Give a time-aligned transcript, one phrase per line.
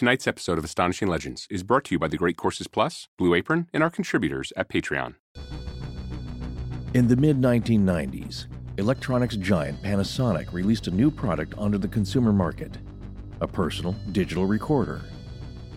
[0.00, 3.34] Tonight's episode of Astonishing Legends is brought to you by the Great Courses Plus, Blue
[3.34, 5.16] Apron, and our contributors at Patreon.
[6.94, 8.46] In the mid 1990s,
[8.78, 12.78] electronics giant Panasonic released a new product onto the consumer market
[13.42, 15.02] a personal digital recorder.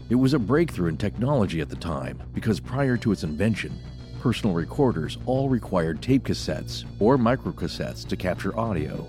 [0.09, 3.77] It was a breakthrough in technology at the time because prior to its invention,
[4.21, 9.05] personal recorders all required tape cassettes or microcassettes to capture audio.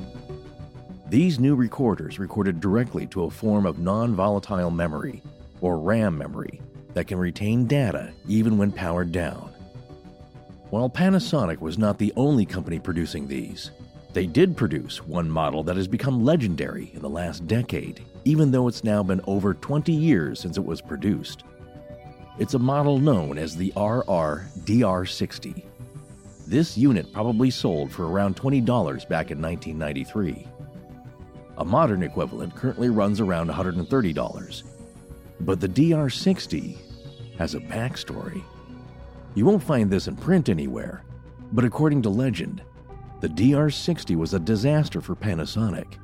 [1.14, 5.22] These new recorders recorded directly to a form of non volatile memory,
[5.60, 6.60] or RAM memory,
[6.92, 9.52] that can retain data even when powered down.
[10.70, 13.70] While Panasonic was not the only company producing these,
[14.12, 18.66] they did produce one model that has become legendary in the last decade, even though
[18.66, 21.44] it's now been over 20 years since it was produced.
[22.40, 25.62] It's a model known as the RR DR60.
[26.48, 28.66] This unit probably sold for around $20
[29.08, 30.48] back in 1993.
[31.56, 34.62] A modern equivalent currently runs around $130.
[35.40, 36.76] But the DR60
[37.38, 38.42] has a backstory.
[39.34, 41.04] You won't find this in print anywhere,
[41.52, 42.62] but according to legend,
[43.20, 45.98] the DR60 was a disaster for Panasonic.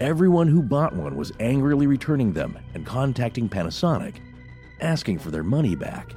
[0.00, 4.16] Everyone who bought one was angrily returning them and contacting Panasonic,
[4.80, 6.14] asking for their money back.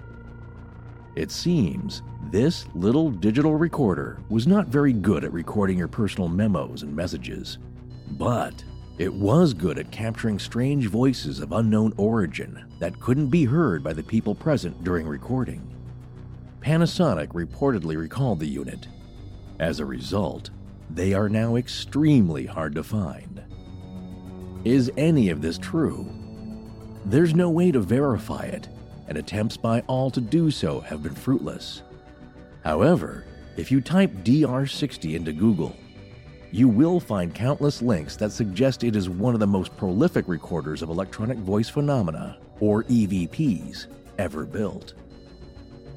[1.16, 6.84] It seems this little digital recorder was not very good at recording your personal memos
[6.84, 7.60] and messages,
[8.12, 8.64] but
[8.98, 13.94] it was good at capturing strange voices of unknown origin that couldn't be heard by
[13.94, 15.68] the people present during recording.
[16.62, 18.88] Panasonic reportedly recalled the unit.
[19.60, 20.50] As a result,
[20.90, 23.44] they are now extremely hard to find.
[24.64, 26.08] Is any of this true?
[27.06, 28.68] There's no way to verify it,
[29.08, 31.84] and attempts by all to do so have been fruitless.
[32.64, 33.26] However,
[33.58, 35.76] if you type DR60 into Google,
[36.56, 40.82] you will find countless links that suggest it is one of the most prolific recorders
[40.82, 43.88] of electronic voice phenomena, or EVPs,
[44.20, 44.94] ever built.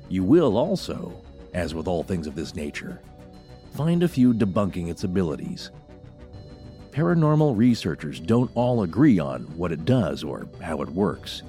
[0.08, 1.22] You will also,
[1.54, 3.00] as with all things of this nature,
[3.76, 5.70] find a few debunking its abilities.
[6.90, 11.44] Paranormal researchers don't all agree on what it does or how it works,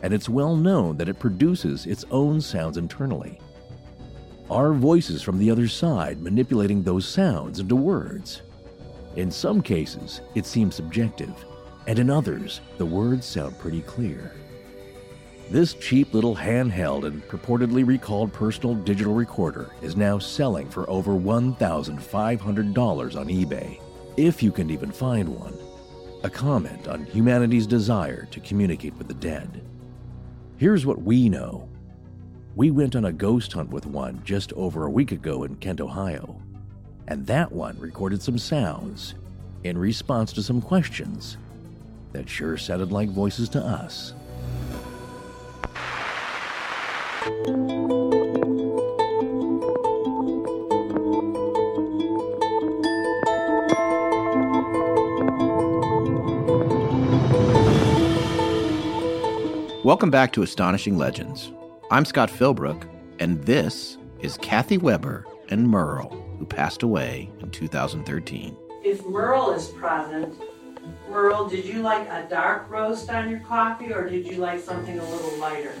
[0.00, 3.38] and it's well known that it produces its own sounds internally.
[4.48, 8.40] Are voices from the other side manipulating those sounds into words?
[9.16, 11.32] In some cases, it seems subjective,
[11.86, 14.32] and in others, the words sound pretty clear.
[15.50, 21.12] This cheap little handheld and purportedly recalled personal digital recorder is now selling for over
[21.12, 23.80] $1,500 on eBay,
[24.16, 25.56] if you can even find one.
[26.24, 29.62] A comment on humanity's desire to communicate with the dead.
[30.56, 31.68] Here's what we know
[32.56, 35.80] we went on a ghost hunt with one just over a week ago in Kent,
[35.80, 36.40] Ohio,
[37.06, 39.14] and that one recorded some sounds
[39.62, 41.36] in response to some questions
[42.12, 44.14] that sure sounded like voices to us.
[59.84, 61.52] Welcome back to Astonishing Legends.
[61.90, 62.88] I'm Scott Philbrook,
[63.18, 68.56] and this is Cathi Weber and Merle, who passed away in 2013.
[68.82, 70.34] If Merle is present,
[71.10, 74.98] Merle, did you like a dark roast on your coffee or did you like something
[74.98, 75.72] a little lighter?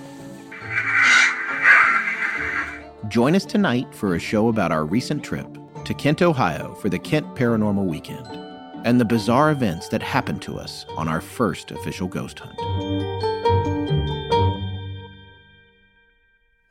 [3.08, 5.46] Join us tonight for a show about our recent trip
[5.84, 8.26] to Kent, Ohio for the Kent Paranormal Weekend
[8.84, 12.58] and the bizarre events that happened to us on our first official ghost hunt.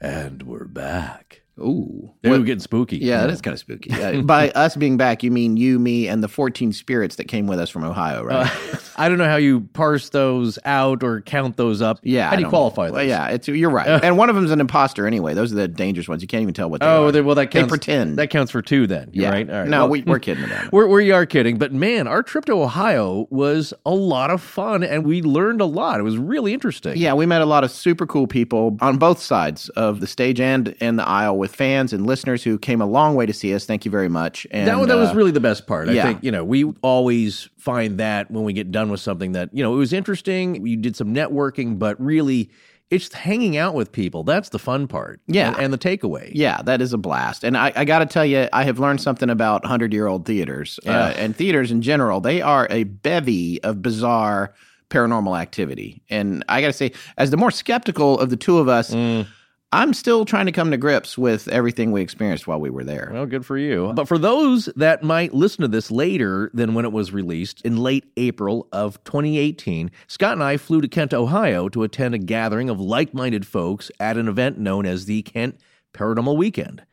[0.02, 1.43] And we're back.
[1.60, 2.12] Ooh.
[2.24, 2.98] We're getting spooky.
[2.98, 3.92] Yeah, that is kind of spooky.
[4.04, 7.48] Uh, by us being back, you mean you, me, and the 14 spirits that came
[7.48, 8.48] with us from Ohio, right?
[8.74, 12.00] Uh, I don't know how you parse those out or count those up.
[12.04, 12.30] yeah.
[12.30, 12.94] How do you qualify those?
[12.96, 13.88] Well, yeah, it's you're right.
[14.04, 15.34] and one of them's an imposter anyway.
[15.36, 16.22] Those are the dangerous ones.
[16.22, 17.12] You can't even tell what they Oh, are.
[17.12, 17.70] they, well, that They counts.
[17.72, 18.18] pretend.
[18.18, 19.10] That counts for two then.
[19.14, 19.30] Yeah.
[19.30, 19.50] right.
[19.50, 19.68] All right.
[19.70, 20.72] No, Well, we, we're kidding about it.
[20.74, 24.84] We're, we are kidding, but man, our trip to Ohio was a lot of fun
[24.84, 26.00] and we learned a lot.
[26.00, 26.98] It was really interesting.
[26.98, 30.40] Yeah, we met a lot of super cool people on both sides of the stage
[30.42, 33.54] and and the aisle with fans and listeners who came a long way to see
[33.54, 33.66] us.
[33.66, 34.48] Thank you very much.
[34.50, 35.90] And that, that was uh, really the best part.
[35.90, 39.50] I think, you know, we always find that when we get done with something that,
[39.52, 40.66] you know, it was interesting.
[40.66, 42.50] You did some networking, but really
[42.90, 44.24] it's hanging out with people.
[44.24, 45.20] That's the fun part.
[45.28, 45.50] Yeah.
[45.50, 46.32] And, and the takeaway.
[46.34, 47.44] Yeah, that is a blast.
[47.44, 50.26] And I, I got to tell you, I have learned something about 100 year old
[50.26, 51.08] theaters Yeah.
[51.08, 52.22] uh, and theaters in general.
[52.22, 54.54] They are a bevy of bizarre
[54.90, 56.04] paranormal activity.
[56.10, 59.28] And I got to say, as the more skeptical of the two of us, Mm.
[59.74, 63.10] I'm still trying to come to grips with everything we experienced while we were there.
[63.12, 63.92] Well, good for you.
[63.96, 67.78] But for those that might listen to this later than when it was released in
[67.78, 72.70] late April of 2018, Scott and I flew to Kent, Ohio to attend a gathering
[72.70, 75.60] of like minded folks at an event known as the Kent
[75.92, 76.84] Paranormal Weekend.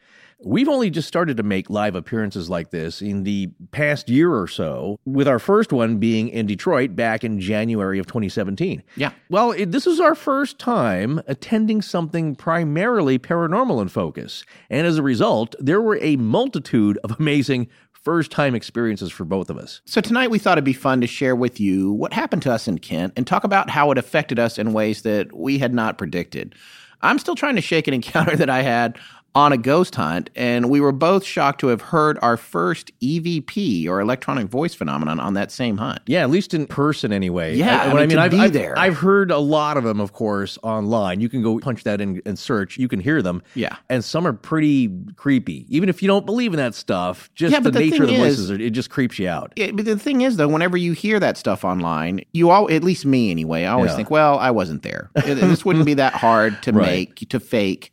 [0.44, 4.48] We've only just started to make live appearances like this in the past year or
[4.48, 8.82] so, with our first one being in Detroit back in January of 2017.
[8.96, 9.12] Yeah.
[9.28, 14.44] Well, it, this is our first time attending something primarily paranormal in focus.
[14.70, 17.68] And as a result, there were a multitude of amazing
[18.02, 19.82] first time experiences for both of us.
[19.84, 22.66] So tonight we thought it'd be fun to share with you what happened to us
[22.66, 25.98] in Kent and talk about how it affected us in ways that we had not
[25.98, 26.54] predicted.
[27.02, 28.98] I'm still trying to shake an encounter that I had
[29.34, 33.86] on a ghost hunt, and we were both shocked to have heard our first EVP
[33.88, 36.00] or electronic voice phenomenon on that same hunt.
[36.06, 37.54] Yeah, at least in person anyway.
[37.54, 38.76] Yeah, I what mean, to I've, be I've, there.
[38.76, 41.20] I've heard a lot of them, of course, online.
[41.20, 42.76] You can go punch that in and search.
[42.76, 43.42] You can hear them.
[43.54, 43.76] Yeah.
[43.88, 45.64] and some are pretty creepy.
[45.68, 48.16] Even if you don't believe in that stuff, just Yeah, the the nature of the
[48.16, 49.52] voices, is, it just creeps you out.
[49.54, 52.82] Yeah, but the thing is, though, whenever you hear that stuff online, you all, at
[52.82, 53.96] least me anyway, I always Yeah.
[53.96, 55.10] think, well, I wasn't there.
[55.14, 57.08] This wouldn't be that hard to Right.
[57.10, 57.92] make, to fake.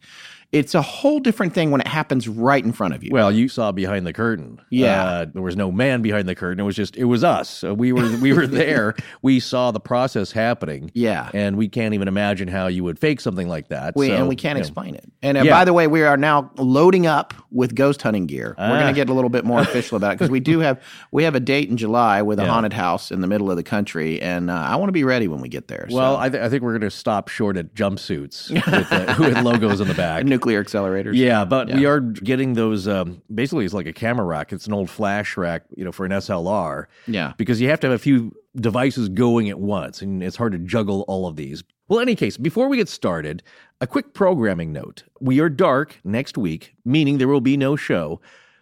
[0.53, 3.09] It's a whole different thing when it happens right in front of you.
[3.11, 4.61] Well, you saw behind the curtain.
[4.69, 5.03] Yeah.
[5.03, 6.61] Uh, there was no man behind the curtain.
[6.61, 7.63] It was just it was us.
[7.63, 8.95] We were we were there.
[9.21, 10.89] we saw the process happening.
[10.93, 11.29] Yeah.
[11.33, 13.93] and we can't even imagine how you would fake something like that.
[13.97, 14.67] We, So, and we can't you know.
[14.67, 15.11] explain it.
[15.21, 15.51] And uh, Yeah.
[15.51, 18.55] by the way, we are now loading up with ghost hunting gear.
[18.57, 18.87] We're going Ah.
[18.87, 21.35] to get a little bit more official about it because we do have we have
[21.35, 22.49] a date in July with a Yeah.
[22.51, 25.27] haunted house in the middle of the country, and uh, I want to be ready
[25.27, 25.87] when we get there.
[25.91, 26.19] Well, so.
[26.21, 29.81] I, th- I think we're going to stop short at jumpsuits with, uh, with logos
[29.81, 30.23] on the back.
[30.37, 31.15] Nuclear accelerators.
[31.15, 32.87] Yeah, but we are getting those.
[32.87, 34.53] Um, basically, it's like a camera rack.
[34.53, 36.85] It's an old flash rack, you know, for an SLR.
[37.07, 37.33] Yeah.
[37.37, 40.59] because you have to have a few devices going at once, and it's hard to
[40.59, 41.63] juggle all of these.
[41.87, 43.43] Well, in any case, before we get started,
[43.81, 48.19] a quick programming note: we are dark next week, meaning there will be no show,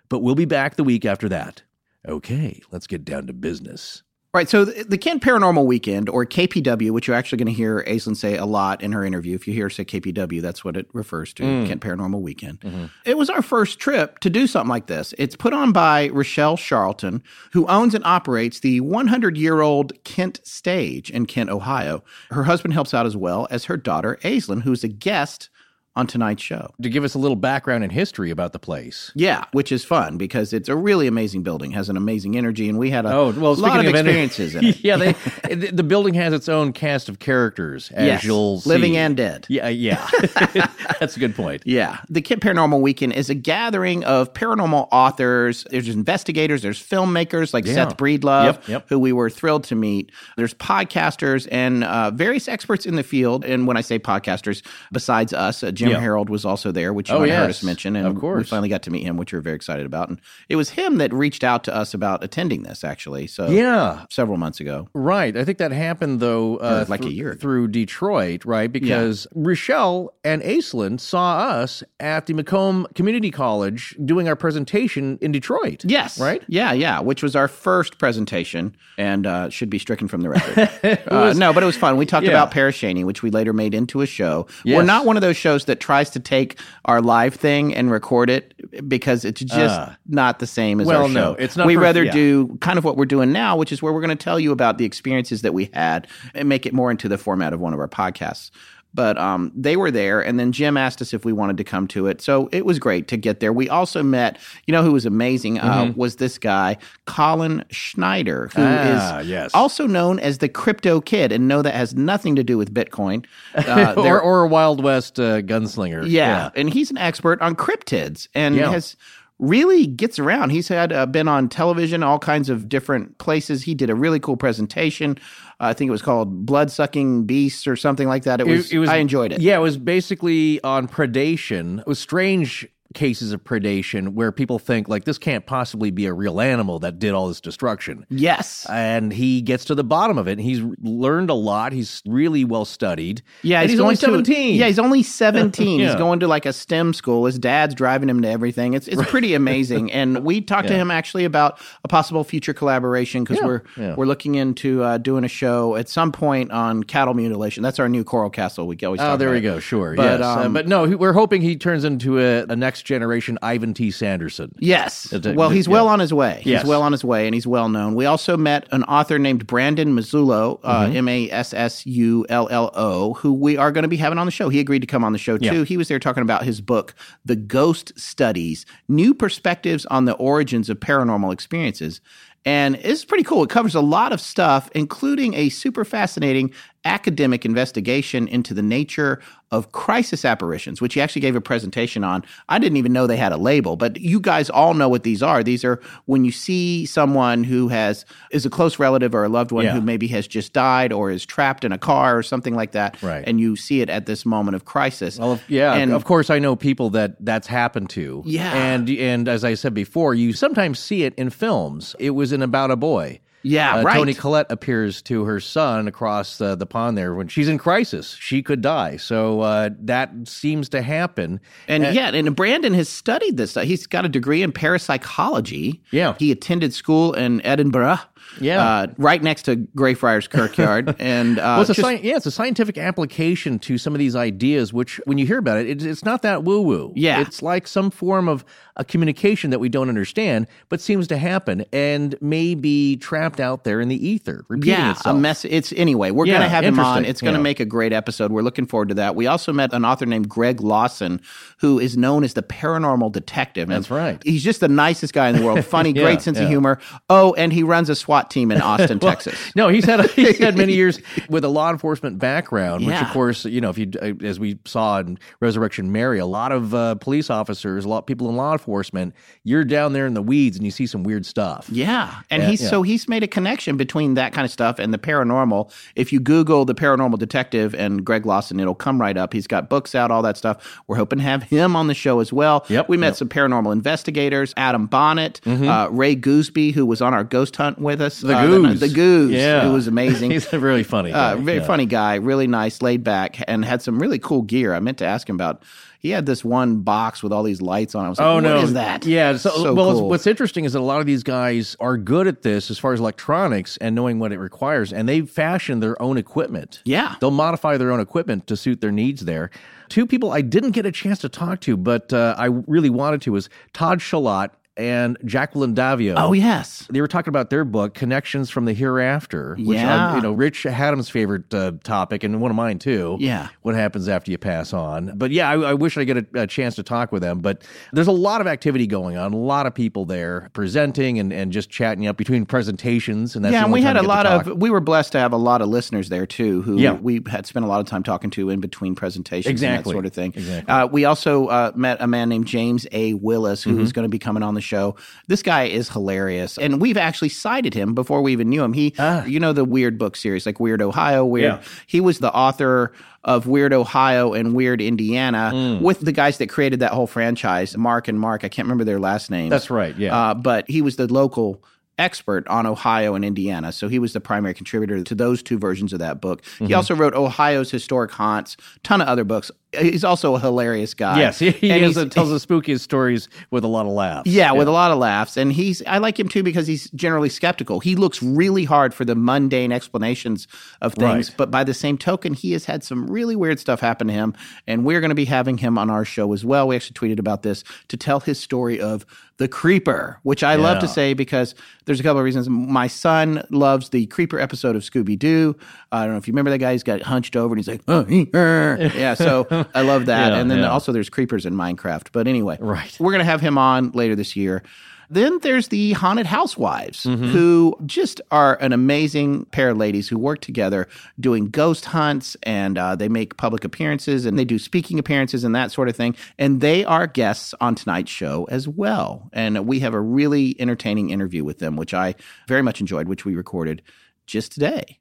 [0.10, 1.64] but we'll be back the week after that.
[2.08, 4.04] Okay, let's get down to business.
[4.36, 4.50] Right.
[4.50, 8.18] So the, the Kent Paranormal Weekend, or KPW, which you're actually going to hear Aislinn
[8.18, 9.34] say a lot in her interview.
[9.34, 11.68] If you hear her say KPW, that's what it refers to, Mm.
[11.68, 12.60] Kent Paranormal Weekend.
[12.60, 12.86] Mm-hmm.
[13.06, 15.14] It was our first trip to do something like this.
[15.18, 17.24] It's put on by Richelle Charlton,
[17.54, 22.04] who owns and operates the 100 year old Kent Stage in Kent, Ohio.
[22.30, 25.50] Her husband helps out as well as her daughter, Aislinn, who's a guest
[25.96, 26.74] on tonight's show.
[26.82, 29.12] To give us a little background and history about the place.
[29.16, 32.78] Yeah, which is fun because it's a really amazing building, has an amazing energy, and
[32.78, 34.80] we had a Oh well, lot of, of, experiences in it.
[34.84, 35.14] yeah, they,
[35.72, 38.70] the building has its own cast of characters, as Yes, you'll see.
[38.70, 39.46] living and dead.
[39.50, 40.06] Yeah, yeah,
[41.00, 41.64] that's a good point.
[41.66, 42.00] Yeah.
[42.10, 45.66] The Kent Paranormal Weekend is a gathering of paranormal authors.
[45.72, 47.74] There's investigators, there's filmmakers like Yeah.
[47.74, 48.86] Seth Breedlove, Yep, yep.
[48.90, 50.12] who we were thrilled to meet.
[50.38, 53.46] There's podcasters and uh, various experts in the field.
[53.46, 56.00] And when I say podcasters, besides us, uh, Jim Yeah.
[56.00, 57.96] Harold was also there, which you Oh, might have heard yes, us mention.
[57.96, 58.38] And of course.
[58.38, 60.10] we finally got to meet him, which we are very excited about.
[60.10, 63.28] And it was him that reached out to us about attending this, actually.
[63.28, 64.90] So Yeah, several months ago.
[64.94, 65.36] Right.
[65.38, 67.40] I think that happened though, uh, like a year ago.
[67.40, 68.72] through Detroit, right?
[68.72, 75.32] Because Richelle and Aislinn saw us at the Macomb Community College doing our presentation in
[75.32, 75.84] Detroit.
[75.86, 76.20] Yes.
[76.20, 76.44] Right?
[76.48, 77.00] Yeah, yeah.
[77.00, 80.70] Which was our first presentation and uh, should be stricken from the record.
[81.08, 81.98] uh, no, but it was fun.
[81.98, 82.32] We talked Yeah.
[82.32, 84.48] about Parashani, which we later made into a show.
[84.66, 88.30] We're not one of those shows that tries to take our live thing and record
[88.30, 88.54] it
[88.88, 89.96] because it's just Ah.
[90.08, 91.14] not the same as Well, our show.
[91.14, 92.12] no, it's not We rather yeah.
[92.12, 94.52] do kind of what we're doing now, which is where we're going to tell you
[94.52, 97.74] about the experiences that we had and make it more into the format of one
[97.74, 98.52] of our podcasts.
[98.96, 101.86] But um, they were there, and then Jim asked us if we wanted to come
[101.90, 102.22] to it.
[102.22, 103.52] So it was great to get there.
[103.52, 108.62] We also met, you know, who was amazing uh, was this guy, Colin Schneider, who
[108.62, 108.98] is Mm-hmm.
[109.18, 109.52] Ah, yes.
[109.54, 111.32] also known as the Crypto Kid.
[111.34, 113.26] And no, that has nothing to do with Bitcoin.
[113.56, 116.04] Uh, or, or a Wild West uh, gunslinger.
[116.10, 116.50] yeah.
[116.56, 118.70] and he's an expert on cryptids and Yeah.
[118.72, 118.96] has
[119.40, 120.52] really gets around.
[120.52, 123.64] He's had uh, been on television, all kinds of different places.
[123.64, 125.18] He did a really cool presentation.
[125.60, 128.42] Uh, I think it was called "Blood Sucking Beasts" or something like that.
[128.42, 128.74] It was.
[128.74, 129.42] I enjoyed it.
[129.42, 131.80] Yeah, it was basically on predation.
[131.80, 136.14] It was strange cases of predation where people think like this can't possibly be a
[136.14, 138.06] real animal that did all this destruction.
[138.10, 138.66] Yes.
[138.70, 140.32] and he gets to the bottom of it.
[140.34, 141.72] And he's learned a lot.
[141.74, 143.22] He's really well studied.
[143.44, 144.56] Yeah, he's, going only to- seventeen.
[144.56, 145.82] yeah, he's only seventeen.
[145.82, 147.26] He's going to like a STEM school.
[147.26, 148.74] His dad's driving him to everything.
[148.74, 149.92] It's it's pretty amazing.
[149.92, 153.96] And we talked to him actually about a possible future collaboration because Yeah, we're yeah.
[153.96, 157.62] we're looking into uh, doing a show at some point on cattle mutilation.
[157.62, 158.66] That's our new Coral Castle.
[158.68, 159.42] We always Oh, there about we it.
[159.42, 159.60] go.
[159.60, 159.96] Sure.
[159.96, 160.22] But, yes.
[160.22, 163.74] Uh, um, but no, he- we're hoping he turns into a, a next generation Ivan
[163.74, 163.92] T.
[163.92, 164.56] Sanderson.
[164.60, 165.12] Yes.
[165.12, 165.74] Well, he's yeah.
[165.74, 166.42] well on his way.
[166.46, 166.62] Yes.
[166.62, 167.96] He's well on his way, and he's well known.
[167.96, 170.96] We also met an author named Brandon Massullo, uh, Mm-hmm.
[170.98, 174.20] M A S S U L L O, who we are going to be having
[174.20, 174.48] on the show.
[174.48, 175.60] He agreed to come on the show too.
[175.60, 175.64] Yeah.
[175.66, 176.94] He was there talking about his book,
[177.26, 182.00] The Ghost Studies New Perspectives on the Origins of Paranormal Experiences.
[182.48, 183.42] And it's pretty cool.
[183.42, 186.54] It covers a lot of stuff, including a super fascinating
[186.86, 189.20] academic investigation into the nature
[189.52, 192.24] of crisis apparitions, which he actually gave a presentation on.
[192.50, 195.22] I didn't even know they had a label, but you guys all know what these
[195.24, 195.44] are.
[195.44, 199.52] These are when you see someone who has is a close relative or a loved
[199.52, 199.74] one Yeah.
[199.74, 203.02] who maybe has just died or is trapped in a car or something like that,
[203.02, 203.24] Right.
[203.26, 205.18] and you see it at this moment of crisis.
[205.20, 208.24] Well, if- yeah, and of course I know people that that's happened to.
[208.26, 208.54] Yeah.
[208.54, 211.96] and and as I said before, you sometimes see it in films.
[212.00, 213.20] It was in About a Boy.
[213.46, 213.98] Yeah, Uh, right.
[213.98, 218.18] Toni Collette appears to her son across uh, the pond there when she's in crisis.
[218.20, 221.40] She could die, so uh, that seems to happen.
[221.68, 223.54] And yeah, and Brandon has studied this.
[223.54, 225.82] He's got a degree in parapsychology.
[225.92, 226.16] Yeah.
[226.18, 228.00] He attended school in Edinburgh.
[228.42, 228.68] Yeah.
[228.68, 230.96] Uh, right next to Greyfriars Kirkyard.
[231.00, 234.00] and uh, Well, it's a just- sci- yeah, it's a scientific application to some of
[234.00, 234.74] these ideas.
[234.74, 236.92] Which, when you hear about it, it's, it's not that woo woo.
[236.96, 237.22] Yeah.
[237.22, 238.44] it's like some form of
[238.78, 243.64] a communication that we don't understand, but seems to happen and may be trapped out
[243.64, 245.16] there in the ether, repeating yeah, itself.
[245.16, 245.46] a mess.
[245.46, 246.12] It's anyway.
[246.12, 247.06] We're Yeah, gonna have him on.
[247.06, 247.44] It's gonna Yeah.
[247.44, 248.34] make a great episode.
[248.34, 249.16] We're looking forward to that.
[249.16, 251.22] We also met an author named Greg Lawson,
[251.60, 253.70] who is known as the paranormal detective.
[253.70, 254.22] And That's right.
[254.26, 255.64] He's just the nicest guy in the world.
[255.66, 256.80] Funny, Yeah, great sense of humor.
[257.10, 259.38] Oh, and he runs a SWAT team in Austin, Texas.
[259.56, 263.06] No, he's had he's had many years with a law enforcement background, which Yeah.
[263.08, 266.52] of course, you know, if you uh, as we saw in Resurrection Mary, a lot
[266.52, 270.14] of uh, police officers, a lot of people in law enforcement, you're down there in
[270.14, 271.68] the weeds and you see some weird stuff.
[271.70, 272.70] Yeah, and Yeah, he's yeah.
[272.70, 275.72] so he's made a connection between that kind of stuff and the paranormal.
[275.96, 279.34] If you Google the paranormal detective and Greg Lawson, it'll come right up.
[279.34, 280.80] He's got books out, all that stuff.
[280.88, 282.66] We're hoping to have him on the show as well.
[282.70, 283.14] Yep, we met yep.
[283.14, 283.18] Mm-hmm.
[283.18, 288.02] some paranormal investigators, Adam Bonnet, uh, Ray Goosby, who was on our ghost hunt with
[288.02, 288.05] us.
[288.22, 288.80] The uh, Goose.
[288.80, 289.68] the Goose, Yeah.
[289.68, 290.32] it was amazing.
[290.36, 291.32] He's a really funny guy.
[291.34, 291.66] Uh, very Yeah.
[291.66, 294.74] funny guy, really nice, laid back, and had some really cool gear.
[294.74, 295.64] I meant to ask him about.
[296.00, 298.04] He had this one box with all these lights on.
[298.04, 298.08] it.
[298.08, 298.58] I was like, Oh "What no!
[298.60, 299.38] is that?" Yeah.
[299.38, 300.10] So, So well, cool.
[300.10, 302.94] what's interesting is that a lot of these guys are good at this as far
[302.94, 306.82] as electronics and knowing what it requires, and they fashion their own equipment.
[306.86, 307.16] Yeah.
[307.20, 309.26] they'll modify their own equipment to suit their needs.
[309.26, 309.50] There,
[309.90, 313.24] two people I didn't get a chance to talk to, but uh, I really wanted
[313.24, 316.16] to was Todd Shalott and Jacqueline Davio.
[316.18, 316.86] Oh yes.
[316.90, 320.12] They were talking about their book, Connections from the Hereafter, which Yeah.
[320.12, 323.18] uh, you know, Rich Adams' favorite uh, topic and one of mine too.
[323.20, 323.48] Yeah.
[323.62, 325.14] what happens after you pass on?
[325.18, 327.40] But yeah, I, I wish I get a, a chance to talk with them.
[327.40, 327.64] But
[327.94, 331.52] there's a lot of activity going on, a lot of people there presenting and, and
[331.52, 333.36] just chatting up between presentations.
[333.36, 334.58] And that's yeah, the and only we had a lot of.
[334.58, 336.94] We were blessed to have a lot of listeners there too, who Yeah.
[336.94, 339.94] we had spent a lot of time talking to in between presentations, and that Exactly.
[339.94, 340.34] sort of thing.
[340.36, 340.72] Exactly.
[340.74, 343.14] Uh, we also uh, met a man named James A.
[343.14, 343.82] Willis, who Mm-hmm.
[343.82, 344.96] was going to be coming on the show.
[345.28, 348.74] This guy is hilarious, and we've actually cited him before we even knew him.
[348.74, 348.94] He,
[349.26, 351.52] you know, the Weird book series, like Weird Ohio, Weird.
[351.54, 351.56] Ah.
[351.62, 351.68] Yeah.
[351.88, 352.92] He was the author
[353.24, 355.82] of Weird Ohio and Weird Indiana Mm.
[355.82, 358.44] with the guys that created that whole franchise, Mark and Mark.
[358.44, 359.50] I can't remember their last names.
[359.52, 360.16] That's right, yeah.
[360.16, 361.64] Uh, but he was the local
[361.98, 363.72] expert on Ohio and Indiana.
[363.72, 366.44] So he was the primary contributor to those two versions of that book.
[366.60, 366.74] He Mm-hmm.
[366.76, 369.50] also wrote Ohio's Historic Haunts, ton of other books.
[369.82, 371.20] He's also a hilarious guy.
[371.20, 374.30] yes, he, he he's- uh, tells the spookiest stories with a lot of laughs.
[374.30, 375.38] yeah, with a lot of laughs.
[375.38, 377.80] And he's I like him too because he's generally skeptical.
[377.80, 380.48] He looks really hard for the mundane explanations
[380.82, 381.38] of things, Right.
[381.38, 384.34] but by the same token, he has had some really weird stuff happen to him.
[384.68, 386.68] And we're going to be having him on our show as well.
[386.68, 389.06] We actually tweeted about this to tell his story of
[389.38, 392.48] the creeper, which I love to say because there's a couple of reasons.
[392.48, 395.58] My son loves the creeper episode of Scooby Doo.
[395.92, 396.72] I don't know if you remember that guy.
[396.72, 399.14] He's got hunched over and he's like, oh, er." yeah.
[399.14, 400.34] So I love that.
[400.34, 400.70] Yeah, and then yeah.
[400.70, 402.08] also there's creepers in Minecraft.
[402.12, 402.96] But anyway, Right.
[403.00, 404.62] we're going to have him on later this year.
[405.08, 407.26] Then there's the Haunted Housewives, Mm-hmm.
[407.28, 410.88] who just are an amazing pair of ladies who work together
[411.20, 415.54] doing ghost hunts and uh, they make public appearances and they do speaking appearances and
[415.56, 416.16] that sort of thing.
[416.40, 419.30] And they are guests on tonight's show as well.
[419.32, 422.16] And we have a really entertaining interview with them, which I
[422.48, 423.84] very much enjoyed, which we recorded
[424.26, 424.98] just today.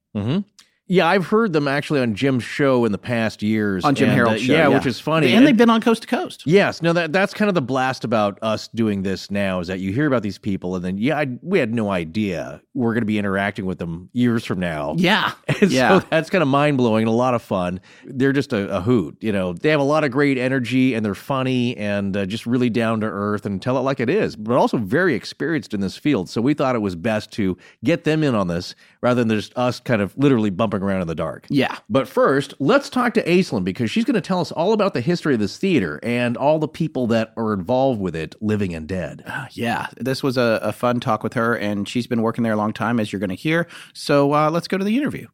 [0.86, 3.84] Yeah, I've heard them actually on Jim's show in the past years.
[3.84, 4.52] On Jim and, Harold's uh, show.
[4.52, 5.32] Yeah, which is funny.
[5.32, 6.42] And, they've been on Coast to Coast.
[6.46, 9.80] Yes, no, that that's kind of the blast about us doing this now is that
[9.80, 13.02] you hear about these people and then yeah, I, we had no idea we're going
[13.02, 14.94] to be interacting with them years from now.
[14.98, 15.32] Yeah.
[15.60, 16.00] And yeah.
[16.00, 17.80] so that's kind of mind blowing and a lot of fun.
[18.04, 19.52] They're just a, a hoot, you know.
[19.52, 23.00] They have a lot of great energy and they're funny and uh, just really down
[23.00, 26.28] to earth and tell it like it is, but also very experienced in this field.
[26.28, 29.56] So we thought it was best to get them in on this rather than just
[29.56, 31.46] us kind of literally bumping jumping around in the dark.
[31.48, 31.78] Yeah.
[31.88, 35.00] But first, let's talk to Aislinn because she's going to tell us all about the
[35.00, 38.86] history of this theater and all the people that are involved with it, living and
[38.86, 39.22] dead.
[39.26, 39.88] Uh, yeah.
[39.96, 42.72] This was a, a, fun talk with her, and she's been working there a long
[42.72, 43.66] time, as you're going to hear.
[43.92, 45.28] So uh, let's go to the interview.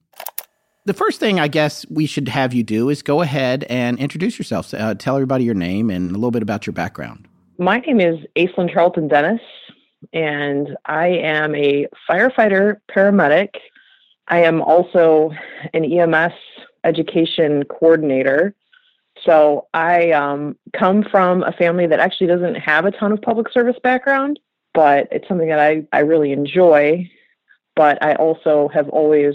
[0.86, 4.38] The first thing I guess we should have you do is go ahead and introduce
[4.38, 4.72] yourself.
[4.72, 7.26] Uh, tell everybody your name and a little bit about your background.
[7.58, 9.40] My name is Aislinn Charlton Dennis,
[10.12, 13.50] and I am a firefighter paramedic.
[14.30, 15.32] I am also
[15.74, 16.32] an EMS
[16.84, 18.54] education coordinator.
[19.24, 23.52] So I um, come from a family that actually doesn't have a ton of public
[23.52, 24.38] service background,
[24.72, 27.10] but it's something that I, I really enjoy.
[27.74, 29.34] But I also have always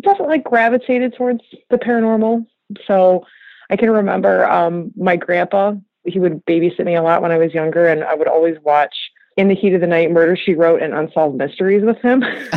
[0.00, 2.46] definitely gravitated towards the paranormal.
[2.86, 3.26] So
[3.70, 5.72] I can remember um, my grandpa,
[6.04, 8.94] he would babysit me a lot when I was younger, and I would always watch
[9.38, 12.22] In the Heat of the Night Murder She Wrote and Unsolved Mysteries with him.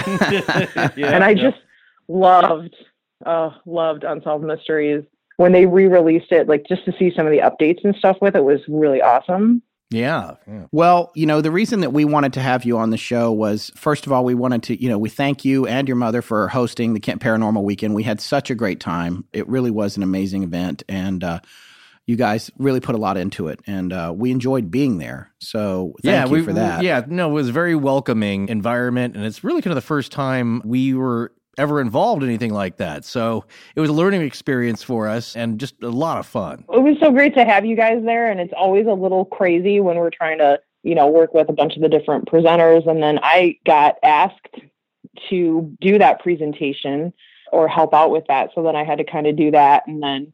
[0.97, 1.49] yeah, and I yeah.
[1.49, 1.61] just
[2.07, 2.75] loved,
[3.25, 5.03] uh, loved Unsolved Mysteries.
[5.37, 8.17] When they re released it, like just to see some of the updates and stuff
[8.19, 9.61] with it was really awesome.
[9.91, 12.97] Yeah, yeah, Well, you know, the reason that we wanted to have you on the
[12.97, 15.97] show was first of all, we wanted to, you know, we thank you and your
[15.97, 17.93] mother for hosting the Kent Paranormal Weekend.
[17.93, 19.25] We had such a great time.
[19.33, 20.83] It really was an amazing event.
[20.87, 21.41] And, uh,
[22.11, 25.31] you guys really put a lot into it, and uh, we enjoyed being there.
[25.39, 26.83] So yeah, we, for that.
[26.83, 30.11] Yeah, no, it was a very welcoming environment, and it's really kind of the first
[30.11, 33.05] time we were ever involved in anything like that.
[33.05, 36.65] So it was a learning experience for us and just a lot of fun.
[36.73, 38.31] It was so great to have you guys there.
[38.31, 41.53] And it's always a little crazy when we're trying to, you know, work with a
[41.53, 42.89] bunch of the different presenters.
[42.89, 44.47] And then I got asked
[45.29, 47.13] to do that presentation
[47.51, 48.51] or help out with that.
[48.55, 49.83] So then I had to kind of do that.
[49.87, 50.31] And then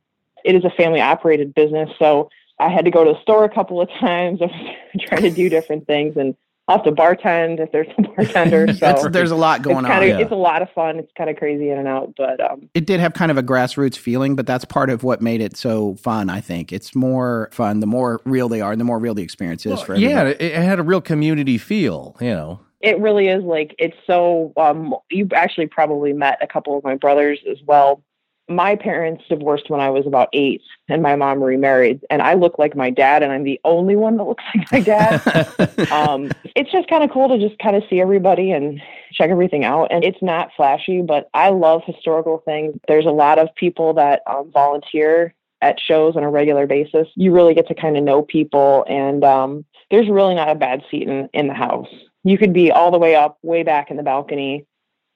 [0.47, 1.89] it is a family operated business.
[1.99, 4.41] So I had to go to the store a couple of times.
[4.41, 6.35] I was trying to do different things and
[6.69, 8.73] I'll have to bartend if there's a bartender.
[8.73, 10.07] So there's a lot going kinda, on.
[10.07, 10.19] Yeah.
[10.19, 10.99] It's a lot of fun.
[10.99, 13.43] It's kind of crazy in and out, but um, it did have kind of a
[13.43, 14.35] grassroots feeling.
[14.35, 16.29] But that's part of what made it so fun.
[16.29, 19.23] I think it's more fun the more real they are, and the more real the
[19.23, 20.13] experience is well, for everybody.
[20.13, 22.17] Yeah, it had a real community feel.
[22.19, 24.51] You know, it really is like it's so.
[24.57, 28.03] Um, you actually probably met a couple of my brothers as well
[28.49, 32.05] my parents divorced when I was about eight, and my mom remarried.
[32.09, 34.79] And I look like my dad, and I'm the only one that looks like my
[34.79, 35.91] dad.
[35.91, 39.65] um, it's just kind of cool to just kind of see everybody and check everything
[39.65, 39.89] out.
[39.91, 42.75] And it's not flashy, but I love historical things.
[42.87, 47.07] There's a lot of people that um, volunteer at shows on a regular basis.
[47.15, 50.83] You really get to kind of know people, and um, there's really not a bad
[50.89, 51.89] seat in, in the house.
[52.23, 54.65] You could be all the way up, way back in the balcony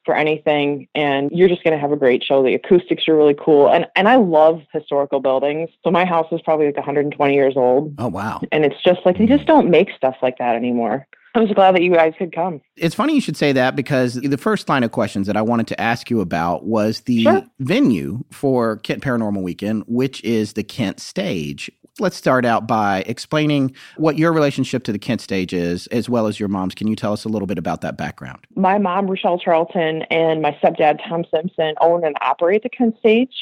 [0.06, 2.44] for anything and you're just going to have a great show.
[2.44, 5.70] The acoustics are really cool and and I love historical buildings.
[5.84, 7.94] So my house is probably like 120 years old.
[7.98, 8.42] Oh wow.
[8.52, 9.48] And it's just like they just mm.
[9.48, 11.08] don't make stuff like that anymore.
[11.34, 12.62] I'm just glad that you guys could come.
[12.76, 15.68] It's funny you should say that because the first line of questions that I wanted
[15.68, 17.44] to ask you about was the sure.
[17.60, 23.74] venue for Kent Paranormal Weekend, which is the Kent Stage let's start out by explaining
[23.98, 26.76] what your relationship to the Kent stage is, as well as your mom's.
[26.76, 28.46] Can you tell us a little bit about that background?
[28.56, 33.36] My mom, Richelle Charlton, and my stepdad, Tom Simpson, own and operate the Kent stage.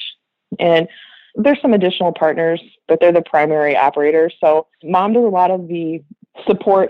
[0.60, 0.88] And
[1.36, 4.34] there's some additional partners, but they're the primary operators.
[4.40, 6.04] So mom does a lot of the
[6.48, 6.90] support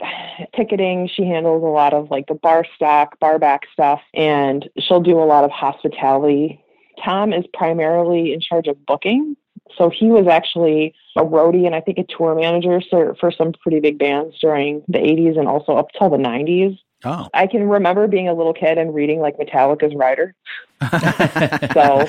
[0.56, 1.10] ticketing.
[1.14, 5.20] She handles a lot of like the bar stock, bar back stuff, and she'll do
[5.20, 6.64] a lot of hospitality.
[7.04, 9.36] Tom is primarily in charge of booking.
[9.78, 13.54] So he was actually a roadie and I think a tour manager for, for some
[13.54, 16.80] pretty big bands during the 80s and also up till the 90s.
[17.06, 17.30] Oh.
[17.34, 20.36] I can remember being a little kid and reading like Metallica's Rider.
[21.74, 22.06] so,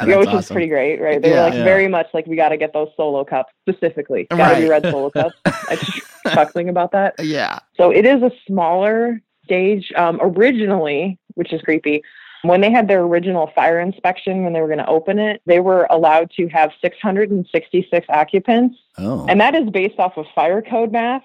[0.00, 0.38] you know, which awesome.
[0.38, 1.20] is pretty great, right?
[1.20, 1.64] They yeah, were like yeah.
[1.64, 4.24] very much like, we got to get those solo cups specifically.
[4.30, 4.60] Got to right.
[4.62, 5.36] be red solo cups.
[5.44, 7.14] I just chuckling about that.
[7.20, 7.58] Yeah.
[7.76, 9.92] So it is a smaller stage.
[9.96, 12.02] Um, originally, which is creepy,
[12.42, 15.60] when they had their original fire inspection, when they were going to open it, they
[15.60, 18.76] were allowed to have 666 occupants.
[18.98, 19.26] Oh.
[19.28, 21.22] And that is based off of fire code math.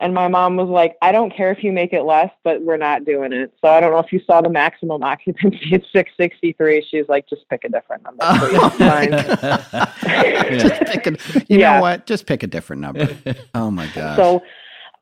[0.00, 2.76] And my mom was like, I don't care if you make it less, but we're
[2.76, 3.52] not doing it.
[3.60, 6.86] So I don't know if you saw the maximum occupancy at 663.
[6.88, 8.18] She's like, just pick a different number.
[8.60, 8.70] Oh,
[10.58, 11.10] just pick a,
[11.48, 11.74] you yeah.
[11.74, 12.06] know what?
[12.06, 13.08] Just pick a different number.
[13.54, 14.16] Oh my God.
[14.16, 14.42] So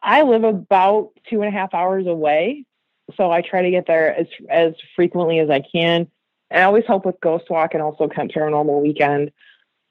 [0.02, 2.64] I live about two and a half hours away
[3.16, 6.08] so I try to get there as as frequently as I can.
[6.50, 9.32] And I always help with Ghost Walk and also Kent Paranormal Weekend.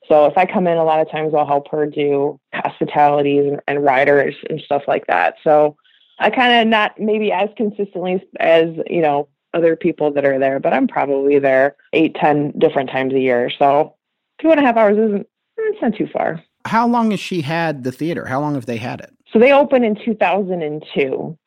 [0.08, 3.62] So if I come in, a lot of times I'll help her do hospitalities and,
[3.68, 5.36] and riders and stuff like that.
[5.44, 5.76] So
[6.20, 10.60] I kind of not maybe as consistently as you know other people that are there,
[10.60, 13.50] but I'm probably there eight, ten different times a year.
[13.58, 13.96] So
[14.42, 16.44] two and a half hours isn't it's not too far.
[16.66, 18.26] How long has she had the theater?
[18.26, 19.12] How long have they had it?
[19.32, 21.38] So they opened in 2002.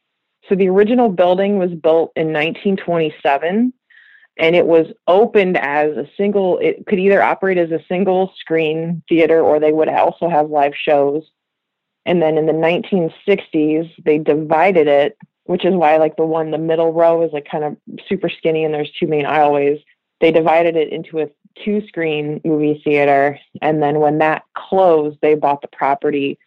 [0.48, 3.72] So the original building was built in 1927
[4.38, 9.02] and it was opened as a single it could either operate as a single screen
[9.08, 11.24] theater or they would also have live shows.
[12.06, 16.58] And then in the 1960s they divided it which is why like the one the
[16.58, 17.76] middle row is like kind of
[18.08, 19.82] super skinny and there's two main aisleways.
[20.20, 21.28] They divided it into a
[21.64, 26.38] two screen movie theater and then when that closed they bought the property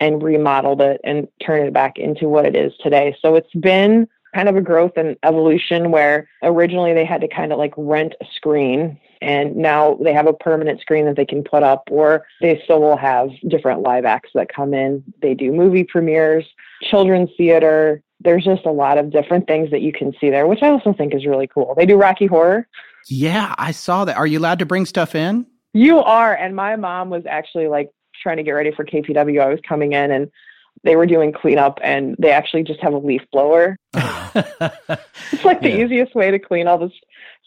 [0.00, 3.16] and remodeled it and turned it back into what it is today.
[3.20, 7.52] So it's been kind of a growth and evolution where originally they had to kind
[7.52, 11.42] of like rent a screen and now they have a permanent screen that they can
[11.42, 15.02] put up or they still will have different live acts that come in.
[15.22, 16.44] They do movie premieres
[16.82, 18.02] children's theater.
[18.20, 20.92] There's just a lot of different things that you can see there which i also
[20.92, 21.74] think is really cool.
[21.74, 22.68] They do rocky horror.
[23.08, 24.18] Yeah i saw that.
[24.18, 25.46] Are you allowed to bring stuff in?
[25.72, 27.90] You are and my mom was actually like
[28.26, 30.28] trying to get ready for kpw i was coming in and
[30.82, 35.70] they were doing cleanup and they actually just have a leaf blower it's like the
[35.70, 35.84] Yeah.
[35.84, 36.92] easiest way to clean all this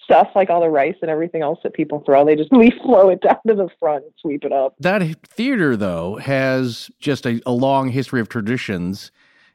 [0.03, 2.25] stuff, like all the rice and everything else that people throw.
[2.25, 4.73] They just leaf blow it down to the front and sweep it up.
[4.79, 9.11] that theater though has just a, a long history of traditions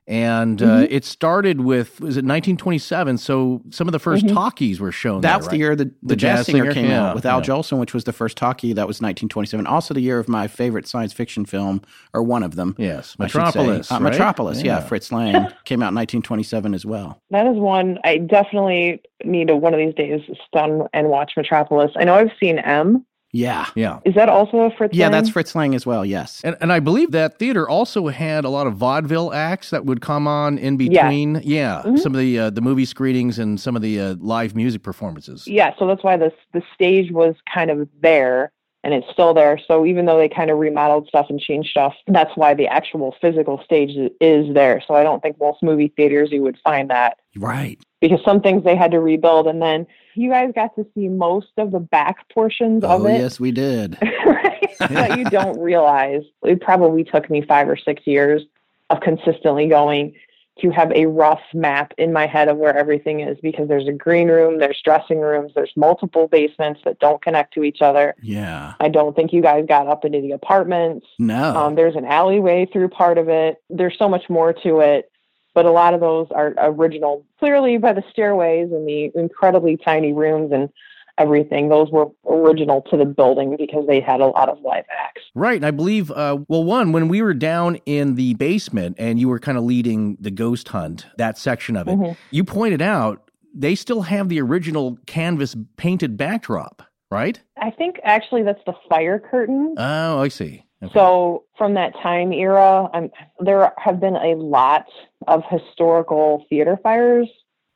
[0.06, 0.92] and uh, Mm-hmm.
[0.94, 4.34] it started with was it 1927 so some of the 1st Mm-hmm.
[4.34, 5.58] talkies were shown That's there, the right?
[5.60, 6.74] year the, the, The jazz, Jazz singer, Singer?
[6.74, 7.44] came Yeah, out with Al yeah.
[7.46, 8.72] Jolson, which was the first talkie.
[8.72, 9.66] That was 1927.
[9.66, 11.80] Also, the year of my favorite science fiction film,
[12.12, 12.74] or one of them.
[12.78, 13.38] yes I should say.
[13.38, 14.02] metropolis Uh, right?
[14.02, 14.80] Metropolis, yeah.
[14.80, 15.32] Fritz Lang
[15.64, 17.20] came out in 1927 as well.
[17.30, 21.92] That is one I definitely need to one of these days stun and watch Metropolis.
[21.96, 23.04] I know I've seen M.
[23.34, 23.66] Yeah.
[23.74, 24.94] yeah Is that also a Fritz?
[24.94, 25.12] Yeah, Lang?
[25.12, 26.40] that's Fritz Lang as well, yes.
[26.44, 30.00] and, and I believe that theater also had a lot of vaudeville acts that would
[30.00, 31.40] come on in between.
[31.44, 31.96] Yeah, Mm-hmm.
[31.96, 35.46] some of the uh, the movie screenings and some of the uh, live music performances.
[35.46, 35.74] yeah.
[35.78, 38.50] So that's why the the stage was kind of there.
[38.86, 39.58] And it's still there.
[39.66, 43.14] So even though they kind of remodeled stuff and changed stuff, that's why the actual
[43.18, 44.82] physical stage is- is there.
[44.86, 47.16] So I don't think most movie theaters you would find that.
[47.34, 47.78] Right.
[48.02, 51.48] because some things they had to rebuild and then you guys got to see most
[51.58, 53.98] of the back portions of Oh, it yes, we did.
[54.26, 58.42] right that you don't realize it probably took me five or six years
[58.90, 60.14] of consistently going
[60.60, 63.92] to have a rough map in my head of where everything is because there's a
[63.92, 68.74] green room there's dressing rooms there's multiple basements that don't connect to each other Yeah.
[68.78, 71.56] i don't think you guys got up into the apartments No.
[71.56, 73.56] um, there's an alleyway through part of it.
[73.68, 75.10] There's so much more to it,
[75.54, 80.12] but a lot of those are original, clearly by the stairways and the incredibly tiny
[80.12, 80.68] rooms and
[81.16, 81.68] everything.
[81.68, 85.22] Those were original to the building because they had a lot of live acts.
[85.34, 85.56] Right.
[85.56, 89.28] And I believe, uh, well, one, when we were down in the basement and you
[89.28, 92.16] were kind of leading the ghost hunt, that section of it, Mhm.
[92.32, 97.40] you pointed out they still have the original canvas painted backdrop, right?
[97.56, 99.76] I think actually that's the fire curtain.
[99.78, 100.64] Oh, I see.
[100.84, 100.92] Okay.
[100.94, 104.86] So from that time era, um, there have been a lot
[105.26, 107.28] of historical theater fires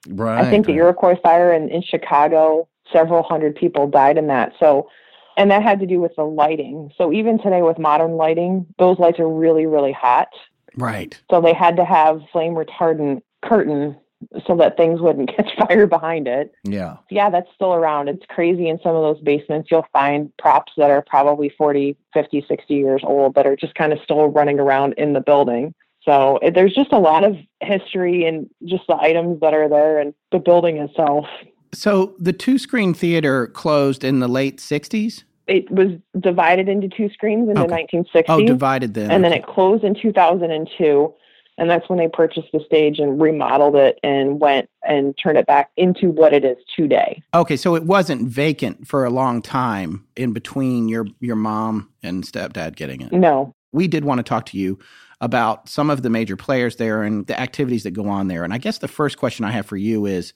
[0.09, 0.45] right.
[0.45, 0.73] I think the.
[0.73, 4.53] Iroquois fire in, in Chicago, several hundred people died in that.
[4.59, 4.89] So,
[5.37, 6.91] and that had to do with the lighting.
[6.97, 10.29] So even today with modern lighting, those lights are really, really hot.
[10.77, 11.19] right.
[11.31, 13.97] So they had to have flame retardant curtain
[14.47, 16.55] so that things wouldn't catch fire behind it.
[16.65, 16.97] Yeah.
[17.11, 18.09] Yeah, that's still around.
[18.09, 19.71] It's crazy in some of those basements.
[19.71, 23.93] You'll find props that are probably 40, 50, 60 years old that are just kind
[23.93, 25.75] of still running around in the building.
[26.03, 29.99] So it, there's just a lot of history and just the items that are there
[29.99, 31.27] and the building itself.
[31.75, 35.25] So the two screen theater closed in the late 60s?
[35.47, 35.89] It was
[36.21, 37.87] divided into two screens in Okay.
[37.91, 38.25] the 1960s.
[38.29, 39.11] Oh, divided then.
[39.11, 41.15] and then it closed in 2002
[41.59, 45.47] and that's when they purchased the stage and remodeled it and went and turned it
[45.47, 50.07] back into what it is today Okay, so it wasn't vacant for a long time
[50.17, 53.13] in between your your mom and stepdad getting it.
[53.13, 54.79] no We did want to talk to you
[55.21, 58.45] about some of the major players there and the activities that go on there.
[58.45, 60.33] And I guess the first question I have for you is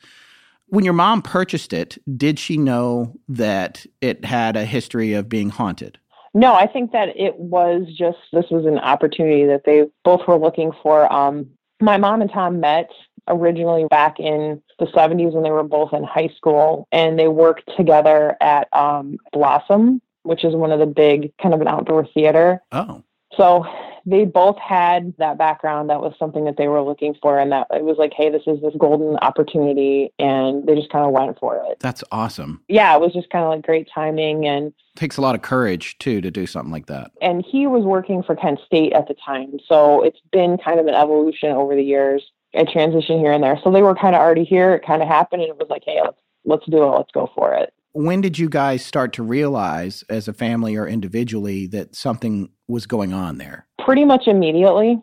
[0.66, 5.50] when your mom purchased it, did she know that it had a history of being
[5.50, 5.98] haunted?
[6.34, 10.38] No i think that it was just this was an opportunity that they both were
[10.38, 11.10] looking for.
[11.12, 12.90] Um, my mom and tom met
[13.28, 17.70] originally back in the 70s when they were both in high school and they worked
[17.76, 22.62] together at um, blossom which is one of the big kind of an outdoor theater.
[22.72, 23.02] Oh,
[23.36, 23.66] So
[24.06, 25.90] they both had that background.
[25.90, 28.42] That was something that they were looking for, and that it was like, hey, this
[28.46, 31.78] is this golden opportunity, and they just kind of went for it.
[31.80, 32.62] that's awesome.
[32.68, 35.96] Yeah, it was just kind of like great timing, and Takes a lot of courage
[35.98, 37.12] too to do something like that.
[37.22, 40.86] and he was working for Kent State at the time, so it's been kind of
[40.86, 42.22] an evolution over the years,
[42.54, 43.58] a transition here and there.
[43.64, 44.74] So they were kind of already here.
[44.74, 46.86] It kind of happened, and it was like, hey, let's let's do it.
[46.86, 47.72] Let's go for it.
[47.94, 52.86] When did you guys start to realize as a family or individually that something was
[52.86, 53.66] going on there?
[53.84, 55.00] Pretty much immediately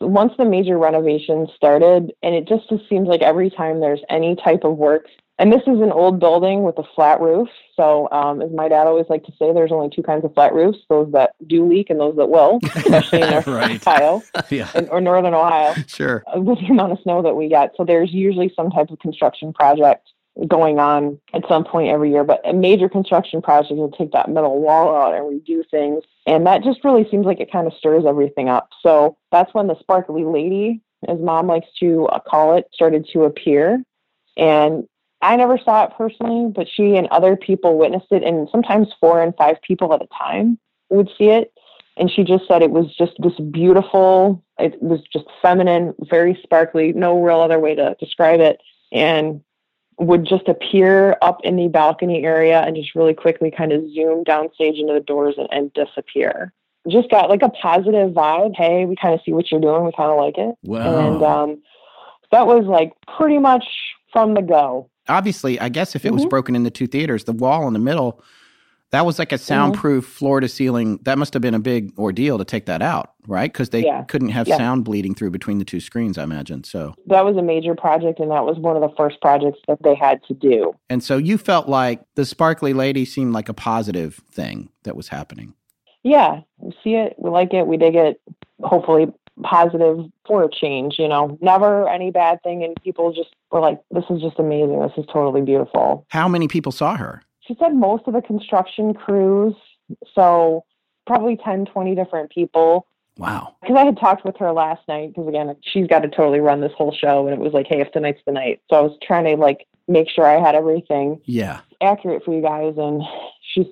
[0.00, 4.36] once the major renovations started and it just just seems like every time there's any
[4.36, 5.06] type of work
[5.38, 7.48] And this is an old building with a flat roof.
[7.76, 10.54] So, um, as my dad always liked to say, there's only two kinds of flat
[10.54, 13.86] roofs: those that do leak and those that will, especially in Right.
[13.86, 14.70] Ohio Yeah.
[14.74, 16.24] and, or Northern Ohio Sure.
[16.34, 17.72] uh, with the amount of snow that we get.
[17.76, 20.08] So there's usually some type of construction project
[20.48, 22.24] going on at some point every year.
[22.24, 26.04] But a major construction project will take that metal wall out and redo things.
[26.26, 28.68] And that just really seems like it kind of stirs everything up.
[28.82, 33.24] So that's when the sparkly lady, as mom likes to uh, call it, started to
[33.24, 33.82] appear.
[34.36, 34.86] And
[35.22, 39.22] I never saw it personally, but she and other people witnessed it, and sometimes four
[39.22, 40.58] and five people at a time
[40.90, 41.52] would see it.
[41.96, 46.92] And she just said it was just this beautiful, it was just feminine, very sparkly,
[46.92, 48.60] no real other way to describe it.
[48.92, 49.40] And
[49.98, 54.24] would just appear up in the balcony area and just really quickly kind of zoom
[54.24, 56.52] downstage into the doors and, and disappear.
[56.88, 58.54] Just got like a positive vibe.
[58.54, 59.84] Hey, we kind of see what you're doing.
[59.84, 60.54] We kind of like it.
[60.62, 61.14] Wow.
[61.14, 61.62] And um,
[62.30, 63.64] that was like pretty much
[64.12, 64.90] from the go.
[65.08, 66.30] Obviously, I guess if it was Mhm.
[66.30, 68.22] broken into two theaters, the wall in the middle,
[68.90, 69.44] that was like a mm-hmm.
[69.44, 70.98] soundproof floor to ceiling.
[71.02, 73.52] That must have been a big ordeal to take that out, right?
[73.52, 74.04] Because they Yeah.
[74.04, 74.56] couldn't have Yeah.
[74.56, 76.64] sound bleeding through between the two screens, I imagine.
[76.64, 79.82] So, That was a major project, and that was one of the first projects that
[79.82, 80.74] they had to do.
[80.88, 85.08] and so you felt like the sparkly lady seemed like a positive thing that was
[85.08, 85.54] happening.
[86.02, 88.20] Yeah, we see it, we like it, we dig it.
[88.62, 89.08] Hopefully,
[89.42, 90.98] positive for a change.
[90.98, 94.80] You know, never any bad thing, and people just were like, "This is just amazing.
[94.80, 97.22] This is totally beautiful." How many people saw her?
[97.46, 99.54] She said most of the construction crews,
[100.14, 100.64] so
[101.06, 102.86] probably 10, 20 different people.
[103.18, 103.54] Wow.
[103.62, 106.60] Because I had talked with her last night, because again, she's got to totally run
[106.60, 108.98] this whole show, and it was like, "Hey, if tonight's the night," so I was
[109.02, 111.60] trying to like make sure I had everything Yeah.
[111.80, 113.02] accurate for you guys and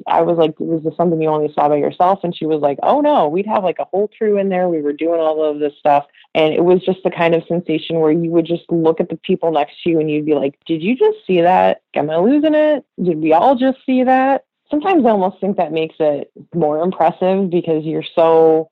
[0.06, 2.20] i was like was this something you only saw by yourself?
[2.22, 4.68] And she was like oh no we'd have like a whole crew in there.
[4.68, 6.06] We were doing all of this stuff.
[6.34, 9.16] And it was just the kind of sensation where you would just look at the
[9.16, 11.82] people next to you and you'd be like did you just see that?
[11.94, 12.84] Am i losing it?
[13.02, 14.44] Did we all just see that?
[14.70, 18.70] Sometimes i almost think that makes it more impressive because you're so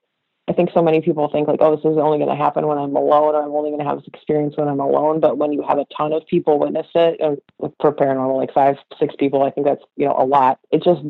[0.49, 2.77] I think so many people think like, oh, this is only going to happen when
[2.77, 5.21] I'm alone, or I'm only going to have this experience when I'm alone.
[5.21, 7.41] But when you have a ton of people witness it, and
[7.81, 10.59] for paranormal, like five, six people, I think that's you know a lot.
[10.73, 11.01] It just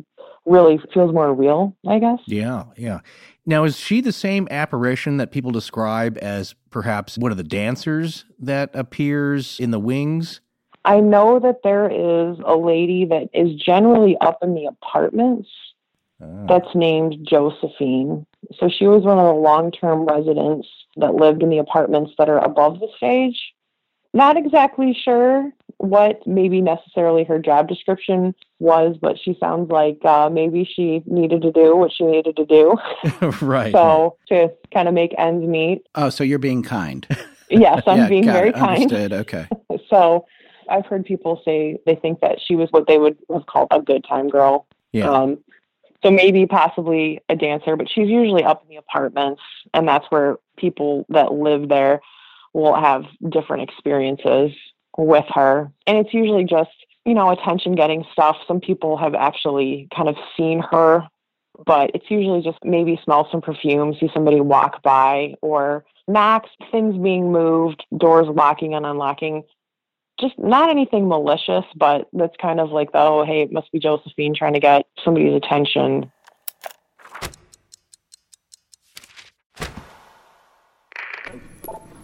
[0.45, 2.19] really feels more real, I guess.
[2.27, 3.01] Yeah, yeah.
[3.47, 8.25] Now, is she the same apparition that people describe as perhaps one of the dancers
[8.39, 10.41] that appears in the wings?
[10.85, 15.49] I know that there is a lady that is generally up in the apartments
[16.23, 16.47] Oh.
[16.49, 18.27] that's named Josephine.
[18.59, 22.29] So she was one of the long term residents that lived in the apartments that
[22.29, 23.39] are above the stage.
[24.15, 30.29] Not exactly sure what maybe necessarily her job description was, but she sounds like uh,
[30.31, 32.77] maybe she needed to do what she needed to do.
[33.41, 33.73] right.
[33.73, 35.87] So to kind of make ends meet.
[35.95, 37.07] Oh, so you're being kind.
[37.51, 38.55] Yes, I'm Yeah, being very it.
[38.55, 38.83] kind.
[38.83, 39.13] Understood.
[39.13, 39.47] Okay.
[39.91, 40.25] So
[40.71, 43.81] I've heard people say they think that she was what they would have called a
[43.83, 44.67] good time girl.
[44.93, 45.11] Yeah.
[45.11, 45.39] Um,
[46.03, 50.37] so maybe possibly a dancer, but she's usually up in the apartments, and that's where
[50.57, 52.01] people that live there
[52.53, 54.53] will have different experiences
[54.99, 55.71] with her.
[55.87, 56.71] And it's usually just,
[57.05, 58.37] you know, attention getting stuff.
[58.47, 61.07] Some people have actually kind of seen her,
[61.65, 66.97] but it's usually just maybe smell some perfume, see somebody walk by, or knocks, things
[67.03, 69.45] being moved, doors locking and unlocking
[70.23, 74.35] just not anything malicious, but that's kind of like, oh, hey, it must be Josephine
[74.35, 76.11] trying to get somebody's attention.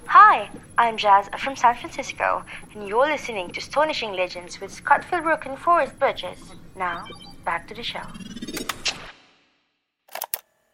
[0.06, 5.46] Hi, I'm Jazz from San Francisco, and you're listening to Astonishing Legends with Scott Philbrook
[5.46, 6.40] and Forrest Burgess.
[6.74, 7.04] Now,
[7.44, 8.02] back to the show.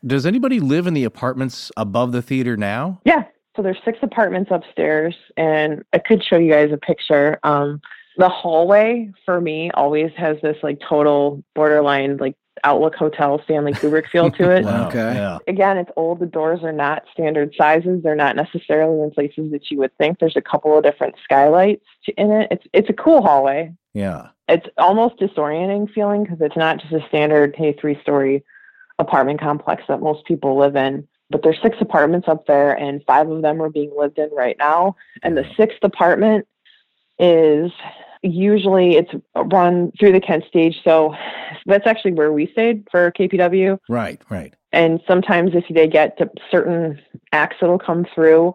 [0.07, 3.01] Does anybody live in the apartments above the theater now?
[3.05, 3.25] Yeah.
[3.57, 7.39] So there's six apartments upstairs, and I could show you guys a picture.
[7.45, 7.81] Um,
[8.17, 14.09] the hallway for me always has this like total borderline like Overlook Hotel Stanley Kubrick
[14.11, 14.65] feel to it.
[14.65, 14.87] Wow.
[14.89, 15.15] Okay.
[15.15, 15.39] Yeah.
[15.49, 16.21] Again, it's old.
[16.21, 18.03] The doors are not standard sizes.
[18.03, 20.19] They're not necessarily in places that you would think.
[20.21, 21.85] There's a couple of different skylights
[22.17, 22.49] in it.
[22.53, 23.73] It's it's a cool hallway.
[23.93, 24.29] Yeah.
[24.49, 28.43] it's almost disorienting feeling because it's not just a standard hey three story
[28.99, 33.29] apartment complex that most people live in but there's six apartments up there and five
[33.29, 36.47] of them are being lived in right now and the sixth apartment
[37.19, 37.71] is
[38.23, 41.15] usually it's run through the kent stage so
[41.67, 44.21] that's actually where we stayed for kpw Right.
[44.31, 44.55] Right.
[44.73, 47.01] and sometimes if they get to certain
[47.33, 48.55] acts that'll come through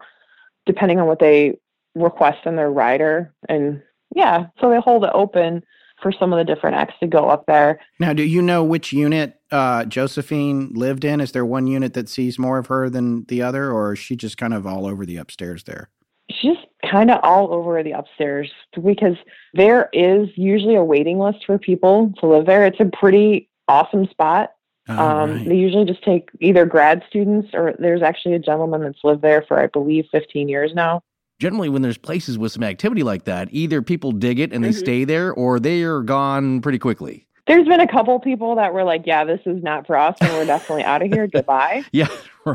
[0.66, 1.58] depending on what they
[1.96, 3.82] request in their rider and
[4.16, 5.64] yeah so they hold it open
[6.02, 8.94] for some of the different acts to go up there Now, do you know which
[8.94, 11.20] unit uh, Josephine lived in?
[11.22, 14.16] Is there one unit that sees more of her than the other, or is she
[14.16, 15.90] just kind of all over the upstairs there?
[16.32, 16.58] she's
[16.90, 18.52] kind of all over the upstairs
[18.84, 19.16] because
[19.54, 22.66] there is usually a waiting list for people to live there.
[22.66, 24.52] It's a pretty awesome spot.
[24.88, 25.48] Oh, Um, right.
[25.50, 29.44] They usually just take either grad students or there's actually a gentleman that's lived there
[29.48, 31.02] for, I believe, 15 years now.
[31.40, 34.70] Generally, when there's places with some activity like that, either people dig it and they
[34.70, 34.78] Mhm.
[34.80, 37.26] stay there, or they are gone pretty quickly.
[37.50, 40.32] There's been a couple people that were like, yeah, this is not for us and
[40.34, 41.26] we're definitely out of here.
[41.28, 41.84] Goodbye.
[41.92, 42.08] Yeah,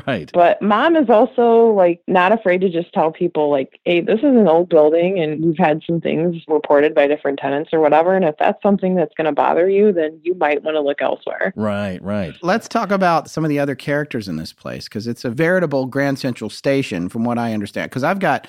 [0.07, 0.30] right.
[0.33, 4.24] But mom is also like not afraid to just tell people like, hey, this is
[4.24, 8.14] an old building and we've had some things reported by different tenants or whatever.
[8.14, 11.02] And if that's something that's going to bother you, then you might want to look
[11.02, 11.52] elsewhere.
[11.57, 12.35] Right, right.
[12.42, 15.87] Let's talk about some of the other characters in this place because it's a veritable
[15.87, 17.90] Grand Central Station, from what I understand.
[17.90, 18.46] Because I've got,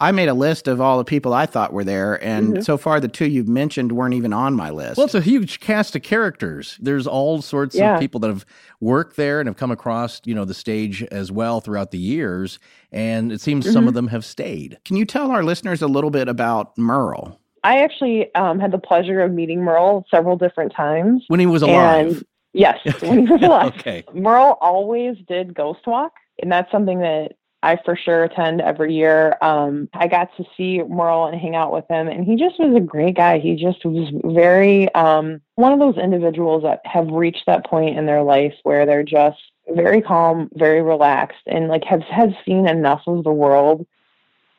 [0.00, 3.00] I made a list of all the people I thought were there, and so far
[3.00, 4.96] the two you've mentioned weren't even on my list.
[4.96, 6.78] Well, it's a huge cast of characters.
[6.80, 7.94] There's all sorts Yeah.
[7.94, 8.46] of people that have
[8.80, 12.60] worked there and have come across, you know, the stage as well throughout the years.
[12.92, 14.78] And it seems some of them have stayed.
[14.84, 17.40] Can you tell our listeners a little bit about Merle?
[17.64, 21.24] I actually um, had the pleasure of meeting Merle several different times.
[21.26, 22.06] When he was alive.
[22.18, 23.74] And yes, when he was alive.
[23.78, 24.04] okay.
[24.14, 27.32] Merle always did ghost walk, and that's something that
[27.62, 29.36] I for sure attend every year.
[29.42, 32.76] Um, I got to see Merle and hang out with him, and he just was
[32.76, 33.38] a great guy.
[33.38, 38.06] He just was very um, one of those individuals that have reached that point in
[38.06, 39.40] their life where they're just
[39.70, 43.86] very calm, very relaxed, and like have have seen enough of the world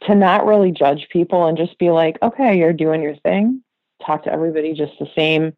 [0.01, 3.63] to not really judge people and just be like, okay, you're doing your thing.
[4.05, 5.53] Talk to everybody just the same.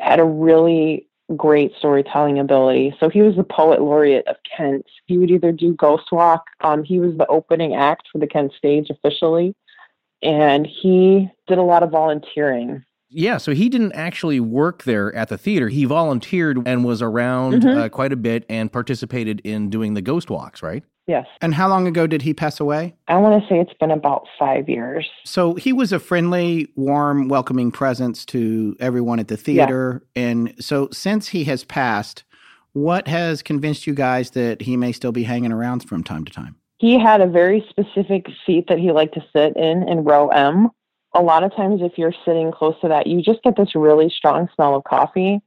[0.00, 2.94] Had a really great storytelling ability.
[3.00, 4.84] So he was the poet laureate of Kent.
[5.06, 6.44] He would either do Ghost Walk.
[6.60, 9.54] Um, he was the opening act for the Kent stage officially,
[10.22, 12.84] and he did a lot of volunteering.
[13.10, 15.68] Yeah, so he didn't actually work there at the theater.
[15.68, 17.76] He volunteered and was around Mhm.
[17.76, 20.82] uh, quite a bit and participated in doing the ghost walks, right?
[21.06, 22.94] Yes, And how long ago did he pass away?
[23.08, 25.10] I want to say it's been about five years.
[25.24, 30.02] So he was a friendly, warm, welcoming presence to everyone at the theater.
[30.16, 32.24] And so since he has passed,
[32.72, 36.32] what has convinced you guys that he may still be hanging around from time to
[36.32, 36.56] time?
[36.78, 40.70] He had a very specific seat that he liked to sit in in row M.
[41.14, 44.08] A lot of times, if you're sitting close to that, you just get this really
[44.08, 45.40] strong smell of coffee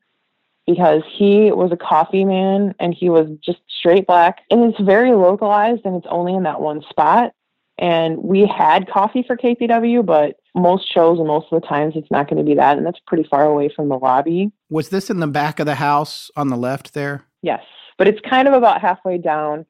[0.68, 4.42] because he was a coffee man and he was just straight black.
[4.52, 7.32] And it's very localized and it's only in that one spot.
[7.80, 12.12] And we had coffee for KPW, but most shows and most of the times it's
[12.12, 12.78] not going to be that.
[12.78, 14.52] And that's pretty far away from the lobby.
[14.70, 17.24] Was this in the back of the house on the left there?
[17.42, 17.64] Yes.
[17.98, 19.66] But it's kind of about halfway down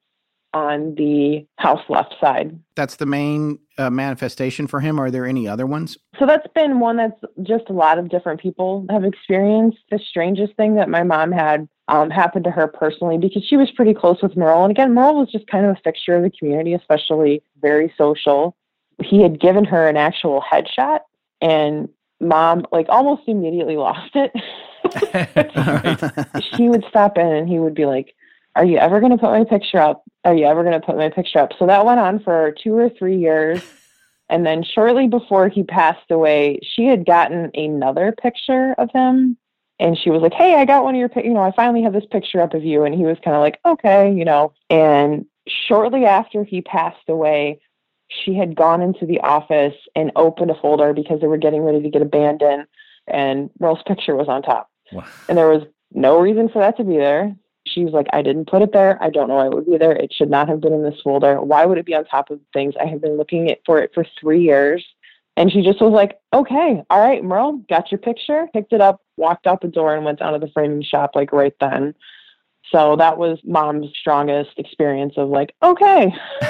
[0.58, 2.58] on the house left side.
[2.76, 5.00] That's the main uh, manifestation for him.
[5.00, 5.98] Are there any other ones?
[6.20, 9.78] So that's been one that's just a lot of different people have experienced.
[9.92, 13.70] The strangest thing that my mom had um, happened to her personally because she was
[13.70, 14.64] pretty close with Merle.
[14.64, 18.58] And again, Merle was just kind of a fixture of the community, especially very social.
[19.04, 21.02] He had given her an actual headshot,
[21.40, 21.88] and
[22.20, 24.32] mom, like, almost immediately lost it.
[26.56, 28.16] she would stop in and he would be like,
[28.58, 30.04] Are you ever going to put my picture up?
[30.26, 31.52] Are you ever going to put my picture up?
[31.60, 33.62] So that went on for two or three years.
[34.30, 39.38] And then shortly before he passed away, she had gotten another picture of him.
[39.80, 41.94] And she was like, Hey, I got one of your, you know, I finally have
[41.94, 42.84] this picture up of you.
[42.84, 44.54] And he was kind of like, Okay, you know.
[44.70, 47.62] And shortly after he passed away,
[48.10, 51.82] she had gone into the office and opened a folder because they were getting ready
[51.82, 52.66] to get abandoned.
[53.08, 54.70] And Merle's picture was on top.
[54.92, 55.06] Wow.
[55.30, 57.36] And there was no reason for that to be there.
[57.68, 59.02] She was like, I didn't put it there.
[59.02, 59.94] I don't know why it would be there.
[59.94, 61.42] It should not have been in this folder.
[61.42, 62.76] Why would it be on top of things?
[62.80, 64.86] I have been looking for it for three years.
[65.36, 69.02] And she just was like, okay, all right, Merle, got your picture, picked it up,
[69.18, 71.94] walked out the door, and went down to the framing shop like right then.
[72.72, 76.12] So that was mom's strongest experience of like, okay,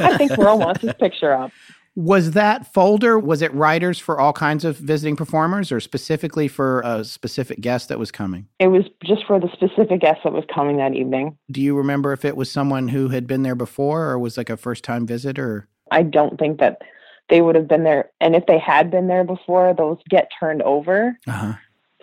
[0.00, 1.52] I think Merle wants his picture up.
[1.96, 6.82] Was that folder, was it writers for all kinds of visiting performers or specifically for
[6.84, 8.46] a specific guest that was coming?
[8.58, 11.36] It was just for the specific guest that was coming that evening.
[11.50, 14.50] Do you remember if it was someone who had been there before or was like
[14.50, 15.68] a first time visitor?
[15.90, 16.82] I don't think that
[17.28, 18.10] they would have been there.
[18.20, 21.16] And if they had been there before, those get turned over.
[21.26, 21.54] Uh-huh.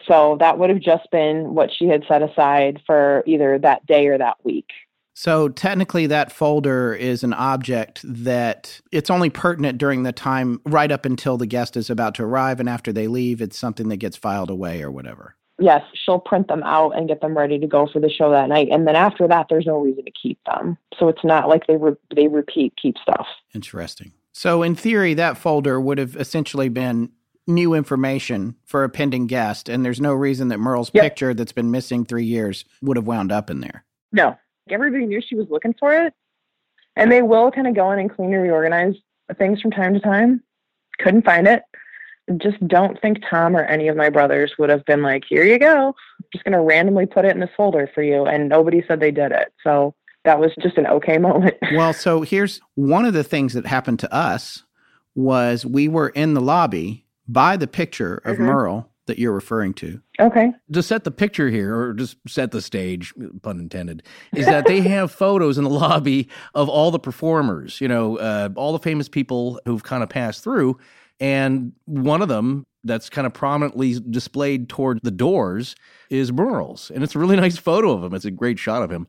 [0.05, 4.07] So that would have just been what she had set aside for either that day
[4.07, 4.69] or that week.
[5.19, 10.91] So technically, that folder is an object that it's only pertinent during the time right
[10.91, 13.97] up until the guest is about to arrive, and after they leave, it's something that
[13.97, 15.35] gets filed away or whatever.
[15.57, 18.47] Yes, she'll print them out and get them ready to go for the show that
[18.47, 18.67] night.
[18.69, 20.77] And then after that, there's no reason to keep them.
[20.99, 23.25] So it's not like they re- they repeat keep stuff.
[23.55, 24.11] Interesting.
[24.33, 27.09] So, in theory, that folder would have essentially been
[27.47, 31.03] new information for a pending guest, and there's no reason that Merle's Yep.
[31.03, 33.83] picture that's been missing three years would have wound up in there.
[34.11, 34.37] No,
[34.71, 36.13] everybody knew she was looking for it,
[36.95, 38.95] and they will kind of go in and clean and reorganize
[39.37, 40.41] things from time to time.
[40.99, 41.63] Couldn't find it.
[42.37, 45.57] Just don't think Tom or any of my brothers would have been like, here you
[45.57, 45.87] go.
[45.87, 48.25] I'm just going to randomly put it in this folder for you.
[48.25, 49.53] And nobody said they did it.
[49.63, 49.95] So
[50.25, 51.55] that was just an okay moment.
[51.75, 54.63] well, so here's one of the things that happened to us
[55.15, 58.41] was we were in the lobby by the picture of Mhm.
[58.41, 60.01] Merle that you're referring to.
[60.19, 60.51] okay.
[60.71, 64.03] to set the picture here, or just set the stage, pun intended,
[64.35, 68.49] is that they have photos in the lobby of all the performers, you know, uh,
[68.55, 70.77] all the famous people who've kind of passed through.
[71.19, 75.75] And one of them that's kind of prominently displayed toward the doors
[76.09, 76.91] is Merle's.
[76.93, 78.13] And it's a really nice photo of him.
[78.13, 79.07] It's a great shot of him.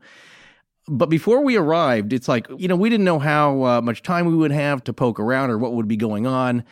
[0.88, 4.26] But before we arrived, it's like, you know, we didn't know how uh, much time
[4.26, 6.64] we would have to poke around or what would be going on.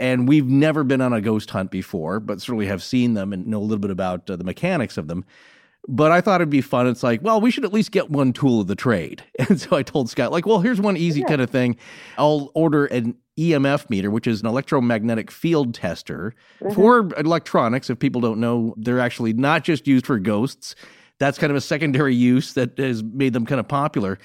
[0.00, 3.46] And we've never been on a ghost hunt before, but certainly have seen them and
[3.46, 5.24] know a little bit about uh, the mechanics of them.
[5.86, 6.86] But I thought it'd be fun.
[6.86, 9.22] It's like, well, we should at least get one tool of the trade.
[9.48, 11.76] And so I told Scott, like, well, here's one easy kind of thing.
[12.16, 16.34] I'll order an EMF meter, which is an electromagnetic field tester
[16.74, 17.90] for electronics.
[17.90, 20.74] If people don't know, they're actually not just used for ghosts.
[21.18, 24.18] That's kind of a secondary use that has made them kind of popular.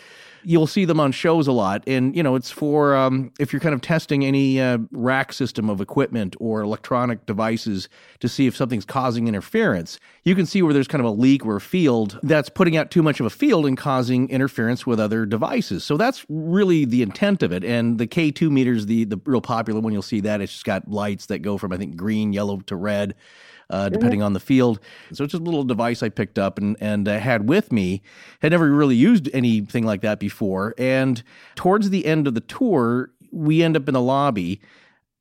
[0.43, 3.59] You'll see them on shows a lot, and you know it's for um, if you're
[3.59, 8.55] kind of testing any uh, rack system of equipment or electronic devices to see if
[8.55, 9.99] something's causing interference.
[10.23, 12.91] You can see where there's kind of a leak or a field that's putting out
[12.91, 15.83] too much of a field and causing interference with other devices.
[15.83, 17.63] So that's really the intent of it.
[17.63, 19.93] And the K2 meter is the the real popular one.
[19.93, 22.75] You'll see that it's just got lights that go from I think green, yellow to
[22.75, 23.15] red
[23.70, 24.80] uh, depending on the field.
[25.13, 28.01] So it's just a little device I picked up and and uh, had with me.
[28.41, 30.74] Had never really used anything like that before.
[30.78, 31.22] And
[31.55, 34.61] towards the end of the tour, we end up in the lobby.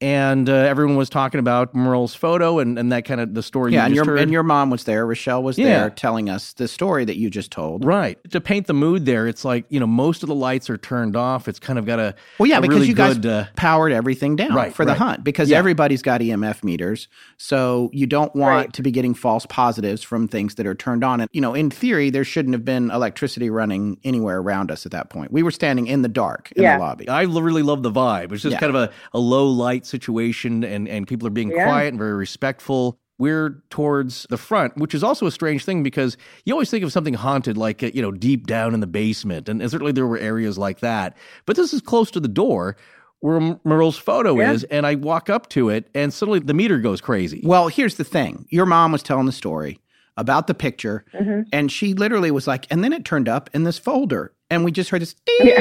[0.01, 3.73] And uh, everyone was talking about Merle's photo and, and that kind of the story.
[3.73, 4.23] Yeah, you and just your heard.
[4.23, 5.05] and your mom was there.
[5.05, 5.81] Richelle was Yeah.
[5.81, 7.85] there telling us the story that you just told.
[7.85, 8.17] Right.
[8.31, 11.17] To paint the mood there, it's like, you know, most of the lights are turned
[11.17, 11.49] off.
[11.49, 14.37] It's kind of got a Well, yeah, a because really you guys uh, powered everything
[14.37, 14.99] down Right, for the right.
[14.99, 15.59] hunt because Yeah.
[15.59, 17.09] everybody's got EMF meters.
[17.37, 18.73] So you don't want Right.
[18.75, 21.21] to be getting false positives from things that are turned on.
[21.23, 24.93] And, you know, in theory, there shouldn't have been electricity running anywhere around us at
[24.93, 25.33] that point.
[25.33, 26.77] We were standing in the dark in Yeah.
[26.79, 27.09] the lobby.
[27.09, 28.31] I really love the vibe.
[28.33, 28.61] It's just Yeah.
[28.61, 31.65] kind of a, a low light situation, and, and people are being Yeah.
[31.65, 32.99] quiet and very respectful.
[33.19, 36.93] We're towards the front, which is also a strange thing because you always think of
[36.93, 39.49] something haunted like, you know, deep down in the basement.
[39.49, 41.17] And certainly there were areas like that.
[41.45, 42.77] But this is close to the door
[43.21, 44.53] where Merle's photo Yeah.
[44.53, 44.63] is.
[44.65, 47.41] And I walk up to it, and suddenly the meter goes crazy.
[47.45, 49.81] Well, here's the thing your mom was telling the story
[50.17, 51.43] about the picture, Mm-hmm.
[51.53, 54.33] and she literally was like, and then it turned up in this folder.
[54.51, 55.61] And we just heard this ding,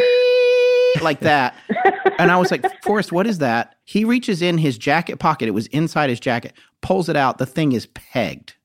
[1.02, 1.56] like that.
[2.20, 3.76] And I was like, Forrest, what is that?
[3.84, 5.48] He reaches in his jacket pocket.
[5.48, 7.38] It was inside his jacket, pulls it out.
[7.38, 8.56] The thing is pegged.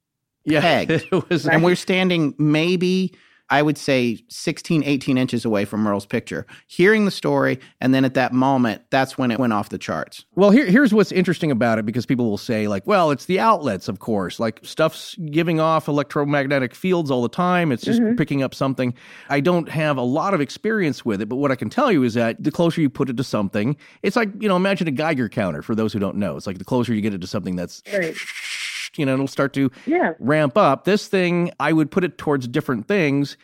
[0.62, 0.90] pegged.
[1.12, 1.46] it was.
[1.46, 3.14] And we're standing maybe,
[3.52, 7.60] I would say, 16, 18 inches away from Merle's picture, hearing the story.
[7.82, 10.24] And then at that moment, that's when it went off the charts.
[10.34, 13.38] Well, here, here's what's interesting about it because people will say, like, well, it's the
[13.38, 14.40] outlets, of course.
[14.40, 17.72] Like, stuff's giving off electromagnetic fields all the time.
[17.72, 18.16] It's just mm-hmm.
[18.16, 18.94] picking up something.
[19.28, 22.04] I don't have a lot of experience with it, but what I can tell you
[22.04, 24.92] is that the closer you put it to something, it's like, you know, imagine a
[24.92, 26.38] Geiger counter for those who don't know.
[26.38, 28.16] It's like the closer you get it to something that's, Right.
[28.96, 30.14] You know, it'll start to Yeah.
[30.18, 30.84] ramp up.
[30.84, 33.36] This thing, I would put it towards different things.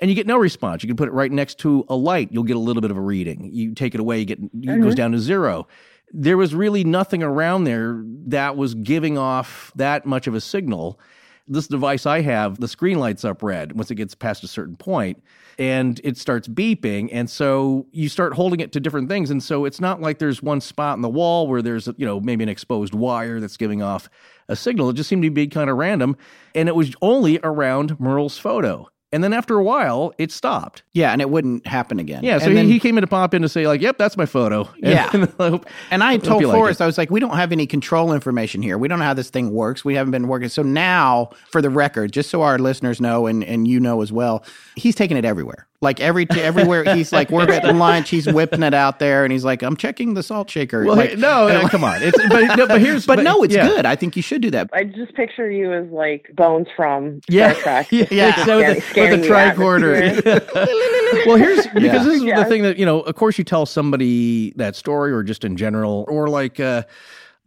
[0.00, 0.82] And you get no response.
[0.84, 2.28] You can put it right next to a light.
[2.30, 3.50] You'll get a little bit of a reading.
[3.52, 4.90] You take it away, you get it goes mm-hmm.
[4.90, 5.66] down to zero.
[6.12, 11.00] There was really nothing around there that was giving off that much of a signal.
[11.48, 14.76] This device I have, the screen lights up red once it gets past a certain
[14.76, 15.22] point,
[15.58, 17.08] and it starts beeping.
[17.10, 19.30] And so you start holding it to different things.
[19.30, 22.20] And so it's not like there's one spot in the wall where there's, you know,
[22.20, 24.08] maybe an exposed wire that's giving off
[24.48, 24.90] a signal.
[24.90, 26.16] It just seemed to be kind of random.
[26.54, 28.88] And it was only around Merle's photo.
[29.10, 30.82] And then after a while, it stopped.
[30.92, 32.22] Yeah, and it wouldn't happen again.
[32.24, 33.96] Yeah, so And he, then- he came in to pop in to say, like, yep,
[33.96, 34.68] that's my photo.
[34.82, 35.08] And Yeah.
[35.12, 36.84] I hope- And I told like Forrest, it.
[36.84, 38.76] I was like, we don't have any control information here.
[38.76, 39.82] We don't know how this thing works.
[39.82, 40.50] We haven't been working.
[40.50, 44.12] So now, for the record, just so our listeners know and, and you know as
[44.12, 44.44] well,
[44.76, 45.67] he's taking it everywhere.
[45.80, 49.44] Like every everywhere he's like, we're at lunch, he's whipping it out there, and he's
[49.44, 50.84] like, I'm checking the salt shaker.
[50.84, 52.02] Well, like, no, uh, come on.
[52.08, 53.68] It's, but, no, but here's, but no, it's yeah.
[53.68, 53.86] good.
[53.86, 54.70] I think you should do that.
[54.72, 57.88] I just picture you as like Bones from Yeah, Star Trek.
[57.92, 58.44] yeah, Yeah.
[58.44, 61.26] so with the, with the the tricorder.
[61.26, 62.02] well, here's because Yeah.
[62.02, 62.42] this is Yeah.
[62.42, 63.00] the thing that you know.
[63.00, 66.82] Of course, you tell somebody that story, or just in general, or like uh,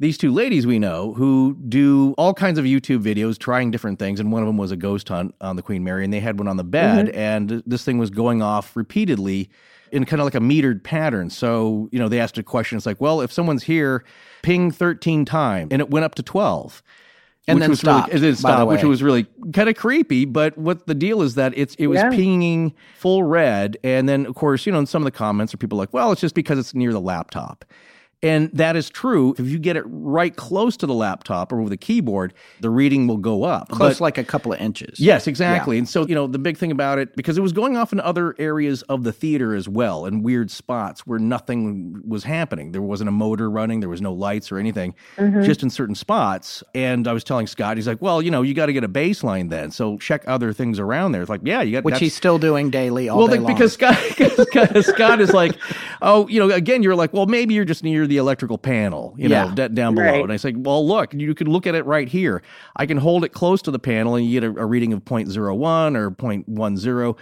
[0.01, 4.19] these two ladies we know who do all kinds of YouTube videos trying different things,
[4.19, 6.39] and one of them was a ghost hunt on the Queen Mary, and they had
[6.39, 7.17] one on the bed, mm-hmm.
[7.17, 9.47] and this thing was going off repeatedly
[9.91, 11.29] in kind of like a metered pattern.
[11.29, 12.77] So you know, they asked a question.
[12.77, 14.03] It's like, well, if someone's here,
[14.41, 16.81] ping thirteen times, and it went up to twelve.
[17.47, 19.75] And which then stopped, really, it did by the stop, which was really kind of
[19.75, 20.25] creepy.
[20.25, 22.09] But what the deal is that it's it was Yeah.
[22.09, 25.57] pinging full red, and then of course you know in some of the comments are
[25.57, 27.65] people like, well, it's just because it's near the laptop.
[28.23, 29.33] And that is true.
[29.37, 33.07] If you get it right close to the laptop or with a keyboard, the reading
[33.07, 33.69] will go up.
[33.69, 34.99] Close But- like a couple of inches.
[34.99, 35.77] Yes, exactly.
[35.79, 37.99] And so, you know, the big thing about it, because it was going off in
[37.99, 42.73] other areas of the theater as well, in weird spots where nothing was happening.
[42.73, 45.41] There wasn't a motor running, there was no lights or anything, mm-hmm.
[45.41, 46.63] just in certain spots.
[46.75, 48.89] And I was telling Scott, he's like, well, you know, you got to get a
[48.89, 49.71] baseline then.
[49.71, 51.21] So check other things around there.
[51.21, 53.53] It's like, yeah, you got Which he's still doing daily all well, day like, long.
[53.55, 53.97] because Scott,
[54.83, 55.57] Scott is like,
[56.03, 59.29] oh, you know, again, you're like, well, maybe you're just near the electrical panel, you
[59.29, 60.05] know, d- down below.
[60.05, 60.21] Right.
[60.21, 62.43] And I say, well, look, you can look at it right here.
[62.75, 65.05] I can hold it close to the panel, and you get a, a reading of
[65.05, 67.17] 0.01 or 0.10.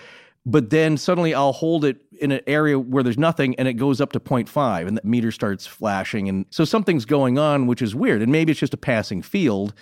[0.48, 4.02] But then suddenly I'll hold it in an area where there's nothing and it goes
[4.02, 6.28] up to 0.5 and the meter starts flashing.
[6.28, 8.24] And so something's going on, which is weird.
[8.24, 9.76] And maybe it's just a passing field,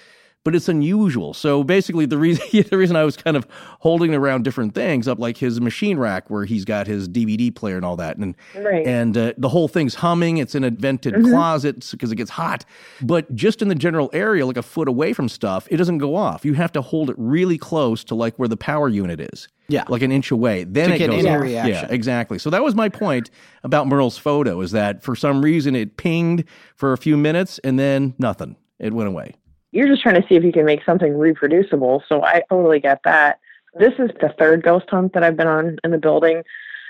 [0.48, 1.34] but it's unusual.
[1.34, 3.46] So basically, the reason the reason I was kind of
[3.82, 7.76] holding around different things up, like his machine rack where he's got his DVD player
[7.76, 8.88] and all that, and Right.
[8.88, 10.38] and uh, the whole thing's humming.
[10.38, 12.64] It's in a vented closet because it gets hot.
[13.02, 16.16] But just in the general area, like a foot away from stuff, it doesn't go
[16.16, 16.46] off.
[16.46, 19.50] You have to hold it really close to like where the power unit is.
[19.70, 19.84] Yeah.
[19.90, 20.64] like an inch away.
[20.64, 21.42] Then To it get goes any off.
[21.42, 21.74] reaction.
[21.90, 22.40] Yeah, exactly.
[22.40, 23.30] So that was my point
[23.66, 26.46] about Merle's photo is that for some reason it pinged
[26.78, 28.56] for a few minutes and then nothing.
[28.80, 29.34] It went away.
[29.72, 32.04] You're just trying to see if you can make something reproducible.
[32.08, 33.40] So I totally get that.
[33.80, 36.44] This is the third ghost hunt that I've been on in the building.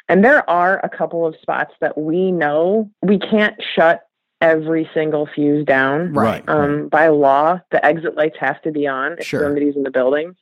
[0.10, 4.08] And there are a couple of spots that we know we can't shut
[4.40, 6.14] every single fuse down.
[6.14, 6.48] Right.
[6.48, 9.42] Um, by law, the exit lights have to be on if Sure.
[9.42, 10.36] somebody's in the building.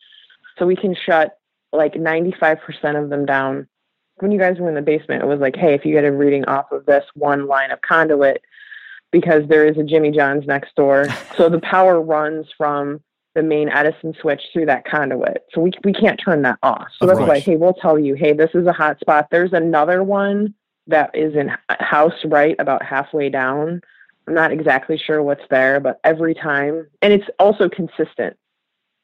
[0.60, 1.38] So we can shut
[1.72, 3.68] like 95% of them down.
[4.18, 6.12] When you guys were in the basement, it was like, hey, if you get a
[6.12, 8.42] reading off of this one line of conduit,
[9.16, 11.08] because there is a Jimmy John's next door.
[11.38, 13.00] so the power runs from
[13.34, 15.46] the main Edison switch through that conduit.
[15.54, 16.88] So we, we can't turn that off.
[17.00, 17.30] So Of that's course.
[17.30, 19.28] why, hey, we'll tell you, hey, this is a hot spot.
[19.32, 20.54] There's another one
[20.88, 23.80] that is in house right about halfway down.
[24.28, 28.36] I'm not exactly sure what's there, but every time, and it's also consistent.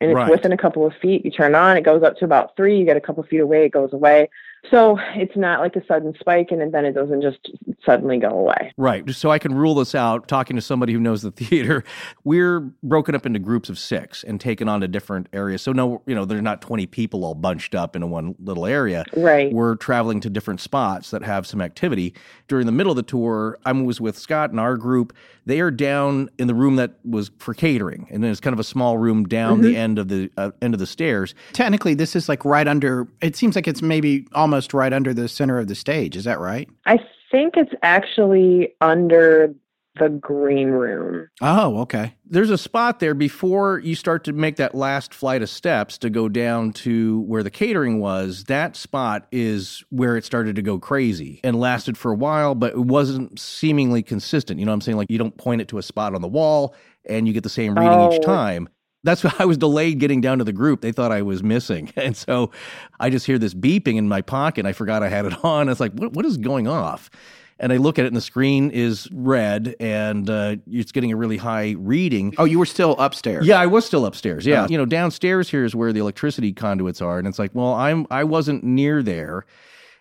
[0.02, 0.30] And it's Right.
[0.32, 1.24] within a couple of feet.
[1.24, 2.78] You turn on, it goes up to about three.
[2.78, 4.30] You get a couple feet away, it goes away.
[4.70, 7.40] So it's not like a sudden spike, and then it doesn't just
[7.86, 8.72] suddenly go away.
[8.78, 9.10] Right.
[9.10, 11.84] So I can rule this out, talking to somebody who knows the theater,
[12.24, 15.62] we're broken up into groups of six and taken on to different areas.
[15.62, 19.06] So no, you know, there's not 20 people all bunched up in one little area.
[19.16, 19.52] Right.
[19.52, 22.14] We're traveling to different spots that have some activity.
[22.48, 25.14] During the middle of the tour, I was with Scott and our group.
[25.46, 28.60] They are down in the room that was for catering, and then it's kind of
[28.60, 31.34] a small room down the end of the uh, end of the stairs.
[31.52, 35.28] Technically, this is like right under, it seems like it's maybe almost right under the
[35.28, 36.16] center of the stage.
[36.16, 36.70] Is that right?
[36.86, 37.00] I
[37.32, 39.54] think it's actually under
[40.00, 41.28] the green room.
[41.42, 42.14] Oh, okay.
[42.26, 46.10] there's a spot there before you start to make that last flight of steps to
[46.10, 48.46] go down to where the catering was.
[48.46, 52.72] That spot is where it started to go crazy and lasted for a while, but
[52.72, 54.62] it wasn't seemingly consistent.
[54.62, 54.98] You know what I'm saying?
[54.98, 56.74] Like you don't point it to a spot on the wall
[57.06, 58.14] and you get the same reading Oh.
[58.14, 58.70] each time.
[59.04, 60.82] That's why I was delayed getting down to the group.
[60.82, 61.92] They thought I was missing.
[61.98, 62.52] And so
[63.00, 64.66] I just hear this beeping in my pocket.
[64.66, 65.70] I forgot I had it on.
[65.70, 67.10] It's like, what, what is going off?
[67.60, 71.16] And I look at it and the screen is red and uh, it's getting a
[71.16, 72.34] really high reading.
[72.40, 73.46] Oh, you were still upstairs.
[73.46, 74.48] Yeah, I was still upstairs.
[74.48, 74.68] Yeah, Oh.
[74.68, 78.08] you know, downstairs here is where the electricity conduits are, and it's like, well, I'm
[78.10, 79.46] I wasn't near there.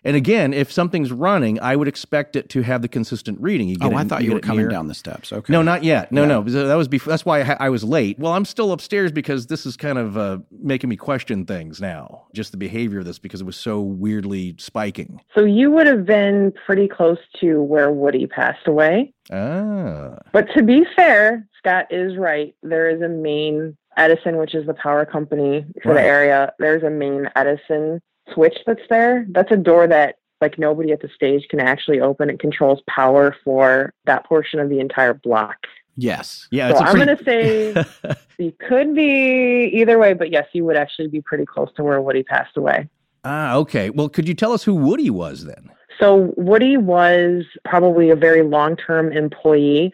[0.02, 3.68] And again, if something's running, I would expect it to have the consistent reading.
[3.68, 4.68] You Oh, get I it- thought you were coming near.
[4.70, 5.32] down the steps.
[5.32, 5.52] Okay.
[5.52, 6.10] No, not yet.
[6.10, 6.28] No, Yeah.
[6.28, 6.42] no.
[6.42, 7.10] That was before.
[7.10, 8.18] That's why I, I was late.
[8.18, 12.22] Well, I'm still upstairs because this is kind of uh, making me question things now.
[12.34, 15.20] Just the behavior of this because it was so weirdly spiking.
[15.34, 19.12] So you would have been pretty close to where Woody passed away.
[19.30, 22.54] Ah, But to be fair, Scott is right.
[22.62, 26.02] There is a main Edison, which is the power company for Right.
[26.02, 26.52] the area.
[26.58, 28.00] There's a main Edison
[28.34, 29.26] switch that's there.
[29.30, 32.30] That's a door that like nobody at the stage can actually open.
[32.30, 35.56] It controls power for that portion of the entire block.
[35.96, 36.48] Yes.
[36.50, 36.68] yeah.
[36.68, 38.14] so It's a I'm pretty- going to say
[38.44, 42.00] you could be either way, but yes, you would actually be pretty close to where
[42.00, 42.88] Woody passed away.
[43.24, 43.90] ah, okay.
[43.90, 45.70] Well, could you tell us who Woody was then?
[45.98, 49.92] So Woody was probably a very long-term employee.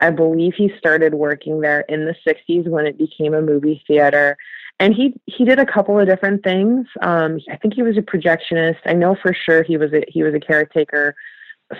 [0.00, 4.36] I believe he started working there in the 60s when it became a movie theater.
[4.80, 6.86] And he he did a couple of different things.
[7.02, 8.78] Um, I think he was a projectionist.
[8.86, 11.14] I know for sure he was a, he was a caretaker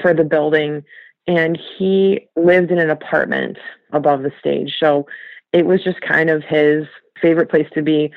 [0.01, 0.84] for the building,
[1.26, 3.59] and he lived in an apartment
[3.92, 4.76] above the stage.
[4.78, 5.07] So
[5.53, 6.86] it was just kind of his
[7.20, 8.12] favorite place to be.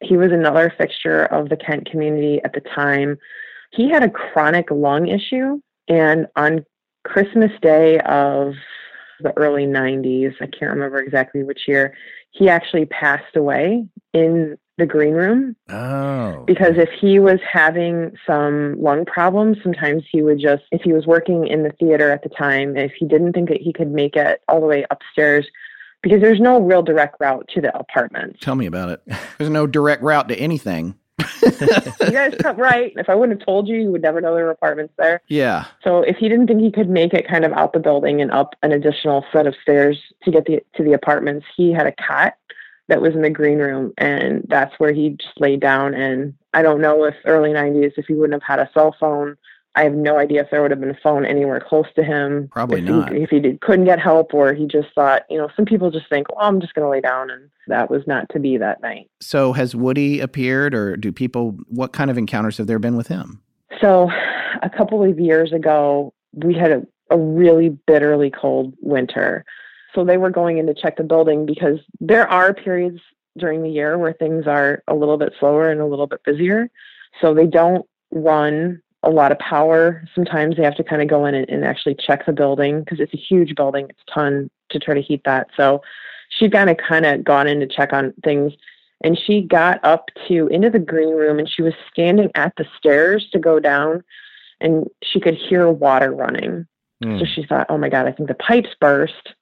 [0.00, 3.18] He was another fixture of the Kent community at the time
[3.72, 6.64] he had a chronic lung issue and on
[7.04, 8.54] christmas day of
[9.20, 11.94] the early 90s i can't remember exactly which year
[12.32, 16.44] he actually passed away in the green room Oh.
[16.46, 21.06] because if he was having some lung problems, sometimes he would just, if he was
[21.06, 24.16] working in the theater at the time, if he didn't think that he could make
[24.16, 25.46] it all the way upstairs,
[26.02, 28.40] because there's no real direct route to the apartment.
[28.40, 29.02] Tell me about it.
[29.38, 30.96] There's no direct route to anything.
[31.42, 32.92] you guys come right.
[32.96, 35.22] If I wouldn't have told you, you would never know there were apartments there.
[35.28, 35.66] Yeah.
[35.82, 38.30] So if he didn't think he could make it kind of out the building and
[38.30, 41.92] up an additional set of stairs to get the, to the apartments, he had a
[41.92, 42.34] cot
[42.88, 45.94] that was in the green room, and that's where he just laid down.
[45.94, 49.36] And I don't know if early '90s, if he wouldn't have had a cell phone,
[49.74, 52.48] I have no idea if there would have been a phone anywhere close to him.
[52.52, 53.12] Probably if not.
[53.12, 55.90] He, if he did, couldn't get help, or he just thought, you know, some people
[55.90, 58.58] just think, well, I'm just going to lay down, and that was not to be
[58.58, 59.10] that night.
[59.20, 61.56] So has Woody appeared, or do people?
[61.68, 63.40] What kind of encounters have there been with him?
[63.80, 64.10] So,
[64.62, 69.44] a couple of years ago, we had a, a really bitterly cold winter.
[69.94, 73.00] So, they were going in to check the building because there are periods
[73.38, 76.70] during the year where things are a little bit slower and a little bit busier.
[77.22, 80.04] So, they don't run a lot of power.
[80.14, 83.00] Sometimes they have to kind of go in and, and actually check the building because
[83.00, 83.86] it's a huge building.
[83.88, 85.48] It's a ton to try to heat that.
[85.56, 85.82] So,
[86.28, 88.54] she kind of kind of gone in to check on things
[89.04, 92.64] and she got up to into the green room and she was standing at the
[92.78, 94.02] stairs to go down
[94.58, 96.66] and she could hear water running
[97.02, 97.18] Hmm.
[97.18, 99.34] so she thought oh my god i think the pipes burst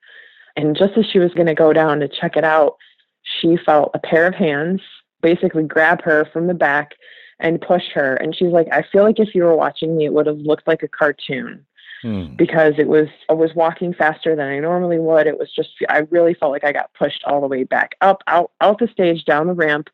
[0.56, 2.76] and just as she was going to go down to check it out
[3.22, 4.80] she felt a pair of hands
[5.20, 6.92] basically grab her from the back
[7.41, 10.12] and push her and she's like i feel like if you were watching me it
[10.12, 11.64] would have looked like a cartoon
[12.03, 12.34] Hmm.
[12.36, 15.26] because it was I was walking faster than I normally would.
[15.26, 18.22] It was just I really felt like I got pushed all the way back up
[18.26, 19.88] out out the stage down the ramp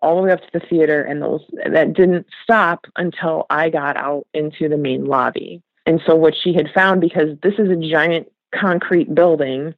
[0.00, 3.96] all the way up to the theater and those that didn't stop until I got
[3.96, 5.60] out into the main lobby.
[5.84, 9.74] And so what she had found because this is a giant concrete building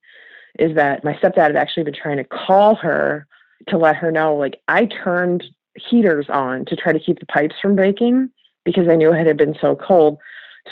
[0.58, 3.26] is that my stepdad had actually been trying to call her
[3.68, 5.44] to let her know like I turned
[5.76, 8.30] heaters on to try to keep the pipes from breaking
[8.64, 10.18] because I knew it had been so cold.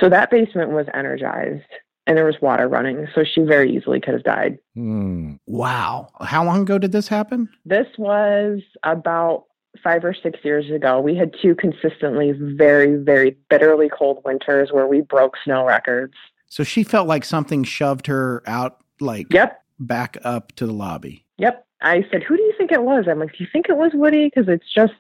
[0.01, 1.65] So that basement was energized
[2.07, 3.07] and there was water running.
[3.15, 4.59] So she very easily could have died.
[4.75, 5.35] Hmm.
[5.47, 6.09] Wow.
[6.21, 7.49] How long ago did this happen?
[7.65, 9.45] This was about
[9.83, 11.01] five or six years ago.
[11.01, 16.15] We had two consistently very, very bitterly cold winters where we broke snow records.
[16.49, 19.63] So she felt like something shoved her out, like Yep.
[19.79, 21.25] back up to the lobby.
[21.37, 21.67] Yep.
[21.81, 23.07] I said, Who do you think it was?
[23.09, 24.24] I'm like, Do you think it was Woody?
[24.26, 24.95] Because it's just,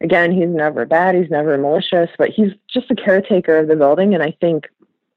[0.00, 1.14] again, he's never bad.
[1.14, 4.14] He's never malicious, but he's just a caretaker of the building.
[4.14, 4.68] And I think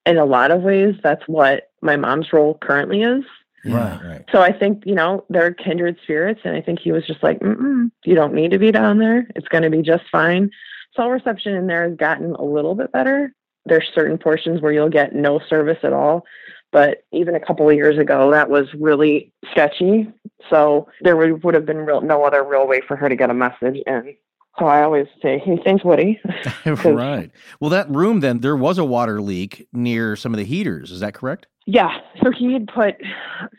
[0.05, 3.23] in a lot of ways, that's what my mom's role currently is.
[3.65, 4.25] Right, right.
[4.31, 6.41] So I think, you know, they're kindred spirits.
[6.43, 9.27] And I think he was just like, Mm-mm, you don't need to be down there.
[9.35, 10.49] It's going to be just fine.
[10.95, 13.33] Cell reception in there has gotten a little bit better.
[13.65, 16.25] There's certain portions where you'll get no service at all.
[16.71, 20.07] But even a couple of years ago, that was really sketchy.
[20.49, 23.29] So there would, would have been real, no other real way for her to get
[23.29, 24.15] a message in.
[24.59, 26.19] So I always say, hey, thanks, Woody.
[26.65, 27.31] right.
[27.59, 30.91] Well, that room then there was a water leak near some of the heaters.
[30.91, 31.47] Is that correct?
[31.65, 31.99] Yeah.
[32.21, 32.95] So he had put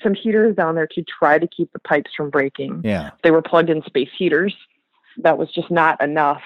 [0.03, 2.83] some heaters down there to try to keep the pipes from breaking.
[2.85, 3.11] Yeah.
[3.23, 4.55] They were plugged in space heaters.
[5.19, 6.43] That was just not enough.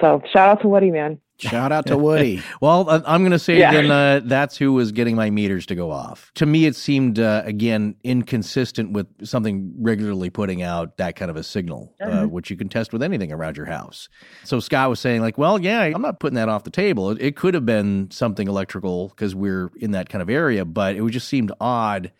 [0.00, 1.20] So shout out to Woody, man.
[1.38, 2.42] Shout out to Woody.
[2.60, 3.70] Well, I- I'm going to say Yeah.
[3.72, 6.32] again, uh, that's who was getting my meters to go off.
[6.34, 11.36] To me, it seemed, uh, again, inconsistent with something regularly putting out that kind of
[11.36, 12.30] a signal, uh, Mhm.
[12.30, 14.08] which you can test with anything around your house.
[14.44, 17.10] So Scott was saying, like, well, yeah, I'm not putting that off the table.
[17.12, 20.96] It, it could have been something electrical because we're in that kind of area, but
[20.96, 22.10] it just seemed odd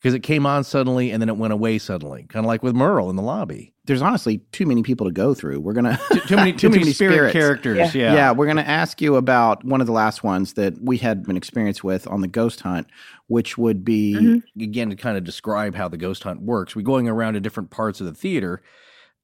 [0.00, 2.74] because it came on suddenly and then it went away suddenly, kind of like with
[2.74, 3.72] Merle in the lobby.
[3.84, 5.60] There's honestly too many people to go through.
[5.60, 7.32] We're gonna Too, too many, too, many, spirit spirits.
[7.32, 7.94] characters.
[7.94, 8.14] Yeah.
[8.14, 8.32] Yeah.
[8.32, 11.36] we're going to ask you about one of the last ones that we had an
[11.36, 12.86] experience with on the ghost hunt,
[13.28, 14.42] which would be Mhm.
[14.62, 16.76] again to kind of describe how the ghost hunt works.
[16.76, 18.60] We're going around to different parts of the theater.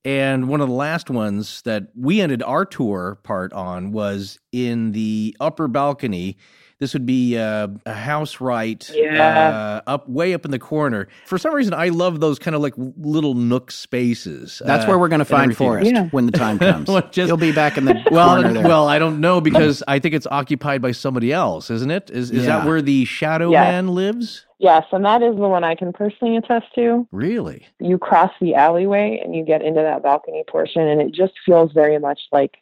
[0.07, 4.93] And one of the last ones that we ended our tour part on was in
[4.93, 6.37] the upper balcony.
[6.85, 9.81] This would be uh, a house right Yeah.
[9.87, 11.09] uh, up way up in the corner.
[11.25, 14.61] For some reason, I love those kind of like little nook spaces.
[14.63, 15.67] that's uh, where we're going to find everything.
[15.67, 16.09] Forrest Yeah.
[16.11, 16.87] when the time comes.
[16.89, 18.65] Well, just- He'll be back in the well, corner there.
[18.69, 22.11] well, I don't know because I think it's occupied by somebody else, isn't it?
[22.11, 23.65] Is is that where the Shadow Yes.
[23.65, 24.45] Man lives?
[24.59, 27.09] Yes, and that is the one I can personally attest to.
[27.13, 27.67] Really?
[27.81, 31.73] You cross the alleyway and you get into that balcony portion, and it just feels
[31.73, 32.57] very much like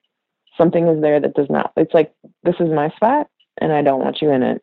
[0.57, 1.73] something is there that does not.
[1.77, 2.12] It's like,
[2.45, 3.27] this is my spot,
[3.61, 4.63] and I don't want you in it.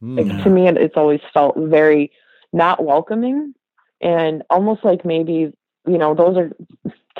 [0.00, 0.42] Like, Hmm.
[0.42, 2.10] to me, it's always felt very
[2.52, 3.54] not welcoming
[4.00, 5.52] and almost like maybe,
[5.86, 6.50] you know, those are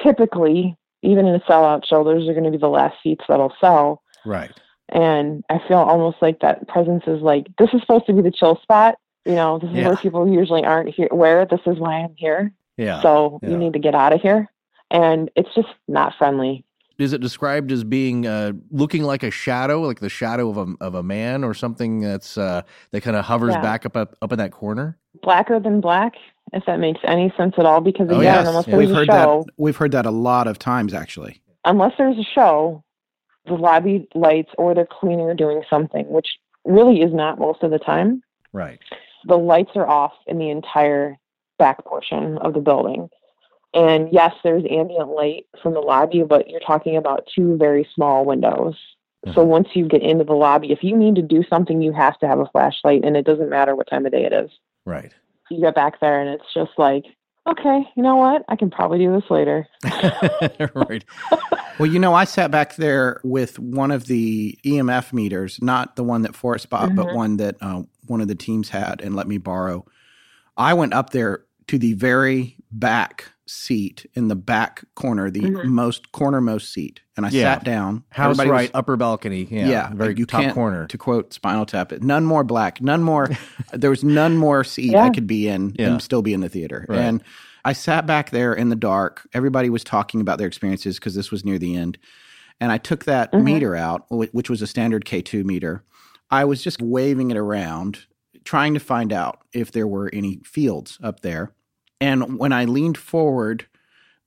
[0.02, 3.54] typically, even in a sellout show, those are going to be the last seats that'll
[3.60, 4.02] sell.
[4.24, 4.50] Right.
[4.88, 8.30] And I feel almost like that presence is like, this is supposed to be the
[8.32, 8.96] chill spot.
[9.24, 9.88] You know, this is Yeah.
[9.88, 11.08] where people usually aren't here.
[11.10, 12.52] Where this is why I'm here.
[12.76, 13.00] Yeah.
[13.00, 13.50] so yeah.
[13.50, 14.50] you need to get out of here.
[14.90, 16.64] And it's just not friendly.
[17.02, 20.74] Is it described as being uh, looking like a shadow, like the shadow of a
[20.80, 23.60] of a man or something that's uh, that kind of hovers Yeah.
[23.62, 24.98] back up, up up in that corner?
[25.22, 26.14] Blacker than black,
[26.52, 27.80] if that makes any sense at all.
[27.80, 28.48] Because Oh, again, yes.
[28.48, 28.76] unless Yeah.
[28.76, 29.52] there's We've a heard show, that.
[29.58, 31.42] We've heard that a lot of times, actually.
[31.64, 32.82] unless there's a show,
[33.46, 37.78] the lobby lights or the cleaner doing something, which really is not most of the
[37.78, 38.22] time.
[38.52, 38.78] Right.
[39.26, 41.18] The lights are off in the entire
[41.58, 43.08] back portion of the building.
[43.74, 48.24] And yes, there's ambient light from the lobby, but you're talking about two very small
[48.24, 48.74] windows.
[49.34, 52.18] So once you get into the lobby, if you need to do something, you have
[52.18, 54.50] to have a flashlight, and it doesn't matter what time of day it is.
[54.84, 55.14] Right.
[55.48, 57.04] You get back there, and it's just like,
[57.46, 58.44] okay, you know what?
[58.48, 59.68] I can probably do this later.
[60.74, 61.04] right.
[61.78, 66.04] Well, you know, I sat back there with one of the EMF meters, not the
[66.04, 69.28] one that Forrest bought, but one that uh, one of the teams had and let
[69.28, 69.84] me borrow.
[70.56, 75.68] I went up there to the very back seat in the back corner, the mm-hmm.
[75.68, 77.54] most cornermost seat, and I Yeah.
[77.54, 78.04] sat down.
[78.10, 79.48] House Everybody was- right, upper balcony.
[79.50, 79.68] Yeah.
[79.68, 80.86] yeah, Very you top corner.
[80.86, 83.30] To quote Spinal Tap, it none more black, none more.
[83.72, 85.88] there was none more seat I could be in Yeah.
[85.88, 86.86] and still be in the theater.
[86.88, 86.98] Right.
[86.98, 87.22] And
[87.64, 89.28] I sat back there in the dark.
[89.32, 91.98] Everybody was talking about their experiences because this was near the end.
[92.60, 93.44] And I took that mm-hmm.
[93.44, 95.84] meter out, which was a standard K2 meter.
[96.30, 98.06] I was just waving it around,
[98.44, 101.52] trying to find out if there were any fields up there.
[102.02, 103.66] And when I leaned forward,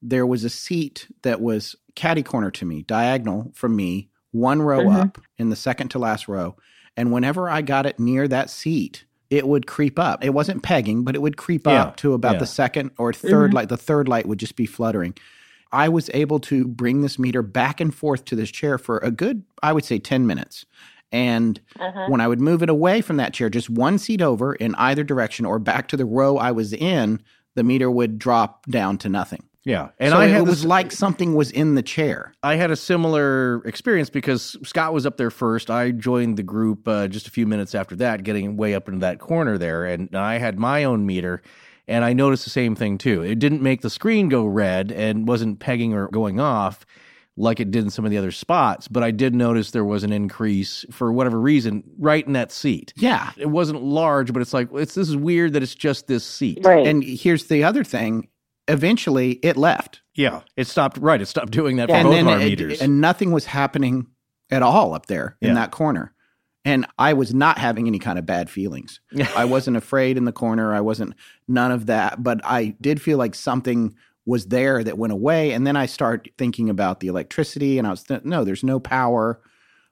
[0.01, 4.79] there was a seat that was catty corner to me, diagonal from me, one row
[4.79, 5.01] mm-hmm.
[5.01, 6.55] up in the second to last row.
[6.95, 10.23] And whenever I got it near that seat, it would creep up.
[10.23, 12.39] It wasn't pegging, but it would creep Yeah, up to about yeah.
[12.39, 13.27] the second or mm-hmm.
[13.27, 13.67] 3rd light.
[13.67, 15.13] The third light would just be fluttering.
[15.73, 19.11] I was able to bring this meter back and forth to this chair for a
[19.11, 20.65] good, I would say, 10 minutes.
[21.11, 22.07] And uh-huh.
[22.07, 25.03] when I would move it away from that chair, just one seat over in either
[25.03, 27.21] direction or back to the row I was in,
[27.55, 29.43] the meter would drop down to nothing.
[29.63, 29.89] Yeah.
[29.99, 32.33] And so I it was this- like something was in the chair.
[32.43, 35.71] I had a similar experience because Scott was up there first.
[35.71, 38.99] I joined the group uh, just a few minutes after that, getting way up into
[38.99, 41.41] that corner there, and I had my own meter,
[41.87, 43.23] and I noticed the same thing too.
[43.23, 46.85] It didn't make the screen go red and wasn't pegging or going off
[47.37, 50.03] like it did in some of the other spots, but I did notice there was
[50.03, 52.93] an increase for whatever reason right in that seat.
[52.95, 53.31] Yeah.
[53.37, 56.59] It wasn't large, but it's like it's this is weird that it's just this seat.
[56.63, 56.87] Right.
[56.87, 58.29] And here's the other thing.
[58.67, 60.01] Eventually, it left.
[60.15, 60.97] Yeah, it stopped.
[60.97, 61.95] Right, it stopped doing that Yeah.
[61.95, 62.81] for and both then of our it- meters.
[62.81, 64.07] and nothing was happening
[64.49, 65.53] at all up there in Yeah.
[65.55, 66.13] that corner.
[66.63, 68.99] And I was not having any kind of bad feelings.
[69.35, 70.73] I wasn't afraid in the corner.
[70.73, 71.13] I wasn't
[71.47, 72.23] none of that.
[72.23, 73.93] But I did feel like something
[74.25, 75.51] was there that went away.
[75.51, 78.79] And then I start thinking about the electricity, and I was th- no, there's no
[78.79, 79.39] power.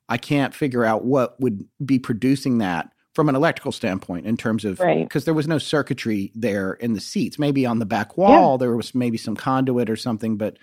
[0.09, 4.65] I can't figure out what would be producing that from an electrical standpoint in terms
[4.65, 5.03] of Right.
[5.05, 7.37] because there was no circuitry there in the seats.
[7.37, 10.57] Maybe on the back wall there was maybe some conduit or something, but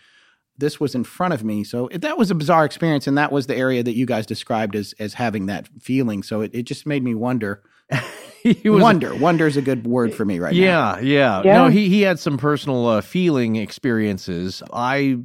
[0.58, 1.62] this was in front of me.
[1.64, 4.26] So it, that was a bizarre experience, and that was the area that you guys
[4.26, 6.22] described as as having that feeling.
[6.24, 7.62] So it, it just made me wonder.
[8.62, 10.60] He was- wonder, wonder is a good word for me right now.
[10.60, 11.56] yeah, yeah, Yeah.
[11.56, 14.62] No, he he had some personal uh, feeling experiences.
[14.72, 15.18] I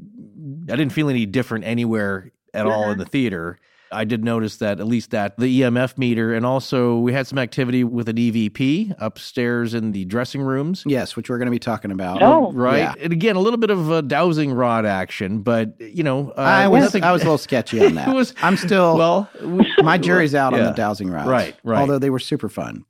[0.69, 3.59] I didn't feel any different anywhere at all in the theater.
[3.91, 7.37] I did notice that at least that the EMF meter, and also we had some
[7.37, 10.83] activity with an EVP upstairs in the dressing rooms.
[10.85, 12.21] Yes, which we're going to be talking about.
[12.21, 12.51] Oh.
[12.51, 12.93] Right, Yeah.
[12.99, 16.67] and again, a little bit of uh, dowsing rod action, but you know, uh, I
[16.67, 18.09] was nothing- I was a little sketchy on that.
[18.09, 19.29] It was- I'm still well.
[19.41, 20.65] we- my jury's out on Yeah.
[20.71, 21.29] the dowsing rods.
[21.29, 21.79] Right, right.
[21.79, 22.85] Although they were super fun.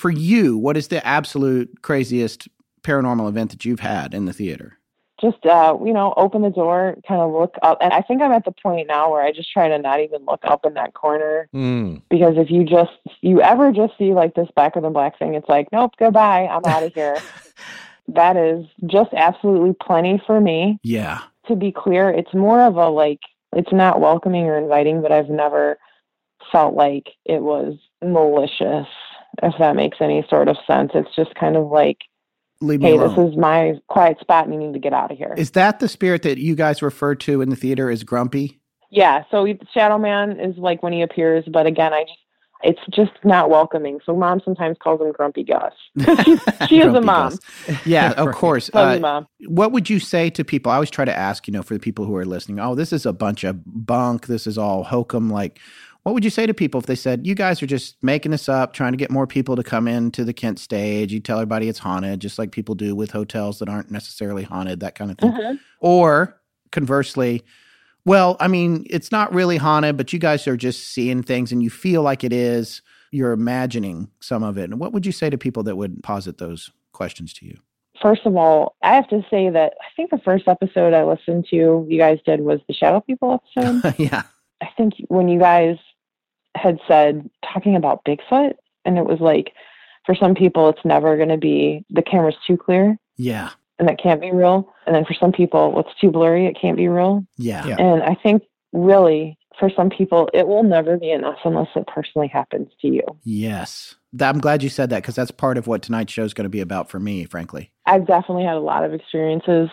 [0.00, 2.48] For you, what is the absolute craziest
[2.80, 4.78] paranormal event that you've had in the theater?
[5.20, 8.32] just uh, you know, open the door, kind of look up, and I think I'm
[8.32, 10.94] at the point now where I just try to not even look up in that
[10.94, 15.18] corner Mm, because if you just you ever just see like this blacker than black
[15.18, 17.18] thing, it's like nope, goodbye, I'm out of here.
[18.08, 20.78] that is just absolutely plenty for me.
[20.82, 21.20] Yeah.
[21.48, 23.20] To be clear, it's more of a like
[23.54, 25.78] it's not welcoming or inviting, but I've never
[26.50, 28.88] felt like it was malicious.
[29.42, 31.98] If that makes any sort of sense, it's just kind of like,
[32.60, 32.98] hey, alone.
[33.16, 35.34] this is my quiet spot, and you need to get out of here.
[35.36, 38.60] Is that the spirit that you guys refer to in the theater as grumpy?
[38.90, 42.18] Yeah, so we- Shadow Man is like when he appears, but again, I just
[42.62, 44.00] it's just not welcoming.
[44.04, 45.72] So mom sometimes calls him Grumpy Gus.
[46.24, 46.36] she,
[46.68, 47.30] she is a mom.
[47.30, 47.86] Gus.
[47.86, 48.70] Yeah, of course.
[48.74, 49.26] Uh, mom.
[49.46, 50.70] what would you say to people?
[50.70, 52.92] I always try to ask, you know, for the people who are listening, oh, this
[52.92, 54.26] is a bunch of bunk.
[54.26, 55.30] This is all hokum.
[55.30, 55.58] Like,
[56.02, 58.48] what would you say to people if they said, you guys are just making this
[58.48, 61.12] up, trying to get more people to come into the Kent stage?
[61.12, 64.80] You tell everybody it's haunted, just like people do with hotels that aren't necessarily haunted,
[64.80, 65.32] that kind of thing.
[65.32, 65.56] Mm-hmm.
[65.80, 66.40] Or
[66.72, 67.42] conversely,
[68.04, 71.62] well, I mean, it's not really haunted, but you guys are just seeing things and
[71.62, 72.82] you feel like it is.
[73.12, 74.70] You're imagining some of it.
[74.70, 77.58] And what would you say to people that would posit those questions to you?
[78.00, 81.46] first of all, I have to say that I think the first episode I listened
[81.50, 83.94] to you guys did was the Shadow People episode.
[83.98, 84.22] yeah.
[84.60, 85.76] I think when you guys
[86.56, 89.52] had said talking about Bigfoot, and it was like,
[90.06, 93.50] for some people, it's never going to be the camera's too clear Yeah.
[93.78, 94.72] and that can't be real.
[94.86, 97.24] And then for some people, it's too blurry, it can't be real.
[97.36, 97.66] Yeah.
[97.66, 97.76] Yeah.
[97.78, 98.42] And I think
[98.72, 103.02] really, for some people, it will never be enough unless it personally happens to you.
[103.24, 103.96] Yes.
[104.14, 106.44] That- I'm glad you said that because that's part of what tonight's show is going
[106.46, 107.70] to be about for me, frankly.
[107.86, 109.68] I've definitely had a lot of experiences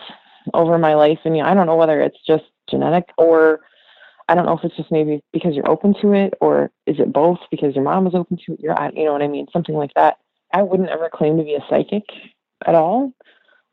[0.54, 3.60] over my life, and you know, I don't know whether it's just genetic or
[4.28, 7.12] I don't know if it's just maybe because you're open to it, or is it
[7.12, 8.60] both because your mom was open to it?
[8.60, 10.18] You're, you know what I mean, something like that.
[10.52, 12.04] I wouldn't ever claim to be a psychic
[12.66, 13.12] at all,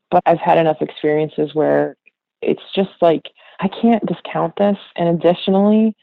[0.10, 1.98] but I've had enough experiences where
[2.42, 3.30] it's just like
[3.60, 4.78] I can't discount this.
[4.96, 5.96] And additionally,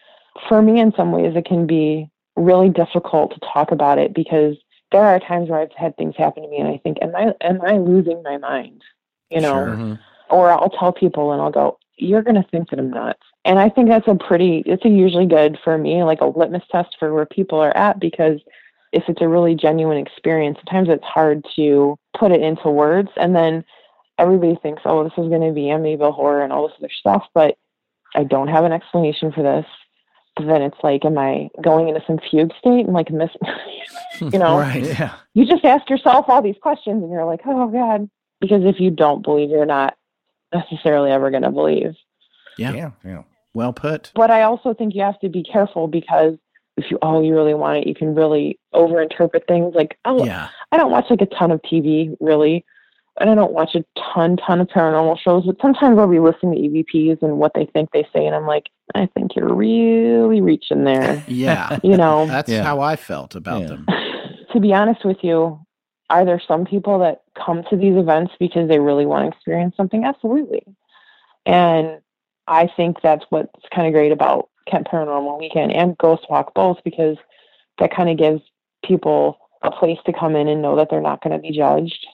[0.49, 4.57] for me, in some ways, it can be really difficult to talk about it because
[4.91, 7.35] there are times where I've had things happen to me, and I think, am I
[7.41, 8.83] am I losing my mind?
[9.31, 9.77] You know, Sure.
[9.77, 9.99] Mhm.
[10.31, 13.23] or I'll tell people and I'll go, you're going to think that I'm nuts.
[13.45, 16.63] And I think that's a pretty, it's a usually good for me, like a litmus
[16.71, 18.41] test for where people are at because
[18.93, 23.09] if it's a really genuine experience, sometimes it's hard to put it into words.
[23.17, 23.65] And then
[24.19, 27.25] everybody thinks, oh, this is going to be Amityville horror and all this other stuff,
[27.35, 27.57] but
[28.15, 29.67] I don't have an explanation for this.
[30.37, 33.31] But then it's like, am I going into some fugue state and like miss,
[34.21, 34.59] you know?
[34.59, 34.85] Right.
[34.85, 35.15] Yeah.
[35.35, 38.09] you just ask yourself all these questions and you're like, oh God.
[38.41, 39.97] Because if you don't believe, you're not
[40.53, 41.95] necessarily ever going to believe.
[42.59, 42.73] Yeah.
[42.73, 42.91] Yeah.
[43.05, 43.23] Yeah.
[43.55, 44.13] Well put.
[44.15, 46.35] But I also think you have to be careful because
[46.77, 49.75] if you, oh, you really want it, you can really overinterpret things.
[49.75, 50.49] Like, oh, Yeah.
[50.71, 52.65] I don't watch like a ton of TV really.
[53.21, 53.85] And I don't watch a
[54.15, 56.61] ton, ton of paranormal shows, but sometimes I'll be listening to
[56.99, 58.25] EVPs and what they think they say.
[58.25, 61.23] And I'm like, I think you're really reaching there.
[61.29, 61.79] Yeah.
[61.83, 62.63] You know, That's Yeah.
[62.63, 63.67] how I felt about Yeah.
[63.69, 63.87] them.
[64.55, 65.61] to be honest with you,
[66.13, 69.75] are there some people that come to these events because they really want to experience
[69.79, 70.05] something?
[70.05, 70.63] Absolutely.
[71.47, 72.03] And
[72.47, 76.79] I think that's what's kind of great about Kent Paranormal Weekend and Ghost Walk both
[76.85, 77.17] because
[77.79, 78.43] that kind of gives
[78.85, 82.07] people a place to come in and know that they're not going to be judged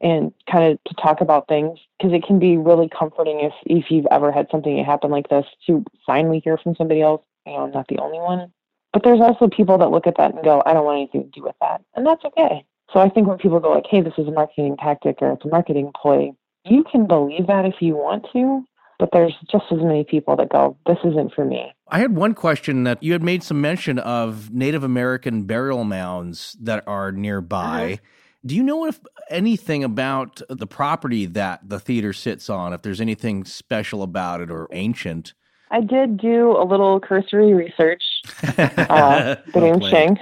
[0.00, 3.90] and kind of to talk about things because it can be really comforting if if
[3.90, 7.60] you've ever had something happen like this to finally hear from somebody else you know
[7.60, 8.52] i'm not the only one
[8.92, 11.40] but there's also people that look at that and go i don't want anything to
[11.40, 12.62] do with that and that's okay
[12.92, 15.44] so i think when people go like hey this is a marketing tactic or it's
[15.44, 16.30] a marketing ploy
[16.64, 18.64] you can believe that if you want to
[18.98, 22.34] but there's just as many people that go this isn't for me I had one
[22.34, 27.94] question that you had made some mention of Native American burial mounds that are nearby.
[27.94, 27.96] Uh-huh.
[28.44, 33.00] Do you know if anything about the property that the theater sits on, if there's
[33.00, 35.34] anything special about it or ancient?
[35.70, 38.02] i did do a little cursory research
[38.56, 39.80] uh, the name.
[39.82, 40.18] Shang.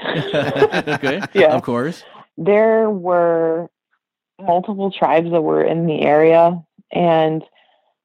[0.89, 1.21] okay.
[1.35, 1.55] Yeah.
[1.55, 2.03] Of course.
[2.37, 3.69] There were
[4.41, 6.63] multiple tribes that were in the area
[6.93, 7.43] and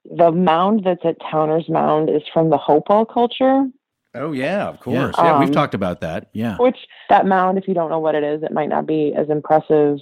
[0.09, 3.65] the mound that's at Towner's Mound is from the Hopewell culture,
[4.13, 5.15] Oh yeah, of course.
[5.17, 6.27] Yeah, we've Um, talked about that.
[6.33, 6.57] Yeah.
[6.57, 6.77] which
[7.07, 9.99] that mound, if you don't know what it is, it might not be as impressive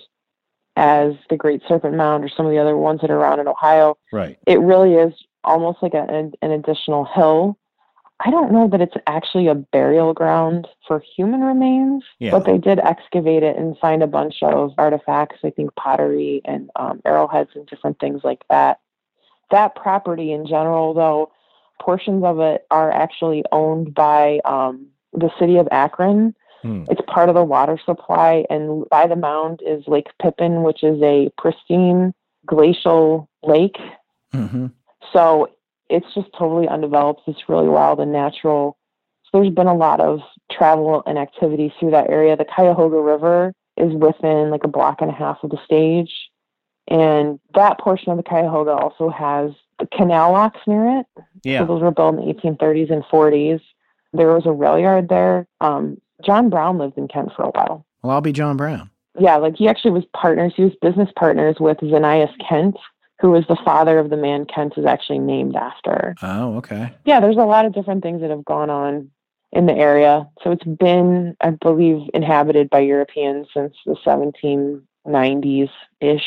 [0.75, 3.47] as the Great Serpent Mound or some of the other ones that are around in
[3.47, 3.97] Ohio.
[4.11, 4.39] Right.
[4.47, 5.13] It really is
[5.43, 7.58] almost like a, an, an additional hill.
[8.21, 12.31] I don't know that it's actually a burial ground for human remains, Yeah.
[12.31, 16.69] but they did excavate it and find a bunch of artifacts, I think pottery and
[16.75, 18.79] um, arrowheads and different things like that.
[19.51, 21.31] That property in general, though,
[21.81, 26.35] portions of it are actually owned by um, the city of Akron.
[26.61, 26.83] Hmm.
[26.89, 31.01] It's part of the water supply, and by the mound is Lake Pippin, which is
[31.01, 32.13] a pristine
[32.45, 33.77] glacial lake
[34.31, 34.67] hmm
[35.13, 35.49] so
[35.89, 37.21] it's just totally undeveloped.
[37.27, 38.77] It's really wild and natural.
[39.25, 40.19] So there's been a lot of
[40.51, 42.35] travel and activity through that area.
[42.35, 46.11] The Cuyahoga River is within like a block and a half of the stage.
[46.87, 51.05] And that portion of the Cuyahoga also has the canal locks near it.
[51.43, 51.59] Yeah.
[51.59, 53.61] So those were built in the 1830s and 40s.
[54.13, 55.47] There was a rail yard there.
[55.61, 57.85] Um, John Brown lived in Kent for a while.
[58.01, 58.89] Well, I'll be John Brown.
[59.19, 60.53] Yeah, like he actually was partners.
[60.55, 62.75] He was business partners with Zenas Kent,
[63.19, 66.15] who was the father of the man Kent is actually named after.
[66.21, 66.93] Oh, okay.
[67.05, 69.11] Yeah, there's a lot of different things that have gone on
[69.51, 70.27] in the area.
[70.43, 75.69] So it's been, I believe, inhabited by Europeans since the 1790s
[76.01, 76.21] ish.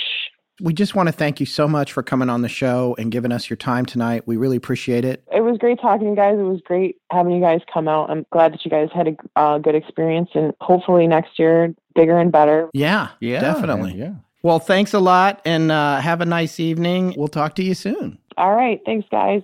[0.61, 3.33] We just want to thank you so much for coming on the show and giving
[3.33, 4.25] us your time tonight.
[4.27, 5.25] We really appreciate it.
[5.33, 6.39] It was great talking to you guys.
[6.39, 8.11] It was great having you guys come out.
[8.11, 12.19] I'm glad that you guys had a uh, good experience, and hopefully next year, bigger
[12.19, 12.69] and better.
[12.75, 13.41] Yeah, Yeah.
[13.41, 13.95] definitely.
[13.97, 14.15] Yeah.
[14.43, 17.15] Well, thanks a lot and uh, have a nice evening.
[17.17, 18.19] We'll talk to you soon.
[18.37, 18.81] All right.
[18.85, 19.43] Thanks, guys.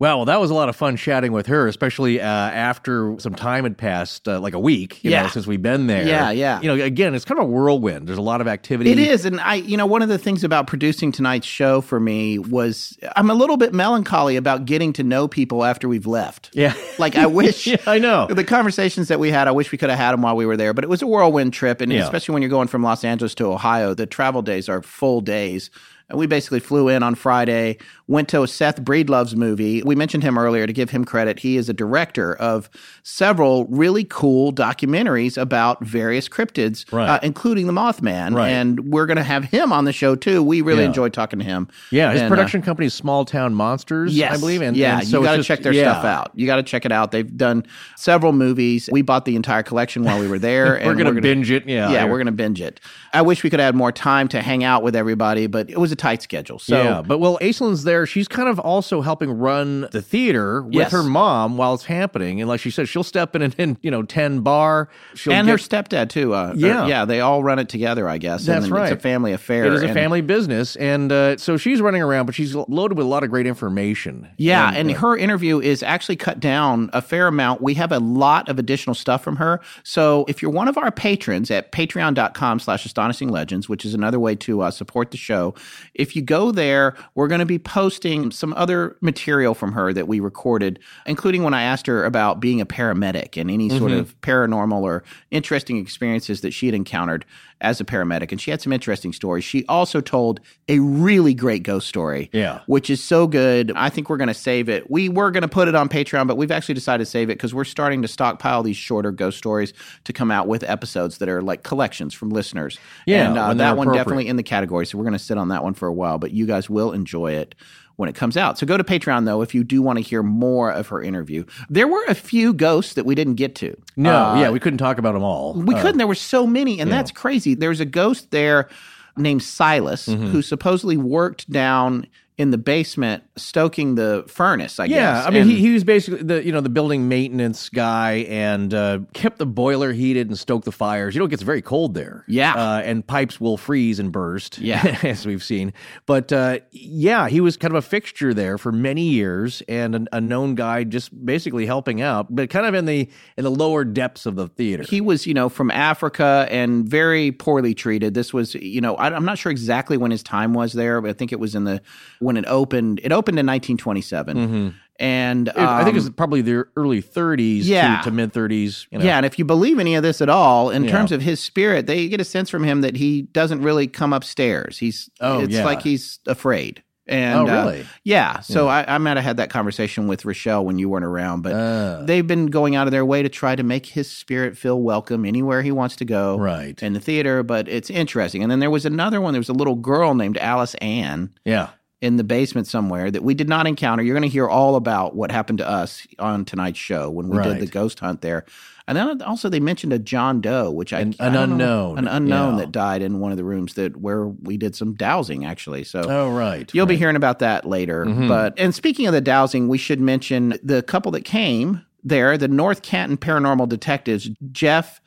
[0.00, 3.34] Wow, well, that was a lot of fun chatting with her, especially uh, after some
[3.34, 5.24] time had passed, uh, like a week, you Yeah.
[5.24, 6.06] know, since we've been there.
[6.06, 6.58] Yeah, yeah.
[6.62, 8.08] You know, again, it's kind of a whirlwind.
[8.08, 8.90] There's a lot of activity.
[8.92, 12.00] It is, and I, you know, one of the things about producing tonight's show for
[12.00, 16.48] me was I'm a little bit melancholy about getting to know people after we've left.
[16.54, 16.72] Yeah.
[16.98, 17.66] like I wish.
[17.70, 18.26] Yeah, I know.
[18.26, 19.48] the conversations that we had.
[19.48, 21.06] I wish we could have had them while we were there, but it was a
[21.06, 22.04] whirlwind trip, and Yeah.
[22.04, 25.70] especially when you're going from Los Angeles to Ohio, the travel days are full days.
[26.10, 29.82] And we basically flew in on Friday, went to a Seth Breedlove's movie.
[29.84, 31.38] We mentioned him earlier to give him credit.
[31.38, 32.68] He is a director of
[33.04, 37.08] several really cool documentaries about various cryptids, Right.
[37.08, 38.34] uh, including the Mothman.
[38.34, 38.48] Right.
[38.50, 40.42] And we're going to have him on the show too.
[40.42, 40.88] We really Yeah.
[40.88, 41.68] enjoyed talking to him.
[41.92, 44.62] Yeah, his And, uh, production company is Small Town Monsters, Yes, I believe.
[44.62, 45.92] And yeah, and so you got to check their yeah.
[45.92, 46.32] stuff out.
[46.34, 47.12] You got to check it out.
[47.12, 47.64] They've done
[47.96, 48.88] several movies.
[48.90, 50.74] We bought the entire collection while we were there.
[50.80, 51.90] and We're gonna binge it, yeah.
[51.92, 52.80] yeah, we're gonna binge it.
[53.12, 55.78] I wish we could have had more time to hang out with everybody, but it
[55.78, 56.58] was a tight schedule.
[56.58, 58.06] So yeah, but well, Aislinn's there.
[58.06, 60.92] She's kind of also helping run the theater with Yes.
[60.92, 62.40] her mom while it's happening.
[62.40, 64.88] And like she said, she'll step in and, and you know, 10 bar.
[65.14, 66.32] She'll and get, her stepdad too.
[66.34, 66.84] Uh, Yeah.
[66.84, 68.46] or- yeah, they all run it together, I guess.
[68.46, 68.92] That's and right.
[68.92, 69.66] It's a family affair.
[69.66, 70.74] It is a and- family business.
[70.76, 74.26] And uh, so she's running around, but she's loaded with a lot of great information.
[74.38, 77.60] Yeah, and uh, her interview is actually cut down a fair amount.
[77.60, 79.60] We have a lot of additional stuff from her.
[79.84, 84.18] So if you're one of our patrons at patreon.com slash astonishing legends, which is another
[84.18, 85.54] way to uh, support the show,
[85.94, 90.08] if you go there, we're going to be posting some other material from her that
[90.08, 94.00] we recorded, including when I asked her about being a paramedic and any sort Mm-hmm.
[94.00, 97.24] of paranormal or interesting experiences that she had encountered
[97.60, 98.32] as a paramedic.
[98.32, 99.44] And she had some interesting stories.
[99.44, 102.60] She also told a really great ghost story Yeah.
[102.66, 103.72] which is so good.
[103.76, 104.90] I think we're going to save it.
[104.90, 107.34] We were going to put it on Patreon, but we've actually decided to save it
[107.34, 109.72] because we're starting to stockpile these shorter ghost stories
[110.04, 112.78] to come out with episodes that are like collections from listeners.
[113.06, 114.86] Yeah, and uh, that one definitely in the category.
[114.86, 116.92] So we're going to sit on that one for a while, but you guys will
[116.92, 117.54] enjoy it
[118.00, 118.58] when it comes out.
[118.58, 121.44] So go to Patreon though if you do want to hear more of her interview.
[121.68, 123.76] There were a few ghosts that we didn't get to.
[123.96, 125.54] No, Uh, yeah, we couldn't talk about them all.
[125.54, 125.98] we Uh, couldn't.
[125.98, 127.54] There were so many, and that's crazy.
[127.54, 128.68] There's a ghost there
[129.16, 130.26] named Silas Mm-hmm.
[130.28, 132.06] who supposedly worked down
[132.40, 134.80] in the basement stoking the furnace.
[134.80, 134.96] I guess.
[134.96, 135.26] Yeah, guess.
[135.26, 138.72] I mean, And- he, he was basically the you know the building maintenance guy and
[138.72, 141.14] uh, kept the boiler heated and stoked the fires.
[141.14, 142.24] You know, it gets very cold there.
[142.26, 142.54] Yeah.
[142.54, 144.58] uh, and pipes will freeze and burst.
[144.58, 144.98] Yeah.
[145.02, 145.72] as we've seen.
[146.06, 150.16] But uh, yeah, he was kind of a fixture there for many years and a,
[150.16, 153.84] a known guy, just basically helping out, but kind of in the in the lower
[153.84, 154.82] depths of the theater.
[154.84, 158.14] he was, you know, from Africa and very poorly treated.
[158.14, 161.10] This was, you know, I, I'm not sure exactly when his time was there, but
[161.10, 161.82] I think it was in the
[162.30, 163.00] when it opened.
[163.02, 165.58] It opened in 1927, and Mm-hmm.
[165.58, 167.98] It- I think um, it's probably the early 30s Yeah.
[167.98, 168.86] to, to mid 30s.
[168.92, 169.04] You know.
[169.04, 170.90] Yeah, and if you believe any of this at all, in Yeah.
[170.92, 174.12] terms of his spirit, they get a sense from him that he doesn't really come
[174.12, 174.78] upstairs.
[174.78, 175.64] He's Oh, it's yeah.
[175.64, 176.82] like he's afraid.
[177.06, 177.86] And Oh, uh, really?
[178.04, 178.38] yeah.
[178.38, 181.54] So I, I might have had that conversation with Richelle when you weren't around, but
[181.54, 182.04] Ah.
[182.04, 185.24] they've been going out of their way to try to make his spirit feel welcome
[185.24, 186.38] anywhere he wants to go.
[186.38, 186.80] Right.
[186.80, 188.42] In the theater, but it's interesting.
[188.42, 189.32] And then there was another one.
[189.32, 191.70] There was a little girl named Alice Ann Yeah.
[192.00, 194.02] In the basement somewhere that we did not encounter.
[194.02, 197.36] You're going to hear all about what happened to us on tonight's show when we
[197.36, 197.48] Right.
[197.58, 198.44] did the ghost hunt there.
[198.88, 201.98] And then also they mentioned a John Doe, which I An- I an know- unknown.
[201.98, 202.60] an unknown Yeah.
[202.60, 205.84] that died in one of the rooms that where we did some dowsing actually.
[205.84, 206.68] So Oh, right.
[206.72, 208.06] You'll be hearing about that later.
[208.06, 208.28] Mhm.
[208.28, 212.48] But and speaking of the dowsing, we should mention the couple that came there, the
[212.48, 215.00] North Canton paranormal detectives, Jeff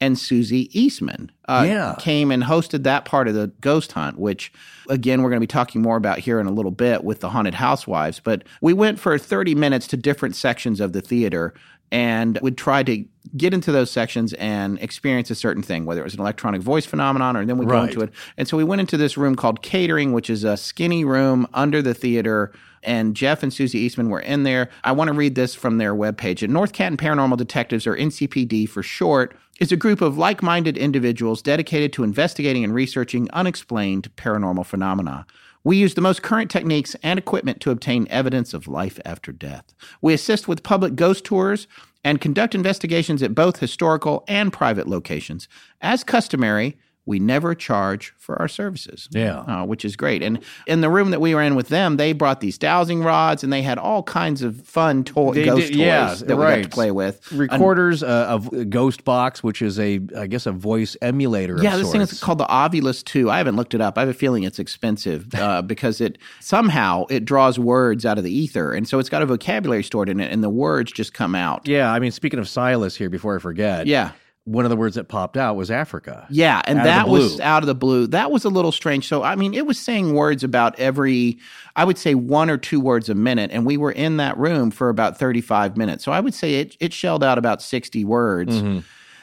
[0.00, 1.30] and Susie Eastman.
[1.48, 1.94] Uh, Yeah.
[1.98, 4.52] came and hosted that part of the ghost hunt, which
[4.88, 7.30] again we're going to be talking more about here in a little bit with the
[7.30, 8.20] haunted housewives.
[8.22, 11.54] But we went for 30 minutes to different sections of the theater
[11.92, 13.04] and would try to
[13.36, 16.84] get into those sections and experience a certain thing, whether it was an electronic voice
[16.86, 18.10] phenomenon or then we go into it.
[18.36, 21.80] And so we went into this room called catering, which is a skinny room under
[21.82, 22.52] the theater.
[22.82, 24.70] And Jeff and Susie Eastman were in there.
[24.82, 26.42] I want to read this from their webpage.
[26.42, 30.76] At North Canton Paranormal Detectives, or NCPD for short, is a group of like minded
[30.76, 35.26] individuals dedicated to investigating and researching unexplained paranormal phenomena.
[35.62, 39.72] We use the most current techniques and equipment to obtain evidence of life after death.
[40.02, 41.66] We assist with public ghost tours
[42.04, 45.48] and conduct investigations at both historical and private locations.
[45.80, 46.76] As customary,
[47.06, 49.08] we never charge for our services.
[49.10, 49.40] Yeah.
[49.40, 50.22] Uh, which is great.
[50.22, 53.44] And in the room that we were in with them, they brought these dowsing rods
[53.44, 56.42] and they had all kinds of fun toy, They ghost did- yeah, toys that we
[56.44, 57.30] got to play with.
[57.32, 61.58] recorders uh, of Ghost Box, which is a, I guess, a voice emulator.
[61.62, 63.30] Yeah, this thing is called the Ovilus 2.
[63.30, 63.98] I haven't looked it up.
[63.98, 68.24] I have a feeling it's expensive uh, because it somehow it draws words out of
[68.24, 71.12] the ether, and so it's got a vocabulary stored in it, and the words just
[71.12, 71.66] come out.
[71.68, 74.12] Yeah, I mean, speaking of Silas here, before I forget, Yeah.
[74.44, 76.26] One of the words that popped out was Africa.
[76.28, 78.06] Yeah, and Out of the that was out of the blue.
[78.08, 79.08] That was a little strange.
[79.08, 81.38] So, I mean, it was saying words about every,
[81.76, 84.70] I would say one or two words a minute, and we were in that room
[84.70, 86.04] for about 35 minutes.
[86.04, 88.54] So, I would say it, it shelled out about 60 words.
[88.54, 88.80] Mm-hmm.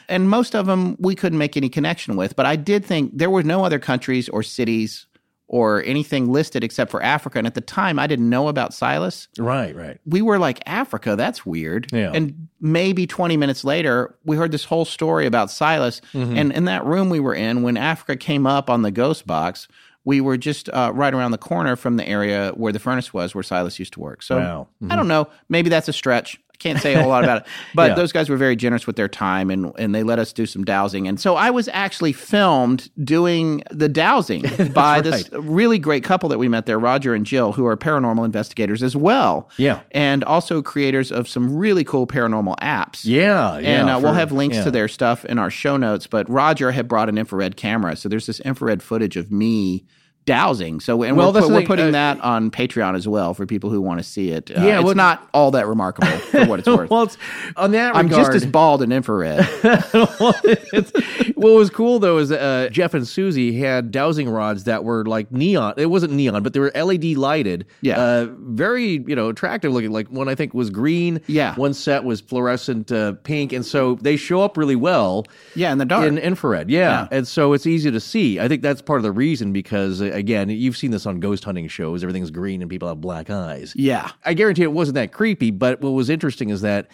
[0.08, 2.34] And most of them we couldn't make any connection with.
[2.34, 5.06] But I did think there were no other countries or cities
[5.52, 7.36] or anything listed except for Africa.
[7.36, 10.00] And at the time, I didn't know about Silas Right, right.
[10.06, 11.92] we were like Africa, that's weird.
[11.92, 12.10] Yeah.
[12.12, 16.00] And maybe 20 minutes later, we heard this whole story about Silas.
[16.14, 16.36] Mm-hmm.
[16.38, 19.68] And in that room we were in, when Africa came up on the ghost box,
[20.04, 23.34] we were just uh, right around the corner from the area where the furnace was,
[23.34, 24.22] where Silas used to work.
[24.22, 24.68] So Wow.
[24.88, 25.28] I don't know.
[25.50, 26.40] Maybe that's a stretch.
[26.62, 27.46] Can't say a whole lot about it.
[27.74, 27.94] But Yeah.
[27.96, 30.62] those guys were very generous with their time and, and they let us do some
[30.64, 31.08] dowsing.
[31.08, 34.44] And so I was actually filmed doing the dowsing
[34.74, 38.24] by this really great couple that we met there, Roger and Jill, who are paranormal
[38.24, 39.80] investigators as well Yeah.
[39.90, 43.00] and also creators of some really cool paranormal apps.
[43.04, 43.80] Yeah, yeah.
[43.80, 44.64] and uh, we'll have links yeah.
[44.64, 46.06] to their stuff in our show notes.
[46.06, 49.84] But Roger had brought an infrared camera, so there's this infrared footage of me
[50.24, 50.80] dowsing.
[50.80, 53.34] So, and Well, we're, that's pu- the we're putting uh, that on Patreon as well
[53.34, 54.50] for people who want to see it.
[54.50, 56.90] Uh, Yeah, it's what- not all that remarkable for what it's worth.
[56.90, 57.16] well, it's,
[57.56, 59.46] on that I'm regard, just as bald in infrared.
[59.92, 60.92] well, it's-
[61.36, 65.32] what was cool though is uh, Jeff and Susie had dowsing rods that were like
[65.32, 65.74] neon.
[65.76, 67.66] It wasn't neon, but they were LED lighted.
[67.80, 67.98] Yeah.
[67.98, 69.90] uh, very you know attractive looking.
[69.90, 71.20] Like one I think was green.
[71.26, 71.54] Yeah.
[71.56, 75.26] one set was fluorescent uh, pink, and so they show up really well.
[75.56, 76.06] Yeah, in the dark.
[76.06, 76.70] in infrared.
[76.70, 76.82] Yeah.
[76.82, 77.08] Yeah.
[77.10, 78.38] and so it's easy to see.
[78.40, 81.44] I think that's part of the reason because uh, again, you've seen this on ghost
[81.44, 82.02] hunting shows.
[82.02, 83.72] Everything's green and people have black eyes.
[83.76, 84.10] yeah.
[84.24, 86.88] I guarantee it wasn't that creepy, but what was interesting is that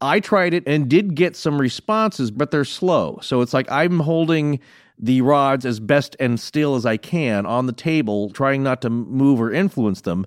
[0.00, 3.18] I tried it and did get some responses, but they're slow.
[3.22, 4.58] So it's like I'm holding
[4.98, 8.90] the rods as best and still as I can on the table, trying not to
[8.90, 10.26] move or influence them.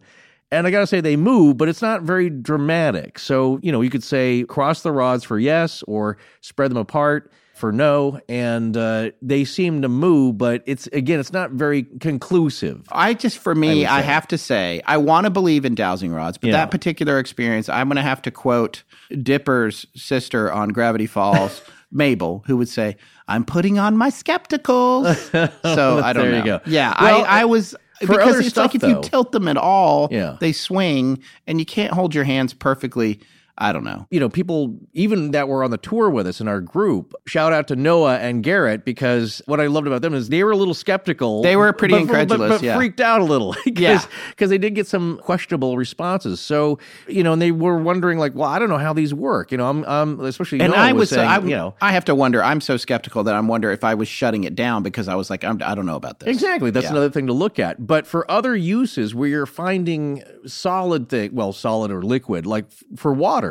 [0.51, 3.19] And I got to say, they move, but it's not very dramatic.
[3.19, 7.31] So, you know, you could say cross the rods for yes or spread them apart
[7.55, 8.19] for no.
[8.29, 12.83] And uh, they seem to move, but it's, again, it's not very conclusive.
[12.91, 16.11] I just, for me, would I, have to say, I want to believe in dowsing
[16.11, 16.57] rods, but Yeah.
[16.57, 18.83] that particular experience, I'm going to have to quote
[19.21, 22.97] Dipper's sister on Gravity Falls, Mabel, who would say,
[23.27, 25.15] I'm putting on my skepticals.
[25.63, 26.37] so I don't There know.
[26.39, 26.59] you go.
[26.65, 27.75] Yeah, Well, I, I was.
[28.01, 30.37] for because it's stuff, like if you tilt them at all, Yeah.
[30.39, 33.19] they swing, and you can't hold your hands perfectly.
[33.57, 34.05] I don't know.
[34.11, 37.53] you know, people even that were on the tour with us in our group, shout
[37.53, 40.57] out to Noah and Garrett because what I loved about them is they were a
[40.57, 41.41] little skeptical.
[41.41, 42.75] They were pretty but- incredulous, but, but yeah.
[42.75, 43.55] freaked out a little.
[43.65, 44.03] Yeah.
[44.29, 46.39] because they did get some questionable responses.
[46.39, 49.51] So you know, and they were wondering like, well, I don't know how these work.
[49.51, 51.75] You know, I'm, I'm especially And Noah I was, was, saying, I, you know.
[51.81, 52.43] I have to wonder.
[52.43, 55.29] I'm so skeptical that I'm wonder if I was shutting it down because I was
[55.29, 56.29] like, I'm, I don't know about this.
[56.29, 56.71] Exactly.
[56.71, 56.91] That's Yeah.
[56.91, 57.85] another thing to look at.
[57.85, 62.83] But for other uses where you're finding solid thing, well, solid or liquid, like f-
[62.97, 63.44] for water,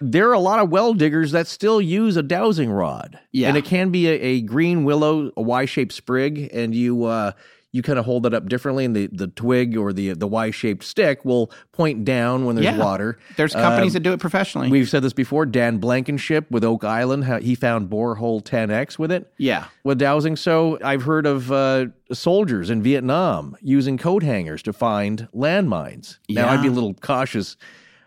[0.00, 3.18] there are a lot of well diggers that still use a dowsing rod.
[3.32, 3.48] Yeah.
[3.48, 7.32] And it can be a, a green willow, a Y-shaped sprig, and you uh
[7.72, 10.82] you kind of hold it up differently, and the, the twig or the the Y-shaped
[10.82, 12.76] stick will point down when there's Yeah.
[12.78, 13.16] water.
[13.36, 14.70] There's companies Um, that do it professionally.
[14.70, 15.46] We've said this before.
[15.46, 19.66] Dan Blankenship with Oak Island, he found borehole 10x with it yeah.
[19.84, 20.34] with dowsing.
[20.34, 26.18] So I've heard of uh, soldiers in Vietnam using coat hangers to find landmines.
[26.28, 27.56] Now I'd be a little cautious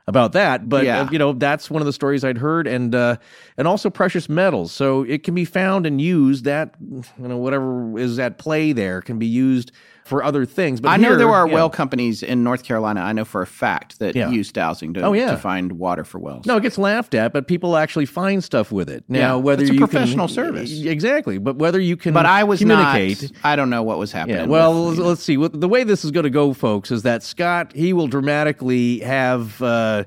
[0.08, 1.02] about that, but Yeah.
[1.02, 3.16] uh, you know that's one of the stories I'd heard, and uh,
[3.58, 4.72] and also precious metals.
[4.72, 6.44] So it can be found and used.
[6.46, 9.72] That you know whatever is at play there can be used
[10.06, 10.82] for other things.
[10.82, 11.54] But I know there are yeah.
[11.54, 13.02] well companies in North Carolina.
[13.02, 14.30] I know for a fact that Yeah.
[14.30, 15.32] use dowsing to, Oh, yeah.
[15.32, 16.46] to find water for wells.
[16.46, 19.04] No, it gets laughed at, but people actually find stuff with it.
[19.08, 20.84] Now, whether it's a you professional can, service.
[20.84, 23.22] exactly, but whether you can, but I was communicate.
[23.22, 23.32] not.
[23.44, 24.38] I don't know what was happening.
[24.38, 25.36] Yeah, well, with, let's, see.
[25.36, 29.62] The way this is going to go, folks, is that Scott he will dramatically have
[29.62, 30.04] uh,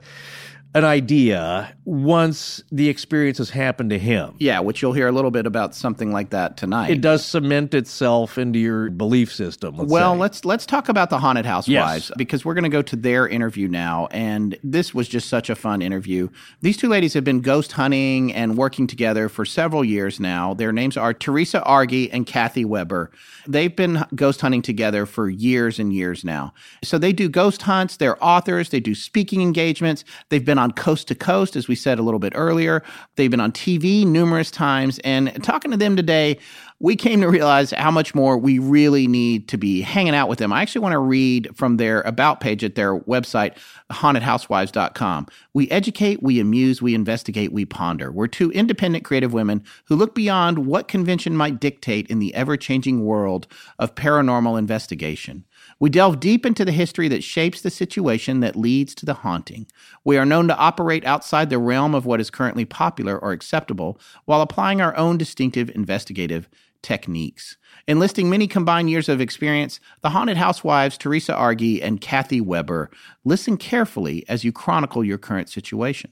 [0.77, 4.35] an idea once the experience has happened to him.
[4.39, 6.91] yeah, which you'll hear a little bit about something like that tonight.
[6.91, 9.77] It does cement itself into your belief system.
[9.77, 10.19] Let's well, say.
[10.19, 12.13] let's let's talk about the haunted housewives Yes.
[12.17, 15.55] because we're going to go to their interview now, and this was just such a
[15.55, 16.29] fun interview.
[16.61, 20.55] These two ladies have been ghost hunting and working together for several years now.
[20.55, 23.11] Their names are Theresa Argie and Cathi Weber.
[23.47, 26.53] They've been ghost hunting together for years and years now.
[26.83, 27.97] So they do ghost hunts.
[27.97, 28.71] They're authors.
[28.71, 30.05] They do speaking engagements.
[30.31, 32.83] They've been on Coast to Coast, as we said a little bit earlier.
[33.17, 34.99] They've been on TV numerous times.
[35.01, 36.39] And talking to them today,
[36.79, 40.39] we came to realize how much more we really need to be hanging out with
[40.39, 40.53] them.
[40.53, 43.57] I actually want to read from their about page at their website,
[43.91, 45.27] hauntedhousewives.com.
[45.55, 48.13] We educate, we amuse, we investigate, we ponder.
[48.13, 52.57] We're two independent creative women who look beyond what convention might dictate in the ever
[52.57, 53.47] changing world
[53.79, 55.45] of paranormal investigation.
[55.79, 59.67] We delve deep into the history that shapes the situation that leads to the haunting.
[60.05, 64.01] We are known to operate outside the realm of what is currently popular or acceptable
[64.25, 66.49] while applying our own distinctive investigative
[66.81, 67.59] techniques.
[67.87, 72.91] Enlisting many combined years of experience, the Haunted Housewives, Theresa Argie and Cathi Weber,
[73.25, 76.11] listen carefully as you chronicle your current situation.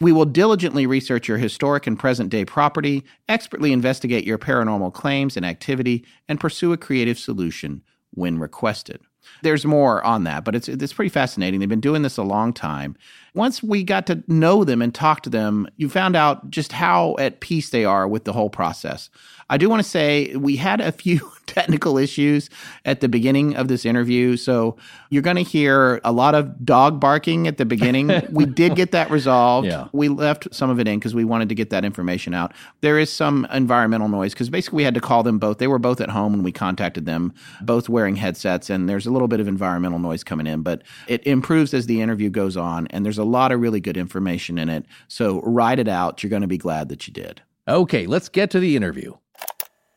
[0.00, 5.36] We will diligently research your historic and present day property, expertly investigate your paranormal claims
[5.36, 7.82] and activity, and pursue a creative solution
[8.12, 9.00] when requested.
[9.42, 11.60] There's more on that, but it's it's pretty fascinating.
[11.60, 12.96] They've been doing this a long time.
[13.36, 17.14] Once we got to know them and talk to them, you found out just how
[17.18, 19.10] at peace they are with the whole process.
[19.48, 22.50] I do want to say we had a few technical issues
[22.84, 24.36] at the beginning of this interview.
[24.36, 24.76] So
[25.10, 28.10] you're going to hear a lot of dog barking at the beginning.
[28.30, 29.68] we did get that resolved.
[29.68, 29.86] Yeah.
[29.92, 32.52] We left some of it in because we wanted to get that information out.
[32.80, 35.58] There is some environmental noise because basically we had to call them both.
[35.58, 37.32] They were both at home when we contacted them,
[37.62, 41.24] both wearing headsets, and there's a little bit of environmental noise coming in, but it
[41.26, 42.88] improves as the interview goes on.
[42.88, 44.86] And there's a lot of really good information in it.
[45.08, 46.22] So write it out.
[46.22, 47.42] You're going to be glad that you did.
[47.68, 49.14] Okay, let's get to the interview.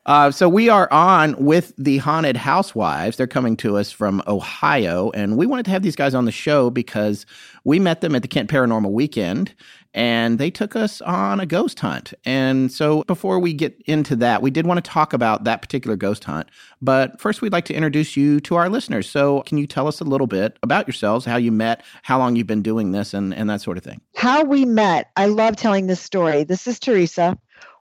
[0.06, 3.16] Uh, so we are on with the Haunted Housewives.
[3.16, 6.32] They're coming to us from Ohio, and we wanted to have these guys on the
[6.32, 7.26] show because
[7.64, 9.54] we met them at the Kent Paranormal Weekend,
[9.94, 12.14] and they took us on a ghost hunt.
[12.24, 15.96] And so before we get into that, we did want to talk about that particular
[15.96, 16.48] ghost hunt.
[16.80, 19.08] But first, we'd like to introduce you to our listeners.
[19.08, 22.36] So can you tell us a little bit about yourselves, how you met, how long
[22.36, 24.00] you've been doing this, and, and that sort of thing?
[24.14, 25.10] How we met.
[25.16, 26.44] I love telling this story.
[26.44, 27.38] This is Theresa.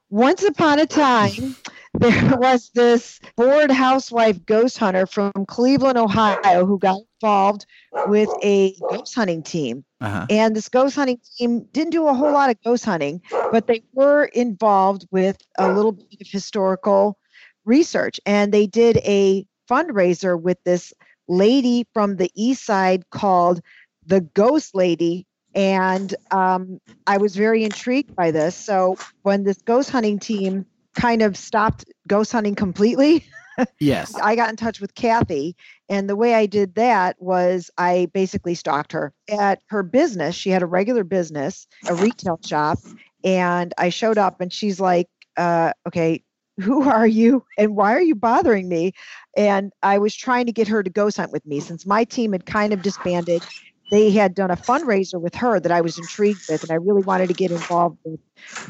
[0.09, 1.55] Once upon a time,
[1.93, 7.65] there was this bored housewife ghost hunter from Cleveland, Ohio, who got involved
[8.07, 9.83] with a ghost hunting team.
[10.01, 10.25] Uh-huh.
[10.29, 13.21] And this ghost hunting team didn't do a whole lot of ghost hunting,
[13.51, 17.17] but they were involved with a little bit of historical
[17.65, 18.19] research.
[18.25, 20.93] And they did a fundraiser with this
[21.27, 23.61] lady from the east side called
[24.05, 25.25] the Ghost Lady.
[25.55, 28.55] And um, I was very intrigued by this.
[28.55, 30.65] So when this ghost hunting team
[30.99, 33.25] kind of stopped ghost hunting completely,
[33.79, 34.17] Yes.
[34.21, 35.55] I got in touch with Cathi,
[35.89, 40.35] and the way I did that was I basically stalked her at her business.
[40.35, 42.79] She had a regular business, a retail shop,
[43.23, 45.07] and I showed up, and she's like,
[45.37, 46.23] uh, "Okay,
[46.59, 48.93] who are you, and why are you bothering me?"
[49.35, 52.31] And I was trying to get her to ghost hunt with me since my team
[52.31, 53.43] had kind of disbanded.
[53.89, 57.01] They had done a fundraiser with her that I was intrigued with, and I really
[57.01, 58.19] wanted to get involved with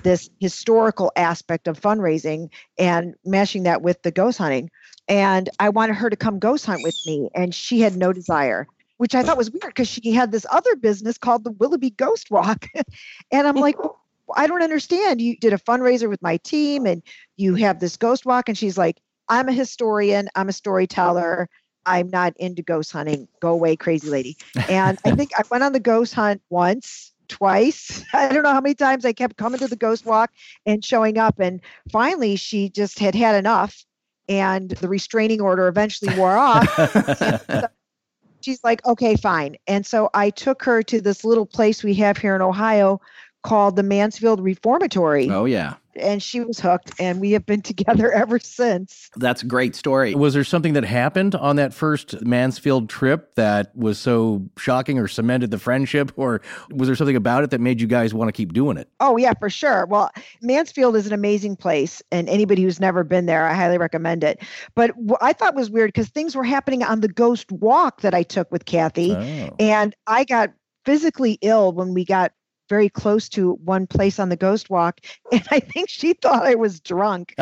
[0.03, 4.69] this historical aspect of fundraising and mashing that with the ghost hunting
[5.09, 8.67] and I wanted her to come ghost hunt with me, and she had no desire,
[8.97, 12.29] which I thought was weird because she had this other business called the Willoughby Ghost
[12.29, 12.67] Walk,
[13.31, 13.75] and I'm like,
[14.35, 15.19] I don't understand.
[15.19, 17.01] You did a fundraiser with my team, and
[17.35, 18.97] you have this ghost walk, and she's like,
[19.27, 21.49] I'm a historian, I'm a storyteller.
[21.89, 23.27] I'm not into ghost hunting.
[23.41, 24.37] Go away, crazy lady.
[24.69, 28.05] And I think I went on the ghost hunt once, twice.
[28.13, 30.31] I don't know how many times I kept coming to the ghost walk
[30.65, 31.39] and showing up.
[31.39, 31.61] And
[31.91, 33.85] finally, she just had had enough
[34.29, 36.69] and the restraining order eventually wore off.
[37.17, 37.67] So
[38.41, 39.55] she's like, okay, fine.
[39.65, 43.01] And so I took her to this little place we have here in Ohio
[43.41, 45.27] called the Mansfield Reformatory.
[45.31, 45.75] Oh, yeah.
[45.95, 49.09] And she was hooked, and we have been together ever since.
[49.15, 50.15] That's a great story.
[50.15, 55.07] Was there something that happened on that first Mansfield trip that was so shocking or
[55.07, 56.11] cemented the friendship?
[56.15, 56.41] Or
[56.71, 58.89] was there something about it that made you guys want to keep doing it?
[58.99, 59.85] Oh, yeah, for sure.
[59.87, 60.09] Well,
[60.41, 64.41] Mansfield is an amazing place, and anybody who's never been there, I highly recommend it.
[64.75, 68.13] But what I thought was weird because things were happening on the ghost walk that
[68.13, 69.55] I took with Cathi, Oh.
[69.59, 70.51] and I got
[70.85, 72.31] physically ill when we got
[72.69, 74.99] very close to one place on the ghost walk
[75.31, 77.33] and i think she thought i was drunk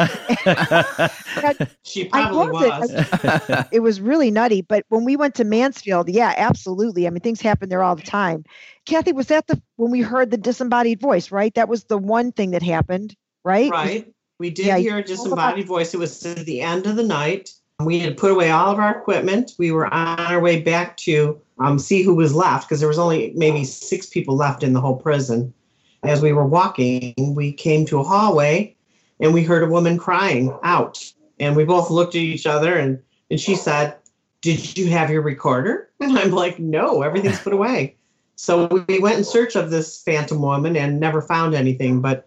[1.83, 2.91] She probably was was.
[3.49, 3.67] it.
[3.73, 7.41] it was really nutty but when we went to mansfield yeah absolutely i mean things
[7.41, 8.43] happen there all the time
[8.87, 12.31] cathi was that the when we heard the disembodied voice right that was the one
[12.31, 14.11] thing that happened right Right.
[14.39, 15.93] We did Yeah, you hear a told about- disembodied voice.
[15.95, 17.49] It was at the end of the night.
[17.83, 19.53] We had put away all of our equipment.
[19.57, 22.99] We were on our way back to um, see who was left because there was
[22.99, 25.53] only maybe six people left in the whole prison.
[26.03, 28.75] As we were walking, we came to a hallway
[29.19, 31.11] and we heard a woman crying out.
[31.39, 33.01] And we both looked at each other and,
[33.31, 33.95] and she said,
[34.41, 35.89] Did you have your recorder?
[35.99, 37.95] And I'm like, No, everything's put away.
[38.35, 42.01] So we went in search of this phantom woman and never found anything.
[42.01, 42.26] But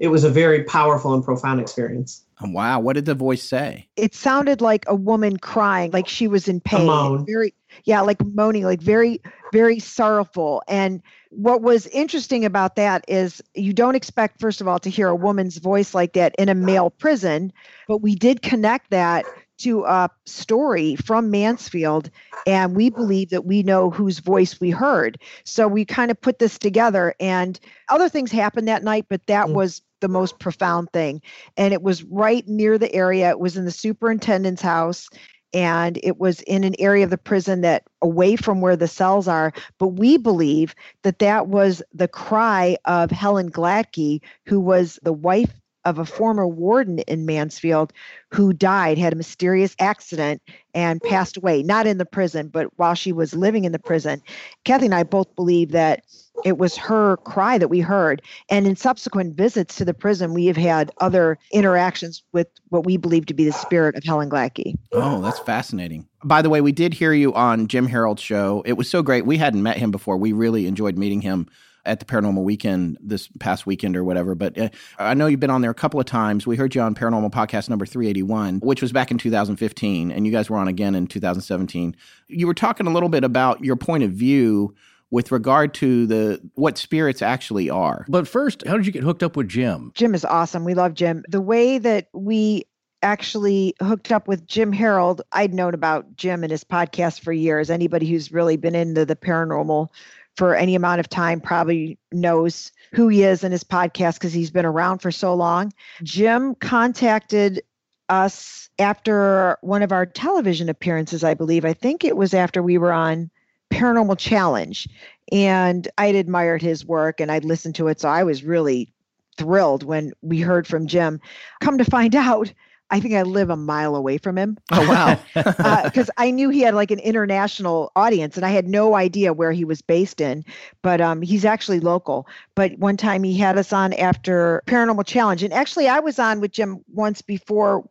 [0.00, 2.24] it was a very powerful and profound experience.
[2.42, 2.80] wow.
[2.80, 3.88] What did the voice say?
[3.96, 7.24] it sounded like a woman crying like she was in pain moan.
[7.26, 7.54] very
[7.84, 9.20] yeah like moaning like very
[9.52, 11.00] very sorrowful and
[11.30, 15.14] what was interesting about that is you don't expect first of all to hear a
[15.14, 17.52] woman's voice like that in a male prison
[17.86, 19.26] but we did connect that
[19.58, 22.10] to a story from Mansfield,
[22.44, 25.16] and we believe that we know whose voice we heard.
[25.44, 29.46] So we kind of put this together, and other things happened that night, but that
[29.46, 29.52] Mm.
[29.54, 31.22] was the most profound thing.
[31.56, 35.08] And it was right near the area, it was in the superintendent's house.
[35.52, 39.28] And it was in an area of the prison that away from where the cells
[39.28, 39.52] are.
[39.78, 45.52] But we believe that that was the cry of Helen Glattke, who was the wife
[45.84, 47.92] of a former warden in Mansfield
[48.32, 50.42] who died, had a mysterious accident,
[50.74, 54.22] and passed away, not in the prison, but while she was living in the prison.
[54.64, 56.02] Cathi and I both believe that
[56.44, 58.22] it was her cry that we heard.
[58.48, 62.96] And in subsequent visits to the prison, we have had other interactions with what we
[62.96, 64.74] believe to be the spirit of Helen Glattke.
[64.92, 66.06] Oh, that's fascinating.
[66.24, 68.62] By the way, we did hear you on Jim Harold's show.
[68.66, 69.26] It was so great.
[69.26, 70.16] We hadn't met him before.
[70.16, 71.48] We really enjoyed meeting him
[71.86, 74.34] at the Paranormal Weekend this past weekend or whatever.
[74.34, 76.46] But uh, I know you've been on there a couple of times.
[76.46, 80.32] We heard you on Paranormal Podcast number 381, which was back in 2015, and you
[80.32, 81.94] guys were on again in 2017.
[82.28, 84.74] You were talking a little bit about your point of view
[85.10, 88.04] with regard to the what spirits actually are.
[88.08, 89.92] But first, how did you get hooked up with Jim?
[89.94, 90.64] Jim is awesome.
[90.64, 91.24] We love Jim.
[91.28, 92.64] The way that we
[93.02, 97.70] actually hooked up with Jim Harold, I'd known about Jim and his podcast for years.
[97.70, 99.88] Anybody who's really been into the paranormal
[100.36, 104.50] for any amount of time probably knows who he is and his podcast because he's
[104.50, 105.72] been around for so long.
[106.02, 107.62] Jim contacted
[108.08, 111.64] us after one of our television appearances, I believe.
[111.64, 113.30] I think it was after we were on
[113.74, 114.88] Paranormal Challenge.
[115.32, 118.00] And I'd admired his work and I'd listened to it.
[118.00, 118.92] So I was really
[119.36, 121.20] thrilled when we heard from Jim.
[121.60, 122.52] Come to find out,
[122.90, 125.18] I think I live a mile away from him Oh, wow.
[125.84, 129.50] because I knew he had like an international audience, and I had no idea where
[129.52, 130.44] he was based in.
[130.82, 132.28] But um, he's actually local.
[132.54, 136.40] But one time he had us on after Paranormal Challenge, and actually I was on
[136.40, 137.88] with Jim once before,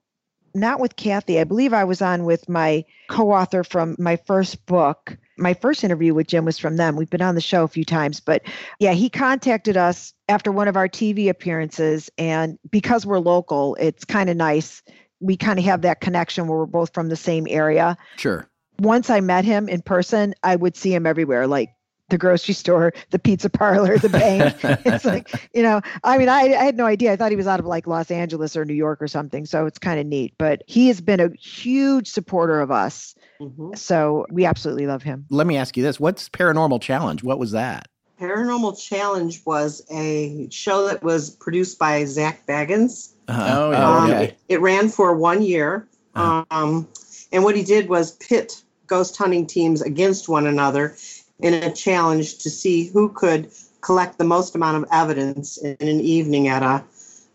[0.54, 1.42] not with Cathi.
[1.42, 5.18] I believe I was on with my co-author from my first book.
[5.38, 6.96] My first interview with Jim was from them.
[6.96, 8.44] We've been on the show a few times, but
[8.80, 14.06] yeah, he contacted us after one of our TV appearances, and because we're local, it's
[14.06, 14.84] kind of nice
[15.24, 17.98] we kind of have that connection where we're both from the same area.
[18.18, 18.48] sure.
[18.80, 21.70] Once I met him in person, I would see him everywhere, like
[22.10, 24.56] the grocery store, the pizza parlor, the bank.
[24.86, 27.14] it's like, you know, I mean, I, I had no idea.
[27.14, 29.46] I thought he was out of like Los Angeles or New York or something.
[29.46, 30.34] So it's kind of neat.
[30.38, 33.16] But he has been a huge supporter of us.
[33.44, 33.78] Mhm.
[33.78, 35.26] So we absolutely love him.
[35.30, 36.00] Let me ask you this.
[36.00, 37.24] What's Paranormal Challenge?
[37.24, 37.88] What was that?
[38.20, 43.14] Paranormal Challenge was a show that was produced by Zak Bagans.
[43.28, 43.60] Uh-huh.
[43.60, 44.24] Oh, yeah, Um, okay.
[44.24, 45.88] it, it ran for one year.
[46.16, 46.46] Uh-huh.
[46.52, 46.88] Um,
[47.32, 50.96] and what he did was pit ghost hunting teams against one another
[51.40, 53.50] in a challenge to see who could
[53.82, 56.84] collect the most amount of evidence in an evening at a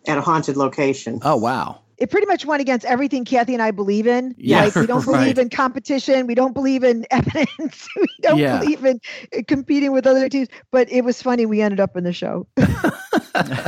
[0.07, 1.19] at a haunted location.
[1.23, 1.81] Oh, wow.
[1.99, 4.35] It pretty much went against everything Cathi and I believe in.
[4.39, 5.21] Yeah, like we don't right.
[5.21, 6.27] believe in competition.
[6.29, 7.89] We don't believe in evidence.
[7.97, 8.61] we don't Yeah.
[8.61, 9.01] believe in
[9.37, 10.49] uh, competing with other teams.
[10.71, 11.45] But it was funny.
[11.45, 12.47] We ended up in the show.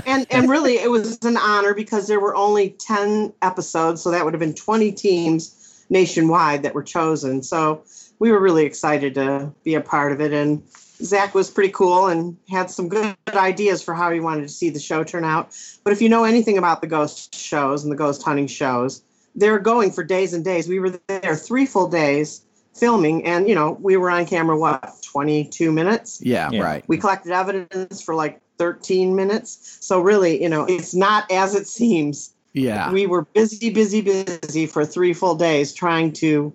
[0.06, 4.24] and and really it was an honor because there were only 10 episodes so that
[4.24, 7.82] would have been 20 teams nationwide that were chosen so
[8.18, 10.62] we were really excited to be a part of it and
[11.02, 14.70] zak was pretty cool and had some good ideas for how he wanted to see
[14.70, 15.54] the show turn out
[15.84, 19.02] but if you know anything about the ghost shows and the ghost hunting shows
[19.34, 22.42] they're going for days and days we were there three full days
[22.74, 26.62] filming and you know we were on camera what 22 minutes Yeah, Yeah.
[26.62, 26.84] right.
[26.86, 29.78] we collected evidence for like 13 minutes.
[29.80, 32.34] So really, you know, it's not as it seems.
[32.52, 32.92] Yeah.
[32.92, 36.52] We were busy, busy, busy for three full days trying to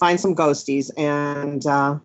[0.00, 1.98] find some ghosties, and uh,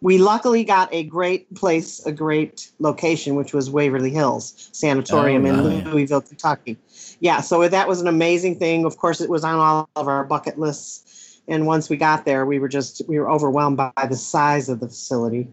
[0.00, 5.48] we luckily got a great place, a great location, which was Waverly Hills Sanatorium Oh,
[5.48, 5.90] in wow.
[5.92, 6.76] Louisville, Kentucky.
[7.20, 8.84] Yeah, so that was an amazing thing.
[8.84, 11.40] Of course, it was on all of our bucket lists.
[11.48, 14.80] And once we got there, we were just we were overwhelmed by the size of
[14.80, 15.48] the facility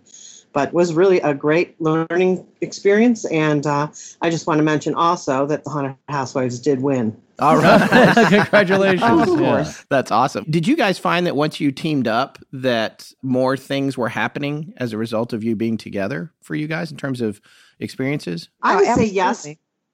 [0.55, 3.25] but was really a great learning experience.
[3.25, 3.89] And uh,
[4.21, 7.15] I just want to mention also that the Haunted Housewives did win.
[7.39, 8.15] All right.
[8.29, 9.03] Congratulations.
[9.03, 9.35] Of Yeah.
[9.35, 9.85] course.
[9.89, 10.45] That's awesome.
[10.49, 14.93] Did you guys find that once you teamed up that more things were happening as
[14.93, 17.41] a result of you being together for you guys in terms of
[17.81, 18.47] experiences?
[18.63, 19.45] I Oh, would say yes.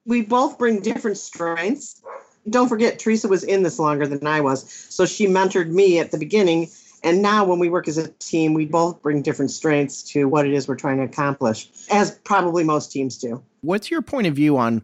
[0.06, 2.00] We both bring different strengths.
[2.48, 4.70] Don't forget, Theresa was in this longer than I was.
[4.90, 6.70] So she mentored me at the beginning.
[7.04, 10.46] And now, when we work as a team, we both bring different strengths to what
[10.46, 13.42] it is we're trying to accomplish, as probably most teams do.
[13.62, 14.82] What's your point of view on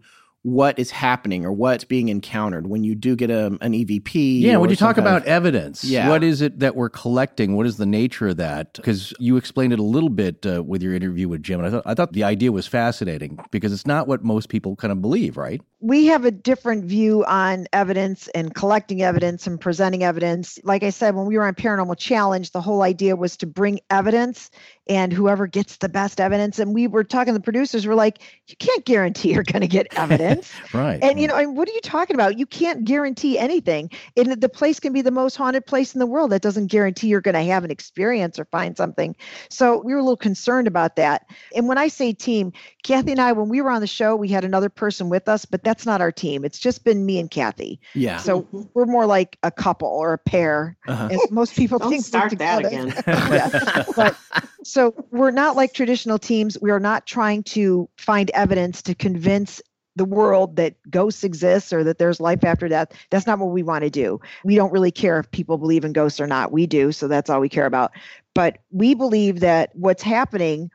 [0.52, 4.40] what is happening or what's being encountered when you do get a, an EVP.
[4.40, 6.08] Yeah, when you talk about of- evidence, Yeah.
[6.08, 7.54] what is it that we're collecting?
[7.56, 8.74] What is the nature of that?
[8.74, 11.70] Because you explained it a little bit uh, with your interview with Jim, and I
[11.70, 15.00] thought I thought the idea was fascinating because it's not what most people kind of
[15.02, 15.60] believe, right?
[15.80, 20.58] we have a different view on evidence and collecting evidence and presenting evidence.
[20.64, 23.78] Like I said, when we were on Paranormal Challenge, the whole idea was to bring
[23.88, 24.50] evidence
[24.88, 26.58] and whoever gets the best evidence.
[26.58, 28.18] And we were talking to the producers, we're like,
[28.48, 30.37] you can't guarantee you're going to get evidence.
[30.74, 31.02] Right.
[31.02, 32.38] And you know, and what are you talking about?
[32.38, 33.90] You can't guarantee anything.
[34.16, 36.30] And the place can be the most haunted place in the world.
[36.30, 39.16] That doesn't guarantee you're going to have an experience or find something.
[39.48, 41.26] So we were a little concerned about that.
[41.54, 42.52] And when I say team,
[42.84, 45.44] Cathi and I, when we were on the show, we had another person with us,
[45.44, 46.44] but that's not our team.
[46.44, 47.78] It's just been me and Cathi.
[47.94, 48.18] yeah.
[48.18, 50.76] So we're more like a couple or a pair.
[50.86, 51.08] Uh-huh.
[51.10, 52.92] As most people Don't think start that again.
[53.06, 53.84] yeah.
[53.96, 54.16] But
[54.64, 56.58] so we're not like traditional teams.
[56.60, 59.62] We are not trying to find evidence to convince
[59.98, 62.88] the world that ghosts exist or that there's life after death.
[63.10, 64.20] That's not what we want to do.
[64.44, 66.52] We don't really care if people believe in ghosts or not.
[66.52, 67.92] We do, so that's all we care about.
[68.34, 70.70] But we believe that what's happening,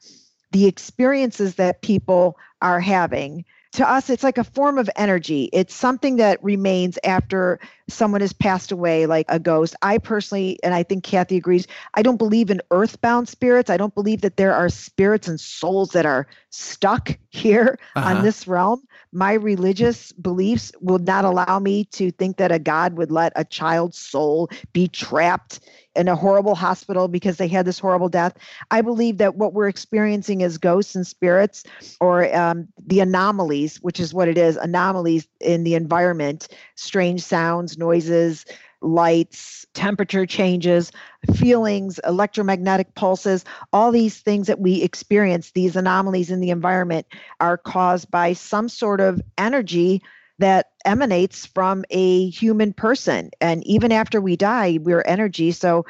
[0.51, 5.49] the experiences that people are having, to us, it's like a form of energy.
[5.51, 9.75] It's something that remains after someone has passed away, like a ghost.
[9.81, 13.69] I personally, and I think Cathi agrees, I don't believe in earthbound spirits.
[13.69, 18.09] I don't believe that there are spirits and souls that are stuck here Uh-huh.
[18.09, 18.81] on this realm.
[19.11, 23.43] My religious beliefs will not allow me to think that a God would let a
[23.43, 25.59] child's soul be trapped
[25.95, 28.33] in a horrible hospital because they had this horrible death.
[28.71, 31.63] I believe that what we're experiencing as ghosts and spirits,
[31.99, 37.72] or um, the anomalies, which is what it is anomalies in the environment, strange sounds,
[37.77, 38.45] noises,
[38.81, 40.91] lights, temperature changes,
[41.35, 47.07] feelings, electromagnetic pulses, all these things that we experience, these anomalies in the environment,
[47.39, 50.01] are caused by some sort of energy
[50.39, 53.29] that emanates from a human person.
[53.39, 55.51] And even after we die, we're energy.
[55.51, 55.85] So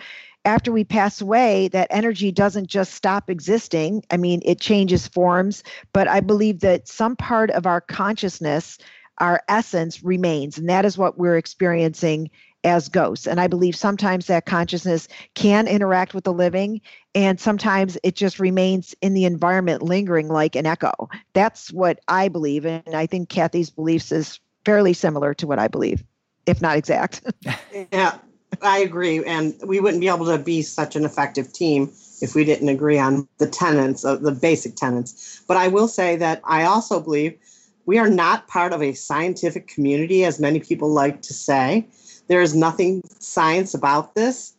[0.46, 4.04] after we pass away, that energy doesn't just stop existing.
[4.12, 8.78] I mean, it changes forms, but I believe that some part of our consciousness,
[9.20, 10.58] our essence remains.
[10.58, 12.30] And that is what we're experiencing
[12.64, 13.28] as ghosts.
[13.28, 16.82] And I believe sometimes that consciousness can interact with the living,
[17.14, 21.10] and sometimes it just remains in the environment, lingering like an echo.
[21.34, 22.66] That's what I believe.
[22.66, 26.04] And I think Cathi's beliefs is fairly similar to what I believe,
[26.46, 27.22] if not exact.
[27.92, 28.20] Yeah,
[28.62, 29.24] I agree.
[29.26, 31.92] And we wouldn't be able to be such an effective team
[32.22, 35.42] if we didn't agree on the tenets of the basic tenets.
[35.48, 37.38] But I will say that I also believe
[37.86, 41.86] we are not part of a scientific community, as many people like to say.
[42.28, 44.54] There is nothing science about this.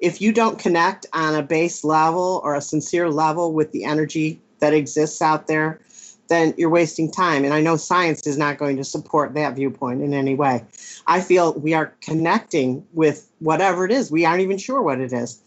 [0.00, 4.40] If you don't connect on a base level or a sincere level with the energy
[4.58, 5.80] that exists out there,
[6.28, 7.44] then you're wasting time.
[7.44, 10.64] And I know science is not going to support that viewpoint in any way.
[11.06, 14.10] I feel we are connecting with whatever it is.
[14.10, 15.38] We aren't even sure what it is.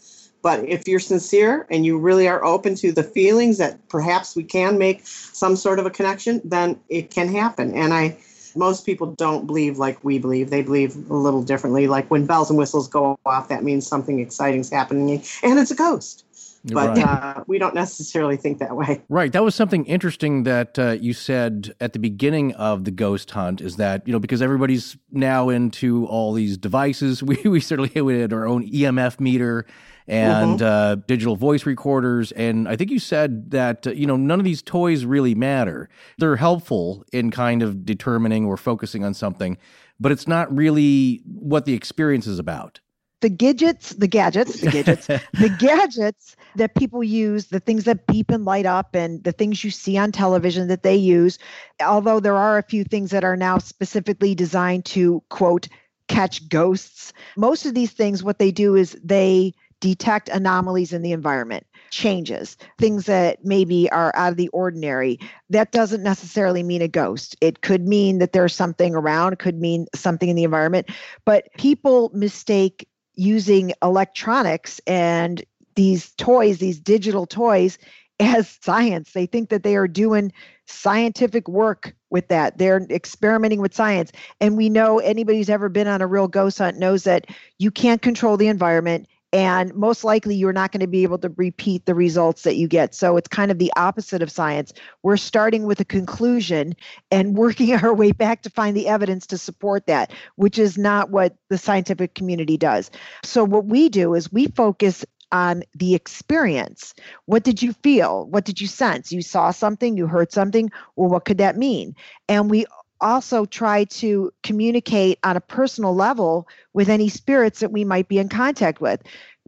[0.48, 4.42] But if you're sincere and you really are open to the feelings that perhaps we
[4.42, 7.74] can make some sort of a connection, then it can happen.
[7.74, 8.16] And I
[8.56, 10.48] most people don't believe like we believe.
[10.48, 11.86] They believe a little differently.
[11.86, 15.74] Like when bells and whistles go off, that means something exciting's happening and it's a
[15.74, 16.24] ghost.
[16.64, 17.04] But Right.
[17.04, 19.02] uh, we don't necessarily think that way.
[19.10, 19.30] Right.
[19.32, 23.60] That was something interesting that uh, you said at the beginning of the ghost hunt
[23.60, 28.32] is that, you know, because everybody's now into all these devices, we, we certainly had
[28.32, 29.66] our own EMF meter
[30.08, 32.32] and uh, digital voice recorders.
[32.32, 35.88] And I think you said that, uh, you know, none of these toys really matter.
[36.18, 39.58] They're helpful in kind of determining or focusing on something,
[40.00, 42.80] but it's not really what the experience is about.
[43.20, 48.30] the gadgets, the gadgets, the gadgets, the gadgets that people use, the things that beep
[48.30, 51.38] and light up, and the things you see on television that they use.
[51.84, 55.68] Although there are a few things that are now specifically designed to quote
[56.06, 61.12] catch ghosts, most of these things, what they do is they detect anomalies in the
[61.12, 65.18] environment, changes, things that maybe are out of the ordinary.
[65.50, 67.36] That doesn't necessarily mean a ghost.
[67.40, 70.88] It could mean that there's something around, could mean something in the environment.
[71.24, 75.44] But people mistake using electronics and
[75.74, 77.78] these toys, these digital toys,
[78.20, 79.12] as science.
[79.12, 80.32] They think that they are doing
[80.66, 82.58] scientific work with that.
[82.58, 84.12] They're experimenting with science.
[84.40, 87.26] And we know anybody who's ever been on a real ghost hunt knows that
[87.58, 89.06] you can't control the environment.
[89.32, 92.66] And most likely, you're not going to be able to repeat the results that you
[92.66, 92.94] get.
[92.94, 94.72] So it's kind of the opposite of science.
[95.02, 96.74] We're starting with a conclusion
[97.10, 101.10] and working our way back to find the evidence to support that, which is not
[101.10, 102.90] what the scientific community does.
[103.22, 106.94] So, what we do is we focus on the experience.
[107.26, 108.26] What did you feel?
[108.26, 109.12] What did you sense?
[109.12, 110.70] You saw something, you heard something.
[110.96, 111.94] Well, what could that mean?
[112.28, 112.66] And we
[113.00, 118.18] also try to communicate on a personal level with any spirits that we might be
[118.18, 119.02] in contact with.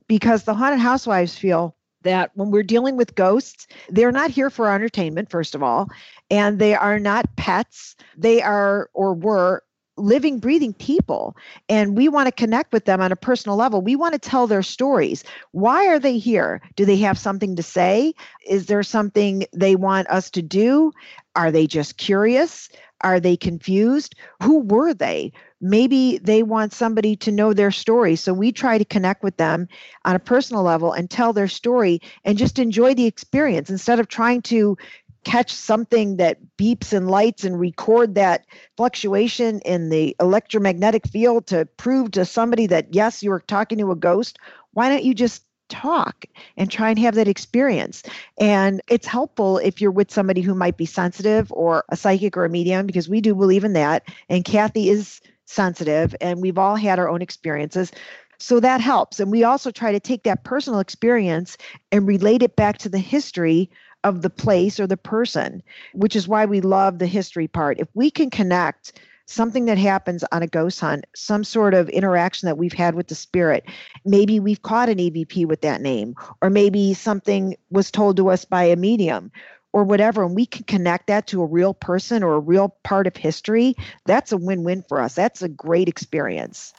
[0.07, 4.69] Because the haunted housewives feel that when we're dealing with ghosts, they're not here for
[4.69, 5.89] our entertainment, first of all,
[6.31, 7.95] and they are not pets.
[8.17, 9.63] They are or were
[9.97, 11.37] living, breathing people.
[11.69, 13.83] And we want to connect with them on a personal level.
[13.83, 15.25] We want to tell their stories.
[15.53, 16.63] Why are they here?
[16.77, 18.15] Do they have something to say?
[18.47, 20.93] Is there something they want us to do?
[21.37, 22.71] Are they just curious?
[23.03, 24.15] Are they confused?
[24.43, 25.33] Who were they?
[25.61, 28.17] Maybe they want somebody to know their story.
[28.17, 29.69] So we try to connect with them
[30.05, 34.09] on a personal level and tell their story and just enjoy the experience instead of
[34.09, 34.77] trying to
[35.25, 38.47] catch something that beeps and lights and record that
[38.77, 43.91] fluctuation in the electromagnetic field to prove to somebody that yes you were talking to
[43.91, 44.39] a ghost
[44.73, 46.27] why don't you just talk
[46.57, 48.03] and try and have that experience.
[48.39, 52.45] And it's helpful if you're with somebody who might be sensitive or a psychic or
[52.45, 54.05] a medium because we do believe in that.
[54.29, 57.91] And cathi is sensitive and we've all had our own experiences.
[58.39, 59.21] So that helps.
[59.21, 61.57] And we also try to take that personal experience
[61.93, 63.71] and relate it back to the history
[64.03, 67.79] of the place or the person, which is why we love the history part.
[67.79, 68.99] If we can connect
[69.31, 73.07] something that happens on a ghost hunt, some sort of interaction that we've had with
[73.07, 73.65] the spirit,
[74.05, 78.45] maybe we've caught an EVP with that name, or maybe something was told to us
[78.45, 79.31] by a medium.
[79.73, 83.07] Or whatever, and we can connect that to a real person or a real part
[83.07, 85.15] of history, that's a win win for us.
[85.15, 86.75] That's a great experience.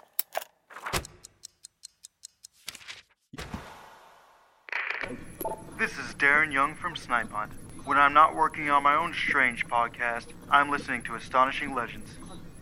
[5.80, 7.54] This is Darren Young from Snipe Hunt.
[7.86, 12.12] When I'm not working on my own strange podcast, I'm listening to Astonishing Legends.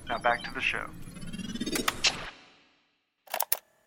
[0.09, 0.85] Now back to the show.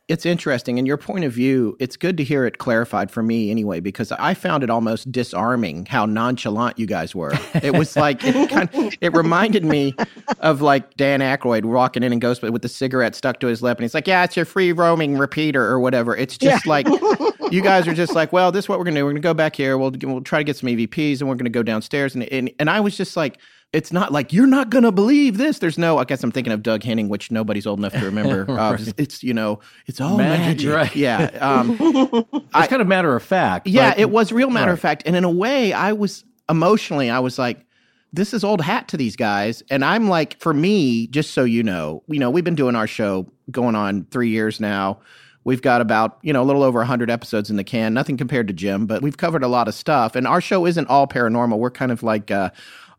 [0.08, 0.78] It's interesting.
[0.78, 4.12] And your point of view, it's good to hear it clarified for me anyway, because
[4.12, 7.32] I found it almost disarming how nonchalant you guys were.
[7.54, 9.94] It was like, it, kind of, it reminded me
[10.40, 13.78] of like Dan Aykroyd walking in and Ghost with the cigarette stuck to his lip.
[13.78, 16.14] And he's like, yeah, it's your free roaming repeater or whatever.
[16.14, 16.70] It's just yeah.
[16.70, 16.86] like,
[17.50, 19.04] you guys are just like, well, this is what we're going to do.
[19.06, 19.78] We're going to go back here.
[19.78, 22.14] We'll, we'll try to get some EVPs and we're going to go downstairs.
[22.14, 23.38] And, and, and I was just like,
[23.72, 25.58] it's not like you're not going to believe this.
[25.58, 28.44] There's no, I guess I'm thinking of Doug Henning, which nobody's old enough to remember.
[28.48, 28.72] right.
[28.72, 30.66] uh, it's, it's, you know, it's all magic.
[30.66, 30.74] magic.
[30.74, 30.96] Right.
[30.96, 31.30] Yeah.
[31.40, 31.76] Um,
[32.32, 33.66] it's I, kind of matter of fact.
[33.66, 34.74] Yeah, but, it was real matter right.
[34.74, 35.04] of fact.
[35.06, 37.64] And in a way, I was emotionally, I was like,
[38.12, 39.62] this is old hat to these guys.
[39.70, 42.86] And I'm like, for me, just so you know, you know, we've been doing our
[42.86, 45.00] show going on three years now.
[45.44, 47.94] We've got about, you know, a little over 100 episodes in the can.
[47.94, 50.14] Nothing compared to Jim, but we've covered a lot of stuff.
[50.14, 51.58] And our show isn't all paranormal.
[51.58, 52.50] We're kind of like, uh,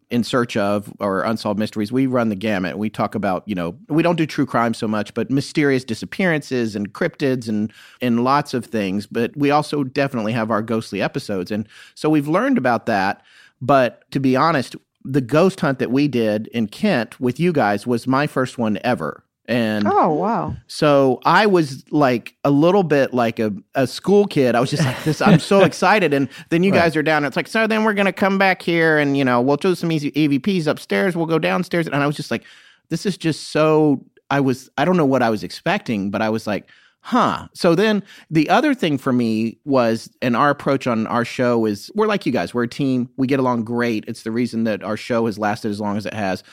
[0.10, 2.78] in search of or unsolved mysteries we run the gamut.
[2.78, 6.76] We talk about you know we don't do true crime so much but mysterious disappearances
[6.76, 7.72] and cryptids and
[8.02, 11.52] and lots of things but we also definitely have our ghostly episodes.
[11.52, 13.22] And so we've learned about that.
[13.62, 14.76] But to be honest
[15.06, 18.80] the ghost hunt that we did in Kent with you guys was my first one
[18.84, 20.56] ever and oh wow.
[20.68, 24.56] so i was like a little bit like a, a school kid.
[24.56, 26.14] I was just like this i'm so excited.
[26.14, 26.80] And then you right.
[26.80, 29.42] guys are down it's like so then we're gonna come back here and you know
[29.42, 31.16] we'll do some easy evps upstairs.
[31.16, 31.88] We'll go downstairs.
[31.88, 32.44] And i was just like
[32.90, 36.30] this is just so i was i don't know what i was expecting but i
[36.30, 36.70] was like
[37.04, 37.48] huh.
[37.54, 38.02] So then
[38.32, 42.26] the other thing for me was and our approach on our show is we're like
[42.26, 42.54] you guys.
[42.54, 43.10] We're a team.
[43.18, 44.06] We get along great.
[44.08, 46.44] It's the reason that our show has lasted as long as it has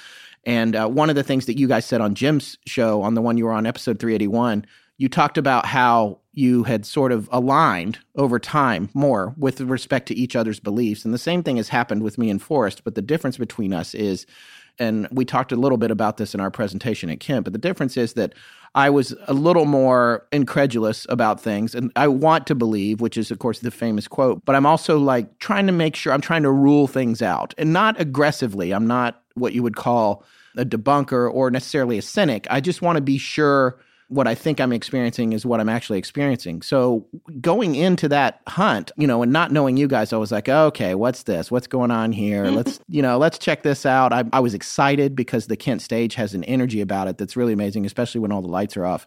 [0.45, 3.23] and uh, one of the things that you guys said on Jim's show, on the
[3.23, 4.65] one you were on, episode 381,
[4.97, 10.15] you talked about how you had sort of aligned over time more with respect to
[10.15, 11.05] each other's beliefs.
[11.05, 13.95] And the same thing has happened with me and Forrest, but the difference between us
[13.95, 14.27] is,
[14.79, 17.59] and we talked a little bit about this in our presentation at Kent, but the
[17.59, 18.35] difference is that
[18.75, 21.75] I was a little more incredulous about things.
[21.75, 24.99] And I want to believe, which is, of course, the famous quote, but I'm also
[24.99, 28.73] like trying to make sure I'm trying to rule things out and not aggressively.
[28.73, 30.25] I'm not what you would call
[30.57, 32.47] a debunker or necessarily a cynic.
[32.51, 33.81] I just want to be sure
[34.11, 36.63] what I think I'm experiencing is what I'm actually experiencing.
[36.63, 37.07] So
[37.41, 40.97] going into that hunt, you know, and not knowing you guys, I was like, okay,
[40.97, 41.49] what's this?
[41.49, 42.45] What's going on here?
[42.45, 42.57] Mm-hmm.
[42.57, 44.13] Let's, you know, let's check this out.
[44.13, 47.53] I, I was excited because the Kent stage has an energy about it that's really
[47.53, 49.07] amazing, especially when all the lights are off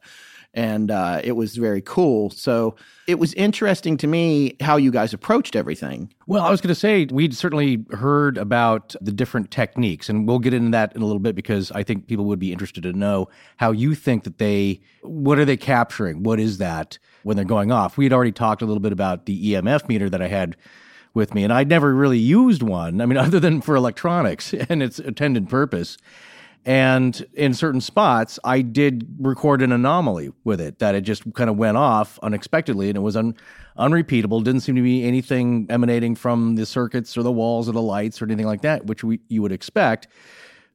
[0.54, 2.30] and uh, it was very cool.
[2.30, 2.76] So
[3.08, 6.14] it was interesting to me how you guys approached everything.
[6.28, 10.40] Well, I was going to say we'd certainly heard about the different techniques, and we'll
[10.40, 12.94] get into that in a little bit because I think people would be interested to
[12.94, 16.24] know how you think that they, what are they capturing?
[16.24, 17.98] What is that when they're going off?
[17.98, 20.56] We had already talked a little bit about the EMF meter that I had
[21.16, 23.02] with me, and I'd never really used one.
[23.02, 25.98] I mean, other than for electronics and its intended purpose.
[26.66, 31.50] And in certain spots, I did record an anomaly with it that it just kind
[31.50, 33.36] of went off unexpectedly and it was un-
[33.78, 34.40] unrepeatable.
[34.42, 38.22] Didn't seem to be anything emanating from the circuits or the walls or the lights
[38.22, 40.08] or anything like that, which we, you would expect.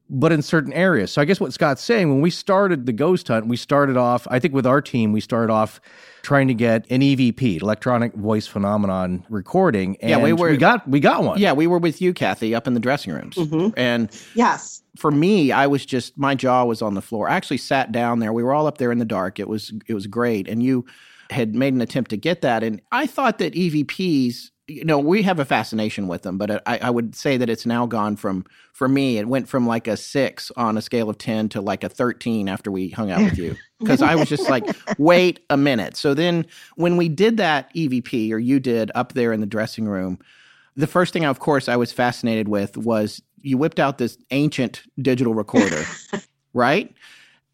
[0.09, 1.11] but in certain areas.
[1.11, 4.27] So I guess what Scott's saying, when we started the ghost hunt, we started off,
[4.31, 5.79] I think with our team, we started off
[6.21, 9.97] trying to get an EVP, electronic voice phenomenon recording.
[10.01, 11.39] And Yeah, we were- we got we got one.
[11.39, 13.35] Yeah, we were with you, Cathi, up in the dressing rooms.
[13.35, 13.73] Mhm.
[13.77, 14.81] And Yes.
[14.97, 17.29] for me, I was just my jaw was on the floor.
[17.29, 18.33] I actually sat down there.
[18.33, 19.39] We were all up there in the dark.
[19.39, 20.47] It was it was great.
[20.47, 20.85] And you
[21.29, 22.63] had made an attempt to get that.
[22.63, 26.59] And I thought that EVPs, you know, we have a fascination with them, but uh,
[26.65, 29.87] I, I would say that it's now gone from for me, it went from like
[29.87, 33.21] a six on a scale of ten to like a thirteen after we hung out
[33.21, 33.55] with you.
[33.79, 34.65] Because I was just like,
[34.97, 35.95] wait a minute.
[35.95, 39.87] So then when we did that EVP, or you did up there in the dressing
[39.87, 40.19] room,
[40.75, 44.83] the first thing, of course, I was fascinated with was you whipped out this ancient
[45.01, 45.83] digital recorder,
[46.53, 46.93] right?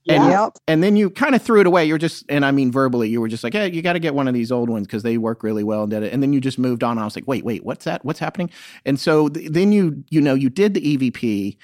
[0.07, 0.43] And, Yeah.
[0.45, 0.57] Yep.
[0.67, 1.85] and then you kind of threw it away.
[1.85, 4.13] You're just, and I mean verbally, you were just like, hey, you got to get
[4.13, 6.13] one of these old ones because they work really well and did it.
[6.13, 6.97] And then you just moved on.
[6.99, 8.05] I was like, wait, wait, what's that?
[8.05, 8.49] What's happening?
[8.85, 11.57] And so th- then you, you know, you did the EVP.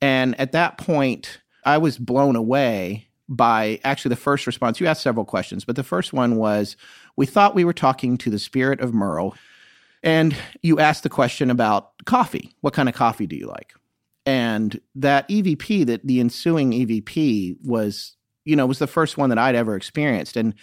[0.00, 4.80] And at that point, I was blown away by actually the first response.
[4.80, 6.76] You asked several questions, but the first one was
[7.16, 9.34] we thought we were talking to the spirit of Merle.
[10.02, 12.54] And you asked the question about coffee.
[12.60, 13.74] What kind of coffee do you like?
[14.30, 19.38] And that EVP, that the ensuing EVP was, you know, was the first one that
[19.38, 20.36] I'd ever experienced.
[20.36, 20.54] And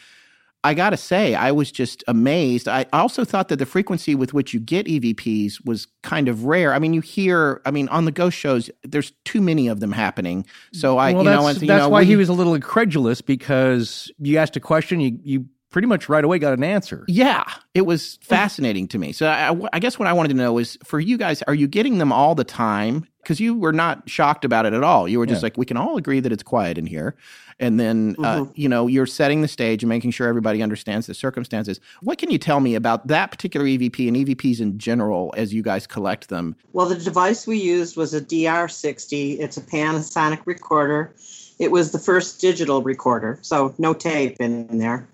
[0.64, 2.68] I got to say, I was just amazed.
[2.68, 6.74] I also thought that the frequency with which you get EVPs was kind of rare.
[6.74, 9.92] I mean, you hear, I mean, on the ghost shows, there's too many of them
[9.92, 10.46] happening.
[10.74, 12.34] So I, well, you that's, know, and, you that's know, why we- he was a
[12.34, 15.46] little incredulous because you asked a question, you you
[15.78, 17.06] pretty much right away got an answer.
[17.08, 17.44] Yeah,
[17.76, 19.12] it was fascinating to me.
[19.12, 21.68] So I, I guess what I wanted to know is for you guys, are you
[21.68, 23.06] getting them all the time?
[23.22, 25.08] Because you were not shocked about it at all.
[25.08, 25.46] You were just Yeah.
[25.46, 27.14] like, we can all agree that it's quiet in here.
[27.60, 28.52] And then, uh, Mhm.
[28.56, 31.80] you know, you're setting the stage and making sure everybody understands the circumstances.
[32.02, 35.62] What can you tell me about that particular EVP and EVPs in general as you
[35.62, 36.56] guys collect them?
[36.74, 39.40] Well, the device we used was a DR60.
[39.40, 41.14] It's a Panasonic recorder.
[41.60, 45.08] It was the first digital recorder, so no tape in there.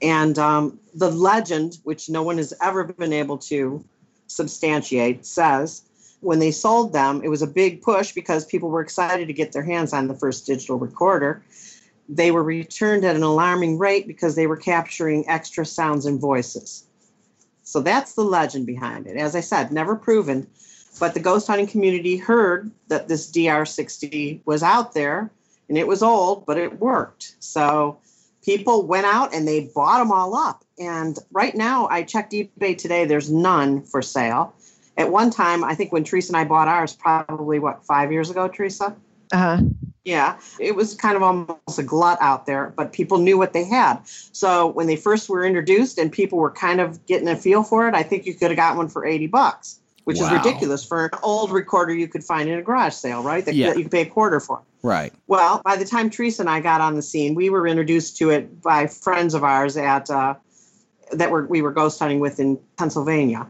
[0.00, 3.84] And um, the legend, which no one has ever been able to
[4.28, 5.82] substantiate, says
[6.20, 9.52] when they sold them, it was a big push because people were excited to get
[9.52, 11.42] their hands on the first digital recorder.
[12.08, 16.84] They were returned at an alarming rate because they were capturing extra sounds and voices.
[17.62, 19.16] So that's the legend behind it.
[19.16, 20.46] As I said, never proven,
[20.98, 25.30] but the ghost hunting community heard that this DR60 was out there
[25.70, 27.36] and it was old, but it worked.
[27.38, 27.96] So
[28.44, 30.64] people went out and they bought them all up.
[30.78, 34.52] And right now, I checked eBay today, there's none for sale.
[34.96, 38.30] At one time, I think when Theresa and I bought ours, probably what, five years
[38.30, 38.96] ago, Theresa?
[39.32, 39.60] Uh-huh.
[40.04, 43.64] Yeah, it was kind of almost a glut out there, but people knew what they
[43.64, 44.00] had.
[44.04, 47.86] So when they first were introduced and people were kind of getting a feel for
[47.86, 49.79] it, I think you could have got one for 80 bucks,
[50.10, 50.26] which Wow.
[50.26, 53.44] is ridiculous for an old recorder you could find in a garage sale, right?
[53.44, 53.68] That, Yeah.
[53.68, 54.60] that you could pay a quarter for.
[54.82, 55.12] Right.
[55.28, 58.30] Well, by the time Theresa and I got on the scene, we were introduced to
[58.30, 60.34] it by friends of ours at uh,
[61.12, 63.46] that were we were ghost hunting with in Pennsylvania.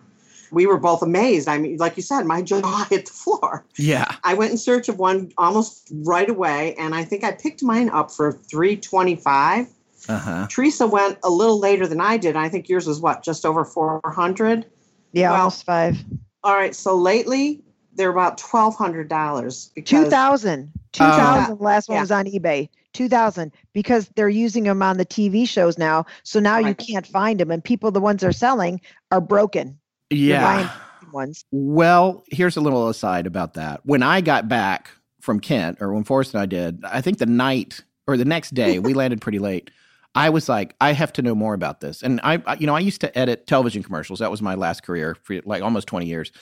[0.52, 1.46] We were both amazed.
[1.48, 3.64] I mean, like you said, my jaw hit the floor.
[3.78, 4.06] Yeah.
[4.24, 7.88] I went in search of one almost right away, and I think I picked mine
[7.90, 9.66] up for three twenty-five.
[10.08, 10.46] Uh huh.
[10.50, 12.34] Theresa went a little later than I did.
[12.34, 14.66] I think yours was what, just over four hundred.
[15.12, 15.96] Yeah, Well, almost five.
[16.42, 17.62] All right, so lately
[17.94, 21.04] they're about twelve hundred dollars because 2000 Oh.
[21.04, 22.00] Uh, 2000 the last one Yeah.
[22.02, 26.58] was on ebay 2000 because they're using them on the tv shows now so now
[26.58, 28.80] you can't find them and people the ones they're selling
[29.12, 29.78] are broken
[30.10, 30.68] Yeah.
[31.12, 33.80] ones Well, here's a little aside about that.
[33.84, 34.90] When I got back
[35.20, 38.54] from Kent, or when Forrest and I did, I think the night or the next
[38.54, 39.70] day, we landed pretty late.
[40.14, 42.02] I was like, I have to know more about this.
[42.02, 44.18] And I, I- you know, I used to edit television commercials.
[44.18, 46.32] That was my last career for like almost 20 years.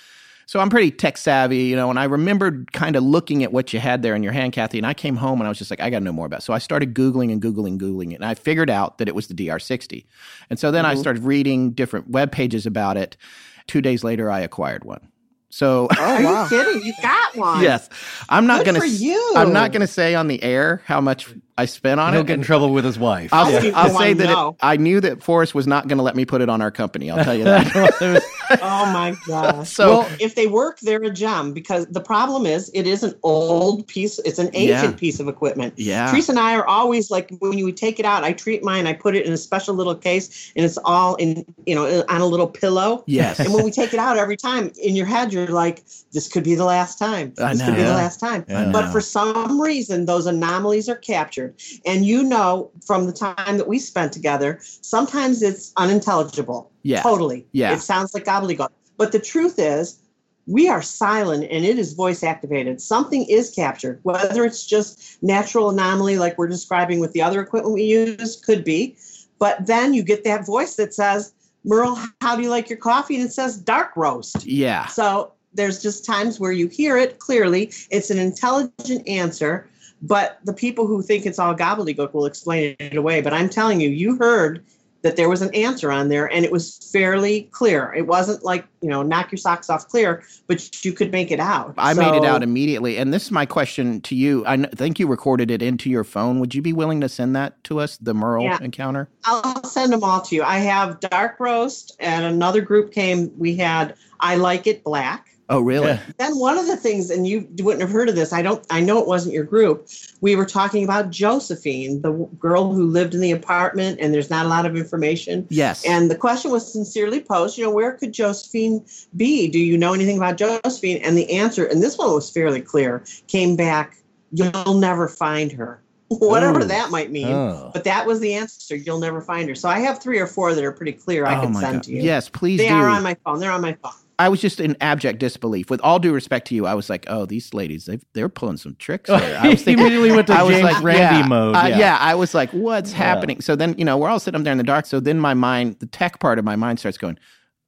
[0.47, 3.74] So I'm pretty tech savvy, you know, and I remembered kind of looking at what
[3.74, 4.78] you had there in your hand, Cathi.
[4.78, 6.39] And I came home and I was just like, I got to know more about
[6.39, 6.43] it.
[6.45, 8.15] So I started Googling and Googling, Googling it.
[8.15, 10.07] And I figured out that it was the DR60.
[10.49, 11.01] And so then I Mhm.
[11.01, 13.19] started reading different web pages about it.
[13.66, 15.09] Two days later, I acquired one.
[15.51, 16.82] So Are you kidding?
[16.82, 17.62] You got one.
[17.62, 17.90] yes,
[18.31, 18.81] I'm not Good gonna.
[18.81, 19.32] for you.
[19.36, 21.28] I'm not gonna say on the air how much
[21.59, 22.13] I spent on it.
[22.17, 22.27] He'll it.
[22.29, 23.33] get in trouble with his wife.
[23.33, 23.73] I'll, Yeah.
[23.75, 24.55] I'll You say that it.
[24.63, 27.11] I knew that Forrest was not going to let me put it on our company.
[27.11, 28.23] I'll tell you that.
[28.63, 29.69] Oh my gosh.
[29.69, 33.87] so if they work, they're a gem because the problem is it is an old
[33.89, 34.19] piece.
[34.21, 34.99] It's an ancient Yeah.
[34.99, 35.75] piece of equipment.
[35.77, 38.87] yeah, Theresa and I are always like when you take it out, I treat mine,
[38.87, 42.23] I put it in a special little case, and it's all in you know on
[42.23, 43.05] a little pillow.
[43.07, 45.83] yes, And when we take it out every time, in your head, you're like,
[46.13, 47.35] "This could be the last time.
[47.39, 47.89] I This could be know.
[47.89, 51.48] the last time." I But for some reason, those anomalies are captured.
[51.87, 56.70] And you know, from the time that we spent together, sometimes it's unintelligible.
[56.83, 57.03] Yeah.
[57.03, 57.47] Totally.
[57.53, 57.75] Yeah.
[57.75, 58.70] It sounds like gobbledygook.
[58.97, 60.01] But the truth is,
[60.47, 62.81] we are silent and it is voice activated.
[62.81, 67.75] Something is captured, whether it's just natural anomaly like we're describing with the other equipment
[67.75, 68.97] we use, could be.
[69.39, 71.33] But then you get that voice that says,
[71.65, 73.16] Merle, how do you like your coffee?
[73.16, 74.47] And it says dark roast.
[74.47, 74.87] Yeah.
[74.87, 77.70] So there's just times where you hear it clearly.
[77.91, 79.69] It's an intelligent answer,
[80.03, 83.20] but the people who think it's all gobbledygook will explain it away.
[83.20, 84.65] But I'm telling you, you heard
[85.03, 87.95] that there was an answer on there and it was fairly clear.
[87.97, 91.39] It wasn't like, you know, knock your socks off clear, but you could make it
[91.39, 91.75] out.
[91.79, 92.99] I made it out immediately.
[92.99, 94.45] And this is my question to you.
[94.45, 96.41] I think you recorded it into your phone.
[96.41, 98.59] Would you be willing to send that to us, the Merle Yeah.
[98.61, 99.09] encounter?
[99.25, 100.43] I'll send them all to you.
[100.43, 105.28] I have dark roast and another group came, we had I like it black.
[105.51, 105.87] Oh, really?
[105.89, 106.01] Yeah.
[106.19, 108.81] Then one of the things, and you wouldn't have heard of this, I don't, I
[108.81, 109.89] know it wasn't your group.
[110.20, 114.45] We were talking about Josephine, the girl who lived in the apartment, and there's not
[114.45, 115.47] a lot of information.
[115.49, 115.87] Yes.
[115.87, 118.85] And the question was sincerely posed, you know, where could Josephine
[119.16, 119.49] be?
[119.49, 120.99] Do you know anything about Josephine?
[120.99, 123.97] And the answer, and this one was fairly clear, came back,
[124.33, 125.81] you'll never find her.
[126.09, 126.65] Whatever Ooh.
[126.65, 127.29] that might mean.
[127.29, 127.70] Oh.
[127.73, 128.77] But that was the answer.
[128.77, 129.55] You'll never find her.
[129.55, 131.27] So I have three or four that are pretty clear.
[131.27, 131.83] I oh, can send God.
[131.85, 132.03] to you.
[132.03, 132.75] Yes, please They do.
[132.75, 133.41] are on my phone.
[133.41, 133.93] They're on my phone.
[134.20, 135.70] I was just in abject disbelief.
[135.70, 138.57] With all due respect to you, I was like, "Oh, these ladies, they they're pulling
[138.57, 139.39] some tricks." Here.
[139.40, 141.55] I was thinking, immediately went to I was James like, Randi yeah, mode.
[141.55, 141.78] uh, yeah.
[141.78, 141.99] yeah.
[142.01, 142.97] I was like, "What's Yeah.
[142.99, 144.86] happening?" So then, you know, we're all sitting up there in the dark.
[144.86, 147.19] So then, my mind, the tech part of my mind, starts going,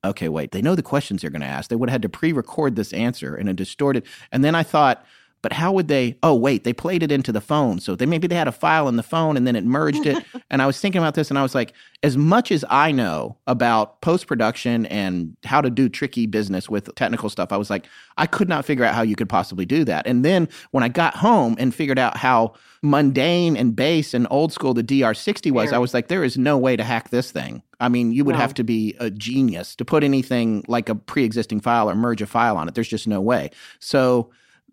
[0.04, 0.50] "Okay, wait.
[0.50, 1.70] They know the questions they're going to ask.
[1.70, 5.04] They would have had to pre-record this answer in a distorted." And then I thought.
[5.42, 6.16] But how would they?
[6.22, 7.80] Oh, wait, they played it into the phone.
[7.80, 10.22] So they maybe they had a file in the phone and then it merged it.
[10.50, 11.72] and I was thinking about this and I was like,
[12.02, 16.94] as much as I know about post production and how to do tricky business with
[16.94, 17.86] technical stuff, I was like,
[18.18, 20.06] I could not figure out how you could possibly do that.
[20.06, 24.52] And then when I got home and figured out how mundane and base and old
[24.52, 27.62] school the DR60 was, I was like, there is no way to hack this thing.
[27.78, 28.40] I mean, you would No.
[28.40, 32.20] have to be a genius to put anything like a pre existing file or merge
[32.20, 32.74] a file on it.
[32.74, 33.50] There's just no way.
[33.78, 34.30] So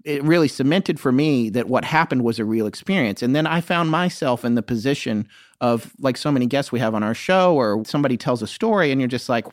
[0.07, 3.21] it really cemented for me that what happened was a real experience.
[3.21, 5.27] And then I found myself in the position
[5.59, 8.91] of like so many guests we have on our show, or somebody tells a story,
[8.91, 9.45] and you're just like,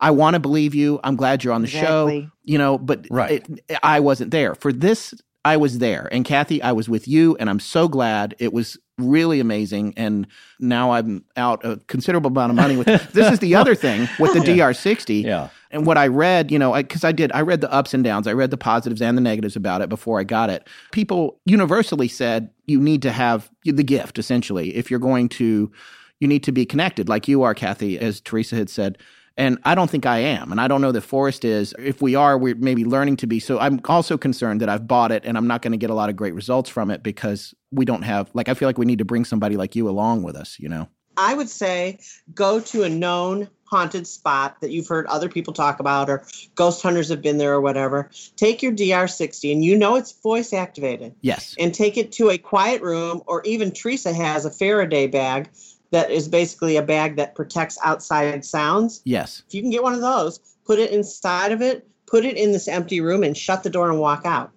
[0.00, 1.00] I want to believe you.
[1.02, 2.28] I'm glad you're on the show.
[2.44, 3.42] You know, but Right.
[3.68, 4.54] it, I wasn't there.
[4.54, 5.14] For this,
[5.46, 6.08] I was there.
[6.12, 8.34] And Cathi, I was with you, and I'm so glad.
[8.38, 9.94] It was really amazing.
[9.96, 10.26] And
[10.58, 14.32] now I'm out a considerable amount of money with this is the other thing with
[14.32, 15.48] the DR60 Yeah.
[15.70, 18.26] and what I read, you know, because I, did, I read the ups and downs,
[18.26, 20.66] I read the positives and the negatives about it before I got it.
[20.92, 25.70] People universally said you need to have the gift, essentially, if you're going to,
[26.20, 28.98] you need to be connected, like you are, Cathi, as Theresa had said.
[29.36, 30.52] And I don't think I am.
[30.52, 31.74] And I don't know that Forrest is.
[31.78, 33.40] If we are, we're maybe learning to be.
[33.40, 35.94] So I'm also concerned that I've bought it and I'm not going to get a
[35.94, 38.86] lot of great results from it because we don't have, like, I feel like we
[38.86, 40.88] need to bring somebody like you along with us, you know?
[41.16, 41.98] I would say
[42.34, 46.22] go to a known haunted spot that you've heard other people talk about or
[46.54, 48.10] ghost hunters have been there or whatever.
[48.36, 51.54] Take your DR60 and you know it's voice activated Yes.
[51.58, 55.48] and take it to a quiet room or even Theresa has a Faraday bag
[55.92, 59.00] that is basically a bag that protects outside sounds.
[59.04, 59.42] Yes.
[59.46, 62.50] If you can get one of those, put it inside of it, put it in
[62.52, 64.50] this empty room and shut the door and walk out.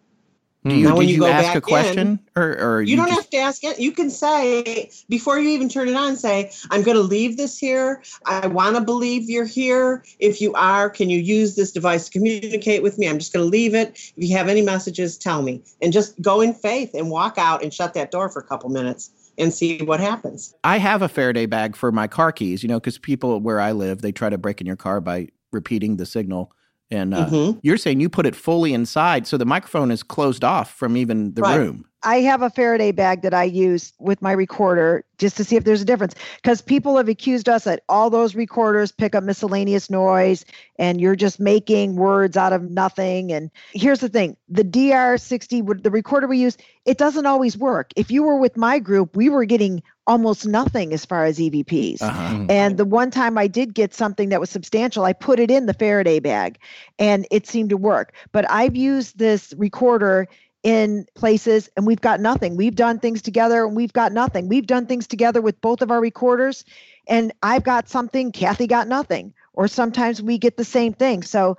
[0.63, 3.05] Do you, Now, when you you go ask back a question or, or You, don't
[3.07, 3.79] just- have to ask it.
[3.79, 7.59] You can say before you even turn it on, say, I'm going to leave this
[7.59, 8.01] here.
[8.25, 10.03] I want to believe you're here.
[10.17, 13.07] If you are, can you use this device to communicate with me?
[13.07, 13.89] I'm just going to leave it.
[14.17, 15.61] If you have any messages, tell me.
[15.83, 18.71] And just go in faith and walk out and shut that door for a couple
[18.71, 20.53] minutes and see what happens.
[20.63, 23.71] I have a Faraday bag for my car keys, you know, because people where I
[23.71, 26.51] live, they try to break in your car by repeating the signal.
[26.91, 27.59] And uh, Mhm.
[27.63, 31.33] you're saying you put it fully inside, so the microphone is closed off from even
[31.33, 31.57] the Right.
[31.57, 31.85] room.
[32.05, 35.63] I have a Faraday bag that I use with my recorder just to see if
[35.63, 36.13] there's a difference.
[36.35, 40.45] Because people have accused us that all those recorders pick up miscellaneous noise
[40.77, 43.31] and you're just making words out of nothing.
[43.31, 47.91] And here's the thing the DR60, would- the recorder we use, it doesn't always work.
[47.95, 52.01] If you were with my group, we were getting almost nothing as far as EVPs.
[52.01, 52.45] Uh-huh.
[52.47, 55.65] And the one time I did get something that was substantial, I put it in
[55.65, 56.59] the Faraday bag
[56.99, 58.13] and it seemed to work.
[58.31, 60.27] But I've used this recorder
[60.65, 62.57] in places and we've got nothing.
[62.57, 64.49] We've done things together and we've got nothing.
[64.49, 66.65] We've done things together with both of our recorders
[67.07, 69.35] and I've got something, Cathi got nothing.
[69.53, 71.21] Or sometimes we get the same thing.
[71.21, 71.55] So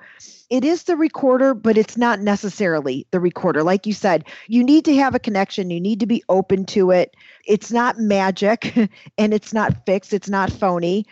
[0.51, 3.63] it is the recorder, but it's not necessarily the recorder.
[3.63, 6.91] Like you said, you need to have a connection, you need to be open to
[6.91, 7.15] it.
[7.47, 8.77] It's not magic
[9.19, 11.07] and it's not fixed, it's not phony.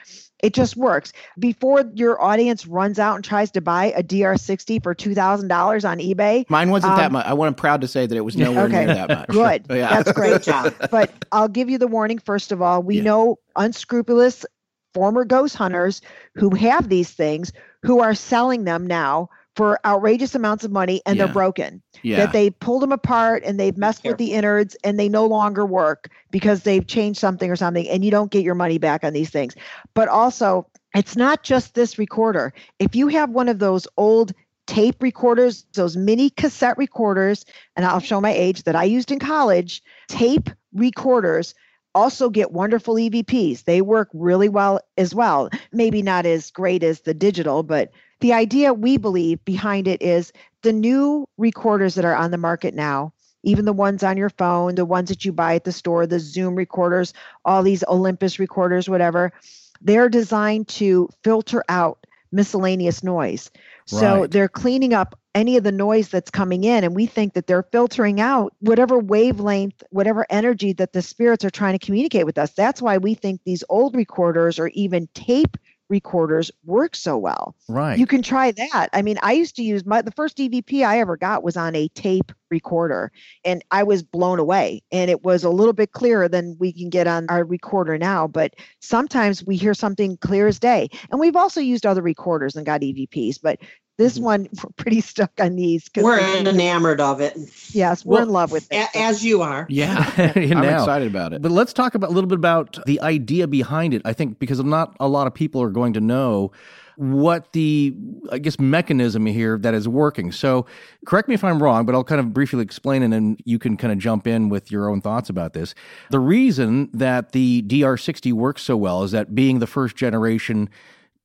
[0.45, 1.15] It just works.
[1.39, 6.45] Before your audience runs out and tries to buy a DR60 for $2,000 on eBay,
[6.51, 7.25] Mine wasn't that Um, much.
[7.25, 8.85] I want to proud to say that it was nowhere Okay.
[8.85, 9.29] near that much.
[9.31, 9.65] Good.
[9.71, 9.89] Yeah.
[9.89, 10.43] That's great.
[10.43, 10.75] Job.
[10.91, 12.83] but I'll give you the warning first of all.
[12.83, 13.05] We Yeah.
[13.05, 14.45] know unscrupulous
[14.93, 16.03] former ghost hunters
[16.35, 17.51] who have these things
[17.83, 21.24] who are selling them now for outrageous amounts of money and Yeah.
[21.24, 21.82] they're broken.
[22.02, 22.16] Yeah.
[22.18, 25.64] That they pulled them apart and they've messed with the innards and they no longer
[25.64, 29.12] work because they've changed something or something and you don't get your money back on
[29.12, 29.55] these things.
[29.94, 32.52] But also, it's not just this recorder.
[32.78, 34.32] If you have one of those old
[34.66, 37.44] tape recorders, those mini cassette recorders,
[37.76, 41.55] and I'll show my age that I used in college, tape recorders
[41.94, 43.64] also get wonderful EVPs.
[43.64, 45.48] They work really well as well.
[45.72, 50.32] Maybe not as great as the digital, but the idea we believe behind it is
[50.62, 53.12] the new recorders that are on the market now,
[53.43, 56.20] even the ones on your phone, the ones that you buy at the store, the
[56.20, 57.12] Zoom recorders,
[57.45, 59.32] all these Olympus recorders, whatever,
[59.81, 63.51] they're designed to filter out miscellaneous noise.
[63.86, 66.85] So they're cleaning up any of the noise that's coming in.
[66.85, 71.51] And we think that they're filtering out whatever wavelength, whatever energy that the spirits are
[71.51, 72.53] trying to communicate with us.
[72.53, 75.57] That's why we think these old recorders or even tape
[75.95, 77.55] recorders work so well.
[77.69, 77.97] Right.
[77.97, 78.89] You can try that.
[78.93, 81.77] I mean, I used to use my the first EVP I ever got was on
[81.77, 83.12] a tape recorder
[83.45, 86.91] and I was blown away and it was a little bit clearer than we can
[86.91, 90.89] get on our recorder now, but sometimes we hear something clear as day.
[91.12, 93.61] And we've also used other recorders and got EVPs, but
[93.97, 94.25] this mm-hmm.
[94.25, 97.37] one we're pretty stuck on these because We're enamored of it,
[97.71, 98.89] yes, we're Well, in love with it.
[98.95, 99.66] a- as you are.
[99.69, 100.12] Yeah.
[100.37, 101.43] I'm I'm excited about it.
[101.43, 104.03] But let's talk about a little bit about the idea behind it.
[104.05, 106.53] I think because not a lot of people are going to know
[106.97, 107.95] what the
[108.31, 110.33] I guess mechanism here that is working.
[110.33, 110.66] So
[111.07, 113.77] correct me if I'm wrong, but I'll kind of briefly explain and then you can
[113.77, 115.75] kind of jump in with your own thoughts about this.
[116.11, 120.71] The reason that the DR60 works so well is that being the first generation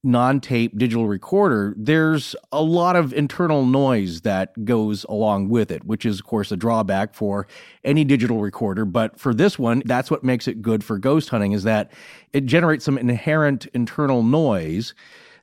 [0.01, 6.05] non-tape digital recorder there's a lot of internal noise that goes along with it which
[6.05, 7.45] is of course a drawback for
[7.84, 8.85] any digital recorder.
[8.85, 11.91] But for this one that's what makes it good for ghost hunting is that
[12.34, 14.93] it generates some inherent internal noise.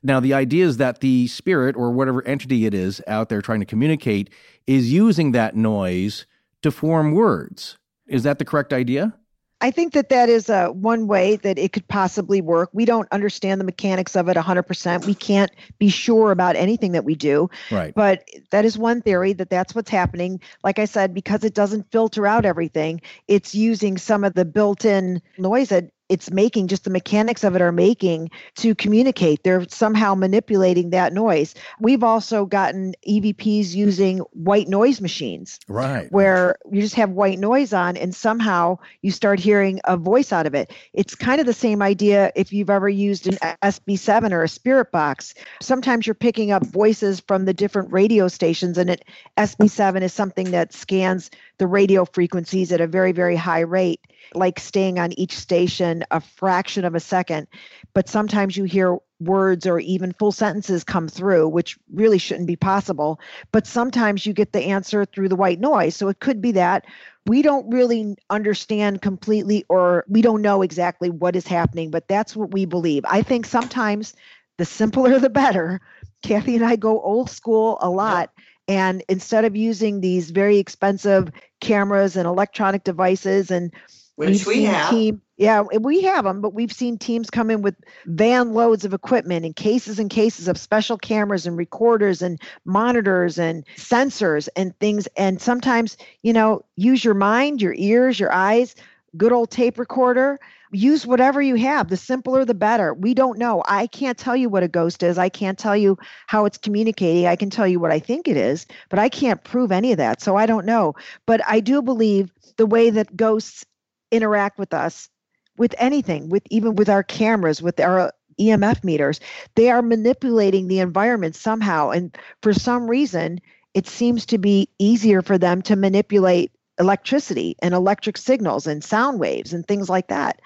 [0.03, 3.59] Now the idea is that the spirit or whatever entity it is out there trying
[3.59, 4.29] to communicate
[4.65, 6.25] is using that noise
[6.63, 7.77] to form words.
[8.07, 9.13] Is that the correct idea
[9.59, 12.69] I think that that is uh, one way that it could possibly work.
[12.73, 15.05] We don't understand the mechanics of it 100%.
[15.05, 17.49] We can't be sure about anything that we do.
[17.71, 20.41] right But that is one theory that that's what's happening.
[20.63, 24.85] Like I said, because it doesn't filter out everything, it's using some of the built
[24.85, 29.43] in noise that it's making, just the mechanics of it are making to communicate.
[29.43, 31.53] They're somehow manipulating that noise.
[31.79, 37.73] We've also gotten EVPs using white noise machines right where you just have white noise
[37.73, 40.71] on and somehow you start hearing a voice out of it.
[40.93, 44.91] It's kind of the same idea if you've ever used an SB7 or a spirit
[44.91, 45.33] box.
[45.61, 49.05] Sometimes you're picking up voices from the different radio stations and it
[49.37, 54.01] SB7 is something that scans the radio frequencies at a very very high rate
[54.33, 57.47] like staying on each station a fraction of a second.
[57.93, 62.55] But sometimes you hear words or even full sentences come through, which really shouldn't be
[62.55, 63.19] possible.
[63.51, 65.95] But sometimes you get the answer through the white noise.
[65.95, 66.85] So it could be that
[67.25, 72.35] we don't really understand completely or we don't know exactly what is happening, but that's
[72.35, 73.03] what we believe.
[73.07, 74.13] I think sometimes
[74.57, 75.81] the simpler the better.
[76.23, 78.31] Cathi and I go old school a lot.
[78.67, 81.31] And instead of using these very expensive
[81.61, 83.73] cameras and electronic devices and
[84.17, 84.89] Which We've we seen have.
[84.89, 87.75] Team, yeah, we have them, but we've seen teams come in with
[88.07, 93.37] van loads of equipment and cases and cases of special cameras and recorders and monitors
[93.37, 95.07] and sensors and things.
[95.17, 98.73] And sometimes, you know, use your mind, your ears, your eyes,
[99.15, 100.39] good old tape recorder.
[100.71, 101.89] Use whatever you have.
[101.89, 102.95] The simpler, the better.
[102.95, 103.61] We don't know.
[103.67, 105.19] I can't tell you what a ghost is.
[105.19, 105.95] I can't tell you
[106.25, 107.27] how it's communicating.
[107.27, 109.99] I can tell you what I think it is, but I can't prove any of
[109.99, 110.23] that.
[110.23, 110.95] So I don't know.
[111.27, 113.63] But I do believe the way that ghosts
[114.11, 115.09] interact with us
[115.57, 119.19] with anything with even with our cameras with our emf meters.
[119.55, 123.39] They are manipulating the environment somehow and for some reason
[123.73, 129.19] it seems to be easier for them to manipulate electricity and electric signals and sound
[129.19, 130.39] waves and things like that.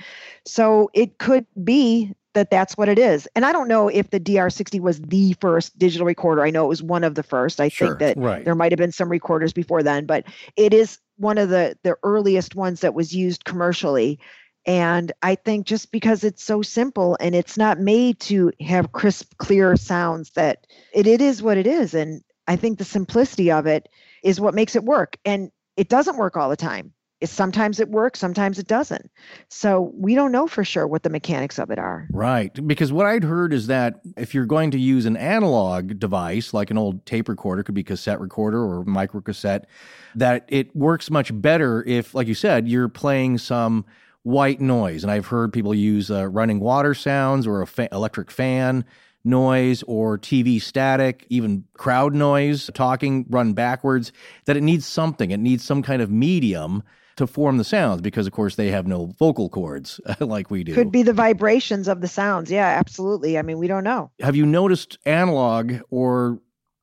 [0.46, 3.28] So it could be that that's what it is.
[3.36, 6.44] And i don't know if the dr60 was the first digital recorder.
[6.44, 7.60] I know it was one of the first.
[7.60, 8.46] I Sure, think that right.
[8.46, 10.24] there might have been some recorders before then but
[10.56, 14.20] it is one of the the earliest ones that was used commercially.
[14.66, 19.38] And i think just because it's so simple and it's not made to have crisp
[19.38, 21.94] clear sounds that it, it is what it is.
[21.94, 23.90] And i think the simplicity of it
[24.24, 25.18] is what makes it work.
[25.26, 26.94] And it doesn't work all the time
[27.30, 29.10] sometimes it works sometimes it doesn't
[29.50, 32.68] so we don't know for sure what the mechanics of it are Right.
[32.68, 36.72] Because what I'd heard is that if you're going to use an analog device, like
[36.72, 39.68] an old tape recorder, could be cassette recorder or micro cassette,
[40.16, 43.86] that it works much better if, like you said, you're playing some
[44.24, 45.04] white noise.
[45.04, 48.86] And I've heard people use uh, running water sounds or a fa- electric fan
[49.24, 54.12] noise or TV static, even crowd noise, talking run backwards,
[54.46, 55.32] that it needs something.
[55.32, 56.84] It needs some kind of medium
[57.18, 60.74] to form the sounds because, of course, they have no vocal cords like we do.
[60.74, 62.52] Could be the vibrations of the sounds.
[62.52, 63.38] Yeah, absolutely.
[63.38, 64.12] I mean, we don't know.
[64.20, 66.40] Have you noticed analog or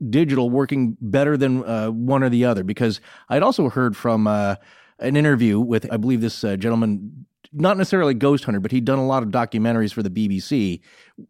[0.08, 2.64] digital working better than uh, one or the other?
[2.64, 4.56] Because I'd also heard from uh,
[4.98, 8.98] an interview with, I believe, this uh, gentleman, not necessarily ghost hunter, but he'd done
[8.98, 10.80] a lot of documentaries for the BBC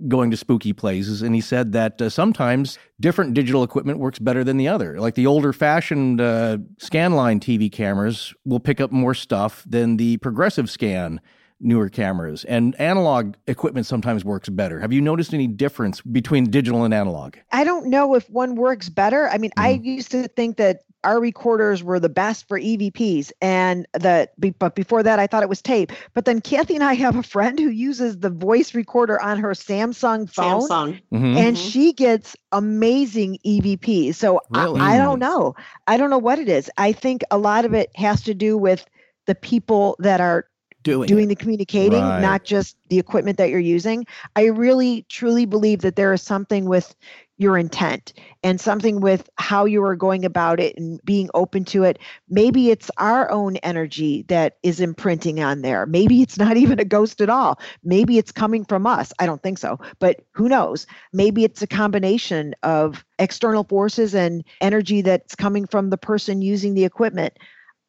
[0.06, 1.22] going to spooky places.
[1.22, 5.00] And he said that uh, sometimes different digital equipment works better than the other.
[5.00, 10.16] Like the older fashioned uh, scanline TV cameras will pick up more stuff than the
[10.18, 11.20] progressive scan
[11.60, 16.84] newer cameras and analog equipment sometimes works better have you noticed any difference between digital
[16.84, 19.28] and analog I don't know if one works better.
[19.28, 23.86] I mean, I used to think that our recorders were the best for EVPs, and
[23.92, 24.38] that.
[24.40, 25.92] be- But before that, I thought it was tape.
[26.14, 29.50] But then Cathi and I have a friend who uses the voice recorder on her
[29.50, 31.00] Samsung phone, Samsung.
[31.12, 31.36] Mhm.
[31.36, 31.70] and Mhm.
[31.70, 34.16] she gets amazing EVPs.
[34.16, 34.80] So Really?
[34.80, 35.54] I, I don't know.
[35.86, 36.70] I don't know what it is.
[36.76, 38.84] I think a lot of it has to do with
[39.26, 40.46] the people that are
[40.84, 42.20] Doing, doing the communicating, Right.
[42.22, 44.06] not just the equipment that you're using.
[44.36, 46.94] I really truly believe that there is something with
[47.38, 48.12] your intent
[48.42, 51.98] and something with how you are going about it and being open to it.
[52.28, 55.86] Maybe it's our own energy that is imprinting on there.
[55.86, 57.60] Maybe it's not even a ghost at all.
[57.82, 59.12] Maybe it's coming from us.
[59.18, 60.86] I don't think so, but who knows?
[61.12, 66.74] Maybe it's a combination of external forces and energy that's coming from the person using
[66.74, 67.38] the equipment.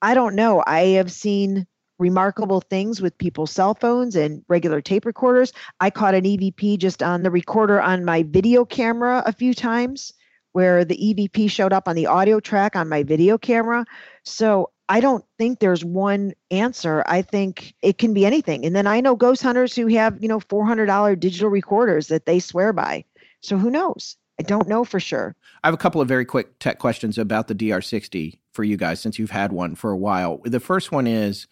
[0.02, 0.64] I don't know.
[0.66, 1.68] I have seen
[2.00, 5.54] remarkable things with people's cell phones and regular tape recorders.
[5.80, 10.14] I caught an EVP just on the recorder on my video camera a few times
[10.54, 13.86] where the EVP showed up on the audio track on my video camera.
[14.24, 17.04] So I don't think there's one answer.
[17.06, 18.66] I think it can be anything.
[18.66, 22.40] And then I know ghost hunters who have, you know, $400 digital recorders that they
[22.40, 23.06] swear by.
[23.42, 24.18] So who knows?
[24.40, 25.36] I don't know for sure.
[25.64, 29.00] I have a couple of very quick tech questions about the DR60 for you guys
[29.00, 30.40] since you've had one for a while.
[30.46, 31.46] The first one is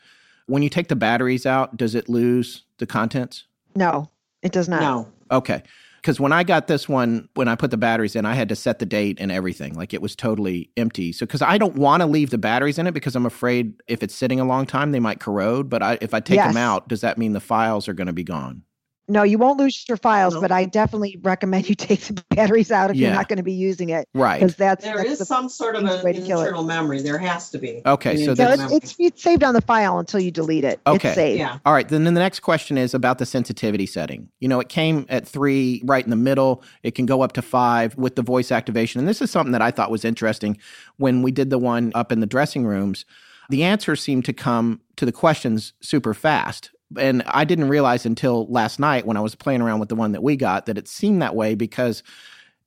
[0.47, 3.45] when you take the batteries out, does it lose the contents?
[3.75, 4.09] No,
[4.41, 4.81] it does not.
[4.81, 5.07] No.
[5.31, 5.61] Okay.
[5.97, 8.55] Because when I got this one, when I put the batteries in, I had to
[8.55, 9.73] set the date and everything.
[9.73, 11.11] Like it was totally empty.
[11.11, 14.01] So, because I don't want to leave the batteries in it because I'm afraid if
[14.01, 15.69] it's sitting a long time, they might corrode.
[15.69, 18.13] But I, if I take them out, does that mean the files are going to
[18.13, 18.63] be gone?
[19.09, 20.41] No, you won't lose your files, No.
[20.41, 23.07] but I definitely recommend you take the batteries out if Yeah.
[23.07, 24.39] you're not going to be using it Right.
[24.39, 26.43] because that's, There that's is the some sort of an way to kill it.
[26.43, 27.01] internal memory.
[27.01, 27.81] There has to be.
[27.85, 30.63] Okay, An so that's- internal it's, it's it's saved on the file until you delete
[30.65, 30.81] it.
[30.85, 31.07] Okay.
[31.09, 31.39] It's saved.
[31.39, 31.59] Yeah.
[31.65, 34.27] All right, then the next question is about the sensitivity setting.
[34.39, 36.61] You know, it came at three, right in the middle.
[36.83, 38.99] It can go up to five with the voice activation.
[38.99, 40.57] And this is something that I thought was interesting
[40.97, 43.05] when we did the one up in the dressing rooms.
[43.49, 46.71] The answers seemed to come to the questions super fast.
[46.97, 50.13] And I didn't realize until last night when I was playing around with the one
[50.13, 52.03] that we got that it seemed that way because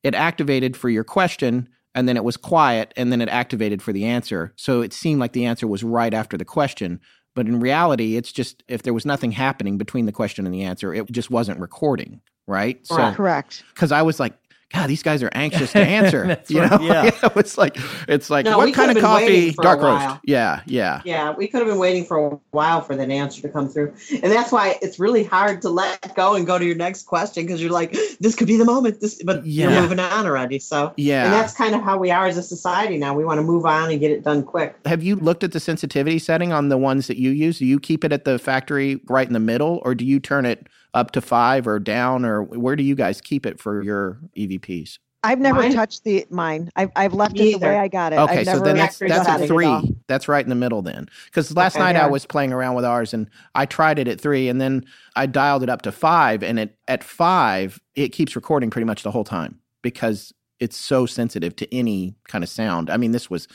[0.02, 3.92] it activated for your question and then it was quiet and then it activated for
[3.92, 4.52] the answer.
[4.56, 7.00] So it seemed like the answer was right after the question.
[7.34, 10.62] But in reality, it's just if there was nothing happening between the question and the
[10.62, 12.84] answer, it just wasn't recording, right?
[12.86, 13.14] So Right.
[13.14, 13.64] Correct.
[13.74, 14.34] because I was like,
[14.72, 16.26] God, these guys are anxious to answer.
[16.28, 17.10] That's you right, know, yeah.
[17.36, 17.76] it's like
[18.08, 19.24] it's like No, what kind of coffee?
[19.26, 20.20] waiting for a Dark roast.
[20.24, 21.02] Yeah, yeah.
[21.04, 23.92] Yeah, we could have been waiting for a while for that answer to come through.
[24.22, 27.44] And that's why it's really hard to let go and go to your next question
[27.46, 29.00] because you're like, this could be the moment.
[29.00, 29.70] This but Yeah.
[29.72, 30.60] you're moving on already.
[30.60, 31.24] So Yeah.
[31.24, 33.12] and that's kind of how we are as a society now.
[33.12, 34.76] We want to move on and get it done quick.
[34.86, 37.58] Have you looked at the sensitivity setting on the ones that you use?
[37.58, 40.46] Do you keep it at the factory right in the middle, or do you turn
[40.46, 44.18] it up to five or down, or where do you guys keep it for your
[44.36, 44.98] EVPs?
[45.22, 46.70] I've never Mine- touched the mine.
[46.76, 47.78] I've, I've left Me it the way.
[47.78, 48.18] I got it.
[48.18, 49.96] Okay, I've so never then that's that's setted at three.
[50.06, 51.08] That's right in the middle then.
[51.26, 54.18] Because last Okay, night I was playing around with ours and I tried it at
[54.18, 54.86] three, and then
[55.16, 59.02] I dialed it up to five, and it at five it keeps recording pretty much
[59.02, 62.88] the whole time because it's so sensitive to any kind of sound.
[62.88, 63.46] I mean, this was,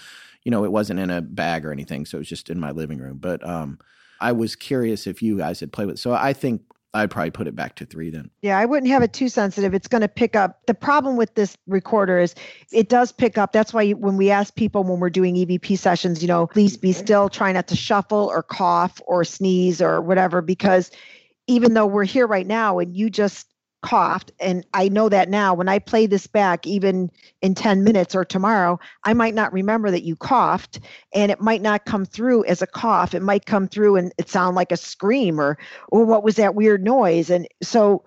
[0.43, 2.69] you know, it wasn't in a bag or anything, so it was just in my
[2.71, 3.17] living room.
[3.17, 3.79] But um,
[4.21, 5.95] I was curious if you guys had played with.
[5.95, 5.99] it.
[5.99, 6.61] So I think
[6.95, 8.31] I'd probably put it back to three then.
[8.41, 9.73] Yeah, I wouldn't have it too sensitive.
[9.73, 10.65] It's going to pick up.
[10.65, 12.35] The problem with this recorder is
[12.72, 13.51] it does pick up.
[13.51, 16.93] That's why when we ask people when we're doing EVP sessions, you know, please be
[16.93, 20.89] still, try not to shuffle or cough or sneeze or whatever, because
[21.47, 23.47] even though we're here right now and you just
[23.85, 27.11] coughed, and I know that now, when I play this back, even
[27.43, 30.79] in 10 minutes or tomorrow, I might not remember that you coughed
[31.13, 33.13] and it might not come through as a cough.
[33.13, 35.59] It might come through and it sound like a scream or,
[35.91, 37.29] oh, what was that weird noise?
[37.29, 38.03] And so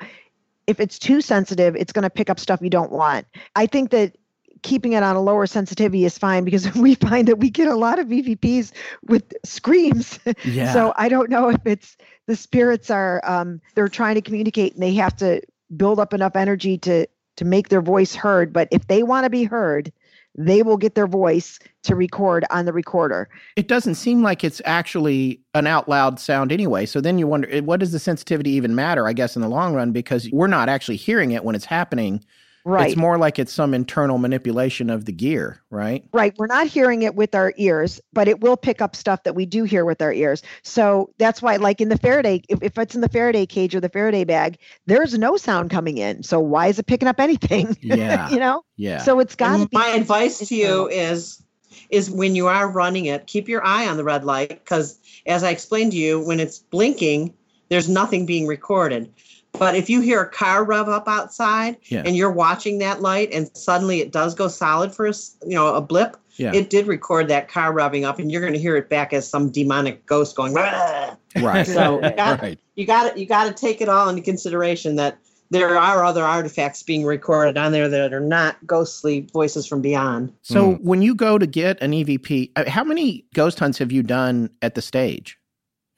[0.66, 3.28] if it's too sensitive, it's going to pick up stuff you don't want.
[3.54, 4.16] I think that
[4.62, 7.76] keeping it on a lower sensitivity is fine because we find that we get a
[7.76, 8.72] lot of EVPs
[9.06, 10.18] with screams.
[10.44, 10.72] Yeah.
[10.72, 11.96] so I don't know if it's
[12.26, 15.40] the spirits are um, they're trying to communicate and they have to
[15.76, 18.52] build up enough energy to to make their voice heard.
[18.52, 19.92] But if they want to be heard,
[20.36, 23.28] they will get their voice to record on the recorder.
[23.56, 26.86] It doesn't seem like it's actually an out loud sound anyway.
[26.86, 29.48] So then you wonder, eh, what does the sensitivity even matter, I guess, in the
[29.48, 29.92] long run?
[29.92, 32.24] Because we're not actually hearing it when it's happening.
[32.68, 32.88] Right.
[32.88, 36.04] It's more like it's some internal manipulation of the gear, right?
[36.12, 36.34] Right.
[36.36, 39.46] We're not hearing it with our ears, but it will pick up stuff that we
[39.46, 40.42] do hear with our ears.
[40.62, 43.80] So that's why, like in the Faraday, if, if it's in the Faraday cage or
[43.80, 46.22] the Faraday bag, there's no sound coming in.
[46.22, 47.74] So why is it picking up anything?
[47.88, 48.28] Yeah.
[48.28, 48.64] you know?
[48.76, 48.98] Yeah.
[48.98, 49.76] So it's got to be.
[49.76, 51.42] my advice to you is
[51.88, 55.42] is when you are running it, keep your eye on the red light because as
[55.42, 57.32] I explained to you, when it's blinking,
[57.70, 59.10] there's nothing being recorded.
[59.52, 62.02] But if you hear a car rev up outside Yeah.
[62.04, 65.54] and you're watching that light and suddenly it does go solid for a, s- you
[65.54, 66.52] know, a blip, Yeah.
[66.54, 69.28] it did record that car revving up and you're going to hear it back as
[69.28, 71.66] some demonic ghost going "Rah!" right.
[71.66, 72.58] So you got right.
[72.76, 75.18] you got to you got to take it all into consideration that
[75.50, 80.30] there are other artifacts being recorded on there that are not ghostly voices from beyond.
[80.42, 84.02] So when you go to get an EVP, uh, how many ghost hunts have you
[84.02, 85.38] done at the stage,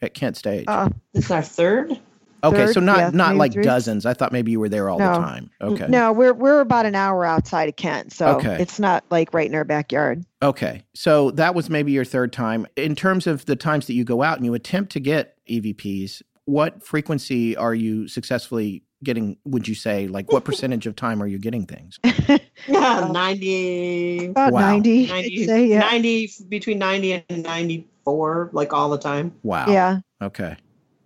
[0.01, 0.67] at Kent Stage?
[0.69, 1.99] Uh, This is our third.
[2.45, 3.63] Okay, so not yeah, not like three.
[3.63, 4.07] dozens.
[4.07, 5.13] I thought maybe you were there all No.
[5.13, 5.51] the time.
[5.61, 5.87] Okay.
[5.89, 8.57] No, we're we're about an hour outside of Kent, so Okay.
[8.61, 10.25] it's not like right in our backyard.
[10.43, 10.83] Okay.
[10.95, 12.67] So that was maybe your third time.
[12.77, 16.23] In terms of the times that you go out and you attempt to get EVPs,
[16.47, 19.37] what frequency are you successfully getting?
[19.45, 21.99] Would you say, like, what percentage of time are you getting things?
[22.69, 24.61] Yeah, uh, 90, About Wow.
[24.61, 25.79] 90, 90, say, yeah.
[25.81, 29.33] 90 between 90 and 94 like all the time.
[29.43, 29.65] Wow.
[29.69, 30.01] Yeah.
[30.23, 30.57] Okay.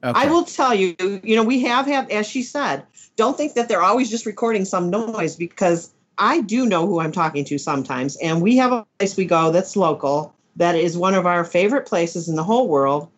[0.05, 0.21] Okay.
[0.21, 2.85] I will tell you, you know, we have had as she said,
[3.17, 7.13] don't think that they're always just recording some noise because I do know who I'm
[7.13, 11.15] talking to sometimes and we have a place we go that's local that is one
[11.15, 13.09] of our favorite places in the whole world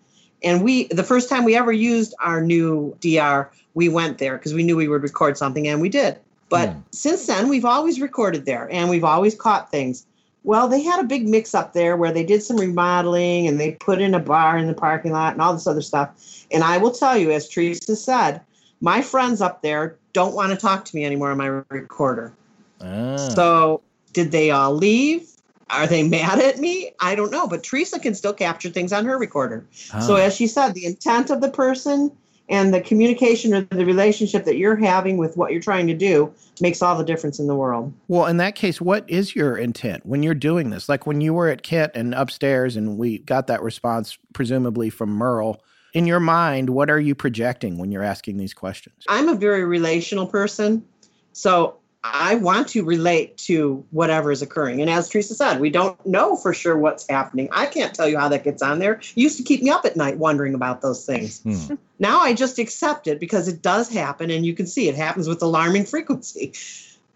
[0.42, 4.54] and we the first time we ever used our new DR, we went there because
[4.54, 6.18] we knew we would record something and we did.
[6.48, 6.80] But hmm.
[6.92, 10.06] since then, we've always recorded there and we've always caught things.
[10.46, 13.72] Well, they had a big mix up there where they did some remodeling and they
[13.72, 16.46] put in a bar in the parking lot and all this other stuff.
[16.52, 18.40] And I will tell you, as Theresa said,
[18.80, 22.32] my friends up there don't want to talk to me anymore on my recorder.
[22.80, 23.16] Ah.
[23.16, 23.82] So,
[24.12, 25.28] did they all leave?
[25.70, 26.92] Are they mad at me?
[27.00, 27.48] I don't know.
[27.48, 29.64] But Theresa can still capture things on her recorder.
[29.72, 30.20] So, Ah.
[30.20, 32.12] as she said, the intent of the person
[32.48, 36.32] and the communication or the relationship that you're having with what you're trying to do
[36.60, 37.92] makes all the difference in the world.
[38.08, 40.88] Well, in that case, what is your intent when you're doing this?
[40.88, 45.10] Like when you were at Kent and upstairs and we got that response, presumably from
[45.10, 45.62] Merle,
[45.92, 49.04] in your mind, what are you projecting when you're asking these questions?
[49.08, 50.84] I'm a very relational person.
[51.32, 51.78] So
[52.14, 54.80] I want to relate to whatever is occurring.
[54.80, 57.48] And as Theresa said, we don't know for sure what's happening.
[57.52, 58.94] I can't tell you how that gets on there.
[58.94, 61.42] It used to keep me up at night wondering about those things.
[61.42, 61.74] Hmm.
[61.98, 65.28] Now I just accept it because it does happen and you can see it happens
[65.28, 66.52] with alarming frequency.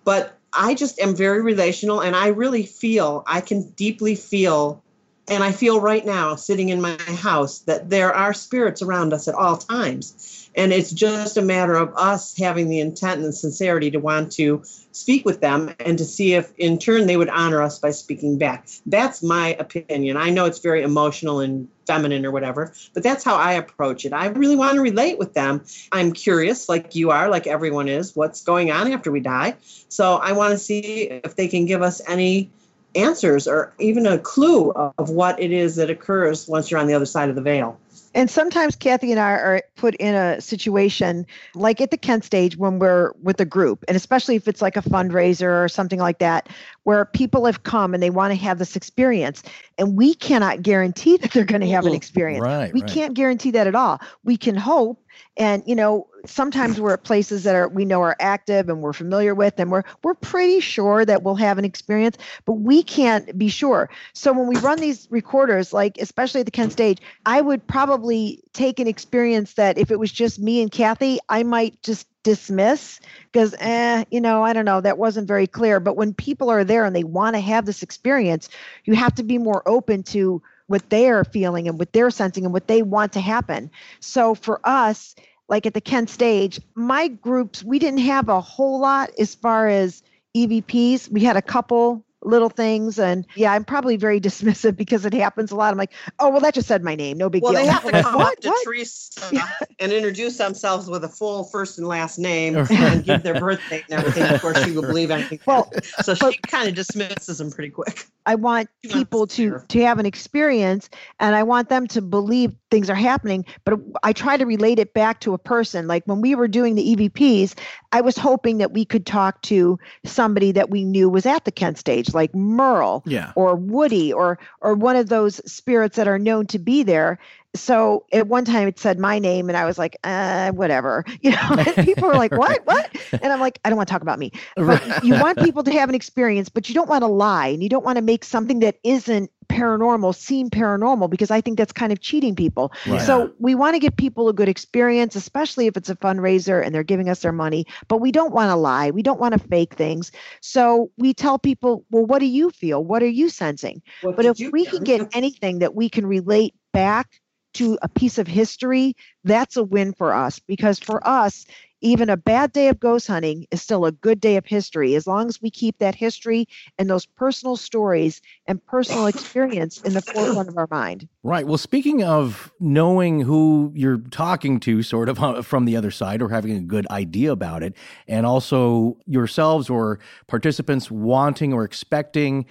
[0.04, 4.82] But I just am very relational and I really feel, I can deeply feel,
[5.30, 9.28] and I feel right now sitting in my house that there are spirits around us
[9.28, 10.50] at all times.
[10.56, 14.64] And it's just a matter of us having the intent and sincerity to want to
[14.90, 18.38] speak with them and to see if in turn they would honor us by speaking
[18.38, 18.66] back.
[18.84, 20.16] That's my opinion.
[20.16, 24.12] I know it's very emotional and feminine or whatever, but that's how I approach it.
[24.12, 25.64] I really want to relate with them.
[25.92, 29.56] I'm curious, like you are, like everyone is, what's going on after we die.
[29.88, 32.50] So I want to see if they can give us any
[32.94, 36.94] answers or even a clue of what it is that occurs once you're on the
[36.94, 37.78] other side of the veil.
[38.12, 42.56] And sometimes Cathi and I are put in a situation like at the Kent stage
[42.56, 46.18] when we're with a group, and especially if it's like a fundraiser or something like
[46.18, 46.48] that,
[46.82, 49.44] where people have come and they want to have this experience.
[49.78, 52.42] And we cannot guarantee that they're going to have an experience.
[52.42, 52.90] Right, we right.
[52.90, 54.00] can't guarantee that at all.
[54.24, 55.00] We can hope.
[55.36, 58.92] And you know, sometimes we're at places that are we know are active and we're
[58.92, 63.36] familiar with, and we're we're pretty sure that we'll have an experience, but we can't
[63.38, 63.90] be sure.
[64.12, 68.42] So when we run these recorders, like especially at the Kent stage, I would probably
[68.52, 73.00] take an experience that if it was just me and Cathi, I might just dismiss
[73.32, 75.80] because eh, you know, I don't know, that wasn't very clear.
[75.80, 78.48] But when people are there and they want to have this experience,
[78.84, 82.54] you have to be more open to what they're feeling and what they're sensing and
[82.54, 83.72] what they want to happen.
[83.98, 85.16] So for us,
[85.50, 89.68] like at the Kent stage, my groups, we didn't have a whole lot as far
[89.68, 90.02] as
[90.34, 91.10] EVPs.
[91.10, 95.50] We had a couple little things and yeah i'm probably very dismissive because it happens
[95.50, 97.62] a lot i'm like oh well that just said my name no big Well, deal
[97.62, 98.34] they have to come what?
[98.34, 98.64] up to What?
[98.64, 99.30] Theresa
[99.80, 103.98] and introduce themselves with a full first and last name and give their birthday and
[103.98, 104.22] everything.
[104.24, 105.40] Of course, she will believe anything.
[105.46, 105.72] Well,
[106.02, 108.06] so she kind of dismisses them pretty quick.
[108.26, 112.54] I want people to to to have an experience and I want them to believe
[112.70, 116.20] things are happening but i try to relate it back to a person like when
[116.20, 117.54] we were doing the evps
[117.92, 121.52] i was hoping that we could talk to somebody that we knew was at the
[121.52, 123.32] kent stage like merle Yeah.
[123.34, 127.18] or woody or or one of those spirits that are known to be there
[127.54, 131.30] so at one time it said my name and i was like uh whatever you
[131.30, 132.64] know and people were like what?
[132.64, 132.96] What?
[133.12, 134.32] And i'm like i don't want to talk about me.
[134.56, 137.62] But you want people to have an experience but you don't want to lie and
[137.62, 141.72] you don't want to make something that isn't paranormal seem paranormal because i think that's
[141.72, 142.72] kind of cheating people.
[142.86, 143.00] Right.
[143.00, 146.72] so we want to give people a good experience especially if it's a fundraiser and
[146.72, 148.90] they're giving us their money but we don't want to lie.
[148.90, 150.12] We don't want to fake things.
[150.40, 152.84] So we tell people well what do you feel?
[152.84, 153.82] What are you sensing?
[154.02, 154.72] What but if we get?
[154.72, 157.20] can get anything that we can relate back
[157.54, 158.94] to a piece of history,
[159.24, 161.46] that's a win for us because for us,
[161.82, 165.06] even a bad day of ghost hunting is still a good day of history as
[165.06, 166.46] long as we keep that history
[166.78, 171.08] and those personal stories and personal experience in the forefront of our mind.
[171.22, 171.46] Right.
[171.46, 176.22] Well, speaking of knowing who you're talking to, sort of uh, from the other side,
[176.22, 177.74] or having a good idea about it,
[178.06, 182.46] and also yourselves or participants wanting or expecting,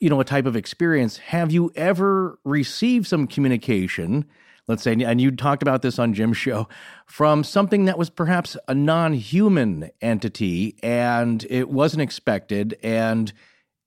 [0.00, 4.26] you know, a type of experience, have you ever received some communication?
[4.66, 6.68] Let's say, and you talked about this on Jim's show,
[7.06, 13.32] from something that was perhaps a non human entity and it wasn't expected and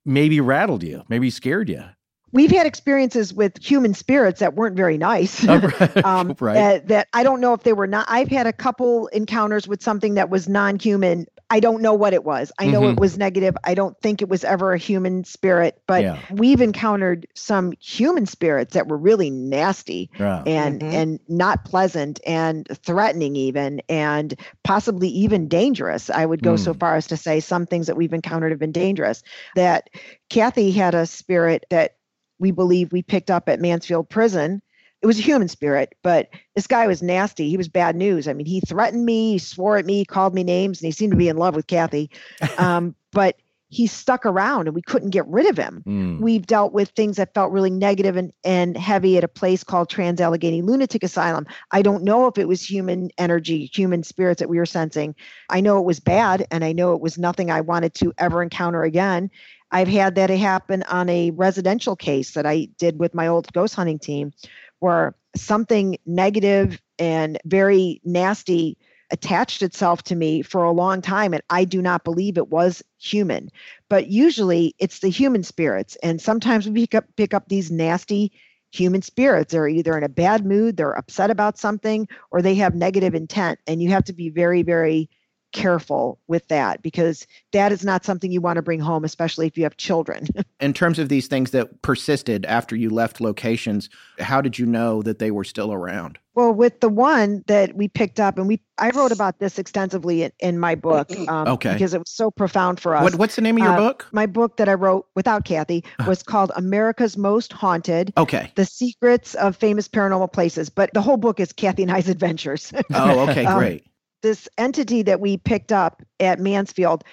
[0.04, 1.82] maybe rattled you, maybe scared you.
[2.30, 5.46] We've had experiences with human spirits that weren't very nice.
[5.48, 5.96] Oh, right.
[6.04, 6.56] um, Right.
[6.56, 8.06] uh, that I don't know if they were not.
[8.08, 11.26] I've had a couple encounters with something that was non-human.
[11.50, 12.52] I don't know what it was.
[12.58, 12.92] I know Mhm.
[12.92, 13.56] it was negative.
[13.64, 16.18] I don't think it was ever a human spirit, but Yeah.
[16.30, 20.42] we've encountered some human spirits that were really nasty Yeah.
[20.44, 20.92] and Mhm.
[20.92, 26.10] and not pleasant and threatening even and possibly even dangerous.
[26.10, 26.80] I would go so Mm.
[26.80, 29.22] far as to say some things that we've encountered have been dangerous.
[29.56, 29.88] That
[30.30, 31.94] Cathi had a spirit that
[32.38, 34.60] we believe we picked up at Mansfield Prison.
[35.00, 37.48] It was a human spirit, but this guy was nasty.
[37.48, 38.26] He was bad news.
[38.26, 41.12] I mean, he threatened me, he swore at me, called me names, and he seemed
[41.12, 42.10] to be in love with Cathi.
[42.58, 43.36] Um, but
[43.70, 45.82] he stuck around and we couldn't get rid of him.
[45.86, 46.20] Mm.
[46.20, 49.90] We've dealt with things that felt really negative and, and heavy at a place called
[49.90, 51.46] Trans Allegheny Lunatic Asylum.
[51.70, 55.14] I don't know if it was human energy, human spirits that we were sensing.
[55.50, 58.42] I know it was bad and I know it was nothing I wanted to ever
[58.42, 59.30] encounter again.
[59.70, 63.74] I've had that happen on a residential case that I did with my old ghost
[63.74, 64.32] hunting team
[64.80, 68.76] where something negative and very nasty
[69.10, 72.82] attached itself to me for a long time and I do not believe it was
[72.98, 73.50] human.
[73.88, 78.32] But usually it's the human spirits and sometimes we pick up pick up these nasty
[78.70, 79.52] human spirits.
[79.52, 83.60] They're either in a bad mood they're upset about something or they have negative intent
[83.66, 85.08] and you have to be very very
[85.52, 89.56] careful with that because that is not something you want to bring home especially if
[89.56, 90.26] you have children
[90.60, 93.88] In terms of these things that persisted after you left locations,
[94.18, 96.18] how did you know that they were still around?
[96.34, 100.22] well with the one that we picked up and we i wrote about this extensively
[100.24, 101.72] in, in my book um, Okay.
[101.72, 104.06] because it was so profound for us What, what's the name of your Uh, book?
[104.12, 108.52] my book that i wrote without cathi was called america's most haunted Okay.
[108.56, 112.72] the secrets of famous paranormal places but the whole book is cathi and i's adventures
[112.94, 113.84] Oh, okay, Um, great.
[114.22, 117.04] This entity that we picked up at mansfield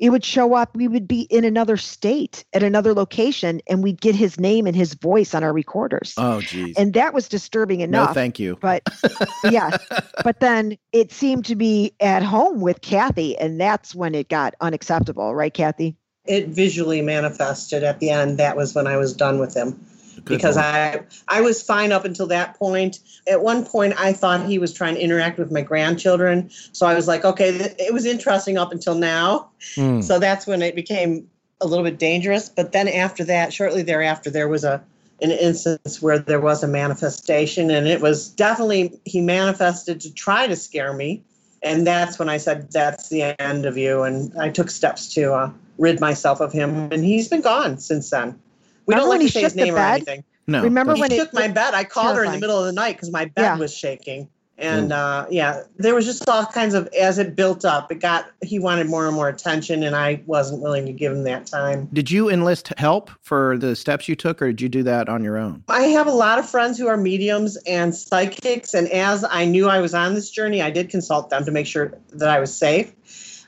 [0.00, 4.00] it would show up we would be in another state at another location and we'd
[4.00, 6.76] get his name and his voice on our recorders Oh, geez.
[6.76, 7.92] and that was disturbing enough.
[7.92, 8.58] no, enough thank you.
[8.60, 8.82] but
[9.44, 9.76] yeah,
[10.24, 14.54] but then it seemed to be at home with cathi and that's when it got
[14.60, 15.94] unacceptable right cathi
[16.26, 18.36] It visually manifested at the end.
[18.38, 19.78] That was when I was done with him.
[20.24, 20.66] Because Lord.
[20.66, 23.00] I I was fine up until that point.
[23.28, 26.94] At one point, I thought he was trying to interact with my grandchildren, so I
[26.94, 29.50] was like, okay, th- it was interesting up until now.
[29.76, 30.02] Mm.
[30.02, 31.28] So that's when it became
[31.60, 32.48] a little bit dangerous.
[32.48, 34.82] But then after that, shortly thereafter, there was a
[35.22, 40.46] an instance where there was a manifestation, and it was definitely he manifested to try
[40.46, 41.22] to scare me,
[41.62, 45.32] and that's when I said, "That's the end of you," and I took steps to
[45.32, 48.38] uh, rid myself of him, and he's been gone since then.
[48.86, 50.24] We Remember don't when like he to say his name or anything.
[50.46, 50.62] no.
[50.62, 51.74] remember that's- when he it- took my bed.
[51.74, 53.56] I called her in the middle of the night because my bed Yeah.
[53.58, 54.28] was shaking.
[54.56, 57.90] And uh, yeah, there was just all kinds of as it built up.
[57.90, 61.24] It got he wanted more and more attention, and I wasn't willing to give him
[61.24, 61.88] that time.
[61.92, 65.24] Did you enlist help for the steps you took, or did you do that on
[65.24, 65.64] your own?
[65.68, 69.68] I have a lot of friends who are mediums and psychics, and as I knew
[69.68, 72.54] I was on this journey, I did consult them to make sure that I was
[72.56, 72.92] safe.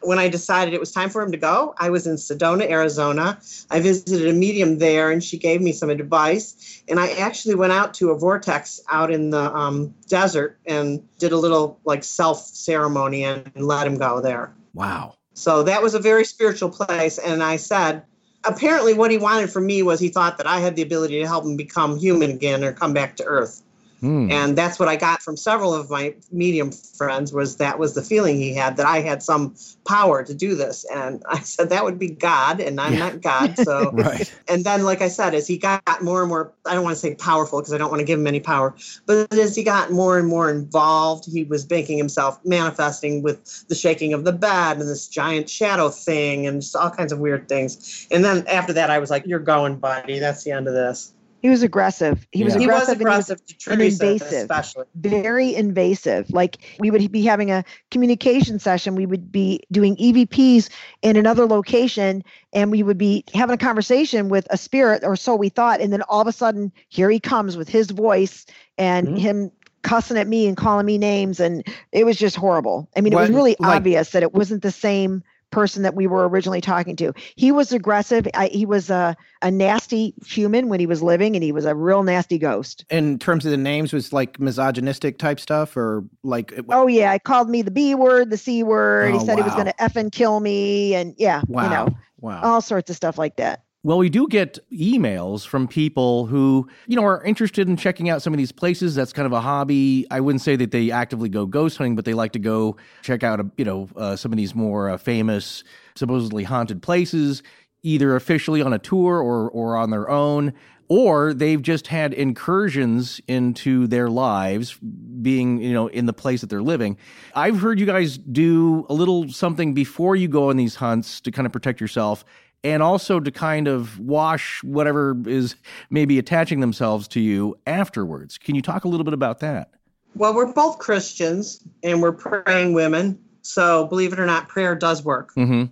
[0.07, 3.41] When I decided it was time for him to go, I was in Sedona, Arizona.
[3.71, 6.83] I visited a medium there, and she gave me some advice.
[6.89, 11.33] And I actually went out to a vortex out in the um, desert and did
[11.33, 14.55] a little like self ceremony and let him go there.
[14.75, 15.15] Wow.
[15.35, 17.19] So that was a very spiritual place.
[17.19, 18.05] And I said,
[18.45, 21.27] apparently, what he wanted from me was he thought that I had the ability to
[21.27, 23.61] help him become human again or come back to earth.
[24.01, 24.31] Hmm.
[24.31, 28.03] And that's what I got from several of my medium friends was that was the
[28.03, 29.55] feeling he had that I had some
[29.87, 30.85] power to do this.
[30.93, 33.57] And I said that would be God, and I'm not God.
[33.59, 34.31] So Right.
[34.49, 37.01] and then like I said, as he got more and more I don't want to
[37.01, 38.75] say powerful because I don't want to give him any power,
[39.07, 43.75] but as he got more and more involved, he was making himself manifesting with the
[43.75, 47.49] shaking of the bed and this giant shadow thing and just all kinds of weird
[47.49, 48.07] things.
[48.11, 50.19] And then after that I was like, You're going, buddy.
[50.19, 51.13] That's the end of this.
[51.47, 52.27] He was aggressive.
[52.33, 52.61] He was Yeah.
[52.63, 52.99] He was aggressive.
[53.01, 54.33] and he was to and Theresa invasive.
[54.51, 54.85] especially.
[54.97, 56.29] very invasive.
[56.31, 60.69] Like we would be having a communication session, we would be doing EVPs
[61.03, 65.37] in another location, and we would be having a conversation with a spirit, or so
[65.37, 65.81] we thought.
[65.81, 68.45] And then all of a sudden, here he comes with his voice
[68.77, 69.19] and Mhm.
[69.19, 69.51] him
[69.83, 72.89] cussing at me and calling me names, and it was just horrible.
[72.97, 75.23] I mean, it was really like- obvious that it wasn't the same
[75.57, 77.15] person that we were originally talking to.
[77.35, 78.29] He was aggressive.
[78.35, 81.75] I, he was a, a nasty human when he was living, and he was a
[81.75, 82.85] real nasty ghost.
[82.91, 87.15] In terms of the names, was like misogynistic type stuff, or like it- Oh yeah,
[87.15, 89.15] he called me the B word, the C word.
[89.15, 91.71] Oh, he said he was going to f and kill me, and yeah, wow, you
[91.71, 92.43] know, wow.
[92.43, 93.63] all sorts of stuff like that.
[93.87, 98.21] Well, we do get emails from people who, you know, are interested in checking out
[98.21, 98.97] some of these places.
[98.97, 100.09] That's kind of a hobby.
[100.11, 103.23] I wouldn't say that they actively go ghost hunting, but they like to go check
[103.23, 105.63] out, you know, uh, some of these more uh, famous,
[105.95, 107.45] supposedly haunted places,
[107.85, 110.53] either officially on a tour or or on their own,
[110.89, 114.77] or they've just had incursions into their lives,
[115.23, 116.97] being, you know, in the place that they're living.
[117.37, 121.31] I've heard you guys do a little something before you go on these hunts to
[121.31, 122.25] kind of protect yourself
[122.67, 125.55] and also to kind of wash whatever is
[125.89, 128.39] maybe attaching themselves to you afterwards.
[128.39, 129.71] Can you talk a little bit about that?
[130.17, 133.21] Well, we're both Christians and we're praying women.
[133.43, 135.33] So believe it or not, prayer does work.
[135.37, 135.67] Mm-hmm.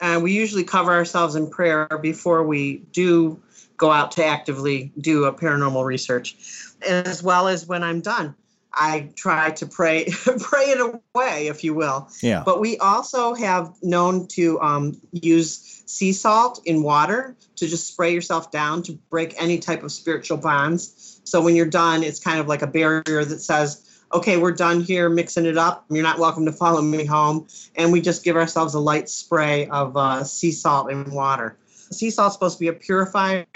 [0.00, 3.40] And we usually cover ourselves in prayer before we do
[3.76, 6.36] go out to actively do a paranormal research,
[6.82, 8.34] as well as when I'm done.
[8.72, 10.06] I try to pray,
[10.40, 12.08] pray it away, if you will.
[12.20, 12.42] Yeah.
[12.44, 18.12] But we also have known to um, use sea salt in water to just spray
[18.12, 21.20] yourself down to break any type of spiritual bonds.
[21.22, 24.80] So when you're done, it's kind of like a barrier that says, okay, we're done
[24.80, 25.84] here mixing it up.
[25.88, 27.46] You're not welcome to follow me home.
[27.76, 31.56] And we just give ourselves a light spray of uh, sea salt and water.
[31.68, 33.46] Sea salt's supposed to be a purifier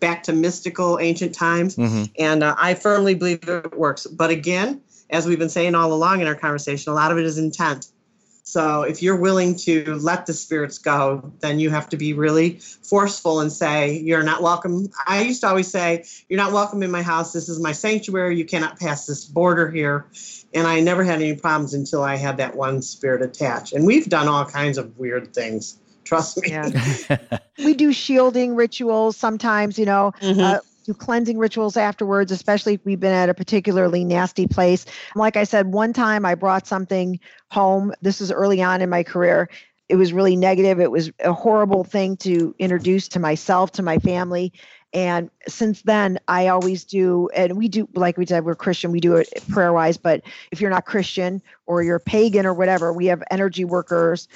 [0.00, 1.76] back to mystical ancient times.
[1.76, 2.04] Mm-hmm.
[2.18, 4.08] And uh, I firmly believe it works.
[4.08, 4.80] But again,
[5.10, 7.86] as we've been saying all along in our conversation, a lot of it is intent.
[8.48, 12.60] So if you're willing to let the spirits go, then you have to be really
[12.60, 14.88] forceful and say, You're not welcome.
[15.04, 17.32] I used to always say, You're not welcome in my house.
[17.32, 18.38] This is my sanctuary.
[18.38, 20.06] You cannot pass this border here.
[20.54, 23.72] And I never had any problems until I had that one spirit attached.
[23.72, 25.80] And we've done all kinds of weird things.
[26.04, 26.50] Trust me.
[26.50, 26.70] Yeah.
[27.64, 30.40] we do shielding rituals sometimes, you know, Mhm.
[30.40, 34.86] uh, do cleansing rituals afterwards, especially if we've been at a particularly nasty place.
[35.14, 37.92] Like I said, one time I brought something home.
[38.00, 39.50] This was early on in my career.
[39.88, 40.80] It was really negative.
[40.80, 44.52] It was a horrible thing to introduce to myself, to my family.
[44.92, 49.00] And since then, I always do, and we do, like we said, we're Christian, we
[49.00, 49.96] do it prayer wise.
[49.96, 50.22] But
[50.52, 54.26] if you're not Christian or you're pagan or whatever, we have energy workers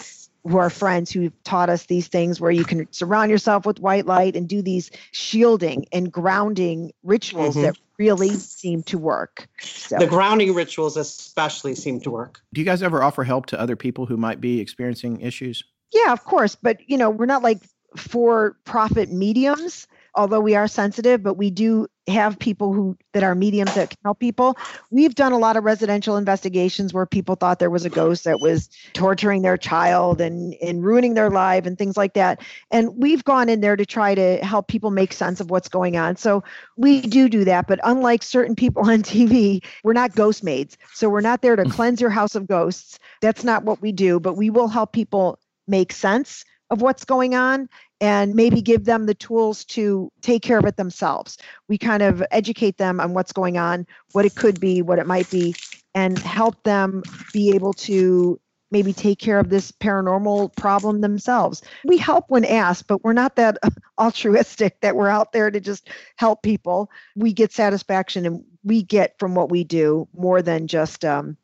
[0.44, 4.06] who are friends who've taught us these things where you can surround yourself with white
[4.06, 7.62] light and do these shielding and grounding rituals Mhm.
[7.62, 9.48] that really seem to work.
[9.60, 12.40] So, The grounding rituals, especially, seem to work.
[12.54, 15.62] Do you guys ever offer help to other people who might be experiencing issues?
[15.92, 16.54] yeah, of course.
[16.54, 17.58] But, you know, we're not like
[17.96, 23.34] for profit mediums, although we are sensitive, but we do have people who that are
[23.34, 24.56] mediums that can help people.
[24.90, 28.40] We've done a lot of residential investigations where people thought there was a ghost that
[28.40, 32.42] was torturing their child and and ruining their life and things like that.
[32.70, 35.96] And we've gone in there to try to help people make sense of what's going
[35.96, 36.16] on.
[36.16, 36.42] So
[36.76, 40.76] we do do that, but unlike certain people on TV, we're not ghost maids.
[40.92, 41.70] So we're not there to mm.
[41.70, 42.98] cleanse your house of ghosts.
[43.20, 45.38] That's not what we do, but we will help people
[45.68, 47.68] make sense of what's going on
[48.01, 51.36] and maybe give them the tools to take care of it themselves.
[51.68, 55.06] We kind of educate them on what's going on, what it could be, what it
[55.06, 55.55] might be,
[55.94, 57.02] and help them
[57.32, 58.40] be able to
[58.70, 61.60] maybe take care of this paranormal problem themselves.
[61.84, 63.59] We help when asked, but we're not that
[63.98, 66.90] altruistic that we're out there to just help people.
[67.16, 71.36] We get satisfaction and we get from what we do more than just um,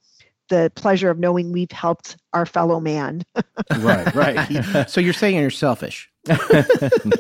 [0.49, 3.23] the pleasure of knowing we've helped our fellow man.
[3.79, 4.85] Right, right.
[4.89, 6.11] so you're saying you're selfish.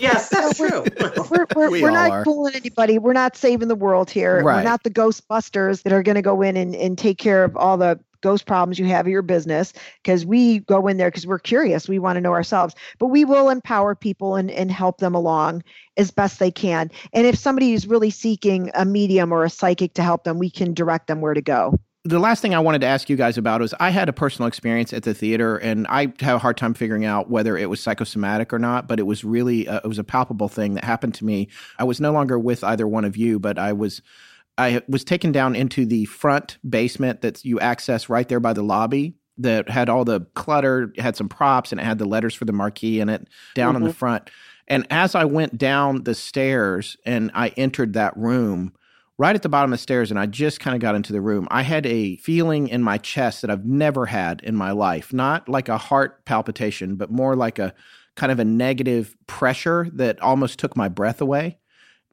[0.00, 0.84] Yes, that's true.
[1.30, 2.24] we're we're, We we're not are.
[2.24, 2.98] fooling anybody.
[2.98, 4.42] We're not saving the world here.
[4.42, 4.56] Right.
[4.56, 7.56] We're not the Ghostbusters that are going to go in and, and take care of
[7.56, 9.72] all the ghost problems you have at your business
[10.02, 11.88] because we go in there because we're curious.
[11.88, 15.62] We want to know ourselves, but we will empower people and, and help them along
[15.96, 16.90] as best they can.
[17.12, 20.50] And if somebody is really seeking a medium or a psychic to help them, we
[20.50, 23.36] can direct them where to go the last thing I wanted to ask you guys
[23.36, 26.56] about was I had a personal experience at the theater, and I have a hard
[26.56, 28.86] time figuring out whether it was psychosomatic or not.
[28.86, 31.48] But it was really uh, it was a palpable thing that happened to me.
[31.78, 34.02] I was no longer with either one of you, but I was
[34.56, 38.62] I was taken down into the front basement that you access right there by the
[38.62, 42.46] lobby that had all the clutter, had some props, and it had the letters for
[42.46, 43.82] the marquee in it down mm-hmm.
[43.82, 44.30] in the front.
[44.68, 48.72] And as I went down the stairs and I entered that room
[49.18, 51.20] right at the bottom of the stairs and I just kind of got into the
[51.20, 55.12] room, I had a feeling in my chest that I've never had in my life.
[55.12, 57.74] Not like a heart palpitation, but more like a
[58.14, 61.58] kind of a negative pressure that almost took my breath away.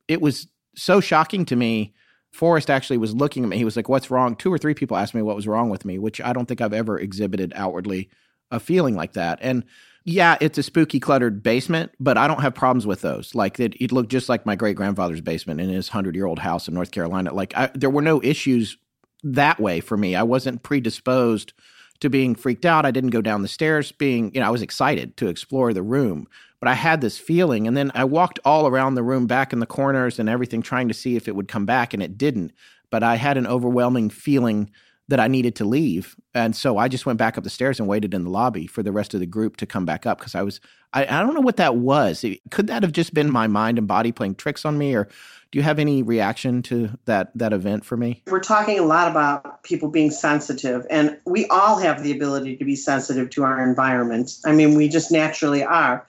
[0.08, 1.94] It was so shocking to me.
[2.32, 3.58] Forrest actually was looking at me.
[3.58, 4.36] He was like, What's wrong?
[4.36, 6.62] Two or three people asked me what was wrong with me, which I don't think
[6.62, 8.10] I've ever exhibited outwardly
[8.52, 9.40] a feeling like that.
[9.42, 9.66] And
[10.06, 13.34] yeah, it's a spooky, cluttered basement, but I don't have problems with those.
[13.34, 16.40] Like it, it looked just like my great grandfather's basement in his hundred year old
[16.40, 17.34] house in North Carolina.
[17.34, 18.78] Like I, there were no issues
[19.24, 20.16] that way for me.
[20.16, 21.54] I wasn't predisposed
[22.02, 22.86] to being freaked out.
[22.86, 25.82] I didn't go down the stairs being, you know, I was excited to explore the
[25.82, 26.28] room,
[26.60, 27.66] but I had this feeling.
[27.66, 30.90] And then I walked all around the room, back in the corners and everything, trying
[30.90, 32.52] to see if it would come back, and it didn't.
[32.90, 34.70] But I had an overwhelming feeling
[35.10, 36.16] that I needed to leave.
[36.34, 38.82] And so I just went back up the stairs and waited in the lobby for
[38.82, 40.62] the rest of the group to come back up because I was,
[40.94, 42.24] I, I don't know what that was.
[42.52, 44.96] Could that have just been my mind and body playing tricks on me?
[44.96, 45.10] Or
[45.52, 48.24] do you have any reaction to that, that event for me?
[48.28, 52.66] We're talking a lot about people being sensitive, and we all have the ability to
[52.66, 54.38] be sensitive to our environment.
[54.46, 56.08] I mean, we just naturally are.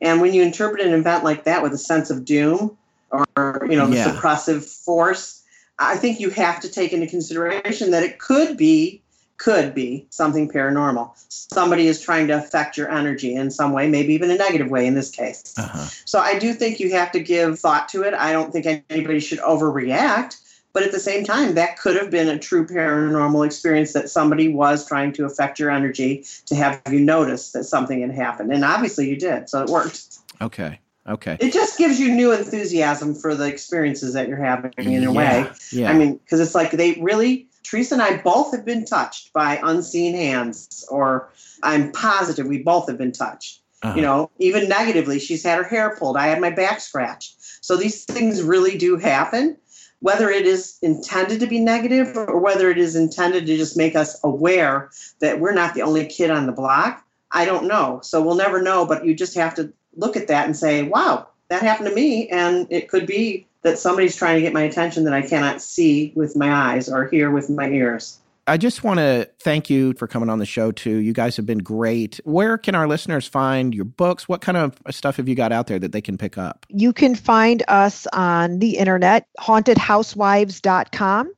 [0.00, 2.76] And when you interpret an event like that with a sense of doom
[3.10, 4.12] or, you know, the yeah.
[4.12, 5.35] suppressive force,
[5.78, 9.02] I think you have to take into consideration that it could be
[9.38, 11.10] could be something paranormal.
[11.28, 14.86] Somebody is trying to affect your energy in some way, maybe even a negative way
[14.86, 15.54] in this case.
[15.58, 15.86] Uh-huh.
[16.04, 18.14] So I do think you have to give thought to it.
[18.14, 20.40] I don't think anybody should overreact,
[20.72, 24.48] but at the same time, that could have been a true paranormal experience that somebody
[24.48, 28.52] was trying to affect your energy to have you notice that something had happened.
[28.52, 30.18] And obviously you did, so it worked.
[30.40, 30.80] Okay.
[31.08, 31.36] Okay.
[31.40, 35.42] It just gives you new enthusiasm for the experiences that you're having in a yeah,
[35.42, 35.50] way.
[35.70, 35.90] Yeah.
[35.90, 39.60] I mean, because it's like they really, Theresa and I both have been touched by
[39.62, 41.30] unseen hands, or
[41.62, 43.60] I'm positive we both have been touched.
[43.82, 43.94] Uh-huh.
[43.94, 46.16] You know, even negatively, she's had her hair pulled.
[46.16, 47.36] I had my back scratched.
[47.60, 49.56] So these things really do happen.
[50.00, 53.96] Whether it is intended to be negative or whether it is intended to just make
[53.96, 58.00] us aware that we're not the only kid on the block, I don't know.
[58.02, 61.26] So we'll never know, but you just have to look at that and say, wow,
[61.48, 62.28] that happened to me.
[62.28, 66.12] And it could be that somebody's trying to get my attention that I cannot see
[66.14, 68.18] with my eyes or hear with my ears.
[68.48, 70.98] I just want to thank you for coming on the show too.
[70.98, 72.20] You guys have been great.
[72.22, 74.28] Where can our listeners find your books?
[74.28, 76.64] What kind of stuff have you got out there that they can pick up?
[76.68, 81.32] You can find us on the internet, hauntedhousewives.com.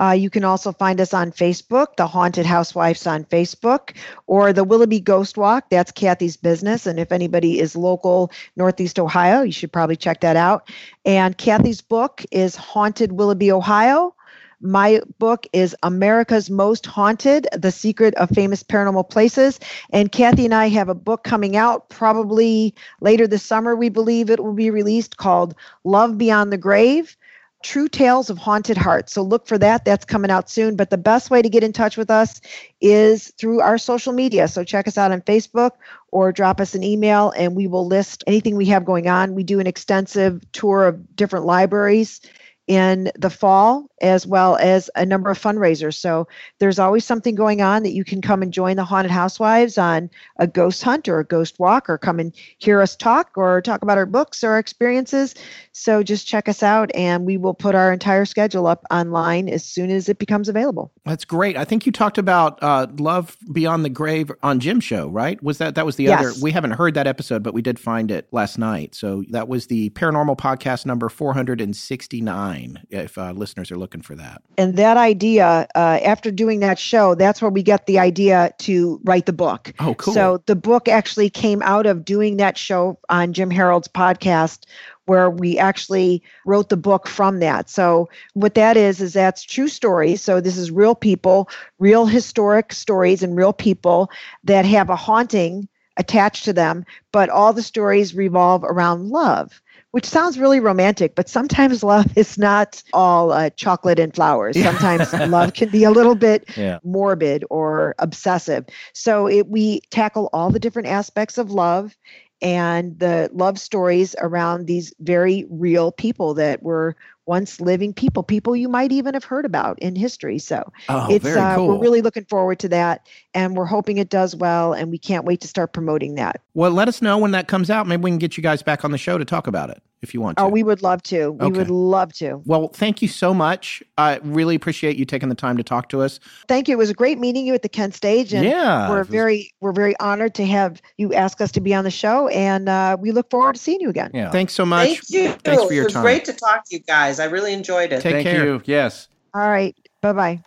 [0.00, 3.94] Uh, you can also find us on Facebook, The Haunted Housewives on Facebook,
[4.26, 5.70] or the Willoughby Ghost Walk.
[5.70, 6.86] That's Cathi's business.
[6.86, 10.70] And if anybody is local, Northeast Ohio, you should probably check that out.
[11.04, 14.14] And Cathi's book is Haunted Willoughby, Ohio.
[14.60, 19.60] My book is America's Most Haunted The Secret of Famous Paranormal Places.
[19.90, 24.30] And Cathi and I have a book coming out probably later this summer, we believe
[24.30, 25.54] it will be released called
[25.84, 27.16] Love Beyond the Grave
[27.64, 29.14] True Tales of Haunted Hearts.
[29.14, 29.86] So look for that.
[29.86, 30.76] That's coming out soon.
[30.76, 32.42] But the best way to get in touch with us
[32.82, 34.48] is through our social media.
[34.48, 35.70] So check us out on Facebook
[36.12, 39.34] or drop us an email and we will list anything we have going on.
[39.34, 42.20] We do an extensive tour of different libraries
[42.66, 45.94] in the fall as well as a number of fundraisers.
[45.94, 46.26] So
[46.58, 50.08] there's always something going on that you can come and join the Haunted Housewives on
[50.38, 53.82] a ghost hunt or a ghost walk or come and hear us talk or talk
[53.82, 55.34] about our books or our experiences.
[55.76, 59.64] So just check us out and we will put our entire schedule up online as
[59.64, 60.92] soon as it becomes available.
[61.04, 61.56] That's great.
[61.56, 65.42] I think you talked about uh, Love Beyond the Grave on Jim show, right?
[65.42, 66.20] Was that that was the yes.
[66.20, 68.94] other we haven't heard that episode, but we did find it last night.
[68.94, 74.42] So that was the paranormal podcast number 469 if uh, listeners are looking for that.
[74.56, 79.00] And that idea, uh, after doing that show, that's where we get the idea to
[79.02, 79.74] write the book.
[79.80, 80.14] Oh, cool.
[80.14, 84.66] So the book actually came out of doing that show on Jim Harold's podcast
[85.06, 87.68] where we actually wrote the book from that.
[87.68, 90.20] So what that is is that's true stories.
[90.22, 91.48] So this is real people,
[91.78, 94.10] real historic stories and real people
[94.44, 99.60] that have a haunting attached to them, but all the stories revolve around love
[99.90, 104.58] which sounds really romantic, but sometimes love is not all uh, chocolate and flowers.
[104.58, 106.80] Sometimes love can be a little bit Yeah.
[106.82, 108.64] morbid or obsessive.
[108.92, 111.96] So it, we tackle all the different aspects of love
[112.44, 116.94] and the love stories around these very real people that were
[117.26, 120.38] once living people, people you might even have heard about in history.
[120.38, 121.68] So Oh, it's very uh, cool.
[121.68, 125.24] we're really looking forward to that, and we're hoping it does well, and we can't
[125.24, 126.40] wait to start promoting that.
[126.54, 127.86] well, let us know when that comes out.
[127.86, 130.12] Maybe we can get you guys back on the show to talk about it if
[130.14, 130.44] you want to.
[130.44, 131.32] Oh, we would love to.
[131.32, 131.58] We Okay.
[131.58, 132.42] would love to.
[132.44, 133.82] well, thank you so much.
[133.98, 136.20] I really appreciate you taking the time to talk to us.
[136.46, 136.74] Thank you.
[136.74, 138.88] It was a great meeting you at the Kent stage, and yeah.
[138.90, 141.90] we're was- very we're very honored to have you ask us to be on the
[141.90, 144.10] show, and uh, we look forward to seeing you again.
[144.14, 144.30] Yeah.
[144.30, 144.86] Thanks so much.
[144.88, 145.28] Thank you.
[145.42, 146.02] Thanks for your it was time.
[146.02, 147.13] great to talk to you guys.
[147.20, 148.00] I really enjoyed it.
[148.00, 148.44] Take Thank care.
[148.44, 148.62] you.
[148.64, 149.08] Yes.
[149.34, 149.76] All right.
[150.02, 150.42] Bye bye.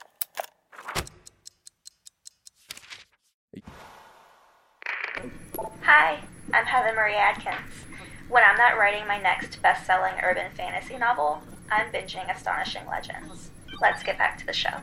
[5.81, 6.19] Hi,
[6.53, 7.85] I'm Heather Marie Adkins.
[8.29, 11.41] When I'm not writing my next best selling urban fantasy novel,
[11.71, 13.49] I'm binging Astonishing Legends.
[13.81, 14.73] Let's get back to the show.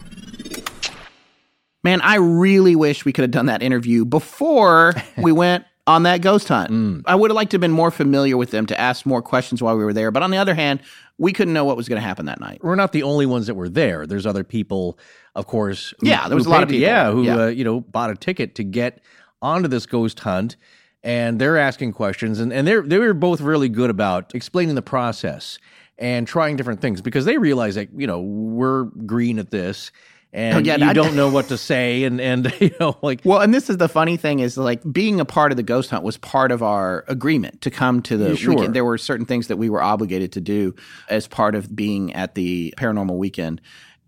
[1.83, 6.23] Man, I really wish we could have done that interview before we went on that
[6.23, 6.71] ghost hunt.
[6.71, 7.03] Mm.
[7.07, 9.63] I would have liked to have been more familiar with them to ask more questions
[9.63, 10.11] while we were there.
[10.11, 10.81] But on the other hand,
[11.19, 12.61] we couldn't know what was going to happen that night.
[12.63, 14.07] We're not the only ones that were there.
[14.07, 14.99] There's other people,
[15.35, 15.93] of course.
[16.01, 16.83] who- Yeah, there was a lot of people.
[16.83, 17.37] Yeah, who Yeah.
[17.43, 19.01] Uh, you know bought a ticket to get
[19.43, 20.57] onto this ghost hunt,
[21.03, 24.83] and they're asking questions, and and they they were both really good about explaining the
[24.83, 25.59] process
[25.99, 29.93] and trying different things because they realize that you know we're green at this.
[30.35, 33.21] And Oh, yeah, you I- don't know what to say, and and you know, like
[33.25, 35.91] Well, and this is the funny thing is like being a part of the ghost
[35.91, 38.55] hunt was part of our agreement to come to the sure.
[38.55, 38.75] weekend.
[38.75, 40.75] There were certain things that we were obligated to do
[41.09, 43.61] as part of being at the paranormal weekend.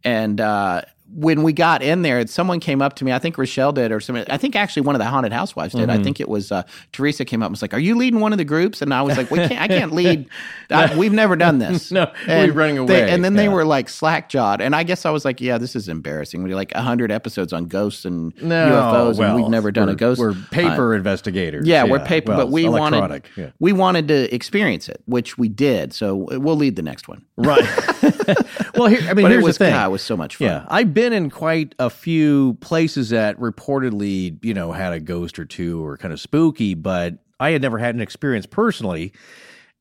[0.02, 0.82] And uh,
[1.14, 3.12] when we got in there, someone came up to me.
[3.12, 4.30] I think Richelle did, or somebody.
[4.30, 5.88] I think actually one of the haunted housewives did.
[5.88, 6.00] Mm-hmm.
[6.00, 6.62] I think it was uh,
[6.92, 9.02] Theresa came up and was like, "Are you leading one of the groups?" And I
[9.02, 9.60] was like, "We can't.
[9.60, 10.28] I can't lead.
[10.70, 11.90] I, we've never done this.
[11.96, 13.10] No, we're And running they- away.
[13.10, 14.60] and then they were like slack jawed.
[14.60, 16.42] And I guess I was like, "Yeah, this is embarrassing.
[16.42, 19.94] We're like hundred episodes on ghosts and no, UFOs, well, and we've never done a
[19.94, 20.20] ghost.
[20.20, 21.66] We're hunt." paper investigators.
[21.66, 23.50] Yeah, we're paper, well, but we wanted yeah.
[23.58, 25.94] we wanted to experience it, which we did.
[25.94, 27.24] So we'll lead the next one.
[27.36, 27.64] Right.
[28.74, 29.74] well, here, I mean, but here's it was the thing.
[29.74, 30.48] God, it was so much fun.
[30.48, 35.38] Yeah, I've been in quite a few places that reportedly, you know, had a ghost
[35.38, 39.12] or two or kind of spooky, but I had never had an experience personally.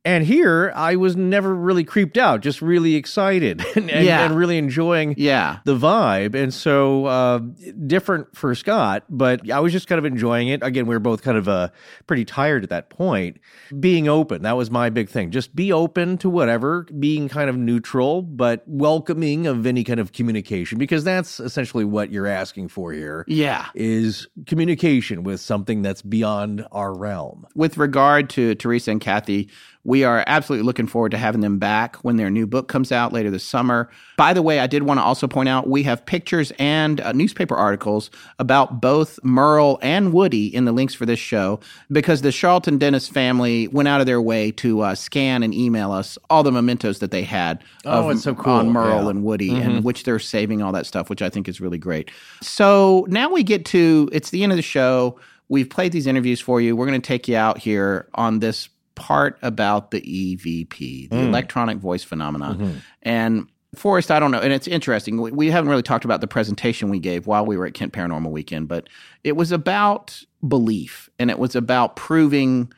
[0.05, 4.23] And here, I was never really creeped out, just really excited and, and, Yeah.
[4.23, 5.57] and really enjoying Yeah.
[5.65, 6.35] the vibe.
[6.35, 7.39] And so, uh,
[7.87, 10.61] different for Scott, but I was just kind of enjoying it.
[10.61, 11.69] Again, we were both kind of uh,
[12.05, 13.37] pretty tired at that point.
[13.79, 15.31] Being open, that was my big thing.
[15.31, 20.11] Just be open to whatever, being kind of neutral, but welcoming of any kind of
[20.11, 23.65] communication, because that's essentially what you're asking for here Yeah.
[23.73, 27.47] is communication with something that's beyond our realm.
[27.55, 29.49] With regard to Theresa and Cathi,
[29.85, 33.13] we are absolutely looking forward to having them back when their new book comes out
[33.13, 33.89] later this summer.
[34.17, 37.11] By the way, I did want to also point out we have pictures and uh,
[37.11, 38.09] newspaper articles
[38.39, 41.59] about both Merle and Woody in the links for this show
[41.91, 45.91] because the Charlton Dennis family went out of their way to uh, scan and email
[45.91, 48.53] us all the mementos that they had Oh, of, it's so cool.
[48.53, 48.99] on Merle Yeah.
[49.01, 49.09] Mm-hmm.
[49.09, 52.09] and Woody, and which they're saving all that stuff, which I think is really great.
[52.41, 55.19] So now we get to it's the end of the show.
[55.47, 56.75] We've played these interviews for you.
[56.75, 61.27] We're going to take you out here on this part about the EVP, the Mm.
[61.27, 62.57] electronic voice phenomenon.
[62.57, 62.77] Mm-hmm.
[63.03, 65.19] And Forrest, I don't know, and it's interesting.
[65.21, 67.91] We, we haven't really talked about the presentation we gave while we were at Kent
[67.91, 68.87] Paranormal Weekend, but
[69.25, 72.71] it was about belief and it was about proving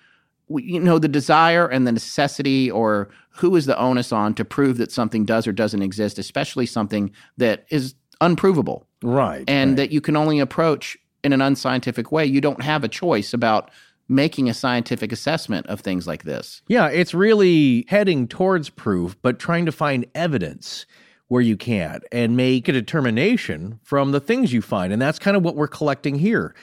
[0.50, 4.78] you know the desire and the necessity or who is the onus on to prove
[4.78, 9.44] that something does or doesn't exist especially something that is unprovable Right.
[9.50, 9.76] and right.
[9.76, 13.70] that you can only approach in an unscientific way you don't have a choice about
[14.10, 19.40] making a scientific assessment of things like this Yeah, it's really heading towards proof, but
[19.40, 20.86] trying to find evidence
[21.28, 24.94] where you can and make a determination from the things you find.
[24.94, 26.56] And that's kind of what we're collecting here.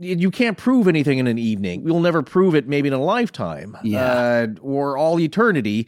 [0.00, 1.84] You can't prove anything in an evening.
[1.86, 4.04] You'll never prove it maybe in a lifetime Yeah.
[4.04, 5.86] uh, or all eternity.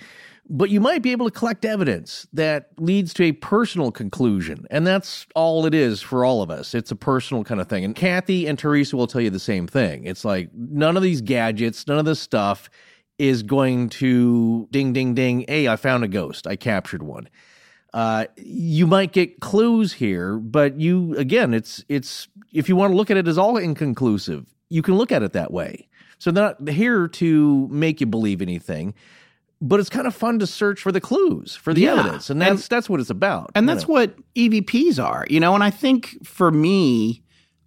[0.52, 4.66] But you might be able to collect evidence that leads to a personal conclusion.
[4.68, 6.74] And that's all it is for all of us.
[6.74, 7.84] It's a personal kind of thing.
[7.84, 10.04] And Cathi and Theresa will tell you the same thing.
[10.04, 12.68] It's like none of these gadgets, none of this stuff
[13.16, 15.44] is going to ding, ding, ding.
[15.46, 16.48] Hey, I found a ghost.
[16.48, 17.28] I captured one.
[17.92, 22.96] Uh, you might get clues here, but you again, it's it's if you want to
[22.96, 25.88] look at it as all inconclusive, you can look at it that way.
[26.18, 28.94] So they're not here to make you believe anything,
[29.60, 31.94] but it's kind of fun to search for the clues, for the Yeah.
[32.00, 33.50] evidence, and that's that's what it's about.
[33.54, 33.92] and that's know.
[33.94, 37.22] what evps are you know and i think for me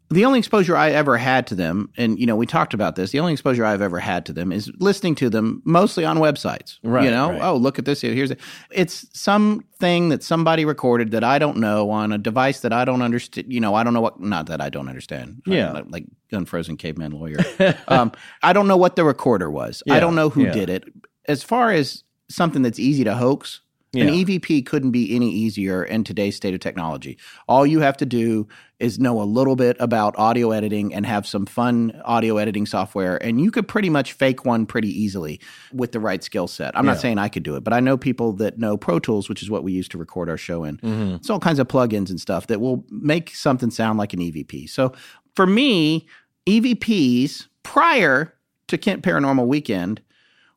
[0.10, 3.10] The only exposure I ever had to them, and you know, we talked about this.
[3.11, 6.78] The only exposure I've ever had to them is listening to them mostly on websites.
[6.84, 7.41] Right, You know, right.
[7.41, 8.02] oh, look at this.
[8.02, 8.40] Here's it.
[8.70, 13.02] It's something that somebody recorded that I don't know on a device that I don't
[13.02, 13.52] understand.
[13.52, 14.20] You know, I don't know what.
[14.20, 15.41] Not that I don't understand.
[15.48, 15.82] Yeah.
[15.90, 17.40] Like unfrozen caveman lawyer.
[17.88, 18.11] um,
[18.44, 19.82] I don't know what the recorder was.
[19.90, 20.52] I don't know who yeah.
[20.53, 20.84] did it.
[21.28, 23.62] As far as something that's easy to hoax.
[23.95, 24.06] Yeah.
[24.06, 27.16] An EVP couldn't be any easier in today's state of technology.
[27.48, 28.48] All you have to do
[28.80, 33.24] is know a little bit about audio editing and have some fun audio editing software,
[33.24, 35.40] and you could pretty much fake one pretty easily
[35.72, 36.76] with the right skill set.
[36.76, 36.94] I'm Yeah.
[36.94, 39.44] not saying I could do it, but I know people that know Pro Tools, which
[39.44, 40.78] is what we use to record our show in.
[40.78, 41.16] Mm-hmm.
[41.18, 44.72] It's all kinds of plugins and stuff that will make something sound like an EVP.
[44.72, 44.91] So
[45.36, 46.08] for me,
[46.48, 48.34] EVPs prior
[48.70, 50.02] to Kent Paranormal Weekend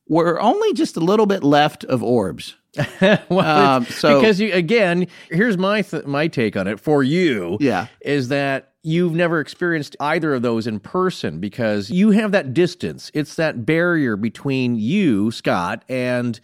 [0.08, 2.56] were only just a little bit left of orbs.
[3.28, 3.40] well,
[3.76, 7.56] Um, so- because you again, here's my th- my take on it for you.
[7.60, 7.86] Yeah.
[8.02, 13.10] is that you've never experienced either of those in person because you have that distance.
[13.14, 16.38] It's that barrier between you, Scott, and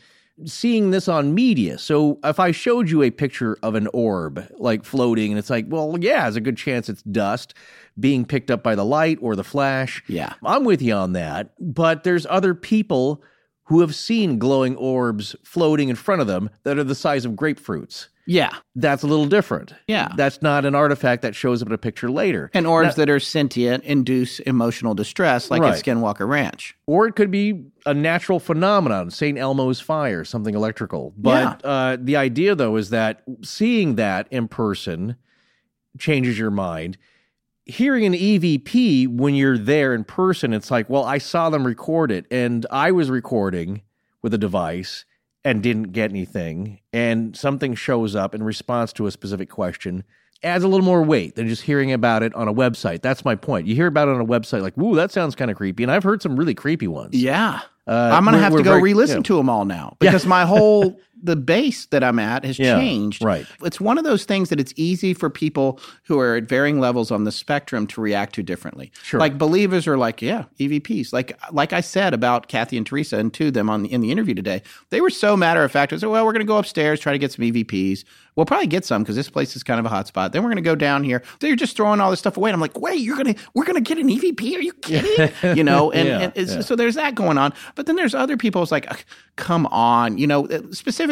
[0.46, 1.78] seeing this on media.
[1.78, 5.66] So if I showed you a picture of an orb like floating and it's like,
[5.68, 7.54] well, yeah, there's a good chance it's dust
[8.00, 10.02] being picked up by the light or the flash.
[10.08, 10.32] Yeah.
[10.44, 11.52] I'm with you on that.
[11.60, 13.22] But there's other people
[13.64, 17.32] who have seen glowing orbs floating in front of them that are the size of
[17.32, 18.08] grapefruits.
[18.26, 18.50] Yeah.
[18.76, 19.74] That's a little different.
[19.88, 20.08] Yeah.
[20.16, 22.50] That's not an artifact that shows up in a picture later.
[22.54, 25.74] And orbs that are sentient induce emotional distress, like Right.
[25.76, 26.76] at Skinwalker Ranch.
[26.86, 29.36] or it could be a natural phenomenon, St.
[29.38, 31.12] Elmo's fire, something electrical.
[31.16, 35.16] But uh, the idea, though, is that seeing that in person
[35.98, 36.96] changes your mind.
[37.64, 42.10] Hearing an EVP when you're there in person, it's like, well, I saw them record
[42.10, 43.82] it, and I was recording
[44.20, 45.04] with a device
[45.44, 50.04] and didn't get anything, and something shows up in response to a specific question.
[50.44, 53.00] Adds a little more weight than just hearing about it on a website.
[53.00, 53.68] That's my point.
[53.68, 55.92] You hear about it on a website, like, "Ooh, that sounds kind of creepy," and
[55.92, 57.14] I've heard some really creepy ones.
[57.14, 57.60] Yeah.
[57.86, 59.22] Uh, I'm going to have to go very- re-listen yeah.
[59.22, 63.22] to them all now because my whole the base that I'm at has Yeah, changed.
[63.24, 63.46] right.
[63.62, 67.10] It's one of those things that it's easy for people who are at varying levels
[67.10, 68.90] on the spectrum to react to differently.
[69.02, 69.20] Sure.
[69.20, 71.12] Like believers are like, yeah, EVPs.
[71.12, 74.10] Like like I said about Cathi and Theresa and to them on the, in the
[74.10, 75.92] interview today, they were so matter of fact.
[75.92, 78.04] I said, well, we're going to go upstairs try to get some EVPs.
[78.34, 80.32] We'll probably get some because this place is kind of a hot spot.
[80.32, 81.22] Then we're going to go down here.
[81.40, 82.48] They're just throwing all this stuff away.
[82.48, 84.56] And I'm like, wait, you're gonna we're gonna get an EVP?
[84.56, 85.30] Are you kidding?
[85.56, 86.60] you know, and, Yeah, and yeah.
[86.62, 87.52] so there's that going on.
[87.74, 88.62] But then there's other people.
[88.62, 89.04] It's like,
[89.36, 90.62] come on, you know, uh,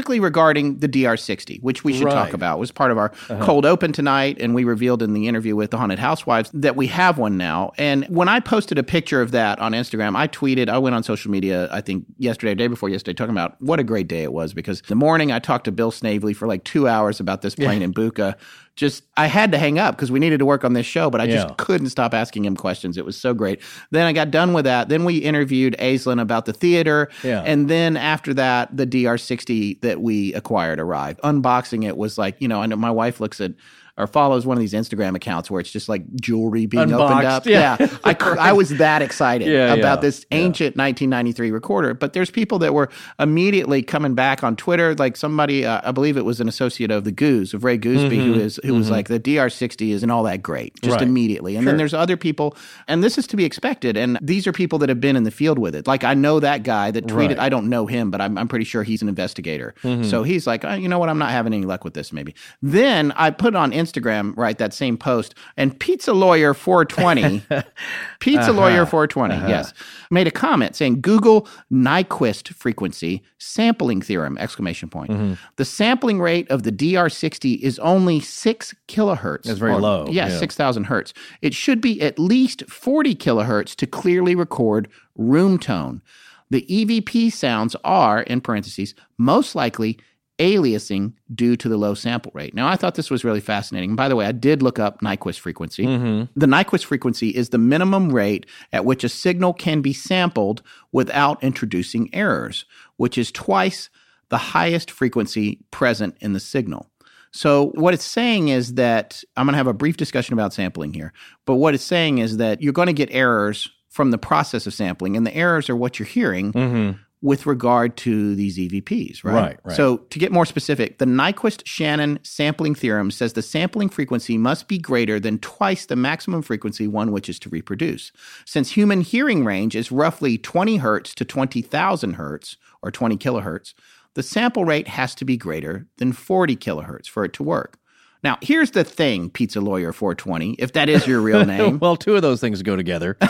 [0.01, 2.15] specifically regarding the DR60, which we should Right.
[2.15, 2.59] talk about.
[2.59, 3.45] was part of our uh-huh.
[3.45, 6.87] cold open tonight, and we revealed in the interview with the Haunted Housewives that we
[6.89, 7.73] have one now.
[7.79, 11.03] And when I posted a picture of that on Instagram, I tweeted, I went on
[11.03, 14.33] social media, I think yesterday, day before yesterday, talking about what a great day it
[14.33, 17.55] was because the morning I talked to Bill Snavely for like two hours about this
[17.55, 18.35] plane in Buka.
[18.77, 21.21] Just I had to hang up because we needed to work on this show, but
[21.21, 21.43] I Yeah.
[21.43, 22.97] just couldn't stop asking him questions.
[22.97, 23.61] It was so great.
[23.91, 24.89] Then I got done with that.
[24.89, 27.09] Then we interviewed Aislinn about the theater.
[27.23, 27.43] Yeah.
[27.45, 31.21] And then after that, the DR60 that we acquired arrived.
[31.23, 33.53] Unboxing it was like, you know, I know my wife looks at
[34.01, 37.27] or follows one of these Instagram accounts where it's just like jewelry being opened Unboxed,
[37.27, 37.47] up.
[37.47, 37.77] yeah.
[38.05, 41.95] I, I was that excited Yeah, about yeah, this ancient 1993 recorder.
[41.95, 44.95] But there's people that were immediately coming back on Twitter.
[44.95, 48.17] Like somebody, uh, I believe it was an associate of the Gooz, of Ray Goosby,
[48.25, 50.93] who is who was like the DR60 isn't all that great, just Mm-hmm.
[50.95, 51.03] Right.
[51.03, 51.57] immediately.
[51.57, 52.57] And then there's other people,
[52.89, 53.97] and this is to be expected.
[53.97, 55.87] And these are people that have been in the field with it.
[55.87, 57.15] Like I know that guy that tweeted.
[57.17, 57.31] Right.
[57.31, 57.41] Mm-hmm.
[57.41, 59.75] I don't know him, but I'm, I'm pretty sure he's an investigator.
[60.03, 61.09] So he's like, oh, you know what?
[61.09, 62.13] I'm not having any luck with this.
[62.13, 62.35] Maybe.
[62.63, 67.43] Then I put on Instagram right that same post, and Pizza Lawyer 420,
[68.21, 68.53] Pizza Uh-huh.
[68.53, 69.73] Lawyer 420, yes,
[70.11, 75.11] made a comment saying Google Nyquist frequency sampling theorem exclamation point.
[75.11, 75.35] Mm-hmm.
[75.57, 79.45] The sampling rate of the DR60 is only six kilohertz.
[79.45, 80.39] That's very or- low, Yeah, yeah.
[80.39, 81.13] 6,000 hertz.
[81.43, 86.03] It should be at least 40 kilohertz to clearly record room tone.
[86.51, 89.99] The EVP sounds are, in parentheses, most likely
[90.41, 92.55] aliasing due to the low sample rate.
[92.55, 93.91] Now, I thought this was really fascinating.
[93.91, 95.85] And by the way, I did look up Nyquist frequency.
[95.85, 96.33] Mm-hmm.
[96.35, 100.63] The Nyquist frequency is the minimum rate at which a signal can be sampled
[100.93, 102.65] without introducing errors,
[102.97, 103.91] which is twice
[104.31, 106.91] the highest frequency present in the signal.
[107.33, 110.95] So, what it's saying is that I'm going to have a brief discussion about sampling
[110.95, 111.13] here,
[111.47, 114.75] but what it's saying is that you're going to get errors from the process of
[114.75, 116.99] sampling, and the errors are what you're hearing mm-hmm.
[117.23, 119.35] With regard to these EVPs, right?
[119.35, 119.77] Right, right.
[119.77, 124.69] So, to get more specific, the Nyquist Shannon sampling theorem says the sampling frequency must
[124.69, 128.11] be greater than twice the maximum frequency one wishes to reproduce.
[128.47, 133.75] Since human hearing range is roughly 20 hertz to 20,000 hertz, or 20 kilohertz,
[134.15, 137.79] the sample rate has to be greater than 40 kilohertz for it to work.
[138.23, 141.79] Now, here's the thing, Pizza Lawyer 420, if that is your real name.
[141.79, 143.15] well, two of those things go together.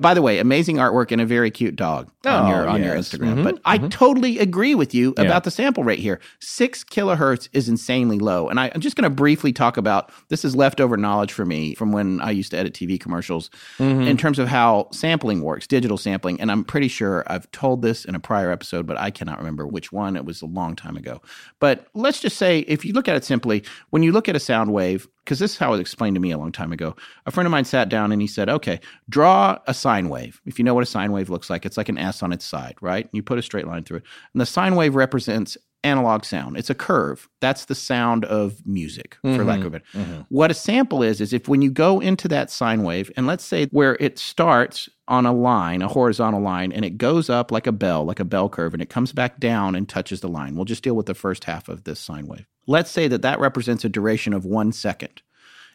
[0.00, 2.94] By the way, amazing artwork and a very cute dog on Oh, your on your.
[2.94, 3.36] Instagram.
[3.38, 5.24] Mhm, But I totally agree with you Yeah.
[5.24, 6.20] about the sample rate here.
[6.40, 8.48] Six kilohertz is insanely low.
[8.48, 11.74] And I, I'm just going to briefly talk about this is leftover knowledge for me
[11.74, 15.98] from when I used to edit TV commercials in terms of how sampling works, digital
[15.98, 16.40] sampling.
[16.40, 19.66] And I'm pretty sure I've told this in a prior episode, but I cannot remember
[19.66, 20.16] which one.
[20.16, 21.20] It was a long time ago.
[21.60, 23.55] But let's just say, if you look at it simply,
[23.90, 26.20] when you look at a sound wave, because this is how it was explained to
[26.20, 26.94] me a long time ago.
[27.26, 30.40] A friend of mine sat down and he said, okay, draw a sine wave.
[30.46, 32.44] If you know what a sine wave looks like, it's like an S on its
[32.44, 33.08] side, right?
[33.12, 34.04] You put a straight line through it.
[34.32, 36.56] And the sine wave represents analog sound.
[36.56, 37.28] It's a curve.
[37.40, 39.46] That's the sound of music, for mm-hmm.
[39.46, 39.82] lack of it.
[39.94, 40.22] Mm-hmm.
[40.30, 43.44] What a sample is, is if when you go into that sine wave, and let's
[43.44, 47.68] say where it starts on a line, a horizontal line, and it goes up like
[47.68, 50.56] a bell, like a bell curve, and it comes back down and touches the line.
[50.56, 52.46] We'll just deal with the first half of this sine wave.
[52.66, 55.22] Let's say that that represents a duration of one second.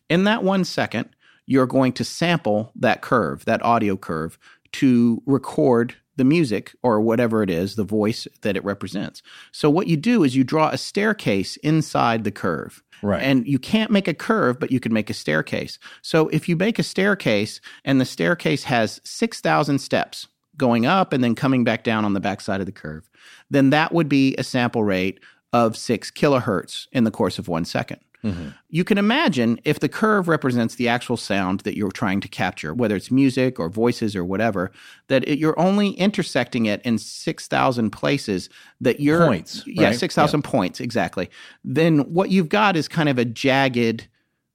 [0.10, 1.10] In that one second,
[1.46, 4.38] you're going to sample that curve, that audio curve,
[4.74, 9.24] to record the music or whatever it is, the voice that it represents.
[9.52, 12.84] So, what you do is you draw a staircase inside the curve.
[13.02, 13.24] Right.
[13.24, 15.80] And you can't make a curve, but you can make a staircase.
[16.02, 21.24] So, if you make a staircase and the staircase has 6,000 steps going up and
[21.24, 23.10] then coming back down on the backside of the curve,
[23.50, 25.20] then that would be a sample rate
[25.54, 28.00] of six kilohertz in the course of one second.
[28.24, 28.50] Mm-hmm.
[28.70, 32.74] You can imagine if the curve represents the actual sound that you're trying to capture,
[32.74, 34.72] whether it's music or voices or whatever,
[35.08, 38.50] that it, you're only intersecting it in 6,000 places
[38.80, 39.26] that you're.
[39.26, 39.96] Points, Yeah, right?
[39.96, 41.30] 6,000 points, exactly.
[41.64, 44.08] Then what you've got is kind of a jagged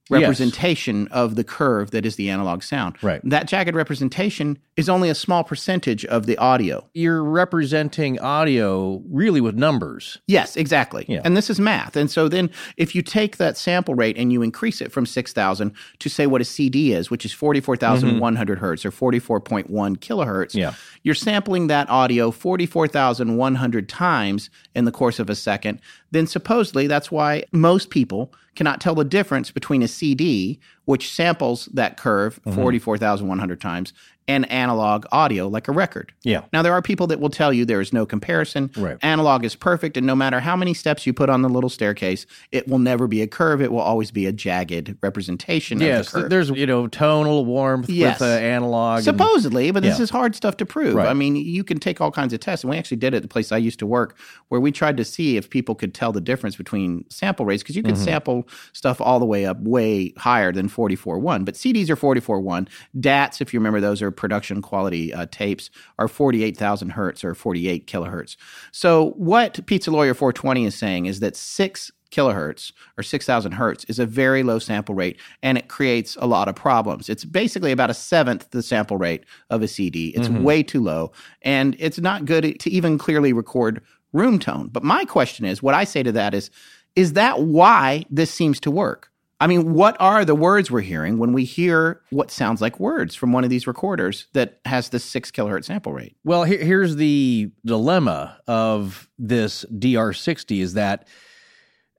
[0.09, 2.95] representation of the curve that is the analog sound.
[3.01, 3.21] Right.
[3.23, 6.87] That jagged representation is only a small percentage of the audio.
[6.93, 10.17] You're representing audio really with numbers.
[10.27, 11.05] Yes, exactly.
[11.07, 11.21] Yeah.
[11.23, 11.95] And this is math.
[11.95, 15.73] And so then if you take that sample rate and you increase it from 6,000
[15.99, 20.73] to say what a CD is, which is 44,100 hertz or 44.1 kilohertz, Yeah.
[21.03, 25.79] you're sampling that audio 44,100 times in the course of a second.
[26.11, 31.65] Then supposedly that's why most people cannot tell the difference between a CD, which samples
[31.73, 32.55] that curve Mm-hmm.
[32.55, 33.93] 44,100 times,
[34.27, 36.11] and analog audio like a record.
[36.23, 36.41] Yeah.
[36.51, 38.69] Now, there are people that will tell you there is no comparison.
[38.77, 38.97] Right.
[39.01, 42.25] Analog is perfect, and no matter how many steps you put on the little staircase,
[42.51, 43.61] it will never be a curve.
[43.61, 46.29] It will always be a jagged representation Yes, of the curve.
[46.29, 48.19] there's you know tonal warmth Yes.
[48.19, 48.97] with uh, analog.
[48.97, 50.03] and- Supposedly, but this Yeah.
[50.03, 50.95] is hard stuff to prove.
[50.95, 51.07] Right.
[51.07, 53.21] I mean, you can take all kinds of tests, and we actually did it at
[53.23, 54.17] the place I used to work,
[54.49, 57.75] where we tried to see if people could tell the difference between sample rates, because
[57.75, 57.93] you Mm-hmm.
[57.95, 62.67] could sample stuff all the way up way higher than 44.1, but CDs are 44.1.
[62.99, 67.87] DATs, if you remember those, are production quality uh, tapes, are 48,000 hertz or 48
[67.87, 68.35] kilohertz.
[68.71, 73.99] So what Pizza Lawyer 420 is saying is that six kilohertz or 6000 hertz is
[73.99, 77.09] a very low sample rate and it creates a lot of problems.
[77.09, 80.09] It's basically about a seventh the sample rate of a CD.
[80.09, 83.81] It's way too low and it's not good to even clearly record
[84.13, 84.69] room tone.
[84.71, 86.49] But my question is what I say to that is
[86.95, 89.11] is that why this seems to work?
[89.39, 93.13] I mean, what are the words we're hearing when we hear what sounds like words
[93.13, 96.15] from one of these recorders that has this six kilohertz sample rate?
[96.23, 101.07] Well, here, here's the dilemma of this DR60 is that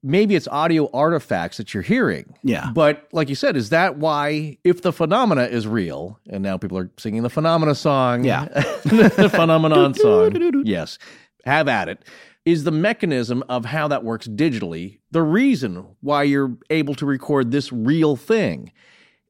[0.02, 2.34] maybe it's audio artifacts that you're hearing.
[2.42, 2.70] Yeah.
[2.72, 6.78] But like you said, is that why, if the phenomena is real, and now people
[6.78, 8.44] are singing the phenomena song, Yeah.
[8.84, 10.98] the phenomenon song, yes,
[11.44, 12.02] have at it.
[12.44, 17.50] Is the mechanism of how that works digitally the reason why you're able to record
[17.50, 18.72] this real thing?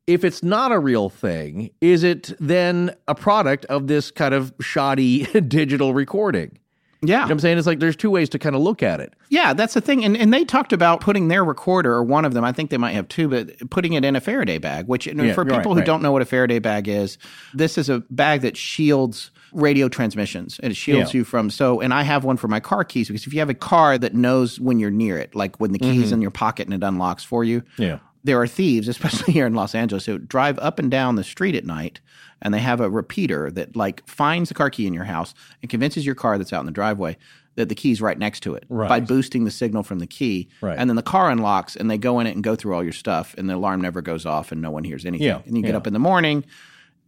[0.07, 4.55] If it's not a real thing, is it then a product of this kind of
[4.61, 6.59] shoddy digital recording?
[7.01, 7.07] Yeah.
[7.07, 7.59] You know what I'm saying?
[7.59, 9.15] It's like there's two ways to kind of look at it.
[9.29, 10.05] Yeah, that's the thing.
[10.05, 12.77] And and they talked about putting their recorder, or one of them, I think they
[12.77, 15.75] might have two, but putting it in a Faraday bag, which Yeah, for right, people
[15.75, 15.87] who right.
[15.87, 17.19] don't know what a Faraday bag is,
[17.55, 21.19] this is a bag that shields radio transmissions and it shields Yeah.
[21.19, 23.51] you from so and I have one for my car keys because if you have
[23.51, 26.15] a car that knows when you're near it, like when the keys Mm-hmm.
[26.15, 27.99] in your pocket and it unlocks for you, Yeah.
[28.25, 31.55] there are thieves, especially here in Los Angeles, who drive up and down the street
[31.55, 32.01] at night
[32.43, 35.71] and they have a repeater that like finds the car key in your house and
[35.71, 37.17] convinces your car that's out in the driveway
[37.57, 38.89] that the key's right next to it Right.
[38.89, 40.49] by boosting the signal from the key.
[40.61, 40.79] Right.
[40.79, 42.93] And then the car unlocks and they go in it and go through all your
[42.93, 45.27] stuff and the alarm never goes off and no one hears anything.
[45.27, 46.45] Yeah, And you get up in the morning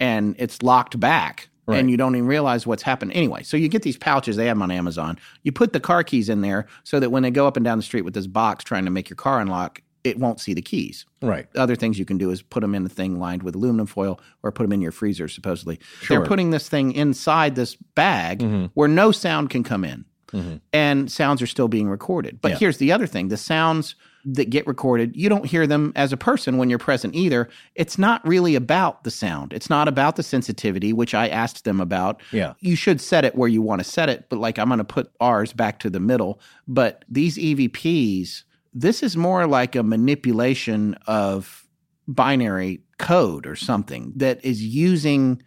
[0.00, 1.49] and it's locked back.
[1.70, 1.78] Right.
[1.78, 3.12] And you don't even realize what's happened.
[3.12, 5.18] Anyway, so you get these pouches, they have them on Amazon.
[5.42, 7.78] You put the car keys in there so that when they go up and down
[7.78, 10.62] the street with this box trying to make your car unlock, it won't see the
[10.62, 11.46] keys Right.
[11.54, 14.18] other things you can do is put them in a thing lined with aluminum foil
[14.42, 16.18] or put them in your freezer supposedly Sure.
[16.18, 18.66] they're putting this thing inside this bag mm-hmm.
[18.72, 20.56] where no sound can come in mm-hmm.
[20.72, 22.58] and sounds are still being recorded but Yeah.
[22.58, 26.16] here's the other thing the sounds that get recorded, you don't hear them as a
[26.16, 27.48] person when you're present either.
[27.74, 29.52] It's not really about the sound.
[29.52, 32.22] It's not about the sensitivity, which I asked them about.
[32.32, 32.54] Yeah.
[32.60, 34.84] You should set it where you want to set it, but like I'm going to
[34.84, 36.40] put ours back to the middle.
[36.68, 38.42] But these EVPs,
[38.74, 41.66] this is more like a manipulation of
[42.06, 45.42] binary code or something that is using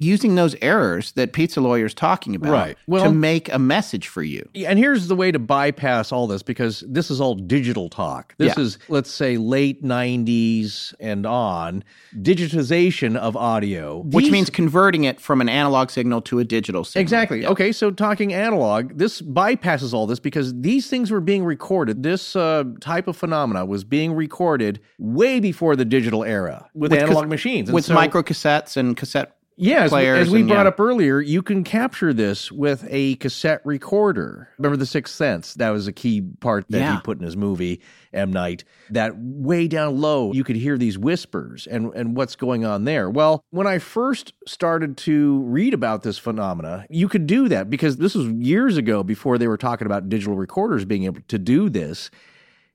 [0.00, 2.76] using those errors that pizza lawyers talking about Right.
[2.86, 4.48] Well- to make a message for you.
[4.66, 8.34] And here's the way to bypass all this because this is all digital talk.
[8.38, 8.62] This Yeah.
[8.64, 11.84] is, let's say, late 90s and on,
[12.18, 14.02] digitization of audio.
[14.10, 17.02] Which means converting it from an analog signal to a digital signal.
[17.02, 17.42] Exactly.
[17.42, 17.48] Yeah.
[17.50, 22.02] Okay, so talking analog, this bypasses all this because these things were being recorded.
[22.02, 27.00] This uh, type of phenomena was being recorded way before the digital era with, With
[27.02, 27.68] analog cas- machines.
[27.68, 30.68] And with so- micro cassettes and cassette Yeah, as, we- as we and- brought yeah.
[30.68, 34.48] up earlier, you can capture this with a cassette recorder.
[34.58, 35.52] Remember The Sixth Sense?
[35.54, 36.94] That was a key part that Yeah.
[36.96, 37.80] he put in his movie,
[38.14, 38.32] M.
[38.32, 38.64] Night.
[38.88, 43.10] That way down low, you could hear these whispers and, and what's going on there.
[43.10, 47.98] Well, when I first started to read about this phenomena, you could do that because
[47.98, 51.68] this was years ago before they were talking about digital recorders being able to do
[51.68, 52.10] this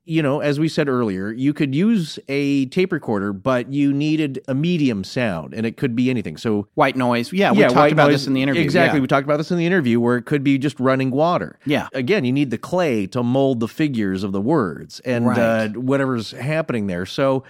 [0.06, 4.44] you know, as we said earlier, you could use a tape recorder, but you needed
[4.48, 6.38] a medium sound, and it could be anything.
[6.38, 7.34] So, white noise.
[7.34, 8.62] Yeah, we talked about noise- this in the interview.
[8.62, 9.02] Exactly, yeah.
[9.02, 11.58] we talked about this in the interview, where it could be just running water.
[11.66, 11.88] Yeah.
[11.94, 15.38] Again, you need the clay to mold the figures of the words and Right.
[15.40, 17.06] uh, whatever's happening there.
[17.08, 17.44] So,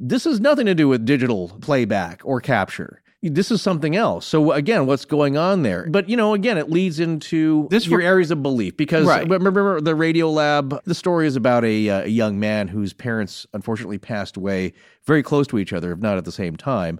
[0.00, 3.02] this has nothing to do with digital playback or capture.
[3.22, 4.26] This is something else.
[4.26, 5.86] So again, what's going on there?
[5.88, 9.28] But you know, again, it leads into This your re- areas of belief because Right.
[9.28, 10.80] remember the Radiolab.
[10.84, 14.72] The story is about a, uh, a young man whose parents unfortunately passed away
[15.04, 16.98] very close to each other, if not at the same time.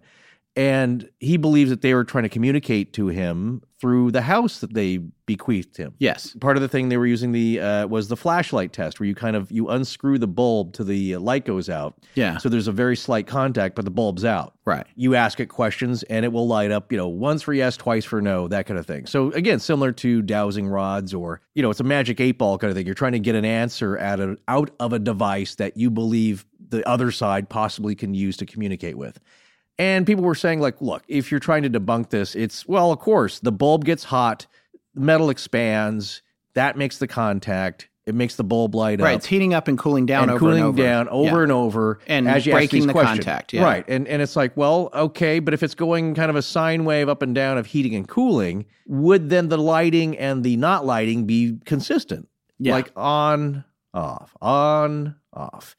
[0.55, 4.75] And he believes that they were trying to communicate to him through the house that
[4.75, 5.95] they bequeathed him.
[5.99, 6.37] Yes.
[6.41, 9.15] Part of the thing they were using the uh, was the flashlight test, where you
[9.15, 11.95] kind of you unscrew the bulb till the light goes out.
[12.15, 12.37] Yeah.
[12.37, 14.55] So there's a very slight contact, but the bulb's out.
[14.65, 14.87] Right.
[14.95, 16.93] You ask it questions, and it will light up.
[16.93, 19.07] You know, once for yes, twice for no, that kind of thing.
[19.07, 22.71] So again, similar to dowsing rods, or you know, it's a magic eight ball kind
[22.71, 22.87] of thing.
[22.87, 26.45] You're trying to get an answer out of out of a device that you believe
[26.69, 29.19] the other side possibly can use to communicate with.
[29.79, 32.99] And people were saying, like, look, if you're trying to debunk this, it's, well, of
[32.99, 34.47] course, the bulb gets hot,
[34.95, 36.23] metal expands,
[36.55, 39.13] that makes the contact, it makes the bulb light Right.
[39.13, 39.17] up.
[39.19, 40.83] It's heating up and cooling down and over cooling and over.
[40.83, 41.43] down over Yeah.
[41.45, 43.21] and over And as you breaking the questions.
[43.25, 43.63] contact, yeah.
[43.63, 43.85] Right.
[43.89, 47.09] And and it's like, well, okay, but if it's going kind of a sine wave
[47.09, 51.25] up and down of heating and cooling, would then the lighting and the not lighting
[51.27, 52.29] be consistent?
[52.59, 52.75] Yeah.
[52.75, 55.77] Like on, off, on, off.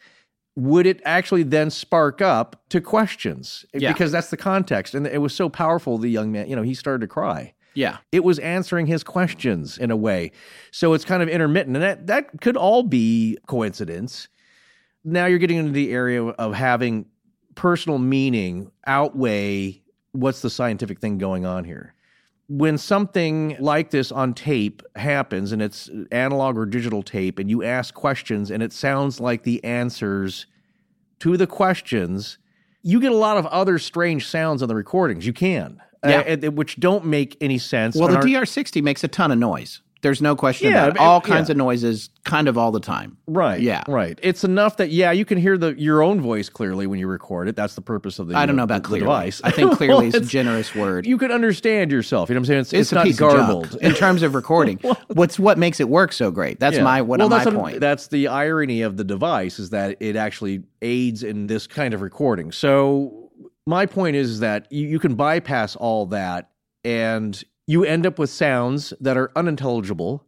[0.56, 3.66] Would it actually then spark up to questions?
[3.74, 3.92] Yeah.
[3.92, 4.94] Because that's the context.
[4.94, 7.98] And it was so powerful, the young man, you know, he started to cry Yeah.
[8.12, 10.32] it was answering his questions in a way.
[10.72, 11.76] So it's kind of intermittent.
[11.76, 14.28] And that, that could all be coincidence.
[15.04, 17.08] Now you're getting into the area of having
[17.56, 21.96] personal meaning outweigh what's the scientific thing going on here.
[22.56, 27.64] When something like this on tape happens and it's analog or digital tape, and you
[27.64, 30.46] ask questions and it sounds like the answers
[31.22, 32.38] to the questions,
[32.84, 35.26] you get a lot of other strange sounds on the recordings.
[35.26, 36.20] You can, uh, Yeah.
[36.28, 37.96] and- which don't make any sense.
[37.96, 39.82] Well, the aren't- DR60 makes a ton of noise.
[40.04, 41.00] There's no question Yeah, about it.
[41.00, 41.54] All kinds yeah.
[41.54, 43.18] of noises, kind of all the time.
[43.26, 43.62] Right.
[43.62, 43.84] Yeah.
[43.88, 44.20] Right.
[44.22, 47.48] It's enough that yeah, you can hear the your own voice clearly when you record
[47.48, 47.56] it.
[47.56, 48.38] That's the purpose of the.
[48.38, 49.06] I don't uh, know about the clearly.
[49.06, 49.42] device.
[49.46, 51.08] I think clearly Well, is a generous word.
[51.08, 52.28] You can understand yourself.
[52.30, 52.60] You know what I'm saying?
[52.60, 54.78] It's, it's, it's, a not piece garbled in terms of recording.
[55.08, 56.60] What's what makes it work so great?
[56.60, 56.84] That's Yeah.
[56.84, 57.80] my what well, my that's point.
[57.80, 62.02] that's the irony of the device is that it actually aids in this kind of
[62.02, 62.52] recording.
[62.52, 63.32] So
[63.66, 66.50] my point is that you, you can bypass all that
[66.84, 70.26] and you end up with sounds that are unintelligible.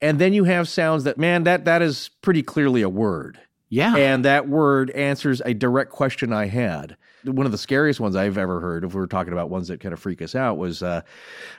[0.00, 3.40] And then you have sounds that, man, that that is pretty clearly a word.
[3.68, 3.96] yeah.
[3.96, 6.96] and that word answers a direct question I had.
[7.24, 9.80] One of the scariest ones I've ever heard, if we were talking about ones that
[9.80, 11.00] kind of freak us out, was uh,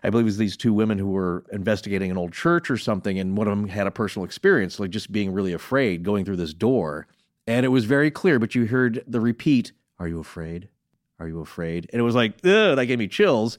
[0.01, 3.19] I believe it was these two women who were investigating an old church or something,
[3.19, 6.37] and one of them had a personal experience, like just being really afraid going through
[6.37, 7.07] this door,
[7.47, 10.69] and it was very clear, but you heard the repeat, "Are you afraid?
[11.19, 13.57] Are you afraid?" And it was like, ugh, that gave me chills.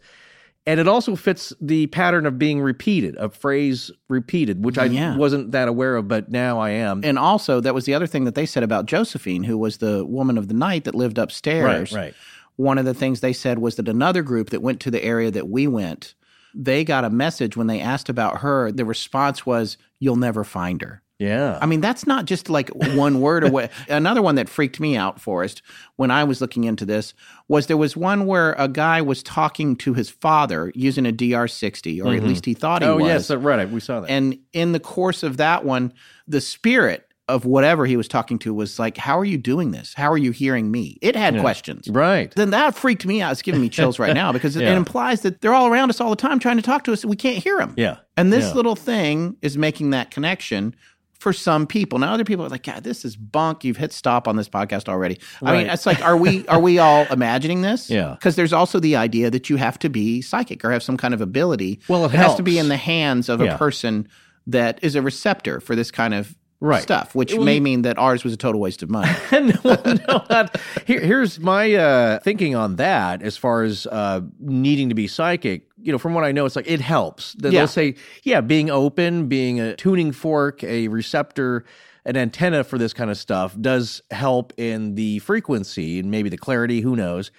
[0.69, 5.17] And it also fits the pattern of being repeated, a phrase repeated, which I Yeah.
[5.17, 7.01] wasn't that aware of, but now I am.
[7.05, 10.05] and also, that was the other thing that they said about Josephine, who was the
[10.05, 11.91] woman of the night that lived upstairs.
[11.93, 12.15] right, right.
[12.57, 15.31] One of the things they said was that another group that went to the area
[15.31, 16.15] that we went,
[16.55, 18.71] they got a message when they asked about her.
[18.71, 21.03] The response was, You'll never find her.
[21.19, 21.59] Yeah.
[21.61, 23.71] I mean, that's not just like one word away.
[23.89, 25.63] Another one that freaked me out, Forrest,
[25.97, 27.13] when I was looking into this,
[27.49, 32.05] was there was one where a guy was talking to his father using a DR60,
[32.05, 32.27] or at mm-hmm.
[32.29, 33.31] least he thought he oh was.
[33.31, 33.69] Oh, yes, right.
[33.69, 34.11] We saw that.
[34.11, 35.93] And in the course of that one,
[36.29, 39.95] the spirit of whatever he was talking to was like, How are you doing this?
[39.95, 40.99] How are you hearing me?
[41.03, 41.89] It had questions.
[41.89, 42.33] Right.
[42.35, 43.33] Then that freaked me out.
[43.33, 44.73] It's giving me chills right now because it, Yeah.
[44.73, 47.03] it implies that they're all around us all the time trying to talk to us
[47.03, 47.75] and we can't hear them.
[47.77, 47.99] Yeah.
[48.17, 48.55] And this Yeah.
[48.55, 50.75] little thing is making that connection
[51.19, 51.99] for some people.
[51.99, 53.65] Now other people are like, God, this is bunk.
[53.65, 55.19] You've hit stop on this podcast already.
[55.43, 57.91] I mean, it's like, are we are we all imagining this?
[57.91, 58.11] Yeah.
[58.13, 61.15] Because there's also the idea that you have to be psychic or have some kind
[61.15, 61.81] of ability.
[61.89, 63.55] Well, it has to be in the hands of Yeah.
[63.55, 64.09] a person
[64.47, 66.83] that is a receptor for this kind of Right.
[66.83, 69.09] stuff, which Well, may mean that ours was a total waste of money.
[69.33, 70.57] no, no, not,
[70.87, 75.68] here, here's my uh, thinking on that as far as uh, needing to be psychic.
[75.81, 77.37] You know, from what I know, it's like it helps.
[77.39, 77.51] Yeah.
[77.51, 81.65] They'll say, yeah, being open, being a tuning fork, a receptor,
[82.05, 86.39] an antenna for this kind of stuff does help in the frequency and maybe the
[86.39, 87.31] clarity, who knows.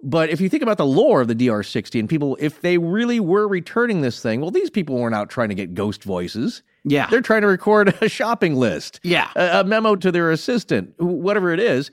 [0.00, 3.18] But if you think about the lore of the DR60 and people, if they really
[3.18, 6.62] were returning this thing, well, these people weren't out trying to get ghost voices.
[6.84, 7.08] Yeah.
[7.10, 9.28] They're trying to record a shopping list Yeah.
[9.34, 11.90] a, a memo to their assistant, whatever it is,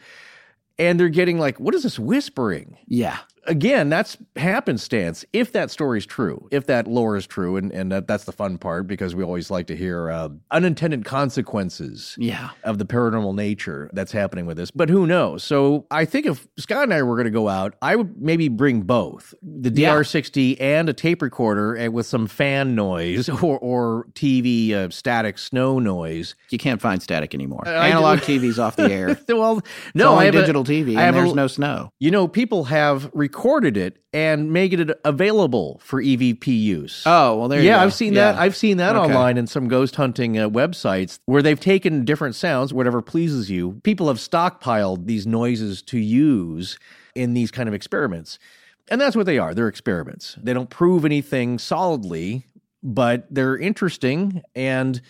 [0.78, 2.78] and they're getting like, what is this whispering?
[2.88, 3.18] yeah.
[3.48, 5.24] Again, that's happenstance.
[5.34, 8.58] If that story's true, if that lore is true, and, and that, that's the fun
[8.58, 12.50] part because we always like to hear uh, unintended consequences Yeah.
[12.64, 14.72] of the paranormal nature that's happening with this.
[14.72, 15.44] But who knows?
[15.44, 18.48] So I think if Scott and I were going to go out, I would maybe
[18.48, 19.94] bring both the Yeah.
[19.96, 25.38] DR60 and a tape recorder and with some fan noise or, or TV uh, static
[25.38, 26.36] snow noise.
[26.50, 27.64] You can't find static anymore.
[27.68, 29.18] Uh, Analog TV's off the air.
[29.30, 29.62] well,
[29.94, 31.90] no, only I have a- digital TV, I and have a- there's no snow.
[32.00, 37.04] You know, people have recorded it and made it available for EVP use.
[37.06, 37.60] Oh well, there.
[37.60, 37.84] you yeah, go.
[37.84, 38.36] I've seen that.
[38.36, 39.06] I've seen that Okay.
[39.14, 43.82] online in some ghost hunting uh, websites where they've taken different sounds, whatever pleases you.
[43.84, 46.80] People have stockpiled these noises to use
[47.14, 48.40] in these kind of experiments.
[48.88, 49.54] And that's what they are.
[49.54, 50.38] They're experiments.
[50.42, 52.46] They don't prove anything solidly,
[52.84, 55.02] but they're interesting and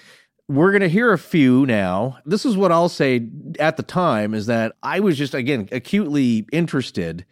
[0.47, 2.17] we're going to hear a few now.
[2.25, 3.27] This is what I'll say
[3.59, 7.25] at the time is that I was just again acutely interested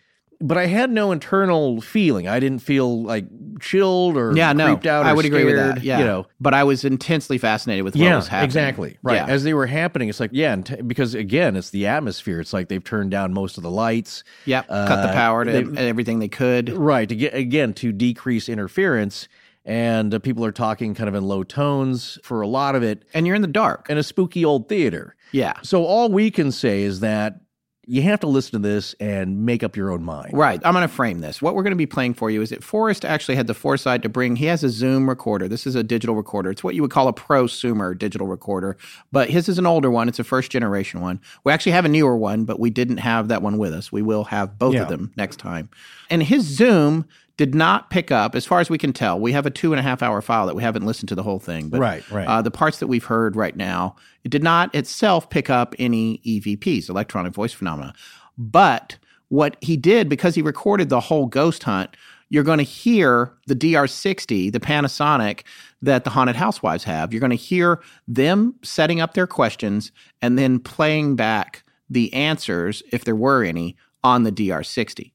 [0.44, 2.28] but I had no internal feeling.
[2.28, 3.26] I didn't feel like
[3.62, 5.06] chilled or yeah, no, creeped out.
[5.06, 5.82] I would agree with that.
[5.84, 8.46] Yeah, you know, but I was intensely fascinated with what yeah, was happening.
[8.46, 8.98] exactly.
[9.02, 9.16] Right.
[9.16, 9.26] Yeah.
[9.28, 12.40] As they were happening, it's like, yeah, t- because again, it's the atmosphere.
[12.42, 14.24] It's like they've turned down most of the lights.
[14.46, 14.68] Yep.
[14.68, 16.70] Cut the Uh, power to they- everything they could.
[16.70, 17.08] Right.
[17.08, 19.28] To get, again, to decrease interference.
[19.66, 23.06] And uh, people are talking kind of in low tones for a lot of it
[23.14, 23.90] And you're in the dark.
[23.90, 25.16] in a spooky old theater.
[25.32, 25.54] Yeah.
[25.62, 27.40] So all we can say is that
[27.86, 30.30] you have to listen to this and make up your own mind.
[30.34, 30.62] Right.
[30.64, 31.42] I'm going to frame this.
[31.42, 34.02] What we're going to be playing for you is that Forrest actually had the foresight
[34.04, 35.48] to bring, he has a Zoom recorder.
[35.50, 36.50] This is a digital recorder.
[36.52, 38.78] It's what you would call a prosumer digital recorder,
[39.12, 40.08] but his is an older one.
[40.08, 41.20] It's a first generation one.
[41.44, 43.92] We actually have a newer one, but we didn't have that one with us.
[43.92, 44.84] We will have both Yeah.
[44.84, 45.70] of them next time.
[46.10, 47.06] And his Zoom
[47.38, 49.20] did not pick up, as far as we can tell.
[49.20, 51.24] We have a two and a half hour file that we haven't listened to the
[51.24, 52.28] whole thing, but Right, right.
[52.28, 56.20] Uh, the parts that we've heard right now, it did not itself pick up any
[56.20, 57.94] EVPs, electronic voice phenomena.
[58.38, 58.98] But
[59.30, 61.96] what he did, because he recorded the whole ghost hunt,
[62.30, 65.42] you're going to hear the DR60, the Panasonic
[65.82, 67.14] that the haunted housewives have.
[67.14, 72.82] You're going to hear them setting up their questions and then playing back the answers,
[72.92, 75.13] if there were any, on the DR60.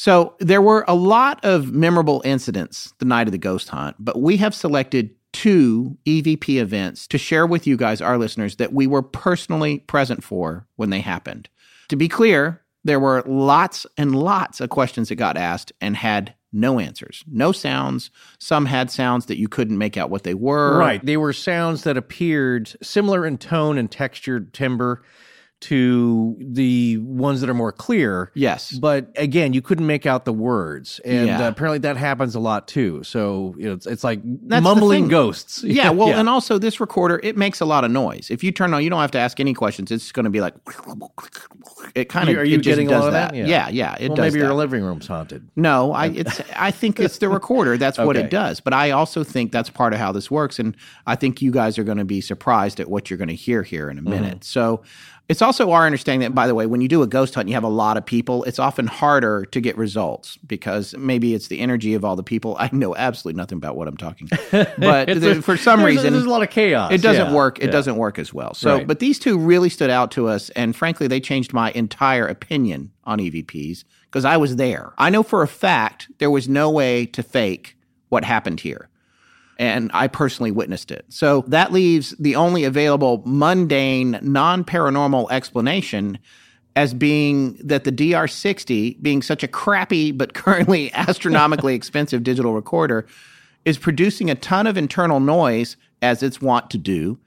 [0.00, 4.18] So there were a lot of memorable incidents the night of the ghost hunt, but
[4.18, 8.86] we have selected two EVP events to share with you guys, our listeners, that we
[8.86, 11.50] were personally present for when they happened.
[11.90, 16.34] To be clear, there were lots and lots of questions that got asked and had
[16.50, 18.10] no answers, no sounds.
[18.38, 20.78] Some had sounds that you couldn't make out what they were.
[20.78, 21.04] Right.
[21.04, 25.02] They were sounds that appeared similar in tone and textured timbre
[25.60, 28.32] to the ones that are more clear.
[28.34, 28.72] Yes.
[28.72, 31.00] But again, you couldn't make out the words.
[31.04, 31.44] And Yeah.
[31.44, 33.02] uh, apparently that happens a lot too.
[33.04, 35.62] So, you know, it's, it's like That's mumbling ghosts.
[35.70, 38.28] Yeah, well, and also this recorder, it makes a lot of noise.
[38.30, 39.90] If you turn on, you don't have to ask any questions.
[39.90, 40.54] It's going to be like,
[41.94, 42.36] it kind of.
[42.36, 43.32] Are you getting a lot of that?
[43.32, 43.46] that?
[43.48, 44.22] Yeah, yeah, it well, does.
[44.32, 44.46] maybe that.
[44.46, 45.48] your living room's haunted.
[45.56, 47.76] No, I it's I think it's the recorder.
[47.76, 48.26] That's what Okay.
[48.26, 48.60] it does.
[48.60, 51.78] But I also think that's part of how this works, and I think you guys
[51.78, 54.44] are going to be surprised at what you're going to hear here in a minute.
[54.44, 54.82] So.
[55.30, 57.48] It's also our understanding that, by the way, when you do a ghost hunt and
[57.50, 61.46] you have a lot of people, it's often harder to get results because maybe it's
[61.46, 62.56] the energy of all the people.
[62.58, 66.24] I know absolutely nothing about what I'm talking, but a- for some there's- reason, there's
[66.24, 66.90] a lot of chaos.
[66.92, 67.60] it doesn't Yeah, work.
[67.60, 67.70] It yeah.
[67.70, 68.54] doesn't work as well.
[68.54, 68.86] So, Right.
[68.88, 72.90] but these two really stood out to us, and frankly, they changed my entire opinion
[73.04, 74.92] on EVPs because I was there.
[74.98, 77.76] I know for a fact there was no way to fake
[78.08, 78.88] what happened here.
[79.60, 81.04] And I personally witnessed it.
[81.10, 86.18] So that leaves the only available mundane, non paranormal explanation
[86.76, 93.06] as being that the DR60, being such a crappy but currently astronomically expensive digital recorder,
[93.66, 97.18] is producing a ton of internal noise as it's wont to do.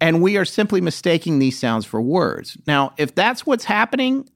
[0.00, 2.58] And we are simply mistaking these sounds for words.
[2.66, 4.28] Now, if that's what's happening,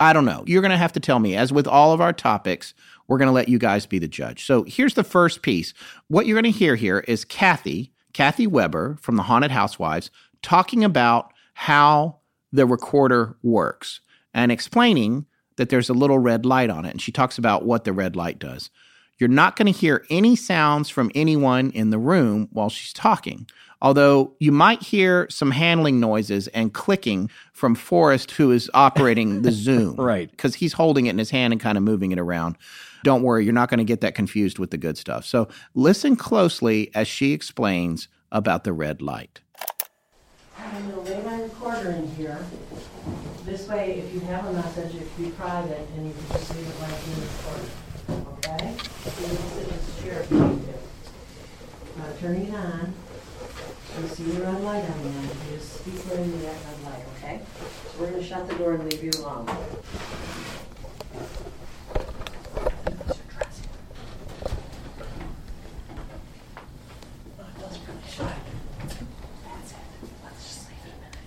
[0.00, 0.42] I don't know.
[0.46, 1.36] You're going to have to tell me.
[1.36, 2.72] As with all of our topics,
[3.08, 4.44] we're going to let you guys be the judge.
[4.44, 5.74] So here's the first piece.
[6.08, 10.10] What you're going to hear here is Cathi, Cathi Weber from the Haunted Housewives,
[10.42, 12.18] talking about how
[12.52, 14.00] the recorder works
[14.32, 15.26] and explaining
[15.56, 16.90] that there's a little red light on it.
[16.90, 18.70] And she talks about what the red light does.
[19.18, 23.46] You're not going to hear any sounds from anyone in the room while she's talking.
[23.80, 29.52] Although you might hear some handling noises and clicking from Forrest, who is operating the
[29.52, 29.96] Zoom.
[29.96, 30.30] Right.
[30.30, 32.56] Because he's holding it in his hand and kind of moving it around.
[33.04, 35.26] Don't worry, you're not going to get that confused with the good stuff.
[35.26, 39.42] So listen closely as she explains about the red light.
[40.58, 42.38] I'm going to lay my recorder in here.
[43.44, 46.56] This way, if you have a message, it can be private and you can just
[46.56, 47.70] leave it like in the recording.
[48.38, 48.74] Okay?
[49.04, 50.72] So you can sit in this chair if you need to.
[52.20, 52.94] Turning it on.
[54.00, 55.28] You see the red light on the end.
[55.50, 57.36] You just right into that red light, okay?
[57.60, 59.46] So we're going to shut the door and leave you alone.
[59.46, 59.56] Oh,
[67.46, 68.34] it does pretty shy.
[68.88, 69.76] That's it.
[70.24, 71.18] Let's just leave it a minute.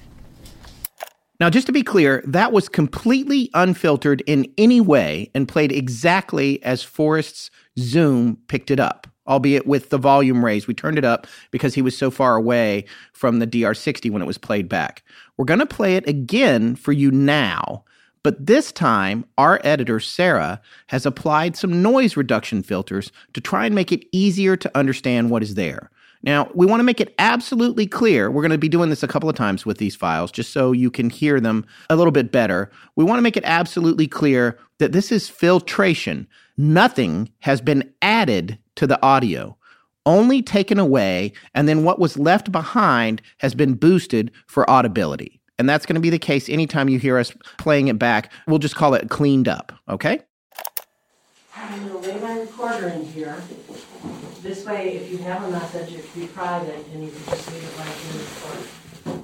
[1.40, 6.64] Now, just to be clear, that was completely unfiltered in any way and played exactly
[6.64, 10.68] as Forrest's Zoom picked it up, albeit with the volume raised.
[10.68, 14.28] We turned it up because he was so far away from the DR60 when it
[14.28, 15.04] was played back.
[15.38, 17.84] We're going to play it again for you now,
[18.24, 23.76] but this time, our editor, Sarah, has applied some noise reduction filters to try and
[23.76, 25.92] make it easier to understand what is there.
[26.28, 28.30] Now, we want to make it absolutely clear.
[28.30, 30.74] We're going to be doing this a couple of times with these files just so
[30.74, 32.70] you can hear them a little bit better.
[32.98, 36.28] We want to make it absolutely clear that this is filtration.
[36.58, 39.56] Nothing has been added to the audio,
[40.06, 45.40] only taken away, and then what was left behind has been boosted for audibility.
[45.58, 48.34] And that's going to be the case anytime you hear us playing it back.
[48.48, 50.20] We'll just call it cleaned up, okay?
[51.70, 53.36] I'm going to lay my recorder in here.
[54.42, 57.52] This way, if you have a message, it can be private and you can just
[57.52, 58.68] leave it like in the recording.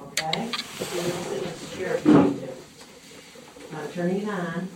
[0.08, 0.50] Okay?
[0.52, 2.48] So you can sit in this chair if you need to.
[3.72, 4.68] Now turning it on.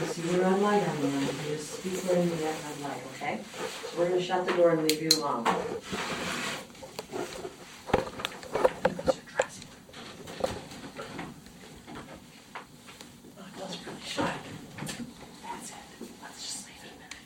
[0.00, 1.22] You see the red light on end.
[1.22, 3.40] You just speak right into that red light, okay?
[3.54, 5.44] So we're going to shut the door and leave you alone.
[5.46, 5.54] Oh,
[13.46, 14.34] it does really shy.
[15.42, 15.76] That's it.
[16.22, 17.16] Let's just leave it a minute.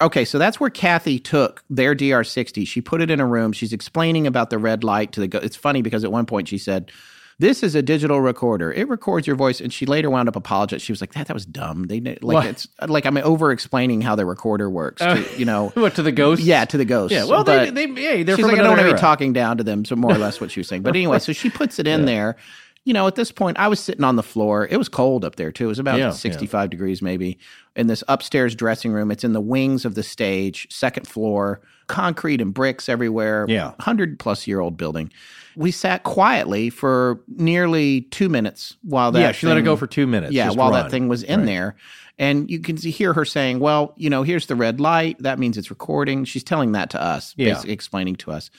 [0.00, 2.66] Okay, so that's where Cathi took their DR60.
[2.68, 3.52] She put it in a room.
[3.52, 5.26] She's explaining about the red light to the.
[5.28, 6.92] Go- it's funny because at one point she said,
[7.40, 8.72] "This is a digital recorder.
[8.72, 10.84] It records your voice." And she later wound up apologizing.
[10.84, 11.88] She was like, "That that was dumb.
[11.88, 12.46] They like What?
[12.46, 15.02] it's like I'm over explaining how the recorder works.
[15.02, 16.44] To, you know, What to the ghosts?
[16.44, 17.12] yeah, to the ghosts.
[17.12, 17.24] Yeah.
[17.24, 19.32] Well, they, But- they, hey, they're she's from like, I don't want to be talking
[19.32, 19.84] down to them.
[19.84, 20.82] So more or less what she was saying.
[20.82, 22.36] But anyway, so she puts it in there.
[22.84, 24.66] You know, at this point, I was sitting on the floor.
[24.70, 25.64] It was cold up there too.
[25.66, 26.10] It was about Yeah, yeah.
[26.12, 27.38] 65 degrees maybe
[27.76, 29.10] in this upstairs dressing room.
[29.10, 33.44] It's in the wings of the stage, second floor, concrete and bricks everywhere.
[33.46, 33.68] Yeah.
[33.72, 35.12] 100 plus year old building.
[35.54, 39.86] We sat quietly for nearly two minutes while that yeah, she let it go for
[39.86, 40.32] two minutes.
[40.32, 40.84] yeah, while run.
[40.84, 41.46] that thing was in Right.
[41.46, 41.76] there.
[42.20, 45.16] And you can see, hear her saying, Well, you know, here's the red light.
[45.20, 46.24] That means it's recording.
[46.24, 47.50] She's telling that to us, Yeah.
[47.50, 48.50] basically explaining to us.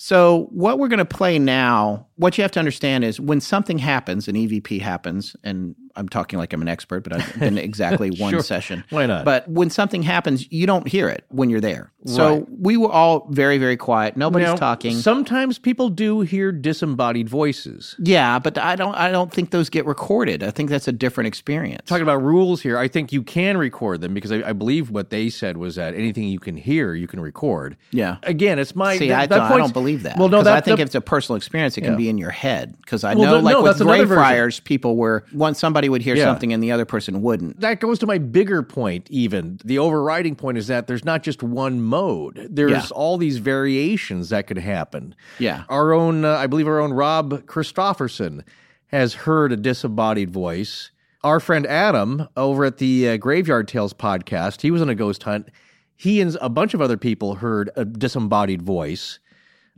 [0.00, 3.78] So, what we're going to play now, what you have to understand is when something
[3.78, 8.10] happens, an EVP happens, and I'm talking like I'm an expert, but I've been exactly
[8.18, 8.42] one Sure.
[8.42, 8.84] session.
[8.90, 9.24] Why not?
[9.24, 11.90] But when something happens, you don't hear it when you're there.
[12.06, 12.46] So, Right.
[12.60, 14.16] we were all very, very quiet.
[14.16, 14.94] Nobody's Now, talking.
[14.94, 17.96] Sometimes people do hear disembodied voices.
[17.98, 18.94] yeah, but I don't.
[18.94, 20.42] I don't think those get recorded.
[20.44, 21.82] I think that's a different experience.
[21.86, 25.10] Talking about rules here, I think you can record them because I, I believe what
[25.10, 27.76] they said was that anything you can hear, you can record.
[27.90, 28.18] yeah.
[28.22, 30.16] Again, it's my See, I, that don't, I don't believe that.
[30.18, 32.30] Well, no, that, I think if it's a personal experience, it can be in your
[32.30, 32.76] head.
[32.80, 34.22] Because I Well, know, the- like no, with that's another version.
[34.22, 36.24] Greyfriars, people were one somebody would hear Yeah.
[36.24, 37.60] something and the other person wouldn't.
[37.60, 41.42] that goes to my bigger point even the overriding point is that there's not just
[41.42, 42.86] one mode there's Yeah.
[42.92, 45.64] all these variations that could happen Yeah.
[45.68, 48.42] our own uh, i believe our own rob christofferson
[48.88, 50.90] has heard a disembodied voice
[51.24, 55.22] our friend adam over at the uh, graveyard tales podcast he was on a ghost
[55.24, 55.48] hunt
[55.96, 59.18] he and a bunch of other people heard a disembodied voice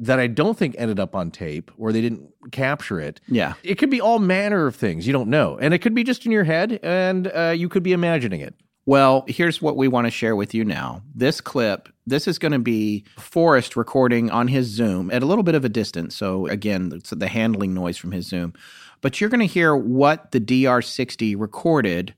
[0.01, 3.20] that I don't think ended up on tape or they didn't capture it.
[3.29, 3.55] Yeah.
[3.62, 5.07] It could be all manner of things.
[5.07, 5.59] You don't know.
[5.59, 8.55] And it could be just in your head and uh, you could be imagining it.
[8.87, 11.03] Well, here's what we want to share with you now.
[11.15, 15.45] This clip, this is going to be Forrest recording on his Zoom at a little
[15.45, 16.17] bit of a distance.
[16.17, 18.55] So, again, it's the handling noise from his Zoom.
[19.03, 22.15] But you're going to hear what the DR60 recorded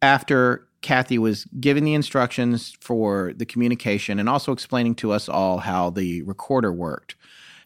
[0.00, 5.58] after Cathi was giving the instructions for the communication and also explaining to us all
[5.58, 7.16] how the recorder worked.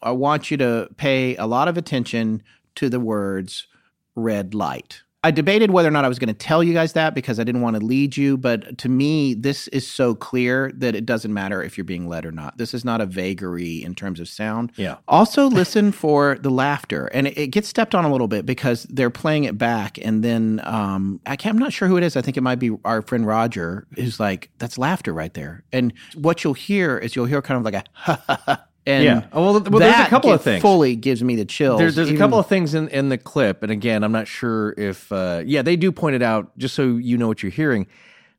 [0.01, 2.41] I want you to pay a lot of attention
[2.75, 3.67] to the words
[4.15, 5.02] red light.
[5.23, 7.45] I debated whether or not I was going to tell you guys that because I
[7.45, 11.33] didn't want to lead you, but to me, this is so clear that it doesn't
[11.33, 12.57] matter if you're being led or not.
[12.57, 14.73] This is not a vagary in terms of sound.
[14.75, 14.97] Yeah.
[15.07, 18.83] Also, listen for the laughter, and it, it gets stepped on a little bit because
[18.83, 22.17] they're playing it back, and then um, I can't, I'm not sure who it is.
[22.17, 25.93] I think it might be our friend Roger, who's like, "That's laughter right there." And
[26.15, 28.65] what you'll hear is you'll hear kind of like a ha ha ha.
[28.85, 29.25] And Yeah.
[29.31, 30.61] Oh, well, well, there's a couple of things.
[30.61, 31.79] Fully gives me the chills.
[31.79, 34.73] There's, there's a couple of things in, in the clip, and again, I'm not sure
[34.77, 37.87] if uh, yeah, they do point it out just so you know what you're hearing.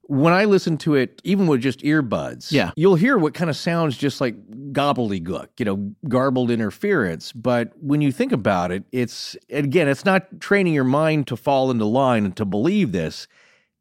[0.06, 2.72] When I listen to it, even with just earbuds, Yeah.
[2.76, 4.36] you'll hear what kind of sounds just like
[4.72, 7.32] gobbledygook, you know, garbled interference.
[7.32, 11.70] But when you think about it, it's again, it's not training your mind to fall
[11.70, 13.26] into line and to believe this.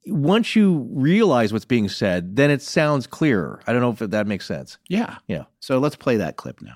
[0.06, 3.62] Once you realize what's being said, then it sounds clearer.
[3.66, 4.78] I don't know if that makes sense.
[4.90, 5.18] Yeah.
[5.28, 5.44] Yeah.
[5.60, 6.76] So let's play that clip now.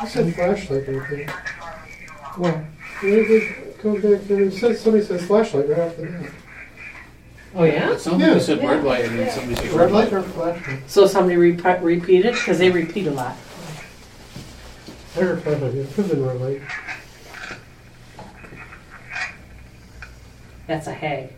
[0.00, 1.44] I said flashlight right there.
[2.38, 2.66] Well,
[3.02, 4.42] it comes back there.
[4.44, 6.30] It says, somebody says flashlight right after that.
[7.54, 7.96] Oh, yeah?
[7.96, 8.38] Somebody Yeah.
[8.38, 10.88] said red light and then somebody said Red light or flashlight?
[10.88, 13.36] So somebody repeat, repeat it, because they repeat a lot.
[15.16, 15.74] I heard flashlight.
[15.74, 16.62] It could have been red light.
[20.68, 21.32] That's a hag.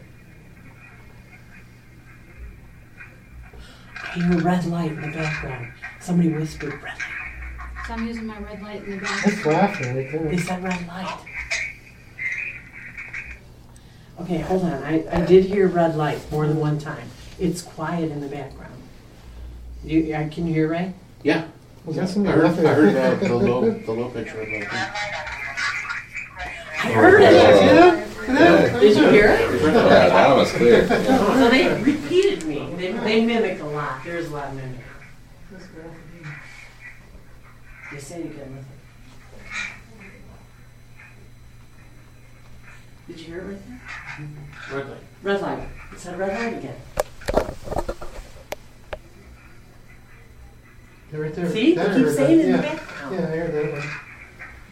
[3.94, 5.72] I hear a red light in the background.
[6.00, 7.86] Somebody whispered red light.
[7.86, 9.24] So I'm using my red light in the back.
[9.24, 10.28] That's flashlight right there.
[10.28, 11.18] They said red light.
[14.22, 14.82] Okay, hold on.
[14.82, 17.08] I, I did hear red light more than one time.
[17.38, 18.82] It's quiet in the background.
[19.84, 20.92] You, I can you hear Ray?
[21.22, 21.46] Yeah.
[21.84, 22.44] Was that I heard.
[22.66, 24.68] I heard uh, the low, the low pitch red light.
[26.82, 28.09] I heard it.
[28.80, 29.62] Did you hear it?
[29.62, 30.86] Yeah, that was clear.
[30.88, 32.72] So they repeated me.
[32.76, 34.04] They, they mimic a lot.
[34.04, 34.80] There's a lot of mimic.
[37.92, 38.66] They say you can listen.
[43.08, 44.78] Did you hear it right there?
[44.78, 44.98] Red light.
[45.22, 45.68] Red light.
[45.92, 46.76] It said red light again.
[51.12, 51.50] Yeah, right there.
[51.50, 51.74] See?
[51.74, 52.62] That I They keep saying it in the yeah.
[52.62, 53.14] background.
[53.14, 53.90] Yeah, I heard that one.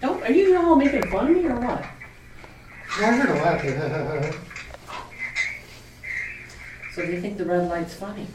[0.00, 1.84] Don't, are you all making fun of me or what?
[2.97, 4.49] No, I heard a laugh.
[6.94, 8.26] So they think the red light's funny.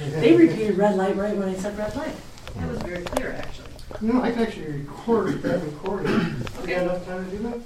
[0.00, 2.14] They repeated red light right when I said red light.
[2.56, 3.68] That was very clear, actually.
[4.00, 6.12] no, I can actually record that recording.
[6.60, 6.82] Okay.
[6.82, 7.60] enough time to do that?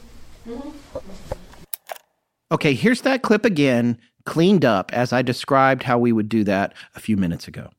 [0.48, 1.38] Mm-hmm.
[2.50, 6.72] Okay, here's that clip again, cleaned up as I described how we would do that
[6.94, 7.70] a few minutes ago.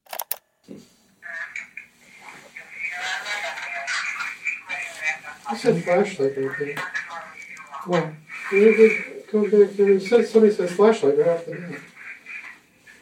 [5.48, 6.76] I said flashlight right there.
[7.88, 8.14] Well,
[8.52, 9.92] it comes back there.
[9.92, 11.80] It somebody says flashlight right after that.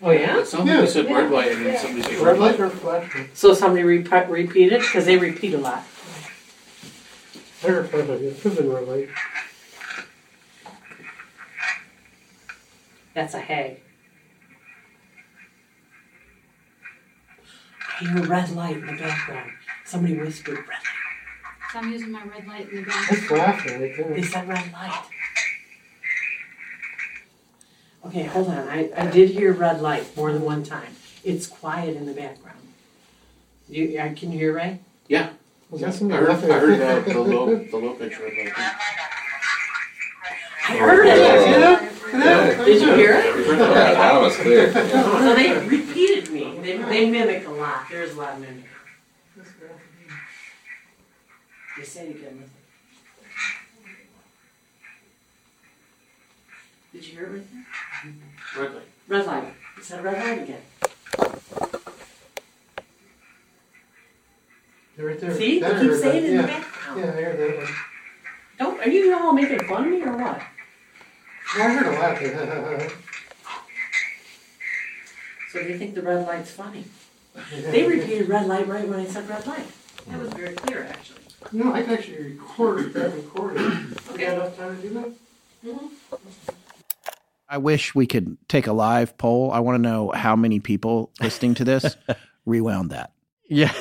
[0.01, 0.43] Oh, yeah?
[0.43, 0.85] Somebody Yeah.
[0.85, 3.29] said red light and then somebody said Red light or flashlight?
[3.35, 4.81] So somebody repeat, repeat it?
[4.81, 5.83] Because they repeat a lot.
[7.63, 8.21] I heard flashlight.
[8.21, 9.09] It could have been red light.
[13.15, 13.81] That's a hag.
[17.99, 19.51] I hear a red light in the background.
[19.85, 21.06] Somebody whispered red light.
[21.71, 23.09] So I'm using my red light in the back.
[23.09, 24.13] That's flashlight right there.
[24.13, 25.03] They said red light.
[28.05, 28.69] Okay, hold on.
[28.69, 30.95] I, I did hear red light more than one time.
[31.25, 32.59] It's quiet in the background.
[33.67, 34.79] You, I can you hear Ray?
[35.09, 35.31] Yeah.
[35.69, 36.29] Was that I heard.
[36.29, 38.53] I heard uh, the low, the low pitch red light.
[40.69, 42.65] I heard it.
[42.65, 43.47] Did you hear it?
[43.57, 44.71] Yeah, that was clear.
[44.71, 46.57] So they repeated me.
[46.61, 47.89] They, they mimic a lot.
[47.89, 48.63] There's a lot of mimic.
[51.77, 52.49] They say you can.
[56.91, 58.63] Did you hear it right there?
[58.63, 58.83] Red light.
[59.07, 59.53] Red light.
[59.77, 60.61] It said red light again.
[64.97, 65.35] Yeah, right there.
[65.35, 65.59] See?
[65.59, 66.47] That I They keep saying it in the yeah.
[66.47, 66.99] background.
[66.99, 67.67] Yeah, I heard that one.
[68.57, 70.41] Don't, are you all making fun of me or what?
[71.57, 73.03] No, I heard a laugh.
[75.51, 76.85] So they think the red light's funny.
[77.53, 79.67] They repeated red light right when I said red light.
[80.07, 81.21] That was very clear, actually.
[81.51, 83.95] No, I can actually record that recording.
[84.11, 84.33] Okay.
[84.33, 86.19] enough time to do that?
[87.49, 89.51] I wish we could take a live poll.
[89.51, 91.95] I want to know how many people listening to this
[92.45, 93.11] rewound that.
[93.47, 93.71] Yeah.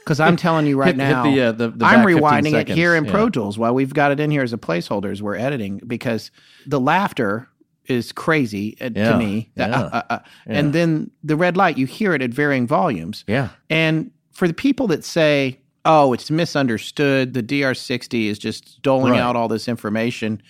[0.00, 2.22] Because I'm telling you right Hit- hit now, the, uh, the- the I'm back 15
[2.22, 3.10] rewinding it seconds, here in yeah.
[3.10, 6.30] Pro Tools while we've got it in here as a placeholder as we're editing because
[6.66, 7.48] the laughter
[7.86, 9.50] is crazy uh, Yeah, to me.
[9.56, 10.58] yeah, Uh, uh, uh, yeah.
[10.58, 13.24] And then the red light, you hear it at varying volumes.
[13.26, 13.48] Yeah.
[13.70, 19.20] And for the people that say, oh, it's misunderstood, the DR60 is just doling Right.
[19.20, 20.42] out all this information.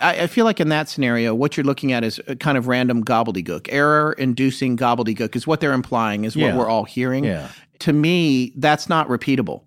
[0.00, 3.04] I, I feel like in that scenario, what you're looking at is kind of random
[3.04, 3.68] gobbledygook.
[3.70, 6.56] Error inducing gobbledygook is what they're implying, is what Yeah.
[6.56, 7.24] we're all hearing.
[7.24, 7.48] Yeah.
[7.80, 9.62] To me, that's not repeatable.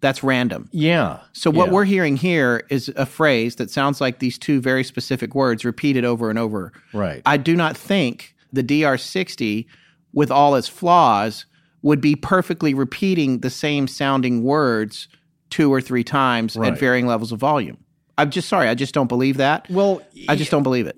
[0.00, 0.68] That's random.
[0.72, 1.18] Yeah.
[1.32, 1.72] So what Yeah.
[1.72, 6.04] we're hearing here is a phrase that sounds like these two very specific words repeated
[6.04, 6.72] over and over.
[6.92, 7.22] Right.
[7.26, 9.66] I do not think the DR60,
[10.12, 11.46] with all its flaws,
[11.82, 15.08] would be perfectly repeating the same sounding words
[15.50, 16.72] two or three times Right.
[16.72, 17.76] at varying levels of volume.
[18.18, 18.68] I'm just sorry.
[18.68, 19.68] I just don't believe that.
[19.70, 20.96] Well, I just don't believe it.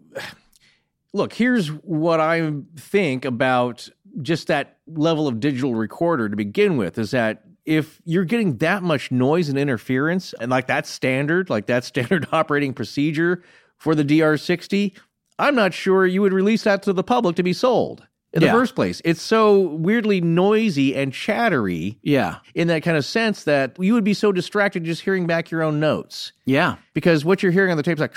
[1.13, 3.89] look, here's what I think about
[4.23, 8.83] just that level of digital recorder to begin with is that if you're getting that
[8.83, 13.43] much noise and interference, and like that's standard, like that's standard operating procedure
[13.77, 14.93] for the DR60,
[15.39, 18.53] I'm not sure you would release that to the public to be sold in Yeah.
[18.53, 19.01] the first place.
[19.05, 22.37] It's so weirdly noisy and chattery Yeah.
[22.55, 25.63] in that kind of sense that you would be so distracted just hearing back your
[25.63, 26.77] own notes Yeah.
[26.95, 28.15] because what you're hearing on the tape is like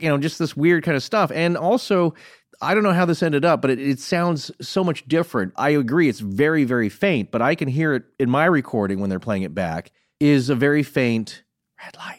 [0.00, 2.14] you know just this weird kind of stuff and also
[2.60, 5.70] i don't know how this ended up but it, it sounds so much different i
[5.70, 9.18] agree it's very very faint but i can hear it in my recording when they're
[9.20, 11.42] playing it back is a very faint
[11.82, 12.17] red light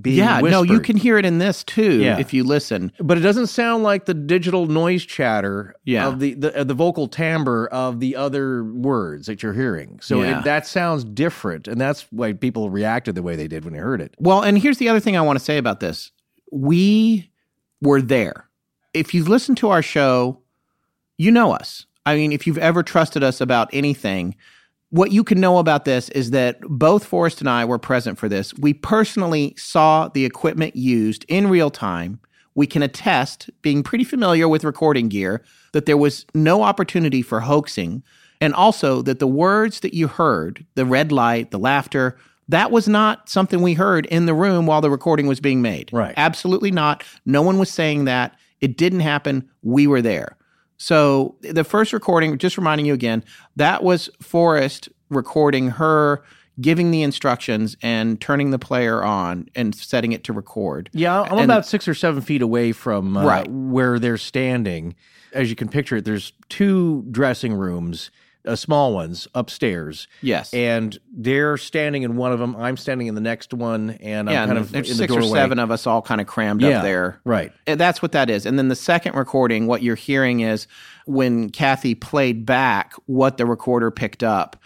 [0.00, 0.40] being yeah.
[0.40, 2.18] No, you can hear it in this too Yeah.
[2.18, 2.92] if you listen.
[3.00, 6.06] but it doesn't sound like the digital noise chatter Yeah.
[6.06, 9.98] of the the, uh, the vocal timbre of the other words that you're hearing.
[10.00, 10.38] So Yeah.
[10.40, 13.80] it, that sounds different, and that's why people reacted the way they did when they
[13.80, 14.14] heard it.
[14.18, 16.12] Well, and here's the other thing I want to say about this.
[16.52, 17.30] We
[17.82, 18.48] were there.
[18.94, 20.40] If you've listened to our show,
[21.18, 21.86] you know us.
[22.06, 24.34] I mean, if you've ever trusted us about anything,
[24.90, 28.28] what you can know about this is that both Forrest and I were present for
[28.28, 28.52] this.
[28.54, 32.20] We personally saw the equipment used in real time.
[32.56, 37.40] We can attest, being pretty familiar with recording gear, that there was no opportunity for
[37.40, 38.02] hoaxing,
[38.40, 42.88] and also that the words that you heard, the red light, the laughter, that was
[42.88, 45.90] not something we heard in the room while the recording was being made.
[45.92, 46.14] Right.
[46.16, 47.04] Absolutely not.
[47.24, 48.36] No one was saying that.
[48.60, 49.48] It didn't happen.
[49.62, 50.36] We were there.
[50.90, 53.22] So the first recording, just reminding you again,
[53.56, 56.22] that was Forrest recording her
[56.58, 60.88] giving the instructions and turning the player on and setting it to record.
[60.94, 63.46] Yeah, I'm And- about six or seven feet away from uh, Right.
[63.50, 64.94] where they're standing.
[65.34, 68.10] As you can picture it, there's two dressing rooms,
[68.46, 70.08] uh, small ones upstairs.
[70.22, 70.52] Yes.
[70.54, 72.56] and they're standing in one of them.
[72.56, 75.12] I'm standing in the next one, and I'm yeah, kind and of there's in six
[75.12, 77.20] the or seven of us all kind of crammed Yeah, up there.
[77.24, 77.52] right.
[77.66, 78.46] And that's what that is.
[78.46, 80.66] And then the second recording, what you're hearing is
[81.06, 84.56] when Cathi played back what the recorder picked up.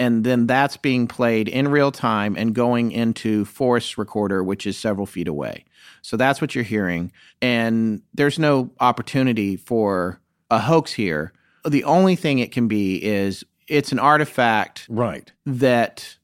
[0.00, 4.78] And then that's being played in real time and going into Forrest's recorder, which is
[4.78, 5.64] several feet away.
[6.02, 7.10] So that's what you're hearing.
[7.42, 11.32] And there's no opportunity for a hoax here.
[11.66, 15.30] The only thing it can be is it's an artifact Right.
[15.46, 16.16] that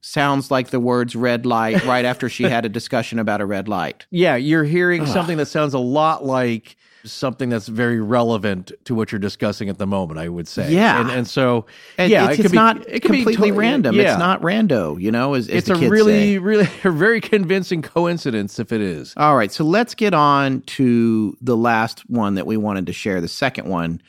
[0.00, 3.68] sounds like the words red light right after she had a discussion about a red
[3.68, 4.06] light.
[4.10, 5.08] Yeah, you're hearing Ugh.
[5.08, 9.76] something that sounds a lot like something that's very relevant to what you're discussing at
[9.78, 10.20] the moment.
[10.20, 10.72] I would say.
[10.72, 11.00] Yeah.
[11.00, 11.66] and, and so
[11.98, 13.96] And yeah, it's, it could it's be- not it could be completely to- random.
[13.96, 14.10] Yeah.
[14.12, 16.38] It's not rando, you know, as, as It's a really, say.
[16.38, 19.14] really, a very convincing coincidence if it is.
[19.16, 23.20] All right, so let's get on to the last one that we wanted to share,
[23.20, 24.00] the second one,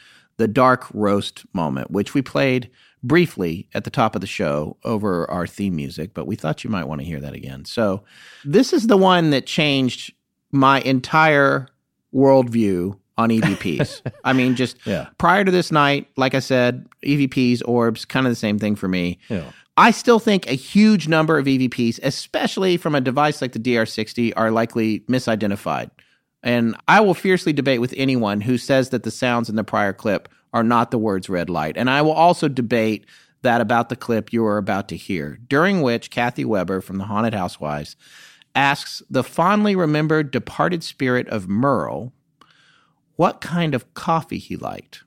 [0.44, 2.70] the dark roast moment, which we played
[3.02, 6.70] briefly at the top of the show over our theme music, but we thought you
[6.70, 7.64] might want to hear that again.
[7.64, 8.04] So,
[8.44, 10.14] this is the one that changed
[10.52, 11.70] my entire
[12.14, 14.02] worldview on EVPs.
[14.26, 15.08] I mean, just Yeah.
[15.18, 18.90] prior to this night, like I said, EVPs, orbs, kind of the same thing for
[18.90, 19.20] me.
[19.30, 19.46] Yeah.
[19.78, 24.34] I still think a huge number of EVPs, especially from a device like the DR60,
[24.36, 25.90] are likely misidentified.
[26.44, 29.94] And I will fiercely debate with anyone who says that the sounds in the prior
[29.94, 31.78] clip are not the words red light.
[31.78, 33.06] And I will also debate
[33.42, 37.06] that about the clip you are about to hear, during which Cathi Weber from the
[37.06, 37.96] Haunted Housewives
[38.56, 42.14] asks the fondly remembered departed spirit of Merle
[43.16, 45.04] what kind of coffee he liked.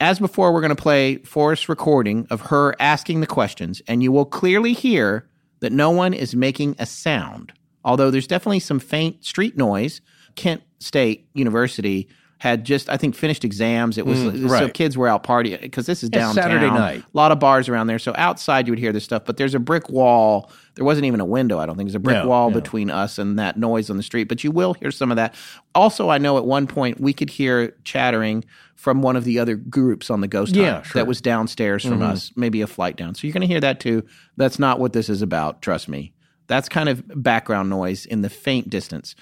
[0.00, 4.12] As before, we're going to play Forrest's recording of her asking the questions, and you
[4.12, 5.28] will clearly hear
[5.60, 7.52] that no one is making a sound.
[7.84, 10.00] Although there's definitely some faint street noise.
[10.36, 12.08] Kent State University
[12.40, 13.98] had just, I think, finished exams.
[13.98, 16.34] It was Mm, so kids were out partying because this is downtown.
[16.34, 17.00] Saturday night.
[17.02, 17.98] A lot of bars around there.
[17.98, 20.48] So outside you would hear this stuff, but there's a brick wall.
[20.76, 21.88] There wasn't even a window, I don't think.
[21.88, 22.54] There's a brick No, wall no.
[22.60, 25.34] between us and that noise on the street, but you will hear some of that.
[25.74, 28.44] Also, I know at one point we could hear chattering
[28.76, 31.00] from one of the other groups on the ghost Yeah, hunt sure.
[31.00, 32.02] that was downstairs from Mhm.
[32.10, 33.16] us, maybe a flight down.
[33.16, 34.04] So you're going to hear that too.
[34.36, 36.12] That's not what this is about, trust me.
[36.46, 39.16] That's kind of background noise in the faint distance.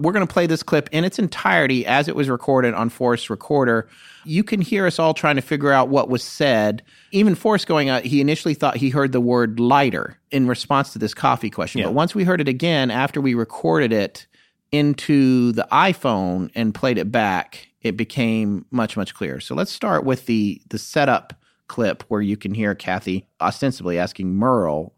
[0.00, 3.30] We're going to play this clip in its entirety as it was recorded on Forrest's
[3.30, 3.88] recorder.
[4.24, 6.82] You can hear us all trying to figure out what was said.
[7.12, 10.98] Even Forrest going out, he initially thought he heard the word lighter in response to
[10.98, 11.82] this coffee question.
[11.82, 14.26] But once we heard it again after we recorded it,
[14.72, 19.40] into the iPhone and played it back, it became much much clearer.
[19.40, 21.34] So let's start with the the setup
[21.68, 24.94] clip where you can hear Cathi ostensibly asking Merle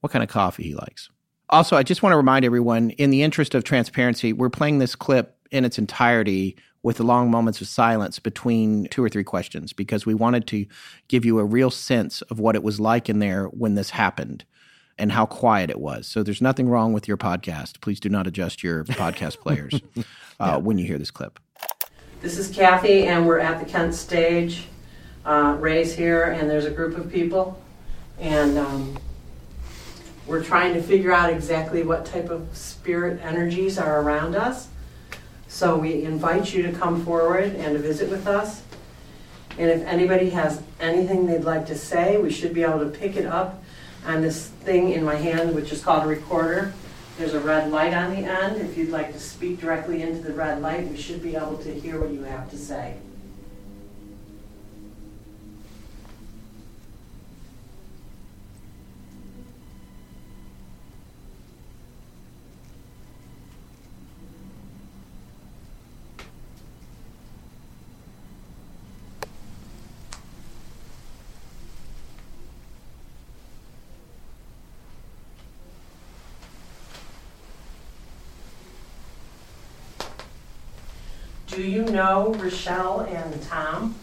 [0.00, 1.10] what kind of coffee he likes.
[1.50, 4.94] Also, I just want to remind everyone, in the interest of transparency, we're playing this
[4.94, 9.72] clip in its entirety with the long moments of silence between two or three questions
[9.72, 10.64] because we wanted to
[11.08, 14.44] give you a real sense of what it was like in there when this happened
[14.96, 16.06] and how quiet it was.
[16.06, 17.80] So there's nothing wrong with your podcast.
[17.80, 19.80] Please do not adjust your podcast players
[20.38, 21.40] uh, when you hear this clip.
[22.20, 24.66] This is Cathi, and we're at the Kent stage.
[25.24, 27.60] Uh, Ray's here, and there's a group of people,
[28.18, 28.96] and um,
[30.30, 34.68] we're trying to figure out exactly what type of spirit energies are around us.
[35.48, 38.62] So we invite you to come forward and to visit with us.
[39.58, 43.16] And if anybody has anything they'd like to say, we should be able to pick
[43.16, 43.60] it up
[44.06, 46.72] on this thing in my hand, which is called a recorder.
[47.18, 48.60] There's a red light on the end.
[48.60, 51.74] If you'd like to speak directly into the red light, we should be able to
[51.74, 52.94] hear what you have to say.
[81.60, 83.94] Do you know Richelle and Tom?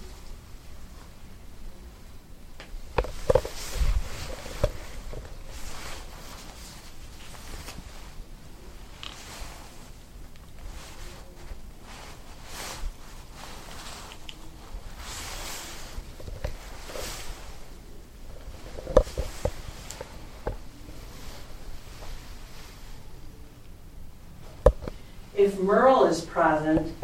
[25.36, 26.97] If Merle is present,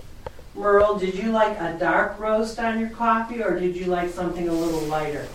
[0.64, 4.48] Merle, did you like a dark roast on your coffee or did you like something
[4.48, 5.28] a little lighter?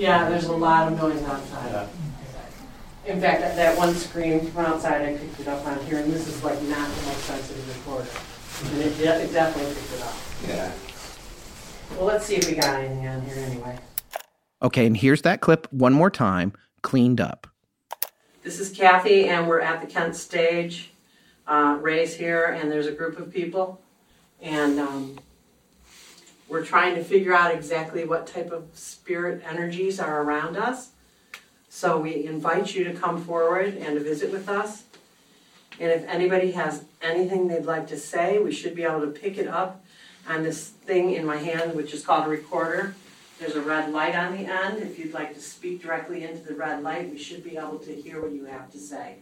[0.00, 0.22] Yeah.
[0.24, 1.88] Yeah, there's a lot of noise outside.
[3.06, 6.10] In fact, that- that one screen from outside, I picked it up on here, and
[6.10, 8.08] this is like not the most sensitive recorder.
[8.72, 10.14] And it, de- it definitely picked it up.
[10.48, 10.72] Yeah.
[11.96, 13.78] Well, let's see if we got anything on here anyway.
[14.62, 17.46] Okay, and here's that clip one more time, cleaned up.
[18.42, 20.92] This is Cathi, and we're at the Kent stage.
[21.46, 23.80] Uh, Ray's here, and there's a group of people.
[24.40, 25.18] And um,
[26.50, 30.90] we're trying to figure out exactly what type of spirit energies are around us.
[31.68, 34.82] So we invite you to come forward and to visit with us.
[35.78, 39.38] And if anybody has anything they'd like to say, we should be able to pick
[39.38, 39.84] it up
[40.28, 42.96] on this thing in my hand, which is called a recorder.
[43.38, 44.82] There's a red light on the end.
[44.82, 47.94] If you'd like to speak directly into the red light, we should be able to
[47.94, 49.16] hear what you have to say.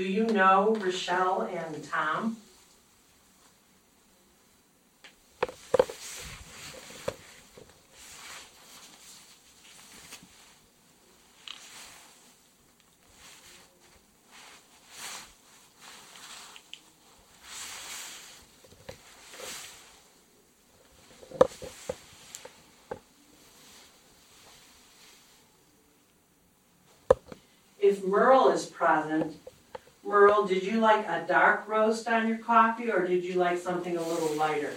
[0.00, 2.38] Do you know Richelle and Tom?
[27.78, 29.39] If Merle is present,
[30.10, 33.96] Merle, did you like a dark roast on your coffee or did you like something
[33.96, 34.74] a little lighter?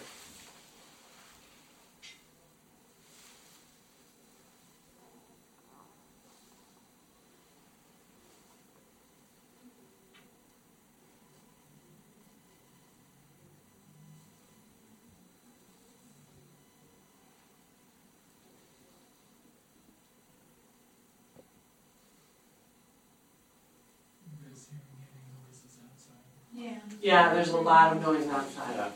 [27.04, 27.28] Yeah.
[27.28, 28.92] Yeah, there's a lot of noise outside.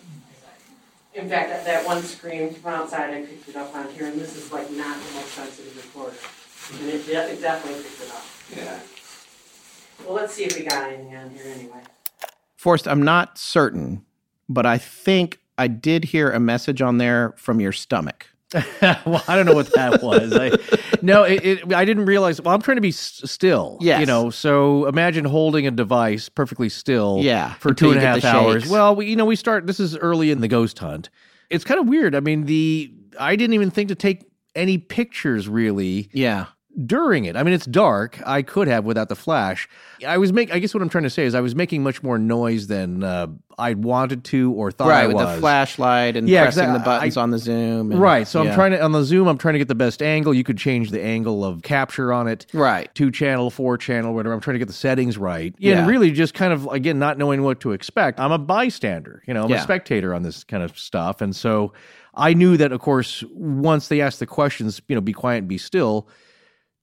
[1.14, 4.20] In fact, that, that one scream from outside, I picked it up on here, and
[4.20, 6.16] this is like not the most sensitive recorder.
[6.80, 8.26] And it, de- it definitely picked it up.
[8.56, 8.80] Yeah.
[10.06, 11.82] Well, let's see if we got anything on here anyway.
[12.56, 14.06] Forrest, I'm not certain,
[14.48, 18.28] but I think I did hear a message on there from your stomach.
[18.82, 20.34] well, I don't know what that was.
[20.34, 20.52] I,
[21.02, 22.42] no, it, it, I didn't realize.
[22.42, 23.78] Well, I'm trying to be s- still.
[23.82, 27.20] Yeah, You know, so imagine holding a device perfectly still.
[27.22, 28.64] Yeah, For two and a half hours.
[28.64, 28.72] shakes.
[28.72, 29.68] Well, we, you know, we start.
[29.68, 31.10] This is early in the ghost hunt.
[31.50, 32.16] It's kind of weird.
[32.16, 34.24] I mean, the I didn't even think to take
[34.56, 36.46] any pictures really Yeah.
[36.86, 37.36] During it.
[37.36, 38.20] I mean, it's dark.
[38.26, 39.68] I could have without the flash.
[40.06, 40.54] I was make.
[40.54, 43.04] I guess what I'm trying to say is I was making much more noise than
[43.04, 45.36] uh, I wanted to or thought right, I with was.
[45.36, 47.92] the flashlight and Yeah, pressing I- the buttons I- on the zoom.
[47.92, 48.28] and- Right.
[48.28, 49.28] So I'm trying to on the zoom.
[49.28, 50.34] I'm trying to get the best angle.
[50.34, 52.46] You could change the angle of capture on it.
[52.54, 52.94] Right.
[52.94, 54.34] Two channel, four channel, whatever.
[54.36, 55.56] I'm trying to get the settings right.
[55.58, 55.72] Yeah.
[55.74, 55.80] Yeah.
[55.80, 58.20] And really just kind of again not knowing what to expect.
[58.20, 59.24] I'm a bystander.
[59.28, 59.58] You know, I'm Yeah.
[59.58, 61.74] a spectator on this kind of stuff, and so
[62.14, 65.48] I knew that of course once they asked the questions, you know, be quiet and
[65.48, 66.08] be still,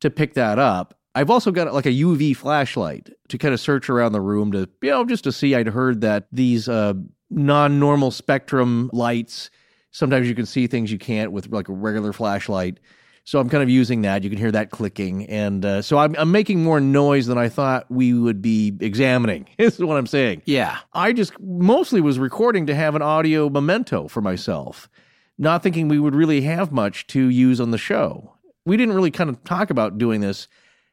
[0.04, 0.94] to pick that up.
[1.14, 4.68] I've also got like a UV flashlight to kind of search around the room to,
[4.82, 5.54] you know, just to see.
[5.54, 6.92] I'd heard that these uh,
[7.30, 9.48] non normal spectrum lights,
[9.92, 12.80] sometimes you can see things you can't with like a regular flashlight.
[13.26, 14.22] So I'm kind of using that.
[14.22, 15.24] You can hear that clicking.
[15.26, 19.48] And uh, so I'm, I'm making more noise than I thought we would be examining,
[19.56, 20.42] This is what I'm saying.
[20.44, 20.80] Yeah.
[20.92, 24.90] I just mostly was recording to have an audio memento for myself,
[25.38, 28.33] not thinking we would really have much to use on the show.
[28.66, 30.48] We didn't really kind of talk about doing this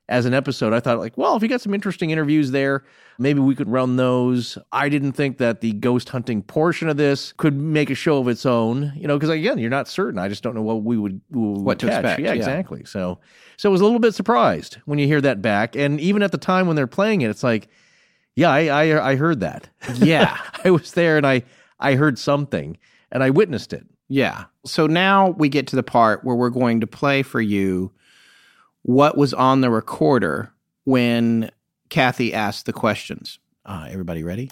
[0.10, 0.74] as an episode.
[0.74, 2.84] I thought, like, well, if you got some interesting interviews there,
[3.18, 4.58] maybe we could run those.
[4.72, 8.28] I didn't think that the ghost hunting portion of this could make a show of
[8.28, 10.20] its own, you know, because again, you're not certain.
[10.20, 12.34] I just don't know what we would, What to expect, Yeah, yeah.
[12.34, 12.84] exactly.
[12.84, 13.20] So,
[13.56, 16.34] so I was a little bit surprised when you hear that back, and even at
[16.34, 17.70] the time when they're playing it, it's like,
[18.36, 19.70] yeah, I I, I heard that.
[19.96, 20.38] Yeah.
[20.66, 21.44] I was there and I
[21.80, 22.78] I heard something
[23.12, 23.86] and I witnessed it.
[24.12, 24.44] Yeah.
[24.66, 27.94] So now we get to the part where we're going to play for you
[28.82, 30.52] what was on the recorder
[30.84, 31.50] when
[31.90, 33.40] Cathi asked the questions.
[33.66, 34.50] Uh, everybody ready?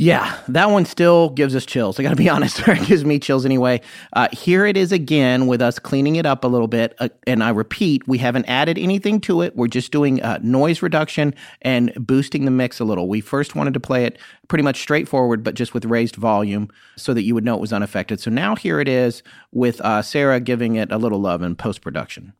[0.00, 2.00] Yeah, that one still gives us chills.
[2.00, 3.82] I got to be honest, it gives me chills anyway.
[4.14, 6.94] Uh, here it is again with us cleaning it up a little bit.
[7.00, 9.54] Uh, and I repeat, we haven't added anything to it.
[9.56, 13.08] We're just doing uh, noise reduction and boosting the mix a little.
[13.08, 14.16] We first wanted to play it
[14.48, 17.74] pretty much straightforward, but just with raised volume so that you would know it was
[17.74, 18.20] unaffected.
[18.20, 19.22] So now here it is
[19.52, 22.32] with uh, Sarah giving it a little love in post production.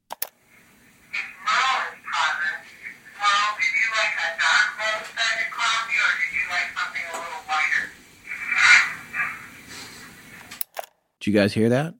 [11.20, 11.94] Did you guys hear that?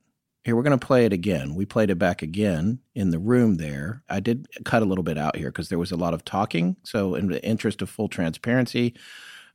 [0.45, 1.55] Here, we're going to play it again.
[1.55, 4.03] We played it back again in the room there.
[4.09, 6.77] I did cut a little bit out here because there was a lot of talking.
[6.85, 8.95] So, in the interest of full transparency,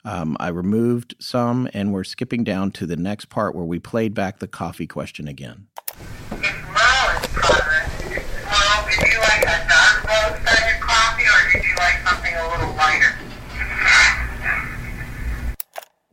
[0.04, 4.14] um, I removed some and we're skipping down to the next part where we played
[4.14, 5.66] back the coffee question again.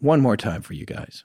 [0.00, 1.24] One more time for you guys.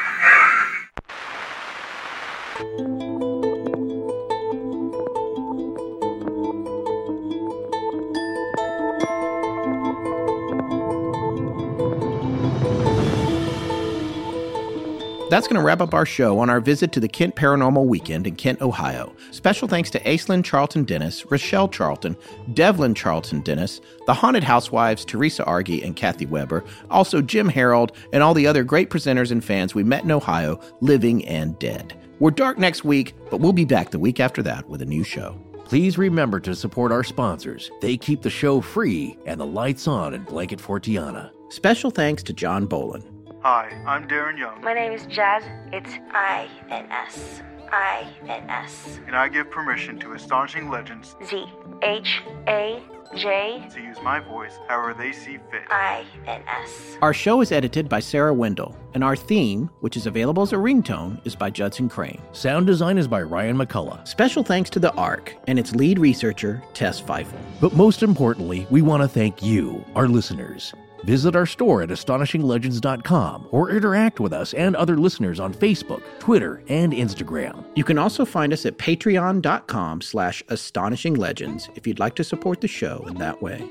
[15.31, 18.27] That's going to wrap up our show on our visit to the Kent Paranormal Weekend
[18.27, 19.15] in Kent, Ohio.
[19.31, 22.17] Special thanks to Aislinn Charlton Dennis, Richelle Charlton,
[22.53, 28.21] Devlin Charlton Dennis, the Haunted Housewives, Theresa Argie and Cathi Weber, also Jim Harold, and
[28.21, 32.00] all the other great presenters and fans we met in Ohio, living and dead.
[32.21, 35.03] We're dark next week, but we'll be back the week after that with a new
[35.03, 35.41] show.
[35.65, 37.71] Please remember to support our sponsors.
[37.81, 41.31] They keep the show free and the lights on in Blanket Fortiana.
[41.49, 43.03] Special thanks to John Bolin.
[43.41, 45.41] Hi, I'm Darren Young, My name is Jazz.
[45.73, 47.41] It's I N S.
[47.71, 48.99] I N S.
[49.07, 51.43] and I give permission to Astonishing Legends Z
[51.81, 52.83] H A
[53.15, 55.63] J to use my voice however they see fit.
[55.69, 56.97] I N S.
[57.01, 60.57] Our show is edited by Sarah Wendell, and our theme, which is available as a
[60.57, 62.21] ringtone, is by Judson Crane.
[62.31, 64.07] Sound design is by Ryan McCullough.
[64.07, 67.39] Special thanks to the ARC and its lead researcher, Tess Feifel.
[67.59, 70.73] But most importantly, we want to thank you, our listeners.
[71.03, 76.63] Visit our store at astonishinglegends.com or interact with us and other listeners on Facebook, Twitter,
[76.67, 77.65] and Instagram.
[77.75, 82.67] You can also find us at patreon.com slash astonishinglegends if you'd like to support the
[82.67, 83.67] show in that way.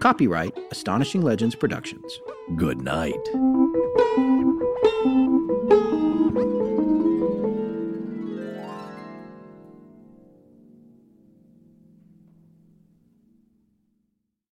[0.00, 2.20] Copyright Astonishing Legends Productions.
[2.56, 3.14] Good night.